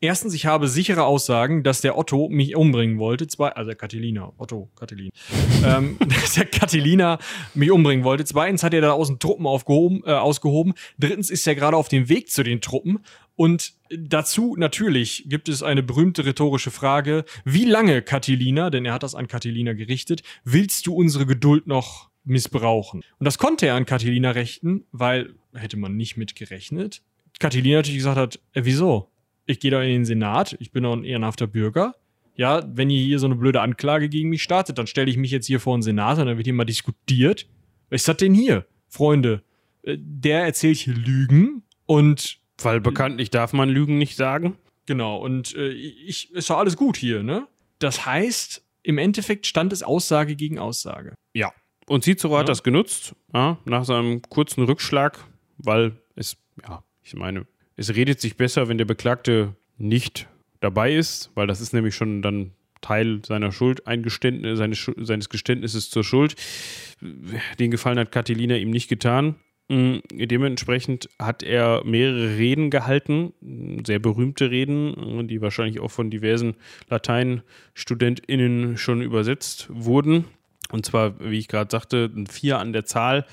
Erstens, 0.00 0.32
ich 0.32 0.46
habe 0.46 0.68
sichere 0.68 1.04
Aussagen, 1.04 1.64
dass 1.64 1.80
der 1.80 1.98
Otto 1.98 2.28
mich 2.28 2.54
umbringen 2.54 2.98
wollte. 2.98 3.26
Zwei, 3.26 3.48
also 3.48 3.68
der 3.68 3.76
Catilina, 3.76 4.32
Otto, 4.38 4.70
Catilina. 4.76 5.10
ähm, 5.64 5.98
dass 5.98 6.34
der 6.34 6.46
Catilina 6.46 7.18
mich 7.54 7.72
umbringen 7.72 8.04
wollte. 8.04 8.24
Zweitens 8.24 8.62
hat 8.62 8.74
er 8.74 8.80
da 8.80 8.92
außen 8.92 9.18
Truppen 9.18 9.46
aufgehoben, 9.46 10.02
äh, 10.06 10.12
ausgehoben. 10.12 10.74
Drittens 10.98 11.30
ist 11.30 11.46
er 11.48 11.56
gerade 11.56 11.76
auf 11.76 11.88
dem 11.88 12.08
Weg 12.08 12.30
zu 12.30 12.44
den 12.44 12.60
Truppen. 12.60 13.00
Und 13.34 13.74
dazu 13.90 14.54
natürlich 14.56 15.24
gibt 15.26 15.48
es 15.48 15.64
eine 15.64 15.82
berühmte 15.82 16.24
rhetorische 16.24 16.70
Frage. 16.70 17.24
Wie 17.44 17.64
lange, 17.64 18.00
Catilina, 18.02 18.70
denn 18.70 18.84
er 18.84 18.92
hat 18.92 19.02
das 19.02 19.16
an 19.16 19.26
Catilina 19.26 19.72
gerichtet, 19.72 20.22
willst 20.44 20.86
du 20.86 20.94
unsere 20.94 21.26
Geduld 21.26 21.66
noch 21.66 22.08
missbrauchen? 22.24 23.02
Und 23.18 23.24
das 23.24 23.38
konnte 23.38 23.66
er 23.66 23.74
an 23.74 23.84
Catilina 23.84 24.30
richten, 24.30 24.84
weil 24.92 25.34
hätte 25.54 25.76
man 25.76 25.96
nicht 25.96 26.16
mit 26.16 26.36
gerechnet. 26.36 27.02
Catilina 27.40 27.78
natürlich 27.78 27.98
gesagt 27.98 28.16
hat, 28.16 28.40
äh, 28.52 28.62
wieso? 28.64 29.10
Ich 29.48 29.60
gehe 29.60 29.70
da 29.70 29.82
in 29.82 29.88
den 29.88 30.04
Senat, 30.04 30.56
ich 30.60 30.70
bin 30.72 30.82
doch 30.84 30.92
ein 30.92 31.04
ehrenhafter 31.04 31.46
Bürger. 31.46 31.94
Ja, 32.36 32.62
wenn 32.68 32.90
ihr 32.90 33.02
hier 33.02 33.18
so 33.18 33.26
eine 33.26 33.34
blöde 33.34 33.60
Anklage 33.60 34.08
gegen 34.08 34.28
mich 34.28 34.42
startet, 34.42 34.78
dann 34.78 34.86
stelle 34.86 35.10
ich 35.10 35.16
mich 35.16 35.30
jetzt 35.30 35.46
hier 35.46 35.58
vor 35.58 35.76
den 35.76 35.82
Senat 35.82 36.18
und 36.18 36.26
dann 36.26 36.36
wird 36.36 36.46
hier 36.46 36.54
mal 36.54 36.64
diskutiert. 36.64 37.48
Was 37.90 38.02
ist 38.02 38.08
das 38.08 38.18
denn 38.18 38.34
hier, 38.34 38.66
Freunde? 38.88 39.42
Äh, 39.82 39.96
der 39.98 40.44
erzählt 40.44 40.76
hier 40.76 40.94
Lügen 40.94 41.62
und. 41.86 42.38
Weil 42.60 42.80
bekanntlich 42.80 43.30
darf 43.30 43.52
man 43.52 43.68
Lügen 43.68 43.98
nicht 43.98 44.16
sagen. 44.16 44.56
Genau, 44.86 45.16
und 45.16 45.54
äh, 45.56 45.70
ich, 45.70 46.32
ist 46.32 46.50
doch 46.50 46.58
alles 46.58 46.76
gut 46.76 46.96
hier, 46.96 47.22
ne? 47.22 47.46
Das 47.78 48.06
heißt, 48.06 48.64
im 48.82 48.98
Endeffekt 48.98 49.46
stand 49.46 49.72
es 49.72 49.82
Aussage 49.82 50.36
gegen 50.36 50.58
Aussage. 50.58 51.14
Ja. 51.34 51.52
Und 51.86 52.04
Cicero 52.04 52.34
ja. 52.34 52.40
hat 52.40 52.48
das 52.48 52.62
genutzt, 52.62 53.14
ja, 53.32 53.58
nach 53.64 53.84
seinem 53.84 54.22
kurzen 54.22 54.64
Rückschlag, 54.64 55.18
weil 55.56 55.96
es, 56.16 56.36
ja, 56.62 56.82
ich 57.02 57.14
meine, 57.14 57.46
es 57.78 57.94
redet 57.94 58.20
sich 58.20 58.36
besser, 58.36 58.68
wenn 58.68 58.76
der 58.76 58.84
Beklagte 58.84 59.54
nicht 59.78 60.28
dabei 60.60 60.94
ist, 60.94 61.30
weil 61.34 61.46
das 61.46 61.60
ist 61.60 61.72
nämlich 61.72 61.94
schon 61.94 62.20
dann 62.20 62.50
Teil 62.80 63.22
seiner 63.24 63.52
Schuld, 63.52 63.86
Eingeständnis, 63.86 64.58
seines, 64.58 64.90
seines 64.96 65.28
Geständnisses 65.28 65.88
zur 65.88 66.04
Schuld. 66.04 66.34
Den 67.58 67.70
Gefallen 67.70 67.98
hat 67.98 68.12
Catilina 68.12 68.56
ihm 68.56 68.70
nicht 68.70 68.88
getan. 68.88 69.36
Mm, 69.68 69.98
dementsprechend 70.10 71.08
hat 71.18 71.42
er 71.42 71.82
mehrere 71.84 72.36
Reden 72.36 72.70
gehalten, 72.70 73.32
sehr 73.86 73.98
berühmte 74.00 74.50
Reden, 74.50 75.28
die 75.28 75.40
wahrscheinlich 75.40 75.80
auch 75.80 75.90
von 75.90 76.10
diversen 76.10 76.56
Lateinstudentinnen 76.88 78.76
schon 78.76 79.02
übersetzt 79.02 79.68
wurden. 79.70 80.24
Und 80.70 80.84
zwar, 80.84 81.18
wie 81.20 81.38
ich 81.38 81.48
gerade 81.48 81.70
sagte, 81.70 82.10
vier 82.28 82.58
an 82.58 82.72
der 82.72 82.84
Zahl 82.84 83.24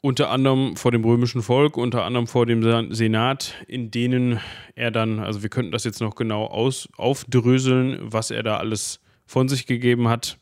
unter 0.00 0.30
anderem 0.30 0.76
vor 0.76 0.92
dem 0.92 1.04
römischen 1.04 1.42
Volk, 1.42 1.76
unter 1.76 2.04
anderem 2.04 2.26
vor 2.26 2.46
dem 2.46 2.94
Senat, 2.94 3.54
in 3.66 3.90
denen 3.90 4.40
er 4.74 4.90
dann, 4.90 5.18
also 5.18 5.42
wir 5.42 5.50
könnten 5.50 5.72
das 5.72 5.84
jetzt 5.84 6.00
noch 6.00 6.14
genau 6.14 6.46
aus, 6.46 6.88
aufdröseln, 6.96 7.98
was 8.00 8.30
er 8.30 8.42
da 8.42 8.58
alles 8.58 9.00
von 9.26 9.48
sich 9.48 9.66
gegeben 9.66 10.08
hat. 10.08 10.38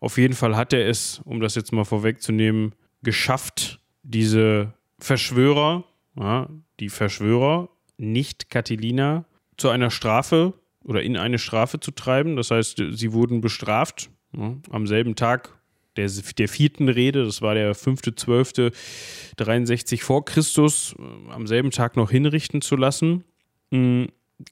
Auf 0.00 0.16
jeden 0.16 0.34
Fall 0.34 0.56
hat 0.56 0.72
er 0.72 0.88
es, 0.88 1.20
um 1.24 1.40
das 1.40 1.54
jetzt 1.54 1.72
mal 1.72 1.84
vorwegzunehmen, 1.84 2.74
geschafft, 3.02 3.80
diese 4.02 4.72
Verschwörer, 4.98 5.84
ja, 6.16 6.48
die 6.80 6.88
Verschwörer, 6.88 7.68
nicht 7.96 8.50
Catilina, 8.50 9.24
zu 9.56 9.68
einer 9.68 9.90
Strafe 9.90 10.54
oder 10.84 11.02
in 11.02 11.16
eine 11.16 11.38
Strafe 11.38 11.80
zu 11.80 11.90
treiben. 11.90 12.36
Das 12.36 12.50
heißt, 12.50 12.82
sie 12.92 13.12
wurden 13.12 13.40
bestraft. 13.40 14.10
Ja, 14.36 14.56
am 14.70 14.86
selben 14.86 15.16
Tag 15.16 15.57
der, 15.98 16.10
der 16.38 16.48
vierten 16.48 16.88
Rede, 16.88 17.24
das 17.24 17.42
war 17.42 17.54
der 17.54 17.76
5.12.63 17.76 20.02
vor 20.02 20.24
Christus, 20.24 20.96
äh, 20.98 21.02
am 21.32 21.46
selben 21.46 21.70
Tag 21.70 21.96
noch 21.96 22.10
hinrichten 22.10 22.62
zu 22.62 22.76
lassen. 22.76 23.24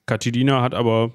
Catilina 0.05 0.57
hm, 0.57 0.63
hat 0.63 0.75
aber, 0.75 1.15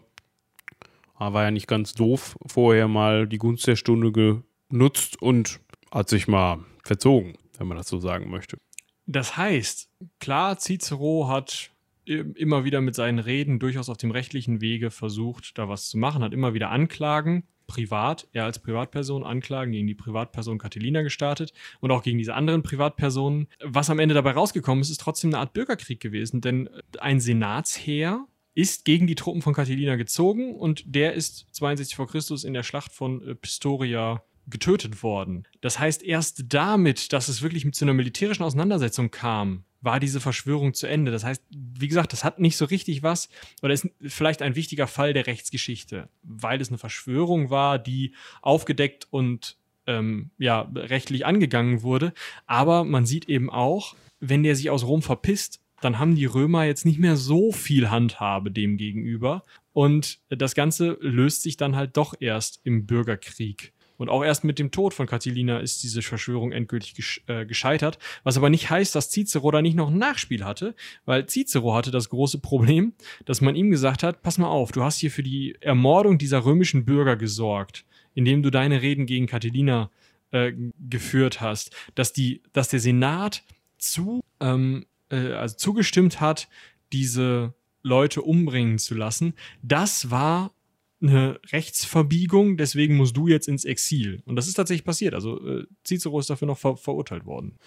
ah, 1.15 1.33
war 1.33 1.43
ja 1.43 1.51
nicht 1.51 1.67
ganz 1.67 1.93
doof, 1.93 2.35
vorher 2.47 2.87
mal 2.87 3.27
die 3.27 3.37
Gunst 3.37 3.67
der 3.67 3.75
Stunde 3.75 4.11
genutzt 4.11 5.21
und 5.21 5.59
hat 5.91 6.09
sich 6.09 6.27
mal 6.27 6.65
verzogen, 6.83 7.35
wenn 7.57 7.67
man 7.67 7.77
das 7.77 7.89
so 7.89 7.99
sagen 7.99 8.31
möchte. 8.31 8.57
Das 9.05 9.37
heißt, 9.37 9.91
klar, 10.19 10.57
Cicero 10.57 11.27
hat 11.27 11.69
immer 12.05 12.63
wieder 12.63 12.81
mit 12.81 12.95
seinen 12.95 13.19
Reden 13.19 13.59
durchaus 13.59 13.87
auf 13.89 13.97
dem 13.97 14.09
rechtlichen 14.11 14.61
Wege 14.61 14.89
versucht, 14.89 15.55
da 15.57 15.67
was 15.69 15.89
zu 15.89 15.97
machen, 15.97 16.23
hat 16.23 16.33
immer 16.33 16.55
wieder 16.55 16.71
Anklagen 16.71 17.43
privat, 17.71 18.27
er 18.33 18.43
als 18.43 18.59
Privatperson 18.59 19.23
Anklagen 19.23 19.71
gegen 19.71 19.87
die 19.87 19.95
Privatperson 19.95 20.57
Catilina 20.57 21.03
gestartet 21.03 21.53
und 21.79 21.91
auch 21.91 22.03
gegen 22.03 22.17
diese 22.17 22.33
anderen 22.33 22.63
Privatpersonen. 22.63 23.47
Was 23.63 23.89
am 23.89 23.99
Ende 23.99 24.13
dabei 24.13 24.31
rausgekommen 24.31 24.81
ist, 24.81 24.89
ist 24.89 24.99
trotzdem 24.99 25.29
eine 25.29 25.39
Art 25.39 25.53
Bürgerkrieg 25.53 26.01
gewesen, 26.01 26.41
denn 26.41 26.69
ein 26.99 27.21
Senatsheer 27.21 28.27
ist 28.53 28.83
gegen 28.83 29.07
die 29.07 29.15
Truppen 29.15 29.41
von 29.41 29.53
Catilina 29.53 29.95
gezogen 29.95 30.55
und 30.55 30.83
der 30.85 31.13
ist 31.13 31.47
62 31.53 31.95
vor 31.95 32.07
Christus 32.07 32.43
in 32.43 32.53
der 32.53 32.63
Schlacht 32.63 32.91
von 32.91 33.25
äh, 33.25 33.35
Pistoria 33.35 34.21
getötet 34.47 35.03
worden. 35.03 35.47
Das 35.61 35.79
heißt, 35.79 36.03
erst 36.03 36.45
damit, 36.49 37.13
dass 37.13 37.27
es 37.27 37.41
wirklich 37.41 37.71
zu 37.73 37.85
einer 37.85 37.93
militärischen 37.93 38.43
Auseinandersetzung 38.43 39.11
kam, 39.11 39.63
war 39.81 39.99
diese 39.99 40.19
Verschwörung 40.19 40.73
zu 40.73 40.87
Ende. 40.87 41.11
Das 41.11 41.23
heißt, 41.23 41.43
wie 41.49 41.87
gesagt, 41.87 42.13
das 42.13 42.23
hat 42.23 42.39
nicht 42.39 42.57
so 42.57 42.65
richtig 42.65 43.03
was, 43.03 43.29
oder 43.61 43.73
ist 43.73 43.89
vielleicht 44.01 44.41
ein 44.41 44.55
wichtiger 44.55 44.87
Fall 44.87 45.13
der 45.13 45.27
Rechtsgeschichte, 45.27 46.07
weil 46.23 46.61
es 46.61 46.69
eine 46.69 46.77
Verschwörung 46.77 47.49
war, 47.49 47.79
die 47.79 48.13
aufgedeckt 48.41 49.07
und 49.09 49.57
ähm, 49.87 50.29
ja, 50.37 50.71
rechtlich 50.75 51.25
angegangen 51.25 51.81
wurde. 51.81 52.13
Aber 52.45 52.83
man 52.83 53.05
sieht 53.05 53.27
eben 53.27 53.49
auch, 53.49 53.95
wenn 54.19 54.43
der 54.43 54.55
sich 54.55 54.69
aus 54.69 54.85
Rom 54.85 55.01
verpisst, 55.01 55.59
dann 55.81 55.97
haben 55.97 56.15
die 56.15 56.25
Römer 56.25 56.63
jetzt 56.65 56.85
nicht 56.85 56.99
mehr 56.99 57.17
so 57.17 57.51
viel 57.51 57.89
Handhabe 57.89 58.51
dem 58.51 58.77
gegenüber. 58.77 59.43
Und 59.73 60.19
das 60.29 60.53
Ganze 60.53 60.97
löst 61.01 61.41
sich 61.41 61.57
dann 61.57 61.75
halt 61.75 61.97
doch 61.97 62.13
erst 62.19 62.61
im 62.63 62.85
Bürgerkrieg. 62.85 63.73
Und 64.01 64.09
auch 64.09 64.23
erst 64.23 64.43
mit 64.43 64.57
dem 64.57 64.71
Tod 64.71 64.95
von 64.95 65.05
Catilina 65.05 65.59
ist 65.59 65.83
diese 65.83 66.01
Verschwörung 66.01 66.51
endgültig 66.51 66.95
gesch 66.95 67.21
äh, 67.27 67.45
gescheitert. 67.45 67.99
Was 68.23 68.35
aber 68.35 68.49
nicht 68.49 68.71
heißt, 68.71 68.95
dass 68.95 69.11
Cicero 69.11 69.51
da 69.51 69.61
nicht 69.61 69.75
noch 69.75 69.91
ein 69.91 69.99
Nachspiel 69.99 70.43
hatte, 70.43 70.73
weil 71.05 71.27
Cicero 71.27 71.75
hatte 71.75 71.91
das 71.91 72.09
große 72.09 72.39
Problem, 72.39 72.93
dass 73.25 73.41
man 73.41 73.55
ihm 73.55 73.69
gesagt 73.69 74.01
hat, 74.01 74.23
pass 74.23 74.39
mal 74.39 74.47
auf, 74.47 74.71
du 74.71 74.81
hast 74.81 74.97
hier 74.97 75.11
für 75.11 75.21
die 75.21 75.55
Ermordung 75.61 76.17
dieser 76.17 76.43
römischen 76.45 76.83
Bürger 76.83 77.15
gesorgt, 77.15 77.85
indem 78.15 78.41
du 78.41 78.49
deine 78.49 78.81
Reden 78.81 79.05
gegen 79.05 79.27
Catilina 79.27 79.91
äh, 80.31 80.51
geführt 80.89 81.39
hast, 81.39 81.69
dass, 81.93 82.11
die, 82.11 82.41
dass 82.53 82.69
der 82.69 82.79
Senat 82.79 83.43
zu, 83.77 84.21
ähm, 84.39 84.87
äh, 85.11 85.33
also 85.33 85.57
zugestimmt 85.57 86.19
hat, 86.19 86.49
diese 86.91 87.53
Leute 87.83 88.23
umbringen 88.23 88.79
zu 88.79 88.95
lassen. 88.95 89.35
Das 89.61 90.09
war 90.09 90.53
eine 91.01 91.39
Rechtsverbiegung, 91.51 92.57
deswegen 92.57 92.95
musst 92.95 93.17
du 93.17 93.27
jetzt 93.27 93.47
ins 93.47 93.65
Exil. 93.65 94.21
Und 94.25 94.35
das 94.35 94.47
ist 94.47 94.55
tatsächlich 94.55 94.85
passiert. 94.85 95.13
Also 95.13 95.39
äh, 95.47 95.65
Cicero 95.85 96.19
ist 96.19 96.29
dafür 96.29 96.47
noch 96.47 96.57
ver 96.57 96.77
verurteilt 96.77 97.25
worden. 97.25 97.57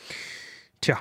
Tja, 0.81 1.01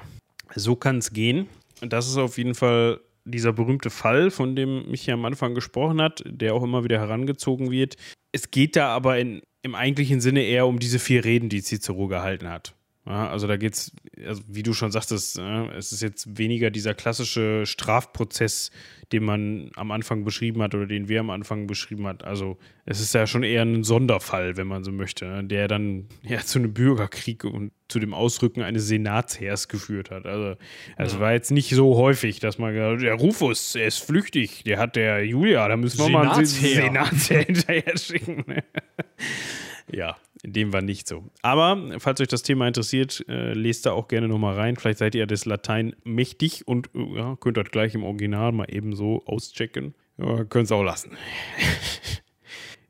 so 0.56 0.76
kann 0.76 0.98
es 0.98 1.14
gehen. 1.14 1.48
Das 1.82 2.08
ist 2.08 2.18
auf 2.18 2.38
jeden 2.38 2.56
Fall 2.56 3.02
dieser 3.26 3.54
berühmte 3.54 3.90
Fall, 3.90 4.32
von 4.32 4.56
dem 4.56 4.90
mich 4.90 5.04
hier 5.04 5.14
am 5.14 5.26
Anfang 5.26 5.56
gesprochen 5.56 6.02
hat, 6.02 6.24
der 6.26 6.54
auch 6.54 6.64
immer 6.64 6.84
wieder 6.84 7.00
herangezogen 7.00 7.72
wird. 7.72 7.96
Es 8.32 8.52
geht 8.52 8.76
da 8.76 8.90
aber 8.90 9.20
in, 9.20 9.42
im 9.62 9.76
eigentlichen 9.76 10.22
Sinne 10.22 10.44
eher 10.44 10.68
um 10.68 10.80
diese 10.80 11.00
vier 11.00 11.24
Reden, 11.24 11.50
die 11.50 11.62
Cicero 11.62 12.08
gehalten 12.08 12.50
hat. 12.50 12.76
Ja, 13.06 13.28
also 13.28 13.48
da 13.48 13.58
geht 13.58 13.74
es, 13.74 13.92
also 14.26 14.44
wie 14.48 14.64
du 14.64 14.72
schon 14.74 14.92
sagtest, 14.92 15.38
ja, 15.38 15.70
es 15.74 15.92
ist 15.92 16.02
jetzt 16.02 16.38
weniger 16.38 16.72
dieser 16.72 16.94
klassische 16.94 17.66
Strafprozess, 17.66 18.72
den 19.12 19.26
man 19.26 19.72
am 19.76 19.92
Anfang 19.92 20.24
beschrieben 20.24 20.62
hat 20.62 20.74
oder 20.74 20.86
den 20.86 21.10
wir 21.10 21.20
am 21.20 21.30
Anfang 21.30 21.68
beschrieben 21.68 22.08
hat. 22.08 22.24
Also 22.24 22.58
es 22.86 23.02
ist 23.02 23.14
ja 23.14 23.28
schon 23.28 23.44
eher 23.44 23.64
ein 23.64 23.84
Sonderfall, 23.84 24.56
wenn 24.56 24.68
man 24.68 24.86
so 24.86 24.94
möchte, 24.94 25.44
der 25.44 25.68
dann 25.68 26.08
ja 26.22 26.40
zu 26.40 26.60
einem 26.60 26.74
Bürgerkrieg 26.74 27.44
und 27.44 27.74
zu 27.90 28.00
dem 28.00 28.14
Ausrücken 28.14 28.62
eines 28.62 28.88
Senatsheers 28.88 29.68
geführt 29.68 30.10
hat. 30.10 30.26
Also 30.26 30.56
es 30.98 31.14
ja. 31.14 31.20
war 31.20 31.34
jetzt 31.34 31.52
nicht 31.52 31.72
so 31.72 31.98
häufig, 31.98 32.40
dass 32.40 32.58
man 32.58 32.74
gesagt 32.74 33.02
der 33.02 33.16
Rufus, 33.16 33.76
er 33.76 33.88
ist 33.88 34.00
flüchtig, 34.00 34.64
der 34.64 34.80
hat 34.80 34.96
der 34.96 35.26
Julia, 35.26 35.68
da 35.68 35.76
müssen 35.76 36.00
wir 36.00 36.10
mal 36.10 36.30
einen 36.30 36.46
Senatsheer 36.46 37.42
hinterher 37.46 37.98
schicken. 37.98 38.46
ja, 39.92 40.16
dem 40.46 40.74
war 40.74 40.82
nicht 40.82 41.08
so. 41.08 41.24
Aber 41.42 42.00
falls 42.00 42.20
euch 42.20 42.28
das 42.28 42.44
Thema 42.44 42.68
interessiert, 42.68 43.24
äh, 43.28 43.54
lest 43.54 43.86
da 43.86 43.94
auch 43.94 44.08
gerne 44.08 44.28
nochmal 44.28 44.56
rein. 44.56 44.76
Vielleicht 44.76 45.00
seid 45.00 45.16
ihr 45.16 45.26
das 45.26 45.46
Latein 45.46 45.96
mächtig 46.04 46.68
und 46.68 46.90
äh, 46.94 47.18
ja, 47.18 47.38
könnt 47.40 47.58
das 47.58 47.70
gleich 47.72 47.96
im 47.96 48.04
Original 48.04 48.52
mal 48.52 48.68
eben 48.74 48.96
so 48.96 49.24
auschecken. 49.26 49.96
Ja, 50.18 50.44
könnt 50.44 50.66
es 50.66 50.72
auch 50.72 50.84
lassen. 50.84 51.12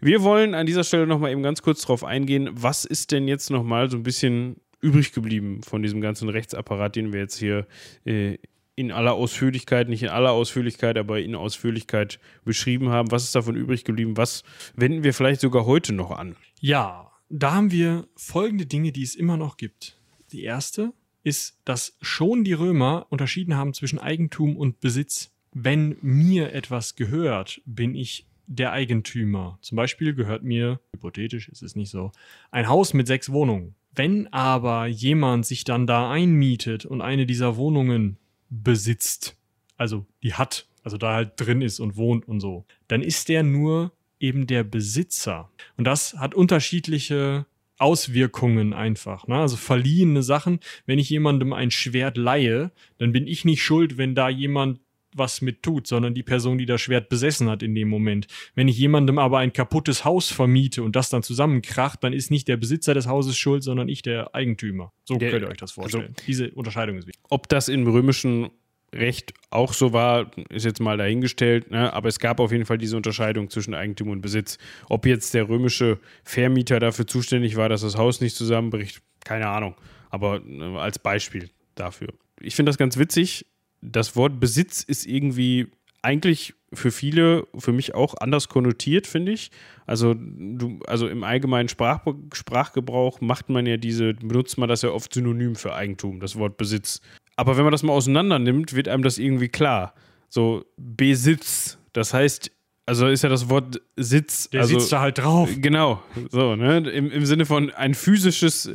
Wir 0.02 0.22
wollen 0.22 0.54
an 0.54 0.66
dieser 0.66 0.84
Stelle 0.84 1.08
nochmal 1.08 1.32
eben 1.32 1.44
ganz 1.44 1.62
kurz 1.62 1.82
drauf 1.84 2.04
eingehen, 2.04 2.50
was 2.52 2.84
ist 2.84 3.14
denn 3.14 3.30
jetzt 3.30 3.50
nochmal 3.50 3.90
so 3.90 3.96
ein 3.96 4.04
bisschen 4.04 4.58
übrig 4.82 5.14
geblieben 5.14 5.62
von 5.64 5.82
diesem 5.82 6.02
ganzen 6.02 6.28
Rechtsapparat, 6.28 6.98
den 6.98 7.14
wir 7.14 7.22
jetzt 7.22 7.38
hier 7.38 7.66
äh, 8.04 8.38
in 8.76 8.92
aller 8.92 9.14
Ausführlichkeit, 9.14 9.88
nicht 9.88 10.04
in 10.04 10.10
aller 10.10 10.32
Ausführlichkeit, 10.32 10.98
aber 10.98 11.22
in 11.22 11.36
Ausführlichkeit 11.36 12.20
beschrieben 12.44 12.90
haben. 12.90 13.12
Was 13.12 13.24
ist 13.24 13.36
davon 13.36 13.56
übrig 13.56 13.86
geblieben? 13.86 14.18
Was 14.18 14.44
wenden 14.76 15.06
wir 15.06 15.14
vielleicht 15.14 15.40
sogar 15.40 15.66
heute 15.66 15.94
noch 15.94 16.12
an? 16.12 16.36
Ja, 16.60 17.13
da 17.30 17.54
haben 17.54 17.72
wir 17.72 18.08
folgende 18.16 18.66
Dinge, 18.66 18.92
die 18.92 19.04
es 19.04 19.16
immer 19.16 19.38
noch 19.38 19.58
gibt. 19.58 19.98
Die 20.32 20.44
erste 20.44 20.94
ist, 21.24 21.60
dass 21.66 21.98
schon 22.02 22.44
die 22.44 22.54
Römer 22.54 23.08
unterschieden 23.10 23.56
haben 23.56 23.74
zwischen 23.74 24.00
Eigentum 24.00 24.58
und 24.58 24.80
Besitz. 24.80 25.32
Wenn 25.54 25.98
mir 26.02 26.54
etwas 26.54 26.96
gehört, 26.96 27.62
bin 27.66 27.96
ich 27.96 28.28
der 28.48 28.72
Eigentümer. 28.72 29.58
Zum 29.62 29.76
Beispiel 29.78 30.14
gehört 30.14 30.44
mir, 30.44 30.80
hypothetisch 30.94 31.50
ist 31.50 31.64
es 31.64 31.76
nicht 31.76 31.90
so, 31.90 32.12
ein 32.52 32.68
Haus 32.68 32.94
mit 32.94 33.08
sechs 33.08 33.32
Wohnungen. 33.32 33.76
Wenn 33.96 34.32
aber 34.34 34.88
jemand 34.88 35.46
sich 35.46 35.64
dann 35.64 35.88
da 35.88 36.10
einmietet 36.10 36.86
und 36.86 37.02
eine 37.02 37.26
dieser 37.26 37.58
Wohnungen 37.58 38.18
besitzt, 38.50 39.38
also 39.78 40.06
die 40.24 40.34
hat, 40.34 40.68
also 40.84 40.98
da 40.98 41.14
halt 41.14 41.34
drin 41.38 41.62
ist 41.62 41.80
und 41.80 41.96
wohnt 41.96 42.28
und 42.28 42.40
so, 42.40 42.66
dann 42.88 43.02
ist 43.02 43.30
der 43.30 43.44
nur 43.44 43.92
eben 44.24 44.48
der 44.48 44.64
Besitzer. 44.64 45.52
Und 45.78 45.86
das 45.86 46.16
hat 46.18 46.34
unterschiedliche 46.34 47.46
Auswirkungen 47.78 48.74
einfach. 48.74 49.28
Ne? 49.28 49.36
Also 49.36 49.58
verliehene 49.58 50.24
Sachen. 50.24 50.60
Wenn 50.86 50.98
ich 50.98 51.10
jemandem 51.10 51.52
ein 51.52 51.72
Schwert 51.72 52.18
leihe, 52.18 52.72
dann 52.98 53.12
bin 53.12 53.28
ich 53.28 53.44
nicht 53.44 53.62
schuld, 53.62 53.98
wenn 53.98 54.16
da 54.16 54.30
jemand 54.30 54.80
was 55.16 55.42
mit 55.42 55.62
tut, 55.62 55.86
sondern 55.86 56.16
die 56.16 56.24
Person, 56.24 56.58
die 56.58 56.66
das 56.66 56.82
Schwert 56.82 57.10
besessen 57.10 57.48
hat 57.50 57.62
in 57.62 57.76
dem 57.76 57.88
Moment. 57.88 58.26
Wenn 58.56 58.68
ich 58.68 58.78
jemandem 58.80 59.20
aber 59.20 59.40
ein 59.40 59.54
kaputtes 59.54 60.06
Haus 60.06 60.32
vermiete 60.32 60.82
und 60.82 60.96
das 60.96 61.10
dann 61.10 61.22
zusammenkracht, 61.22 62.04
dann 62.04 62.14
ist 62.14 62.32
nicht 62.32 62.48
der 62.48 62.58
Besitzer 62.58 62.96
des 62.96 63.06
Hauses 63.06 63.38
schuld, 63.38 63.64
sondern 63.64 63.90
ich 63.90 64.02
der 64.02 64.34
Eigentümer. 64.34 64.92
So 65.04 65.18
der, 65.18 65.30
könnt 65.30 65.44
ihr 65.44 65.50
euch 65.50 65.58
das 65.58 65.74
vorstellen. 65.74 66.14
Also, 66.16 66.26
Diese 66.26 66.50
Unterscheidung 66.52 66.98
ist 66.98 67.06
wichtig. 67.06 67.22
Ob 67.30 67.48
das 67.50 67.68
im 67.68 67.86
römischen 67.86 68.50
Recht 68.94 69.34
auch 69.50 69.74
so 69.74 69.94
war, 69.94 70.32
ist 70.50 70.66
jetzt 70.66 70.80
mal 70.80 70.98
dahingestellt, 70.98 71.72
ne? 71.72 71.92
aber 71.94 72.10
es 72.10 72.20
gab 72.20 72.40
auf 72.40 72.52
jeden 72.52 72.66
Fall 72.66 72.78
diese 72.78 72.96
Unterscheidung 72.96 73.50
zwischen 73.50 73.74
Eigentum 73.74 74.10
und 74.10 74.22
Besitz. 74.22 74.58
Ob 74.90 75.06
jetzt 75.06 75.34
der 75.34 75.50
römische 75.50 76.00
Vermieter 76.24 76.80
dafür 76.80 77.08
zuständig 77.08 77.56
war, 77.56 77.70
dass 77.70 77.82
das 77.82 77.98
Haus 77.98 78.22
nicht 78.22 78.36
zusammenbricht, 78.36 79.02
keine 79.24 79.48
Ahnung. 79.48 79.76
Aber 80.10 80.42
äh, 80.46 80.78
als 80.78 81.00
Beispiel 81.00 81.50
dafür. 81.76 82.10
Ich 82.40 82.56
finde 82.56 82.70
das 82.70 82.78
ganz 82.78 82.98
witzig 82.98 83.46
das 83.84 84.16
Wort 84.16 84.40
Besitz 84.40 84.82
ist 84.82 85.06
irgendwie 85.06 85.68
eigentlich 86.02 86.54
für 86.74 86.92
viele, 86.92 87.48
für 87.58 87.72
mich 87.72 87.94
auch 87.94 88.16
anders 88.20 88.50
konnotiert, 88.50 89.08
finde 89.08 89.32
ich. 89.32 89.52
Also, 89.86 90.16
du, 90.16 90.80
also 90.86 91.08
im 91.08 91.24
allgemeinen 91.24 91.70
Sprach, 91.70 92.06
Sprachgebrauch 92.34 93.22
macht 93.22 93.50
man 93.50 93.66
ja 93.66 93.78
diese, 93.78 94.14
benutzt 94.14 94.58
man 94.58 94.68
das 94.68 94.82
ja 94.82 94.90
oft 94.90 95.14
synonym 95.14 95.56
für 95.56 95.74
Eigentum, 95.74 96.20
das 96.20 96.38
Wort 96.38 96.58
Besitz. 96.58 97.00
Aber 97.36 97.58
wenn 97.58 97.64
man 97.64 97.72
das 97.72 97.84
mal 97.84 97.94
auseinander 97.94 98.40
nimmt, 98.40 98.74
wird 98.74 98.88
einem 98.88 99.04
das 99.04 99.18
irgendwie 99.18 99.50
klar. 99.50 99.94
So, 100.30 100.66
Besitz, 100.78 101.78
das 101.94 102.14
heißt, 102.14 102.52
also 102.86 103.08
ist 103.08 103.24
ja 103.24 103.30
das 103.30 103.50
Wort 103.50 103.82
Sitz. 103.96 104.50
Der 104.50 104.62
also, 104.62 104.78
sitzt 104.78 104.92
da 104.92 105.00
halt 105.00 105.18
drauf. 105.18 105.50
Genau, 105.58 106.04
so, 106.30 106.56
ne? 106.56 106.78
Im, 106.78 107.12
Im 107.12 107.26
Sinne 107.26 107.46
von 107.46 107.72
ein 107.72 107.94
physisches 107.94 108.72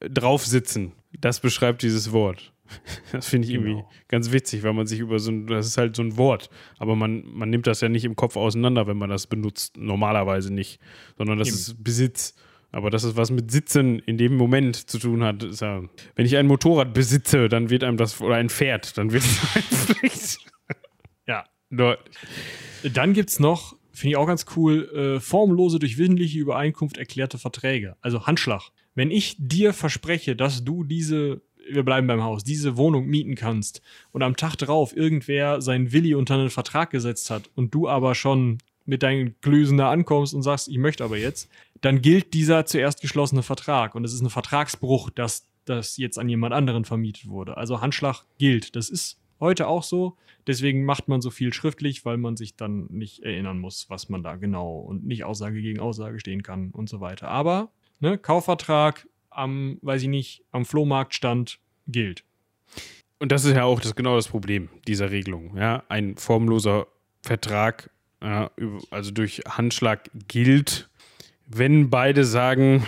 Draufsitzen. 0.00 0.92
Das 1.20 1.40
beschreibt 1.40 1.82
dieses 1.82 2.12
Wort. 2.12 2.52
Das 3.12 3.28
finde 3.28 3.48
ich 3.48 3.54
irgendwie 3.54 3.74
genau. 3.74 3.90
ganz 4.08 4.32
witzig, 4.32 4.62
weil 4.62 4.72
man 4.72 4.86
sich 4.86 5.00
über 5.00 5.18
so 5.18 5.30
ein, 5.30 5.46
das 5.46 5.66
ist 5.66 5.76
halt 5.76 5.94
so 5.94 6.02
ein 6.02 6.16
Wort, 6.16 6.48
aber 6.78 6.96
man, 6.96 7.22
man 7.26 7.50
nimmt 7.50 7.66
das 7.66 7.82
ja 7.82 7.90
nicht 7.90 8.04
im 8.04 8.16
Kopf 8.16 8.36
auseinander, 8.36 8.86
wenn 8.86 8.96
man 8.96 9.10
das 9.10 9.26
benutzt, 9.26 9.76
normalerweise 9.76 10.52
nicht, 10.52 10.80
sondern 11.18 11.38
das 11.38 11.48
Eben. 11.48 11.56
ist 11.56 11.84
Besitz. 11.84 12.34
Aber 12.72 12.90
das 12.90 13.04
ist 13.04 13.16
was 13.16 13.30
mit 13.30 13.50
Sitzen 13.50 13.98
in 14.00 14.16
dem 14.16 14.36
Moment 14.36 14.76
zu 14.90 14.98
tun 14.98 15.22
hat. 15.22 15.46
Ja, 15.60 15.82
wenn 16.16 16.26
ich 16.26 16.36
ein 16.38 16.46
Motorrad 16.46 16.94
besitze, 16.94 17.48
dann 17.48 17.68
wird 17.70 17.84
einem 17.84 17.98
das, 17.98 18.20
oder 18.20 18.36
ein 18.36 18.48
Pferd, 18.48 18.96
dann 18.96 19.12
wird 19.12 19.24
es 20.02 20.38
Ja. 21.26 21.44
Deutlich. 21.70 22.16
Dann 22.94 23.12
gibt 23.12 23.30
es 23.30 23.38
noch, 23.38 23.76
finde 23.92 24.10
ich 24.10 24.16
auch 24.16 24.26
ganz 24.26 24.46
cool, 24.56 24.88
äh, 24.94 25.20
formlose 25.20 25.78
durch 25.78 25.98
wissentliche 25.98 26.38
Übereinkunft 26.38 26.96
erklärte 26.96 27.38
Verträge. 27.38 27.96
Also 28.00 28.26
Handschlag. 28.26 28.70
Wenn 28.94 29.10
ich 29.10 29.36
dir 29.38 29.72
verspreche, 29.72 30.34
dass 30.34 30.64
du 30.64 30.82
diese 30.82 31.42
wir 31.70 31.84
bleiben 31.84 32.06
beim 32.06 32.22
Haus, 32.22 32.44
diese 32.44 32.76
Wohnung 32.76 33.06
mieten 33.06 33.34
kannst 33.34 33.82
und 34.10 34.22
am 34.22 34.36
Tag 34.36 34.56
drauf 34.56 34.96
irgendwer 34.96 35.60
seinen 35.60 35.92
Willi 35.92 36.14
unter 36.14 36.34
einen 36.34 36.50
Vertrag 36.50 36.90
gesetzt 36.90 37.30
hat 37.30 37.50
und 37.54 37.74
du 37.74 37.88
aber 37.88 38.14
schon 38.14 38.58
mit 38.86 39.02
deinen 39.02 39.34
Glüsen 39.40 39.78
da 39.78 39.90
ankommst 39.90 40.34
und 40.34 40.42
sagst, 40.42 40.68
ich 40.68 40.78
möchte 40.78 41.04
aber 41.04 41.16
jetzt, 41.16 41.48
dann 41.80 42.02
gilt 42.02 42.34
dieser 42.34 42.66
zuerst 42.66 43.00
geschlossene 43.00 43.42
Vertrag 43.42 43.94
und 43.94 44.04
es 44.04 44.12
ist 44.12 44.20
ein 44.20 44.30
Vertragsbruch, 44.30 45.10
dass 45.10 45.48
das 45.64 45.96
jetzt 45.96 46.18
an 46.18 46.28
jemand 46.28 46.54
anderen 46.54 46.84
vermietet 46.84 47.28
wurde. 47.28 47.56
Also 47.56 47.80
Handschlag 47.80 48.24
gilt. 48.38 48.74
Das 48.76 48.90
ist 48.90 49.18
heute 49.40 49.66
auch 49.68 49.82
so. 49.82 50.16
Deswegen 50.46 50.84
macht 50.84 51.08
man 51.08 51.20
so 51.20 51.30
viel 51.30 51.52
schriftlich, 51.52 52.04
weil 52.04 52.16
man 52.16 52.36
sich 52.36 52.56
dann 52.56 52.86
nicht 52.90 53.22
erinnern 53.22 53.58
muss, 53.58 53.88
was 53.88 54.08
man 54.08 54.22
da 54.22 54.36
genau 54.36 54.78
und 54.78 55.06
nicht 55.06 55.24
Aussage 55.24 55.62
gegen 55.62 55.78
Aussage 55.78 56.18
stehen 56.18 56.42
kann 56.42 56.70
und 56.70 56.88
so 56.88 57.00
weiter. 57.00 57.28
Aber 57.28 57.70
ne, 58.00 58.18
Kaufvertrag 58.18 59.06
am, 59.30 59.78
weiß 59.82 60.02
ich 60.02 60.08
nicht, 60.08 60.44
am 60.50 60.64
Flohmarkt 60.64 61.14
stand, 61.14 61.58
gilt. 61.86 62.24
Und 63.18 63.30
das 63.30 63.44
ist 63.44 63.54
ja 63.54 63.64
auch 63.64 63.80
das, 63.80 63.94
genau 63.94 64.16
das 64.16 64.28
Problem 64.28 64.68
dieser 64.88 65.10
Regelung. 65.10 65.56
Ja? 65.56 65.84
Ein 65.88 66.16
formloser 66.16 66.88
Vertrag, 67.22 67.90
ja, 68.22 68.50
also 68.90 69.10
durch 69.10 69.42
Handschlag 69.48 70.10
gilt, 70.28 70.88
wenn 71.46 71.90
beide 71.90 72.24
sagen, 72.24 72.86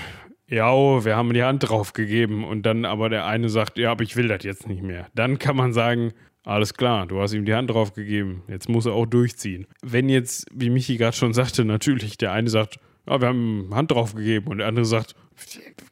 ja, 0.48 1.04
wir 1.04 1.16
haben 1.16 1.32
die 1.32 1.42
Hand 1.42 1.68
drauf 1.68 1.92
gegeben 1.92 2.44
und 2.44 2.64
dann 2.64 2.84
aber 2.84 3.08
der 3.08 3.26
eine 3.26 3.48
sagt, 3.48 3.78
ja, 3.78 3.90
aber 3.90 4.04
ich 4.04 4.16
will 4.16 4.28
das 4.28 4.44
jetzt 4.44 4.68
nicht 4.68 4.82
mehr. 4.82 5.08
Dann 5.14 5.38
kann 5.38 5.56
man 5.56 5.72
sagen, 5.72 6.12
alles 6.44 6.74
klar, 6.74 7.06
du 7.06 7.20
hast 7.20 7.32
ihm 7.32 7.44
die 7.44 7.54
Hand 7.54 7.70
drauf 7.70 7.94
gegeben, 7.94 8.42
jetzt 8.48 8.68
muss 8.68 8.86
er 8.86 8.92
auch 8.92 9.06
durchziehen. 9.06 9.66
Wenn 9.82 10.08
jetzt, 10.08 10.46
wie 10.52 10.70
Michi 10.70 10.96
gerade 10.96 11.16
schon 11.16 11.32
sagte, 11.32 11.64
natürlich 11.64 12.18
der 12.18 12.32
eine 12.32 12.50
sagt, 12.50 12.78
ja, 13.06 13.20
wir 13.20 13.28
haben 13.28 13.70
Hand 13.72 13.90
drauf 13.90 14.14
gegeben 14.14 14.48
und 14.48 14.58
der 14.58 14.68
andere 14.68 14.84
sagt, 14.84 15.14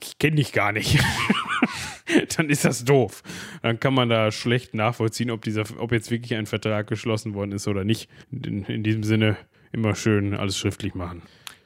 ich 0.01 0.19
kenne 0.19 0.37
dich 0.37 0.53
gar 0.53 0.73
nicht. 0.73 0.99
dann 2.37 2.51
ist 2.51 2.65
das 2.65 2.85
doof. 2.85 3.23
Dann 3.63 3.81
kann 3.81 3.95
man 3.95 4.09
da 4.09 4.31
schlecht 4.31 4.75
nachvollziehen, 4.75 5.31
ob, 5.31 5.43
dieser, 5.43 5.65
ob 5.79 5.93
jetzt 5.93 6.11
wirklich 6.11 6.35
ein 6.35 6.47
Vertrag 6.47 6.87
geschlossen 6.87 7.35
worden 7.35 7.53
ist 7.53 7.69
oder 7.69 7.85
nicht. 7.85 8.09
In, 8.31 8.65
in 8.65 8.83
diesem 8.83 9.03
Sinne 9.03 9.37
immer 9.73 9.95
schön 9.95 10.35
alles 10.35 10.59
schriftlich 10.59 10.95
machen. 10.95 11.23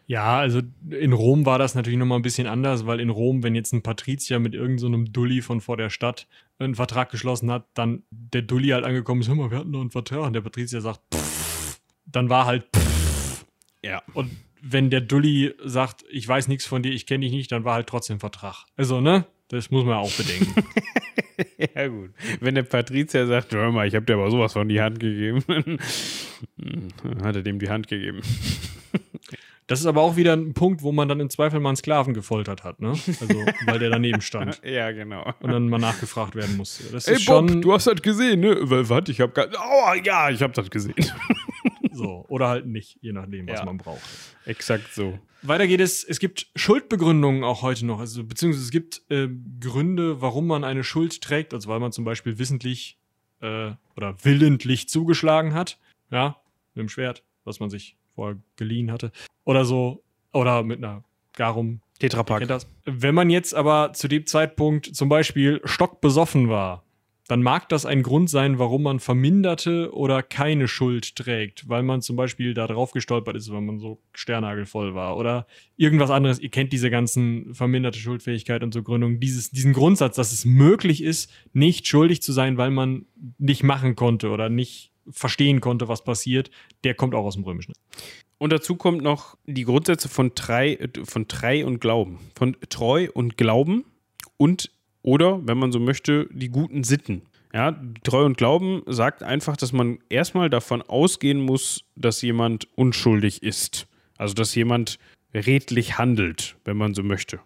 Ja, 0.09 0.39
also 0.39 0.61
in 0.89 1.13
Rom 1.13 1.47
war 1.47 1.59
das 1.59 1.75
natürlich 1.75 1.99
nochmal 1.99 2.21
ein 2.21 2.23
bisschen 2.23 2.47
anders, 2.47 2.87
weil 2.87 3.01
in 3.01 3.11
Rom, 3.11 3.43
wenn 3.43 3.57
jetzt 3.57 3.73
ein 3.73 3.83
Patrizier 3.83 4.39
mit 4.39 4.55
irgendeinem 4.55 5.07
so 5.07 5.13
Dulli 5.13 5.43
von 5.43 5.61
vor 5.61 5.77
der 5.77 5.91
Stadt 5.91 6.29
einen 6.59 6.77
Vertrag 6.77 7.11
geschlossen 7.11 7.51
hat, 7.51 7.67
dann 7.75 8.05
der 8.11 8.43
Dulli 8.43 8.69
halt 8.69 8.85
angekommen 8.85 9.21
ist, 9.21 9.29
hör 9.29 9.35
mal, 9.35 9.51
wir 9.51 9.59
hatten 9.59 9.73
noch 9.73 9.81
einen 9.81 9.91
Vertrag 9.91 10.25
und 10.25 10.33
der 10.33 10.43
Patrizier 10.43 10.81
sagt, 10.81 11.01
pff, 11.13 11.81
dann 12.07 12.31
war 12.31 12.47
halt 12.47 12.67
pff. 12.75 13.47
Ja. 13.83 14.01
Und 14.15 14.31
wenn 14.63 14.91
der 14.91 15.01
Dulli 15.01 15.55
sagt, 15.65 16.05
ich 16.09 16.27
weiß 16.27 16.47
nichts 16.49 16.67
von 16.67 16.83
dir, 16.83 16.93
ich 16.93 17.07
kenne 17.07 17.25
dich 17.25 17.33
nicht, 17.33 17.51
dann 17.51 17.65
war 17.65 17.75
halt 17.75 17.89
trotzdem 17.89 18.21
Vertrag. 18.21 18.65
Also, 18.77 19.01
ne? 19.01 19.27
Das 19.49 19.71
muss 19.71 19.85
man 19.85 19.95
auch 19.95 20.13
bedenken. 20.13 20.65
ja, 21.75 21.87
gut. 21.89 22.11
Wenn 22.41 22.57
der 22.57 22.65
Patrizier 22.65 23.27
sagt, 23.27 23.55
hör 23.55 23.71
mal, 23.71 23.87
ich 23.87 23.95
habe 23.95 24.05
dir 24.05 24.15
aber 24.15 24.31
sowas 24.31 24.53
von 24.53 24.69
die 24.69 24.81
Hand 24.81 24.99
gegeben, 24.99 25.45
dann 26.57 27.23
hat 27.23 27.37
er 27.37 27.43
dem 27.43 27.59
die 27.59 27.69
Hand 27.69 27.89
gegeben. 27.89 28.23
Das 29.69 29.81
ist 29.81 29.87
aber 29.87 30.01
auch 30.03 30.15
wieder 30.15 30.33
ein 30.33 30.55
Punkt, 30.55 30.83
wo 30.83 30.93
man 30.93 31.09
dann 31.09 31.19
im 31.19 31.29
Zweifel 31.29 31.59
mal 31.59 31.71
einen 31.71 31.77
Sklaven 31.77 32.15
gefoltert 32.15 32.63
hat, 32.63 32.81
ne? 32.81 32.91
Also, 32.91 33.45
weil 33.67 33.81
der 33.81 33.91
daneben 33.91 34.21
stand. 34.21 34.61
ja, 34.65 34.93
genau. 34.93 35.35
Und 35.41 35.51
dann 35.51 35.69
mal 35.69 35.79
nachgefragt 35.79 36.37
werden 36.37 36.57
musste. 36.57 36.85
Das 36.93 37.09
Ey, 37.09 37.19
Bob, 37.27 37.51
du 37.63 37.73
hast 37.73 37.89
das 37.89 38.01
gesehen, 38.01 38.39
ne? 38.39 38.57
Was? 38.61 39.09
Ich 39.09 39.21
hab 39.21 39.35
gar. 39.35 39.49
Oh, 39.49 39.93
ja, 40.05 40.31
ich 40.31 40.41
hab 40.41 40.53
das 40.53 40.71
gesehen. 40.71 40.95
So, 41.93 42.25
oder 42.29 42.49
halt 42.49 42.67
nicht, 42.67 42.99
je 43.01 43.13
nachdem, 43.13 43.49
was 43.49 43.61
ja. 43.61 43.65
man 43.65 43.79
braucht. 43.79 44.03
Exakt 44.45 44.93
so. 44.93 45.19
Weiter 45.43 45.67
geht 45.67 45.81
es, 45.81 46.03
es 46.03 46.19
gibt 46.19 46.49
Schuldbegründungen 46.57 47.45
auch 47.45 47.63
heute 47.63 47.87
noch, 47.87 48.01
also 48.01 48.25
beziehungsweise 48.25 48.65
es 48.65 48.71
gibt 48.71 49.03
äh, 49.11 49.29
Gründe, 49.61 50.21
warum 50.21 50.47
man 50.47 50.65
eine 50.65 50.83
Schuld 50.85 51.21
trägt, 51.21 51.55
also 51.55 51.69
weil 51.69 51.81
man 51.81 51.93
zum 51.93 52.05
Beispiel 52.05 52.39
wissentlich 52.39 52.99
äh, 53.41 53.73
oder 53.97 54.17
willentlich 54.23 54.89
zugeschlagen 54.89 55.55
hat, 55.55 55.79
ja, 56.11 56.37
mit 56.75 56.83
dem 56.83 56.89
Schwert, 56.89 57.23
was 57.45 57.61
man 57.61 57.71
sich 57.71 57.97
vorher 58.15 58.39
geliehen 58.57 58.91
hatte, 58.91 59.13
oder 59.45 59.65
so, 59.65 60.03
oder 60.33 60.63
mit 60.63 60.79
einer 60.79 61.05
Garum. 61.35 61.81
Tetrapack. 61.99 62.47
Wenn 62.85 63.15
man 63.15 63.31
jetzt 63.31 63.55
aber 63.55 63.93
zu 63.95 64.09
dem 64.09 64.27
Zeitpunkt 64.27 64.95
zum 64.95 65.09
Beispiel 65.09 65.63
stockbesoffen 65.65 66.51
war, 66.51 66.85
dann 67.29 67.43
mag 67.43 67.69
das 67.69 67.87
ein 67.87 68.03
Grund 68.03 68.31
sein, 68.31 68.59
warum 68.59 68.85
man 68.85 69.01
verminderte 69.01 69.93
oder 69.93 70.23
keine 70.23 70.69
Schuld 70.69 71.17
trägt, 71.17 71.69
weil 71.69 71.83
man 71.83 72.01
zum 72.01 72.15
Beispiel 72.17 72.55
da 72.55 72.67
drauf 72.67 72.93
gestolpert 72.93 73.37
ist, 73.37 73.51
weil 73.51 73.63
man 73.63 73.81
so 73.81 74.01
sternhagelvoll 74.13 74.95
war 74.95 75.17
oder 75.17 75.47
irgendwas 75.77 76.11
anderes. 76.11 76.39
Ihr 76.39 76.51
kennt 76.51 76.73
diese 76.73 76.91
ganzen 76.91 77.53
verminderte 77.55 77.99
Schuldfähigkeit 77.99 78.63
und 78.63 78.73
so 78.73 78.83
Gründungen, 78.83 79.19
dieses, 79.19 79.51
diesen 79.51 79.73
Grundsatz, 79.73 80.17
dass 80.17 80.33
es 80.33 80.45
möglich 80.45 81.03
ist, 81.03 81.33
nicht 81.53 81.87
schuldig 81.87 82.23
zu 82.23 82.33
sein, 82.33 82.59
weil 82.59 82.71
man 82.71 83.07
nicht 83.39 83.65
machen 83.65 83.97
konnte 83.97 84.31
oder 84.31 84.49
nicht 84.49 84.93
verstehen 85.11 85.61
konnte, 85.61 85.89
was 85.89 86.05
passiert, 86.05 86.51
der 86.85 86.95
kommt 86.95 87.15
auch 87.15 87.25
aus 87.25 87.35
dem 87.35 87.45
Römischen. 87.45 87.73
Und 88.39 88.53
dazu 88.53 88.77
kommt 88.77 89.03
noch 89.03 89.37
die 89.47 89.65
Grundsätze 89.65 90.09
von 90.09 90.35
Trei, 90.35 90.79
von 91.05 91.27
Trei 91.27 91.65
und 91.65 91.81
Glauben. 91.81 92.19
Von 92.35 92.57
Treu 92.69 93.09
und 93.13 93.37
Glauben 93.37 93.85
und 94.37 94.71
oder, 95.07 95.41
wenn 95.47 95.57
man 95.57 95.71
so 95.71 95.79
möchte, 95.79 96.29
die 96.33 96.49
guten 96.49 96.83
Sitten. 96.83 97.23
Ja, 97.55 97.81
Treu 98.03 98.25
und 98.25 98.37
Glauben 98.37 98.83
sagt 98.87 99.23
einfach, 99.23 99.57
dass 99.57 99.73
man 99.73 99.99
erstmal 100.11 100.51
davon 100.51 100.83
ausgehen 100.83 101.41
muss, 101.41 101.85
dass 101.95 102.21
jemand 102.23 102.67
unschuldig 102.77 103.43
ist. 103.43 103.87
Also, 104.19 104.35
dass 104.35 104.55
jemand 104.55 104.99
redlich 105.33 105.97
handelt, 105.97 106.57
wenn 106.65 106.77
man 106.77 106.93
so 106.93 107.05
möchte. 107.05 107.39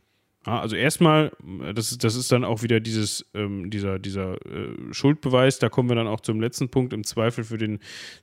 Ja, 0.46 0.58
also 0.58 0.74
erstmal, 0.74 1.32
das 1.74 1.92
ist, 1.92 2.02
das 2.02 2.14
ist 2.14 2.32
dann 2.32 2.44
auch 2.44 2.62
wieder 2.62 2.80
dieses, 2.80 3.26
ähm, 3.34 3.68
dieser, 3.70 3.98
dieser 3.98 4.34
äh, 4.46 4.74
Schuldbeweis, 4.92 5.58
da 5.58 5.68
kommen 5.68 5.90
wir 5.90 5.96
dann 5.96 6.06
auch 6.06 6.20
zum 6.20 6.40
letzten 6.40 6.70
Punkt, 6.70 6.94
im 6.94 7.04
Zweifel 7.04 7.44
für 7.44 7.58
den, 7.58 7.78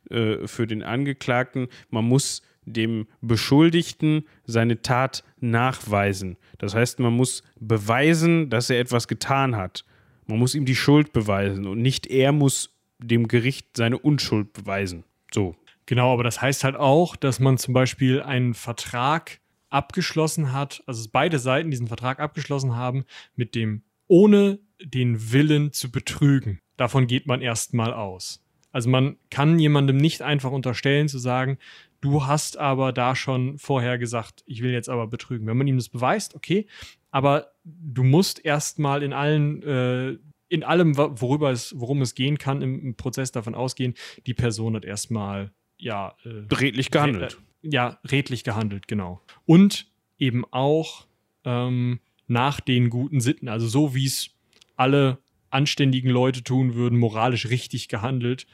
äh, 0.10 0.48
für 0.48 0.66
den 0.66 0.82
Angeklagten. 0.82 1.68
Man 1.92 2.06
muss 2.06 2.42
dem 2.68 3.08
Beschuldigten 3.22 4.26
seine 4.46 4.82
Tat 4.82 5.24
nachweisen. 5.40 6.38
Das 6.58 6.76
heißt, 6.76 7.00
man 7.00 7.14
muss 7.14 7.44
beweisen, 7.60 8.50
dass 8.50 8.70
er 8.70 8.80
etwas 8.80 9.08
getan 9.08 9.56
hat. 9.56 9.86
Man 10.28 10.40
muss 10.40 10.56
ihm 10.56 10.66
die 10.66 10.76
Schuld 10.76 11.14
beweisen 11.14 11.66
und 11.66 11.82
nicht 11.82 12.08
er 12.08 12.32
muss 12.32 12.76
dem 13.00 13.28
Gericht 13.28 13.78
seine 13.78 13.98
Unschuld 13.98 14.54
beweisen. 14.54 15.04
So. 15.34 15.56
Genau, 15.86 16.12
aber 16.12 16.24
das 16.24 16.42
heißt 16.42 16.66
halt 16.66 16.76
auch, 16.76 17.16
dass 17.16 17.40
man 17.40 17.58
zum 17.58 17.74
Beispiel 17.74 18.22
einen 18.22 18.54
Vertrag 18.54 19.40
abgeschlossen 19.70 20.52
hat, 20.52 20.84
also 20.86 21.08
beide 21.12 21.40
Seiten 21.40 21.72
diesen 21.72 21.88
Vertrag 21.88 22.20
abgeschlossen 22.20 22.76
haben, 22.76 23.06
mit 23.36 23.56
dem 23.56 23.84
ohne 24.08 24.60
den 24.82 25.32
Willen 25.32 25.72
zu 25.72 25.92
betrügen. 25.92 26.60
Davon 26.76 27.08
geht 27.08 27.26
man 27.26 27.42
erstmal 27.42 27.94
aus. 27.94 28.44
Also 28.72 28.90
man 28.90 29.18
kann 29.30 29.60
jemandem 29.60 29.98
nicht 29.98 30.22
einfach 30.22 30.52
unterstellen 30.52 31.08
zu 31.08 31.18
sagen, 31.18 31.58
du 32.02 32.26
hast 32.26 32.58
aber 32.58 32.94
da 32.94 33.16
schon 33.16 33.58
vorher 33.58 33.98
gesagt, 33.98 34.44
ich 34.46 34.62
will 34.62 34.72
jetzt 34.72 34.90
aber 34.90 35.08
betrügen. 35.08 35.48
Wenn 35.48 35.58
man 35.58 35.68
ihm 35.68 35.78
das 35.78 35.90
beweist, 35.90 36.36
okay, 36.36 36.68
aber 37.12 37.52
du 37.64 38.04
musst 38.04 38.44
erstmal 38.44 39.04
in 39.04 39.14
allen 39.14 39.64
äh, 39.64 40.18
in 40.50 40.64
allem, 40.64 40.98
worüber 40.98 41.52
es, 41.52 41.74
worum 41.78 42.02
es 42.02 42.16
gehen 42.16 42.38
kann, 42.38 42.62
im, 42.62 42.80
im 42.80 42.96
Prozess 42.96 43.32
davon 43.32 43.56
ausgehen, 43.56 43.96
die 44.26 44.34
Person 44.34 44.76
hat 44.76 44.86
erstmal 44.86 45.52
ja 45.78 46.16
äh, 46.24 46.54
redlich 46.56 46.92
gehandelt. 46.92 47.38
Äh, 47.64 47.70
ja, 47.70 48.00
redlich 48.10 48.44
gehandelt, 48.44 48.88
genau. 48.88 49.22
Und 49.46 49.92
eben 50.18 50.46
auch 50.52 51.06
ähm, 51.44 52.00
nach 52.28 52.60
den 52.60 52.90
guten 52.90 53.20
Sitten, 53.20 53.50
also 53.50 53.68
so 53.68 53.94
wie 53.94 54.06
es 54.06 54.30
alle 54.76 55.18
anständigen 55.50 56.10
Leute 56.10 56.44
tun 56.44 56.76
würden, 56.76 57.00
moralisch 57.00 57.50
richtig 57.50 57.88
gehandelt. 57.88 58.48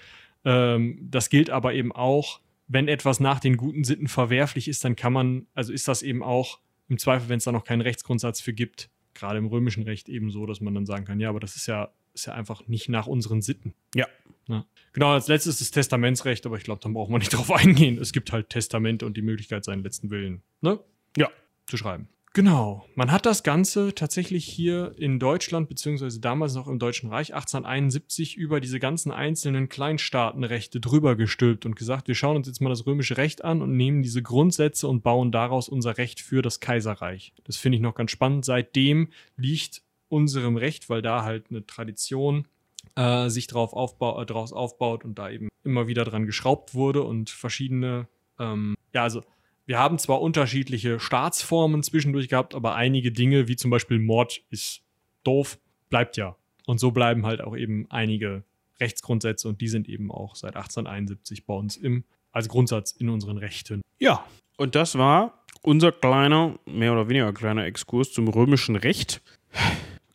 Ähm, 0.45 1.07
das 1.09 1.29
gilt 1.29 1.49
aber 1.49 1.73
eben 1.73 1.91
auch, 1.91 2.39
wenn 2.73 2.87
etwas 2.87 3.19
nach 3.19 3.39
den 3.39 3.55
guten 3.55 3.83
Sitten 3.83 4.07
verwerflich 4.07 4.67
ist, 4.67 4.83
dann 4.83 4.95
kann 4.95 5.13
man, 5.13 5.45
also 5.53 5.71
ist 5.71 5.87
das 5.87 6.01
eben 6.01 6.23
auch 6.23 6.59
im 6.89 6.97
Zweifel, 6.97 7.29
wenn 7.29 7.37
es 7.37 7.43
da 7.43 7.51
noch 7.51 7.63
keinen 7.63 7.81
Rechtsgrundsatz 7.81 8.41
für 8.41 8.51
gibt, 8.51 8.89
gerade 9.13 9.37
im 9.37 9.45
römischen 9.45 9.83
Recht 9.83 10.09
eben 10.09 10.31
so, 10.31 10.47
dass 10.47 10.59
man 10.59 10.73
dann 10.73 10.87
sagen 10.87 11.05
kann, 11.05 11.19
ja, 11.19 11.29
aber 11.29 11.39
das 11.39 11.55
ist 11.55 11.67
ja, 11.67 11.91
ist 12.13 12.25
ja 12.25 12.33
einfach 12.33 12.67
nicht 12.67 12.89
nach 12.89 13.05
unseren 13.05 13.43
Sitten. 13.43 13.75
Ja. 13.93 14.07
ja. 14.47 14.65
Genau, 14.91 15.11
als 15.11 15.27
letztes 15.27 15.59
das 15.59 15.69
Testamentsrecht, 15.69 16.47
aber 16.47 16.57
ich 16.57 16.63
glaube, 16.63 16.81
da 16.81 16.89
braucht 16.89 17.11
man 17.11 17.19
nicht 17.19 17.31
drauf 17.33 17.51
eingehen. 17.51 17.99
Es 17.99 18.11
gibt 18.11 18.31
halt 18.31 18.49
Testamente 18.49 19.05
und 19.05 19.15
die 19.17 19.21
Möglichkeit, 19.21 19.63
seinen 19.63 19.83
letzten 19.83 20.09
Willen 20.09 20.41
ne? 20.61 20.79
ja. 21.15 21.29
zu 21.67 21.77
schreiben. 21.77 22.09
Genau. 22.35 22.83
Man 22.95 23.11
hat 23.11 23.27
das 23.27 23.43
Ganze 23.43 23.93
tatsächlich 23.93 24.43
hier 24.43 24.95
in 24.97 25.19
Deutschland, 25.19 25.69
beziehungsweise 25.69 26.19
damals 26.19 26.55
noch 26.55 26.67
im 26.67 26.79
Deutschen 26.79 27.09
Reich 27.11 27.35
1871 27.35 28.37
über 28.37 28.59
diese 28.59 28.79
ganzen 28.79 29.11
einzelnen 29.11 29.69
Kleinstaatenrechte 29.69 30.79
drüber 30.79 31.15
gestülpt 31.15 31.67
und 31.67 31.75
gesagt, 31.75 32.07
wir 32.07 32.15
schauen 32.15 32.35
uns 32.35 32.47
jetzt 32.47 32.59
mal 32.59 32.71
das 32.71 32.87
römische 32.87 33.17
Recht 33.17 33.43
an 33.43 33.61
und 33.61 33.77
nehmen 33.77 34.01
diese 34.01 34.23
Grundsätze 34.23 34.87
und 34.87 35.03
bauen 35.03 35.31
daraus 35.31 35.69
unser 35.69 35.99
Recht 35.99 36.21
für 36.21 36.41
das 36.41 36.59
Kaiserreich. 36.59 37.33
Das 37.43 37.57
finde 37.57 37.75
ich 37.75 37.83
noch 37.83 37.93
ganz 37.93 38.09
spannend. 38.09 38.45
Seitdem 38.45 39.09
liegt 39.37 39.83
unserem 40.09 40.57
Recht, 40.57 40.89
weil 40.89 41.03
da 41.03 41.23
halt 41.23 41.51
eine 41.51 41.67
Tradition 41.67 42.47
äh, 42.95 43.29
sich 43.29 43.45
drauf 43.45 43.73
aufbau 43.73 44.19
äh, 44.19 44.25
draus 44.25 44.53
aufbaut 44.53 45.05
und 45.05 45.19
da 45.19 45.29
eben 45.29 45.49
immer 45.63 45.85
wieder 45.87 46.03
dran 46.03 46.25
geschraubt 46.25 46.73
wurde 46.73 47.03
und 47.03 47.29
verschiedene, 47.29 48.07
ähm, 48.39 48.75
ja, 48.91 49.03
also 49.03 49.23
wir 49.65 49.79
haben 49.79 49.97
zwar 49.97 50.21
unterschiedliche 50.21 50.99
Staatsformen 50.99 51.83
zwischendurch 51.83 52.27
gehabt, 52.27 52.55
aber 52.55 52.75
einige 52.75 53.11
Dinge, 53.11 53.47
wie 53.47 53.55
zum 53.55 53.71
Beispiel 53.71 53.99
Mord, 53.99 54.41
ist 54.49 54.81
doof, 55.23 55.57
bleibt 55.89 56.17
ja. 56.17 56.35
Und 56.65 56.79
so 56.79 56.91
bleiben 56.91 57.25
halt 57.25 57.41
auch 57.41 57.55
eben 57.55 57.87
einige 57.89 58.43
Rechtsgrundsätze 58.79 59.47
und 59.47 59.61
die 59.61 59.67
sind 59.67 59.87
eben 59.87 60.11
auch 60.11 60.35
seit 60.35 60.55
1871 60.55 61.45
bei 61.45 61.53
uns 61.53 61.77
im, 61.77 62.03
als 62.31 62.49
Grundsatz 62.49 62.91
in 62.91 63.09
unseren 63.09 63.37
Rechten. 63.37 63.81
Ja, 63.99 64.25
und 64.57 64.75
das 64.75 64.97
war 64.97 65.45
unser 65.61 65.91
kleiner, 65.91 66.59
mehr 66.65 66.91
oder 66.91 67.07
weniger 67.07 67.31
kleiner 67.33 67.65
Exkurs 67.65 68.11
zum 68.11 68.27
römischen 68.27 68.75
Recht. 68.75 69.21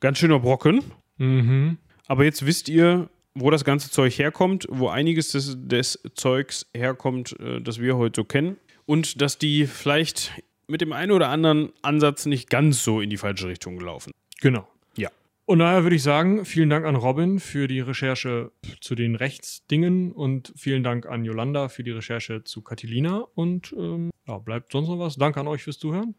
Ganz 0.01 0.19
schöner 0.19 0.41
Brocken. 0.41 0.83
Mhm. 1.16 1.79
Aber 2.07 2.25
jetzt 2.25 2.45
wisst 2.45 2.69
ihr, 2.69 3.09
wo 3.35 3.51
das 3.51 3.65
ganze 3.65 3.91
Zeug 3.91 4.19
herkommt, 4.19 4.66
wo 4.70 4.89
einiges 4.89 5.31
des, 5.31 5.57
des 5.59 6.03
Zeugs 6.15 6.69
herkommt, 6.75 7.39
äh, 7.41 7.61
das 7.61 7.81
wir 7.81 7.97
heute 7.97 8.20
so 8.20 8.25
kennen 8.25 8.57
und 8.89 9.20
dass 9.20 9.36
die 9.36 9.66
vielleicht 9.66 10.32
mit 10.66 10.81
dem 10.81 10.94
einen 10.94 11.12
oder 11.12 11.28
anderen 11.28 11.73
Ansatz 11.82 12.24
nicht 12.24 12.48
ganz 12.48 12.82
so 12.82 13.02
in 13.02 13.10
die 13.10 13.19
falsche 13.19 13.47
Richtung 13.47 13.77
gelaufen. 13.77 14.12
Genau. 14.40 14.66
Ja. 14.97 15.10
Und 15.44 15.59
daher 15.59 15.82
würde 15.82 15.97
ich 15.97 16.02
sagen, 16.02 16.47
vielen 16.47 16.70
Dank 16.70 16.86
an 16.86 16.97
Robin 16.97 17.39
für 17.39 17.69
die 17.69 17.81
Recherche 17.81 18.51
zu 18.81 18.94
den 18.94 19.15
Rechtsdingen 19.15 20.10
und 20.12 20.55
vielen 20.56 20.82
Dank 20.82 21.05
an 21.05 21.27
Yolanda 21.27 21.69
für 21.69 21.85
die 21.85 21.90
Recherche 21.90 22.44
zu 22.44 22.62
Catilina 22.62 23.27
und 23.35 23.74
ähm, 23.77 24.10
ja, 24.27 24.39
bleibt 24.39 24.73
sonst 24.73 24.89
noch 24.89 24.98
was. 24.98 25.16
Danke 25.16 25.40
an 25.40 25.48
euch 25.48 25.65
fürs 25.65 25.78
Zuhören. 25.78 26.15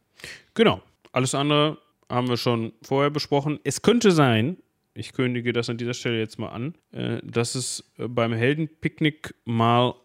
Genau. 0.53 0.83
Alles 1.11 1.33
andere 1.33 1.79
haben 2.07 2.29
wir 2.29 2.37
schon 2.37 2.73
vorher 2.83 3.09
besprochen. 3.09 3.59
Es 3.63 3.81
könnte 3.81 4.11
sein, 4.11 4.57
ich 4.93 5.13
kündige 5.13 5.53
das 5.53 5.71
an 5.71 5.77
dieser 5.77 5.95
Stelle 5.95 6.19
jetzt 6.19 6.37
mal 6.37 6.49
an, 6.49 6.75
äh, 6.91 7.19
dass 7.23 7.55
es 7.55 7.91
äh, 7.97 8.07
beim 8.07 8.31
Heldenpicknick 8.31 9.33
mal 9.45 9.95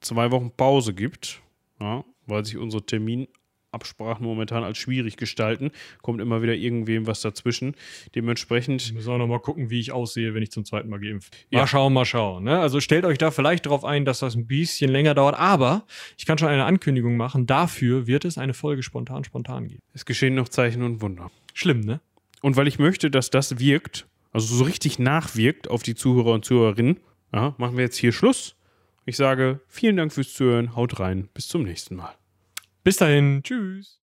zwei 0.00 0.30
Wochen 0.30 0.50
Pause 0.56 0.94
gibt. 0.94 1.42
Ja, 1.80 2.04
weil 2.26 2.44
sich 2.44 2.56
unsere 2.56 2.84
Terminabsprachen 2.84 4.24
momentan 4.24 4.64
als 4.64 4.78
schwierig 4.78 5.16
gestalten. 5.16 5.70
Kommt 6.02 6.20
immer 6.20 6.42
wieder 6.42 6.54
irgendwem 6.54 7.06
was 7.06 7.20
dazwischen. 7.20 7.74
Dementsprechend. 8.14 8.82
Ich 8.82 8.92
muss 8.92 9.08
auch 9.08 9.18
nochmal 9.18 9.40
gucken, 9.40 9.70
wie 9.70 9.80
ich 9.80 9.92
aussehe, 9.92 10.34
wenn 10.34 10.42
ich 10.42 10.50
zum 10.50 10.64
zweiten 10.64 10.88
Mal 10.88 11.00
geimpft 11.00 11.34
Mal 11.50 11.60
ja. 11.60 11.66
schauen, 11.66 11.92
mal 11.92 12.04
schauen. 12.04 12.44
Ne? 12.44 12.58
Also 12.58 12.80
stellt 12.80 13.04
euch 13.04 13.18
da 13.18 13.30
vielleicht 13.30 13.66
darauf 13.66 13.84
ein, 13.84 14.04
dass 14.04 14.20
das 14.20 14.34
ein 14.34 14.46
bisschen 14.46 14.90
länger 14.90 15.14
dauert. 15.14 15.38
Aber 15.38 15.86
ich 16.16 16.26
kann 16.26 16.38
schon 16.38 16.48
eine 16.48 16.64
Ankündigung 16.64 17.16
machen. 17.16 17.46
Dafür 17.46 18.06
wird 18.06 18.24
es 18.24 18.38
eine 18.38 18.54
Folge 18.54 18.82
spontan, 18.82 19.24
spontan 19.24 19.68
geben. 19.68 19.82
Es 19.92 20.04
geschehen 20.04 20.34
noch 20.34 20.48
Zeichen 20.48 20.82
und 20.82 21.00
Wunder. 21.00 21.30
Schlimm, 21.52 21.80
ne? 21.80 22.00
Und 22.44 22.56
weil 22.56 22.68
ich 22.68 22.78
möchte, 22.78 23.10
dass 23.10 23.30
das 23.30 23.58
wirkt, 23.58 24.06
also 24.30 24.54
so 24.54 24.64
richtig 24.64 24.98
nachwirkt 24.98 25.70
auf 25.70 25.82
die 25.82 25.94
Zuhörer 25.94 26.32
und 26.32 26.44
Zuhörerinnen, 26.44 27.00
ja, 27.32 27.54
machen 27.56 27.78
wir 27.78 27.84
jetzt 27.84 27.96
hier 27.96 28.12
Schluss. 28.12 28.54
Ich 29.06 29.16
sage 29.16 29.60
vielen 29.68 29.96
Dank 29.96 30.12
fürs 30.12 30.32
Zuhören, 30.32 30.74
haut 30.76 30.98
rein, 30.98 31.28
bis 31.34 31.48
zum 31.48 31.62
nächsten 31.62 31.96
Mal. 31.96 32.14
Bis 32.84 32.96
dahin, 32.96 33.42
tschüss. 33.42 34.00